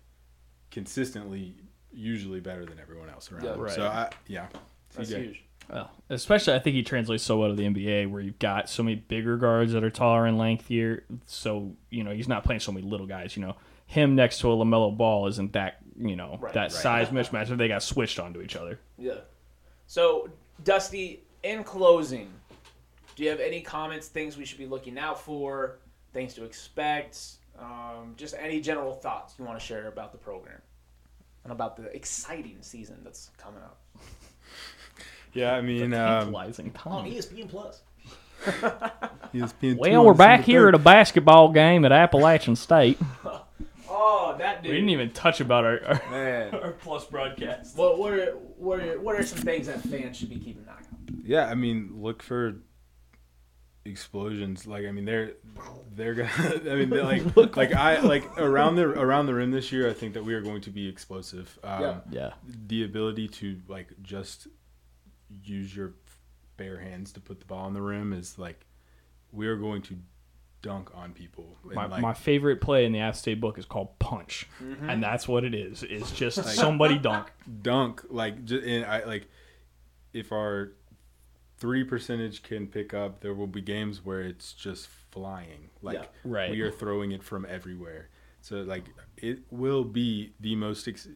consistently, 0.71 1.55
usually 1.93 2.41
better 2.41 2.65
than 2.65 2.79
everyone 2.79 3.09
else 3.09 3.31
around. 3.33 3.45
Yeah, 3.45 3.55
him. 3.55 3.61
right. 3.61 3.73
So 3.73 3.83
I 3.87 4.11
yeah. 4.29 4.47
That's 4.95 5.11
CJ. 5.11 5.17
huge. 5.25 5.45
Well, 5.73 5.91
especially 6.11 6.55
I 6.55 6.59
think 6.59 6.75
he 6.75 6.83
translates 6.83 7.23
so 7.25 7.39
well 7.39 7.49
to 7.49 7.55
the 7.55 7.65
NBA 7.65 8.11
where 8.11 8.21
you've 8.21 8.39
got 8.39 8.69
so 8.69 8.83
many 8.83 8.97
bigger 8.97 9.37
guards 9.37 9.73
that 9.73 9.85
are 9.85 9.91
taller 9.91 10.27
and 10.27 10.37
lengthier. 10.37 11.05
So, 11.27 11.77
you 11.89 12.05
know, 12.05 12.11
he's 12.11 12.29
not 12.29 12.45
playing 12.45 12.61
so 12.61 12.73
many 12.73 12.87
little 12.87 13.07
guys, 13.07 13.37
you 13.37 13.43
know. 13.43 13.57
Him 13.87 14.15
next 14.17 14.41
to 14.41 14.51
a 14.51 14.57
LaMelo 14.57 14.95
ball 14.97 15.29
isn't 15.29 15.53
that, 15.53 15.79
you 15.99 16.17
know, 16.17 16.39
Right, 16.41 16.53
that 16.55 16.61
right. 16.63 16.73
size 16.73 17.09
mismatch 17.09 17.51
if 17.51 17.59
they 17.59 17.69
got 17.69 17.83
switched 17.83 18.19
onto 18.19 18.41
each 18.43 18.57
other. 18.57 18.81
Yeah. 18.99 19.21
So, 19.87 20.31
Dusty, 20.65 21.23
in 21.43 21.63
closing, 21.63 22.31
do 23.17 23.25
you 23.25 23.31
have 23.31 23.41
any 23.41 23.61
comments, 23.61 24.09
things 24.09 24.37
we 24.37 24.45
should 24.45 24.59
be 24.59 24.67
looking 24.67 24.99
out 24.99 25.21
for, 25.21 25.79
things 26.13 26.35
to 26.35 26.45
expect, 26.45 27.19
um, 27.59 28.15
just 28.17 28.35
any 28.39 28.61
general 28.61 28.95
thoughts 28.95 29.35
you 29.39 29.45
want 29.45 29.59
to 29.59 29.65
share 29.65 29.89
about 29.89 30.13
the 30.13 30.19
program 30.19 30.61
and 31.45 31.53
about 31.53 31.77
the 31.77 31.85
exciting 31.95 32.59
season 32.61 32.99
that's 33.05 33.31
coming 33.39 33.63
up? 33.63 33.81
Yeah, 35.35 35.55
I 35.55 35.63
mean, 35.63 35.95
um, 35.95 36.25
Tantalizing 36.27 36.67
On 36.85 37.05
time. 37.05 37.11
ESPN 37.11 37.49
Plus. 37.49 37.81
ESPN 39.33 39.79
Well, 39.79 40.05
we're 40.05 40.13
back 40.13 40.43
here 40.43 40.69
at 40.69 40.75
a 40.75 40.79
basketball 40.79 41.51
game 41.51 41.87
at 41.87 41.93
Appalachian 41.93 42.55
State. 42.55 42.99
Oh, 43.95 44.35
that 44.39 44.63
dude. 44.63 44.71
We 44.71 44.77
didn't 44.77 44.91
even 44.91 45.11
touch 45.11 45.41
about 45.43 45.65
our 45.67 45.85
our, 45.85 46.11
Man. 46.11 46.55
our 46.55 46.71
plus 46.73 47.05
broadcast. 47.05 47.77
What, 47.77 47.99
what, 47.99 48.15
are, 48.15 48.31
what, 48.57 48.81
are, 48.81 48.99
what 48.99 49.17
are 49.17 49.23
some 49.23 49.39
things 49.41 49.67
that 49.67 49.83
fans 49.83 50.17
should 50.17 50.31
be 50.31 50.39
keeping 50.39 50.63
an 50.63 50.71
eye 50.71 50.83
on? 50.91 51.23
Yeah, 51.27 51.47
I 51.47 51.55
mean, 51.55 51.91
look 52.01 52.23
for 52.23 52.55
explosions. 53.85 54.67
Like, 54.67 54.87
I 54.87 54.91
mean, 54.91 55.05
they're 55.05 55.33
they're 55.95 56.15
gonna. 56.15 56.31
I 56.71 56.75
mean, 56.75 56.91
they're 56.91 57.05
like 57.37 57.57
like 57.57 57.75
I 57.75 58.01
like 58.01 58.39
around 58.39 58.77
the 58.77 58.85
around 58.85 59.27
the 59.27 59.35
rim 59.35 59.51
this 59.51 59.73
year. 59.73 59.89
I 59.89 59.93
think 59.93 60.15
that 60.15 60.25
we 60.25 60.35
are 60.35 60.41
going 60.41 60.61
to 60.63 60.71
be 60.71 60.89
explosive. 60.89 61.59
Um, 61.65 61.83
Yeah. 61.83 62.01
Yeah. 62.11 62.31
The 62.69 62.85
ability 62.85 63.29
to 63.29 63.61
like 63.69 63.89
just 64.03 64.49
use 65.43 65.75
your 65.75 65.95
bare 66.57 66.79
hands 66.79 67.13
to 67.13 67.21
put 67.21 67.41
the 67.41 67.47
ball 67.47 67.67
on 67.67 67.75
the 67.75 67.83
rim 67.83 68.13
is 68.13 68.39
like 68.39 68.67
we 69.33 69.47
are 69.47 69.57
going 69.57 69.83
to 69.83 69.97
dunk 70.61 70.91
on 70.95 71.13
people. 71.13 71.57
My, 71.65 71.87
like, 71.87 72.01
my 72.01 72.15
favorite 72.15 72.61
play 72.61 72.85
in 72.85 72.93
the 72.93 73.01
App 73.01 73.17
State 73.17 73.41
book 73.41 73.59
is 73.59 73.65
called 73.65 73.99
Punch, 73.99 74.47
and 74.87 75.03
that's 75.03 75.27
what 75.27 75.45
it 75.45 75.55
is. 75.55 75.83
It's 75.83 76.13
just 76.13 76.45
somebody 76.45 76.99
dunk. 76.99 77.33
dunk 77.63 78.03
like 78.09 78.45
just 78.45 78.65
and 78.65 78.85
I 78.85 79.05
like 79.05 79.29
if 80.13 80.31
our 80.33 80.73
three 81.63 81.85
percentage 81.85 82.43
can 82.43 82.67
pick 82.67 82.93
up, 82.93 83.21
there 83.21 83.35
will 83.35 83.47
be 83.59 83.63
games 83.63 84.05
where 84.05 84.21
it's 84.21 84.53
just 84.53 84.89
flying. 85.13 85.71
Like 85.81 85.95
Yeah. 85.99 86.07
Right. 86.25 86.51
we 86.51 86.61
are 86.61 86.71
throwing 86.73 87.13
it 87.13 87.23
from 87.23 87.47
everywhere. 87.49 88.09
So 88.41 88.57
like 88.63 88.85
it 89.17 89.39
will 89.51 89.85
be 89.85 90.33
the 90.41 90.57
most 90.57 90.89
ex- 90.89 91.09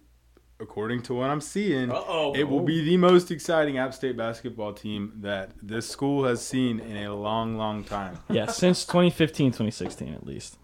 according 0.60 1.02
to 1.02 1.14
what 1.14 1.28
I'm 1.30 1.40
seeing, 1.40 1.90
Uh-oh. 1.90 2.32
it 2.36 2.44
will 2.44 2.60
be 2.74 2.82
the 2.84 2.96
most 2.96 3.30
exciting 3.30 3.76
App 3.76 3.92
State 3.92 4.16
basketball 4.16 4.72
team 4.72 5.12
that 5.22 5.50
this 5.60 5.88
school 5.88 6.24
has 6.24 6.40
seen 6.46 6.78
in 6.80 6.96
a 6.96 7.14
long, 7.14 7.58
long 7.58 7.82
time. 7.84 8.14
Yeah, 8.30 8.46
since 8.46 8.84
2015, 8.86 9.48
2016 9.50 10.14
at 10.14 10.24
least. 10.24 10.58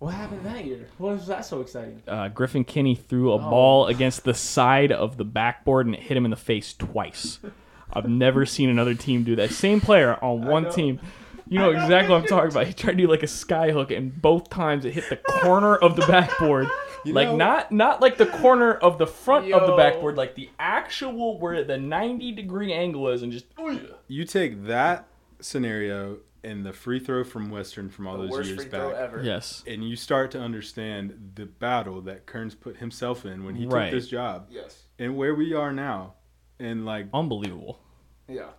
What 0.00 0.14
happened 0.14 0.44
that 0.44 0.64
year? 0.64 0.88
What 0.98 1.14
was 1.14 1.26
that 1.28 1.44
so 1.44 1.60
exciting? 1.60 2.02
Uh, 2.08 2.26
Griffin 2.28 2.64
Kinney 2.64 2.96
threw 2.96 3.30
a 3.30 3.36
Oh. 3.36 3.38
ball 3.38 3.86
against 3.86 4.24
the 4.24 4.34
side 4.34 4.90
of 4.90 5.16
the 5.16 5.24
backboard 5.24 5.86
and 5.86 5.94
it 5.94 6.00
hit 6.02 6.16
him 6.16 6.24
in 6.24 6.32
the 6.32 6.36
face 6.50 6.74
twice. 6.74 7.38
I've 7.92 8.08
never 8.08 8.46
seen 8.46 8.68
another 8.70 8.94
team 8.94 9.22
do 9.24 9.36
that. 9.36 9.50
Same 9.50 9.80
player 9.80 10.16
on 10.22 10.42
one 10.46 10.70
team. 10.72 11.00
You 11.48 11.58
know 11.58 11.70
exactly 11.70 12.10
what 12.14 12.22
I'm 12.22 12.28
talking 12.28 12.50
about. 12.50 12.66
He 12.66 12.72
tried 12.72 12.92
to 12.92 12.96
do 12.98 13.06
like 13.08 13.22
a 13.22 13.26
sky 13.26 13.70
hook, 13.72 13.90
and 13.90 14.20
both 14.22 14.48
times 14.48 14.84
it 14.86 14.92
hit 14.94 15.08
the 15.10 15.16
corner 15.16 15.76
of 15.76 15.96
the 15.96 16.06
backboard. 16.06 16.66
like 17.04 17.28
know- 17.28 17.36
not 17.36 17.72
not 17.72 18.00
like 18.00 18.16
the 18.16 18.26
corner 18.26 18.72
of 18.72 18.96
the 18.96 19.06
front 19.06 19.52
of 19.52 19.66
the 19.66 19.76
backboard, 19.76 20.16
like 20.16 20.34
the 20.34 20.48
actual 20.58 21.38
where 21.38 21.62
the 21.64 21.76
90 21.76 22.32
degree 22.32 22.72
angle 22.72 23.08
is, 23.08 23.22
and 23.22 23.30
just 23.32 23.44
oh, 23.58 23.78
You 24.08 24.24
take 24.24 24.64
that 24.66 25.06
scenario 25.40 26.18
and 26.44 26.64
the 26.64 26.72
free 26.72 26.98
throw 26.98 27.22
from 27.22 27.50
Western 27.50 27.88
from 27.90 28.06
all 28.06 28.16
The 28.16 28.22
those 28.22 28.30
worst 28.30 28.48
years 28.48 28.60
free 28.62 28.70
back. 28.70 28.80
throw 28.80 28.90
ever. 28.92 29.22
yes, 29.22 29.62
and 29.66 29.86
you 29.86 29.94
start 29.96 30.30
to 30.32 30.40
understand 30.40 31.32
the 31.34 31.44
battle 31.46 32.00
that 32.02 32.24
Kerns 32.26 32.54
put 32.54 32.78
himself 32.78 33.26
in 33.26 33.44
when 33.44 33.54
he 33.56 33.66
Right. 33.66 33.90
took 33.90 34.00
this 34.00 34.08
job 34.08 34.46
Yes. 34.50 34.84
and 34.98 35.16
where 35.16 35.34
we 35.34 35.52
are 35.54 35.72
now. 35.72 36.14
And 36.62 36.84
like, 36.86 37.06
unbelievable. 37.12 37.80
Yeah. 38.28 38.50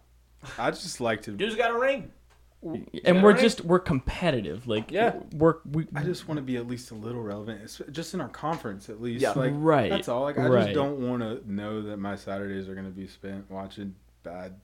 I 0.58 0.72
just 0.72 1.00
like 1.00 1.22
to, 1.24 1.32
Dude's 1.32 1.56
got 1.56 1.72
a 1.72 1.80
ring. 1.80 2.12
And 3.04 3.22
we're 3.22 3.32
right? 3.32 3.40
just 3.42 3.66
we're 3.66 3.80
competitive. 3.80 4.68
Like 4.68 4.90
Yeah. 4.90 5.16
we're 5.34 5.56
we 5.70 5.86
I 5.96 6.04
just 6.04 6.30
want 6.30 6.38
to 6.38 6.42
be 6.42 6.56
at 6.56 6.66
least 6.66 6.92
a 6.92 6.96
little 6.96 7.22
relevant, 7.22 7.62
it's 7.62 7.82
just 7.92 8.14
in 8.14 8.22
our 8.22 8.30
conference 8.30 8.90
at 8.90 9.02
least. 9.02 9.22
Yeah. 9.22 9.32
Like, 9.32 9.52
Right, 9.56 9.90
That's 9.90 10.08
all. 10.08 10.22
Like, 10.22 10.38
I 10.38 10.48
right. 10.48 10.64
just 10.64 10.74
don't 10.76 11.00
want 11.00 11.22
to 11.22 11.42
know 11.52 11.82
that 11.82 11.98
my 11.98 12.16
Saturdays 12.16 12.70
are 12.70 12.74
going 12.74 12.86
to 12.86 12.92
be 12.92 13.08
spent 13.08 13.50
watching 13.50 13.96
bad 14.24 14.56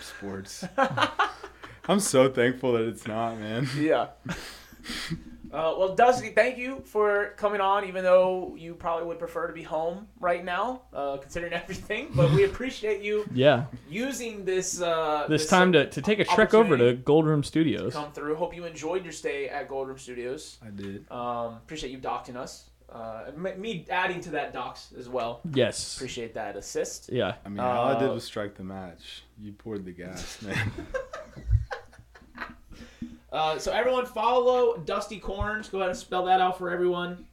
sports. 0.00 0.64
I'm 1.88 2.00
so 2.00 2.28
thankful 2.28 2.72
that 2.72 2.82
it's 2.82 3.06
not, 3.06 3.38
man. 3.38 3.68
Yeah. 3.76 4.08
Uh, 5.52 5.74
well, 5.78 5.94
Dusty, 5.94 6.28
thank 6.30 6.58
you 6.58 6.80
for 6.84 7.34
coming 7.36 7.60
on, 7.60 7.86
even 7.86 8.04
though 8.04 8.54
you 8.58 8.74
probably 8.74 9.06
would 9.06 9.18
prefer 9.18 9.46
to 9.46 9.52
be 9.52 9.62
home 9.62 10.06
right 10.20 10.44
now, 10.44 10.82
uh, 10.92 11.16
considering 11.16 11.52
everything. 11.62 12.08
But 12.14 12.30
we 12.32 12.44
appreciate 12.44 13.02
you 13.02 13.24
yeah. 13.32 13.64
using 13.88 14.44
this 14.44 14.80
uh, 14.82 15.26
This 15.28 15.46
time 15.46 15.72
to, 15.72 15.88
to 15.88 16.02
take 16.02 16.18
a 16.18 16.24
trek 16.24 16.52
over 16.54 16.76
to. 16.76 16.92
Gold 16.94 17.26
Room 17.26 17.42
Studios. 17.42 17.94
come 17.94 18.12
through. 18.12 18.34
Hope 18.36 18.54
you 18.54 18.64
enjoyed 18.66 19.04
your 19.04 19.12
stay 19.12 19.48
at 19.48 19.68
Gold 19.68 19.88
Room 19.88 19.98
Studios. 19.98 20.58
I 20.64 20.70
did. 20.70 21.10
Um, 21.10 21.54
appreciate 21.54 21.90
you 21.92 21.98
docking 21.98 22.36
us. 22.36 22.68
Uh, 22.90 23.30
me- 23.36 23.54
me 23.54 23.86
adding 23.90 24.20
to 24.22 24.30
that 24.30 24.52
docs 24.54 24.92
as 24.98 25.08
well. 25.10 25.40
Yes. 25.52 25.96
Appreciate 25.96 26.34
that 26.34 26.56
assist. 26.56 27.10
Yeah. 27.12 27.34
I 27.44 27.48
mean, 27.48 27.60
all 27.60 27.88
I 27.88 27.98
did 27.98 28.08
Uh, 28.10 28.14
was 28.14 28.24
strike 28.24 28.54
the 28.54 28.64
match. 28.64 29.22
You 29.40 29.52
poured 29.52 29.84
the 29.84 29.92
gas, 29.92 30.40
man. 30.42 30.72
Uh, 33.32 33.58
so 33.58 33.72
everyone 33.72 34.06
follow 34.06 34.76
Dusty 34.78 35.18
Korns. 35.18 35.68
Go 35.68 35.78
ahead 35.78 35.90
and 35.90 35.98
spell 35.98 36.24
that 36.26 36.40
out 36.40 36.58
for 36.58 36.70
everyone. 36.70 37.26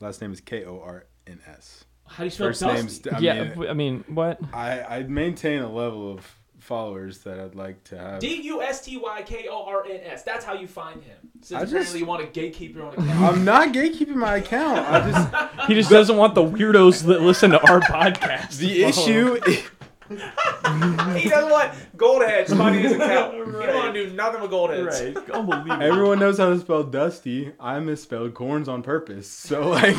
Last 0.00 0.20
name 0.20 0.32
is 0.32 0.40
K 0.40 0.64
O 0.64 0.80
R 0.84 1.06
N 1.26 1.40
S. 1.46 1.84
How 2.06 2.18
do 2.18 2.24
you 2.24 2.30
spell 2.30 2.48
First 2.48 2.60
Dusty? 2.60 2.76
name's. 2.76 3.06
I 3.08 3.18
yeah. 3.18 3.34
mean, 3.40 3.48
w- 3.50 3.70
I 3.70 3.72
mean, 3.72 4.04
what? 4.08 4.38
I, 4.52 4.82
I 4.82 5.02
maintain 5.04 5.62
a 5.62 5.72
level 5.72 6.12
of 6.12 6.26
followers 6.58 7.18
that 7.20 7.40
I'd 7.40 7.54
like 7.54 7.82
to 7.84 7.98
have. 7.98 8.20
D 8.20 8.42
U 8.42 8.60
S 8.62 8.84
T 8.84 8.96
Y 8.98 9.22
K 9.22 9.46
O 9.50 9.64
R 9.64 9.84
N 9.86 10.00
S. 10.04 10.22
That's 10.22 10.44
how 10.44 10.52
you 10.52 10.66
find 10.66 11.02
him. 11.02 11.16
Since 11.40 11.62
I 11.62 11.64
just- 11.64 11.96
you 11.96 12.04
want 12.04 12.32
to 12.32 12.40
gatekeep 12.40 12.74
your 12.74 12.84
own 12.84 12.92
account. 12.94 13.10
I'm 13.22 13.44
not 13.44 13.72
gatekeeping 13.72 14.16
my 14.16 14.36
account. 14.36 14.78
I 14.80 15.10
just 15.10 15.60
He 15.68 15.74
just 15.74 15.90
doesn't 15.90 16.16
want 16.16 16.34
the 16.34 16.42
weirdos 16.44 17.02
that 17.04 17.22
listen 17.22 17.50
to 17.52 17.60
our 17.66 17.80
podcast. 17.80 18.58
the 18.58 18.84
issue. 18.84 19.40
he 21.18 21.28
doesn't 21.28 21.50
want 21.50 21.72
Goldheads 21.96 22.56
finding 22.56 22.82
his 22.82 22.92
account. 22.92 23.34
He 23.34 23.40
don't 23.40 23.74
want 23.74 23.94
to 23.94 24.06
do 24.06 24.12
nothing 24.14 24.40
with 24.42 24.50
gold 24.50 24.70
Goldheads. 24.70 25.16
Right. 25.16 25.30
Unbelievable. 25.30 25.82
Everyone 25.82 26.18
knows 26.18 26.38
how 26.38 26.50
to 26.50 26.58
spell 26.58 26.84
Dusty. 26.84 27.52
I 27.58 27.80
misspelled 27.80 28.34
Korns 28.34 28.68
on 28.68 28.82
purpose. 28.82 29.28
So 29.28 29.68
like, 29.68 29.96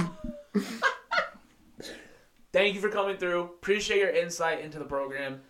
Thank 2.53 2.75
you 2.75 2.81
for 2.81 2.89
coming 2.89 3.17
through. 3.17 3.41
Appreciate 3.41 3.99
your 3.99 4.09
insight 4.09 4.61
into 4.61 4.79
the 4.79 4.85
program. 4.85 5.41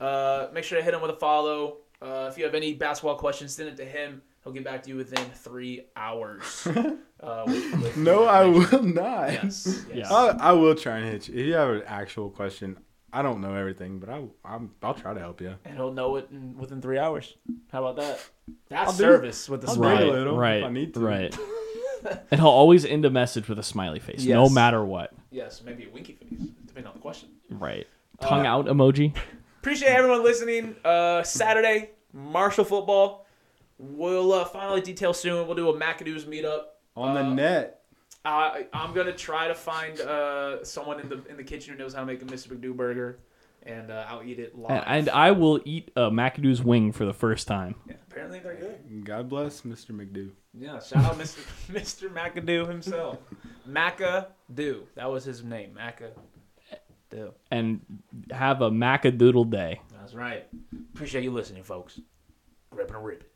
Uh, 0.00 0.48
make 0.52 0.64
sure 0.64 0.78
to 0.78 0.84
hit 0.84 0.94
him 0.94 1.00
with 1.00 1.10
a 1.10 1.16
follow. 1.16 1.78
Uh, 2.00 2.28
if 2.30 2.38
you 2.38 2.44
have 2.44 2.54
any 2.54 2.74
basketball 2.74 3.16
questions, 3.16 3.54
send 3.54 3.68
it 3.68 3.76
to 3.76 3.84
him. 3.84 4.22
He'll 4.44 4.52
get 4.52 4.64
back 4.64 4.82
to 4.84 4.88
you 4.90 4.96
within 4.96 5.24
three 5.34 5.86
hours. 5.96 6.66
Uh, 7.22 7.44
with- 7.46 7.80
with 7.80 7.96
no, 7.96 8.24
I 8.24 8.44
will 8.46 8.82
not. 8.82 9.30
Yes. 9.30 9.84
yes. 9.88 10.08
Yeah. 10.10 10.12
I, 10.12 10.48
I 10.48 10.52
will 10.54 10.74
try 10.74 10.98
and 10.98 11.08
hit 11.08 11.28
you. 11.28 11.38
If 11.38 11.46
you 11.46 11.52
have 11.54 11.68
an 11.68 11.82
actual 11.86 12.30
question, 12.30 12.76
I 13.12 13.20
don't 13.22 13.40
know 13.42 13.54
everything, 13.54 13.98
but 13.98 14.08
I, 14.08 14.22
I'm, 14.44 14.70
I'll 14.82 14.94
try 14.94 15.12
to 15.12 15.20
help 15.20 15.40
you. 15.40 15.54
And 15.64 15.76
he'll 15.76 15.92
know 15.92 16.16
it 16.16 16.28
in, 16.30 16.56
within 16.56 16.80
three 16.80 16.98
hours. 16.98 17.36
How 17.70 17.84
about 17.84 17.96
that? 17.96 18.20
That's 18.68 18.86
I'll 18.92 18.96
do- 18.96 19.04
service 19.04 19.48
with 19.48 19.60
the 19.60 19.68
I'll 19.68 19.74
smile. 19.74 19.98
do 19.98 20.04
right. 20.04 20.08
a 20.08 20.18
little 20.18 20.38
if. 20.38 20.64
I 20.64 20.68
need 20.70 20.94
to. 20.94 21.00
Right. 21.00 21.36
and 22.30 22.40
he'll 22.40 22.48
always 22.48 22.84
end 22.86 23.04
a 23.04 23.10
message 23.10 23.48
with 23.48 23.58
a 23.58 23.62
smiley 23.62 23.98
face, 24.00 24.24
no 24.24 24.44
Yes. 24.44 24.52
matter 24.52 24.82
what. 24.84 25.12
Yes, 25.30 25.62
maybe 25.64 25.84
a 25.84 25.90
winky 25.90 26.14
face, 26.14 26.48
depending 26.66 26.86
on 26.88 26.94
the 26.94 27.00
question. 27.00 27.28
Right. 27.50 27.86
Tongue 28.20 28.46
out 28.46 28.66
emoji. 28.66 29.14
Appreciate 29.60 29.90
everyone 29.90 30.22
listening. 30.22 30.74
Uh, 30.84 31.22
Saturday, 31.22 31.90
Marshall 32.12 32.64
football. 32.64 33.26
We'll 33.78 34.32
uh, 34.32 34.44
finally 34.46 34.80
detail 34.80 35.12
soon. 35.12 35.46
We'll 35.46 35.56
do 35.56 35.68
a 35.68 35.74
McAdoo's 35.78 36.24
meetup. 36.24 36.62
On 36.96 37.14
the 37.14 37.20
Uh, 37.20 37.34
net. 37.34 37.81
I 38.24 38.66
I'm 38.72 38.94
gonna 38.94 39.12
try 39.12 39.48
to 39.48 39.54
find 39.54 40.00
uh, 40.00 40.64
someone 40.64 41.00
in 41.00 41.08
the 41.08 41.24
in 41.28 41.36
the 41.36 41.44
kitchen 41.44 41.72
who 41.72 41.78
knows 41.78 41.94
how 41.94 42.00
to 42.00 42.06
make 42.06 42.22
a 42.22 42.24
Mr. 42.24 42.48
McDo 42.48 42.76
burger, 42.76 43.18
and 43.64 43.90
uh, 43.90 44.06
I'll 44.08 44.22
eat 44.22 44.38
it 44.38 44.56
live. 44.56 44.70
And, 44.70 44.84
and 44.86 45.10
I 45.10 45.32
will 45.32 45.60
eat 45.64 45.90
a 45.96 46.10
McAdoo's 46.10 46.62
wing 46.62 46.92
for 46.92 47.04
the 47.04 47.14
first 47.14 47.48
time. 47.48 47.74
Yeah, 47.88 47.94
apparently 48.10 48.38
they're 48.38 48.54
good. 48.54 49.04
God 49.04 49.28
bless 49.28 49.62
Mr. 49.62 49.90
McDo. 49.90 50.30
Yeah, 50.54 50.80
shout 50.80 51.04
out 51.04 51.18
Mr. 51.18 51.40
Mr. 51.72 52.12
McAdoo 52.12 52.68
himself. 52.68 53.18
McAdoo. 53.68 54.82
That 54.94 55.10
was 55.10 55.24
his 55.24 55.42
name. 55.42 55.76
McAdoo. 55.76 56.12
And 57.50 57.80
have 58.30 58.62
a 58.62 58.70
Macadoodle 58.70 59.50
day. 59.50 59.80
That's 59.98 60.14
right. 60.14 60.46
Appreciate 60.94 61.24
you 61.24 61.30
listening, 61.30 61.62
folks. 61.62 62.00
Ripping 62.70 62.96
a 62.96 63.00
rip. 63.00 63.31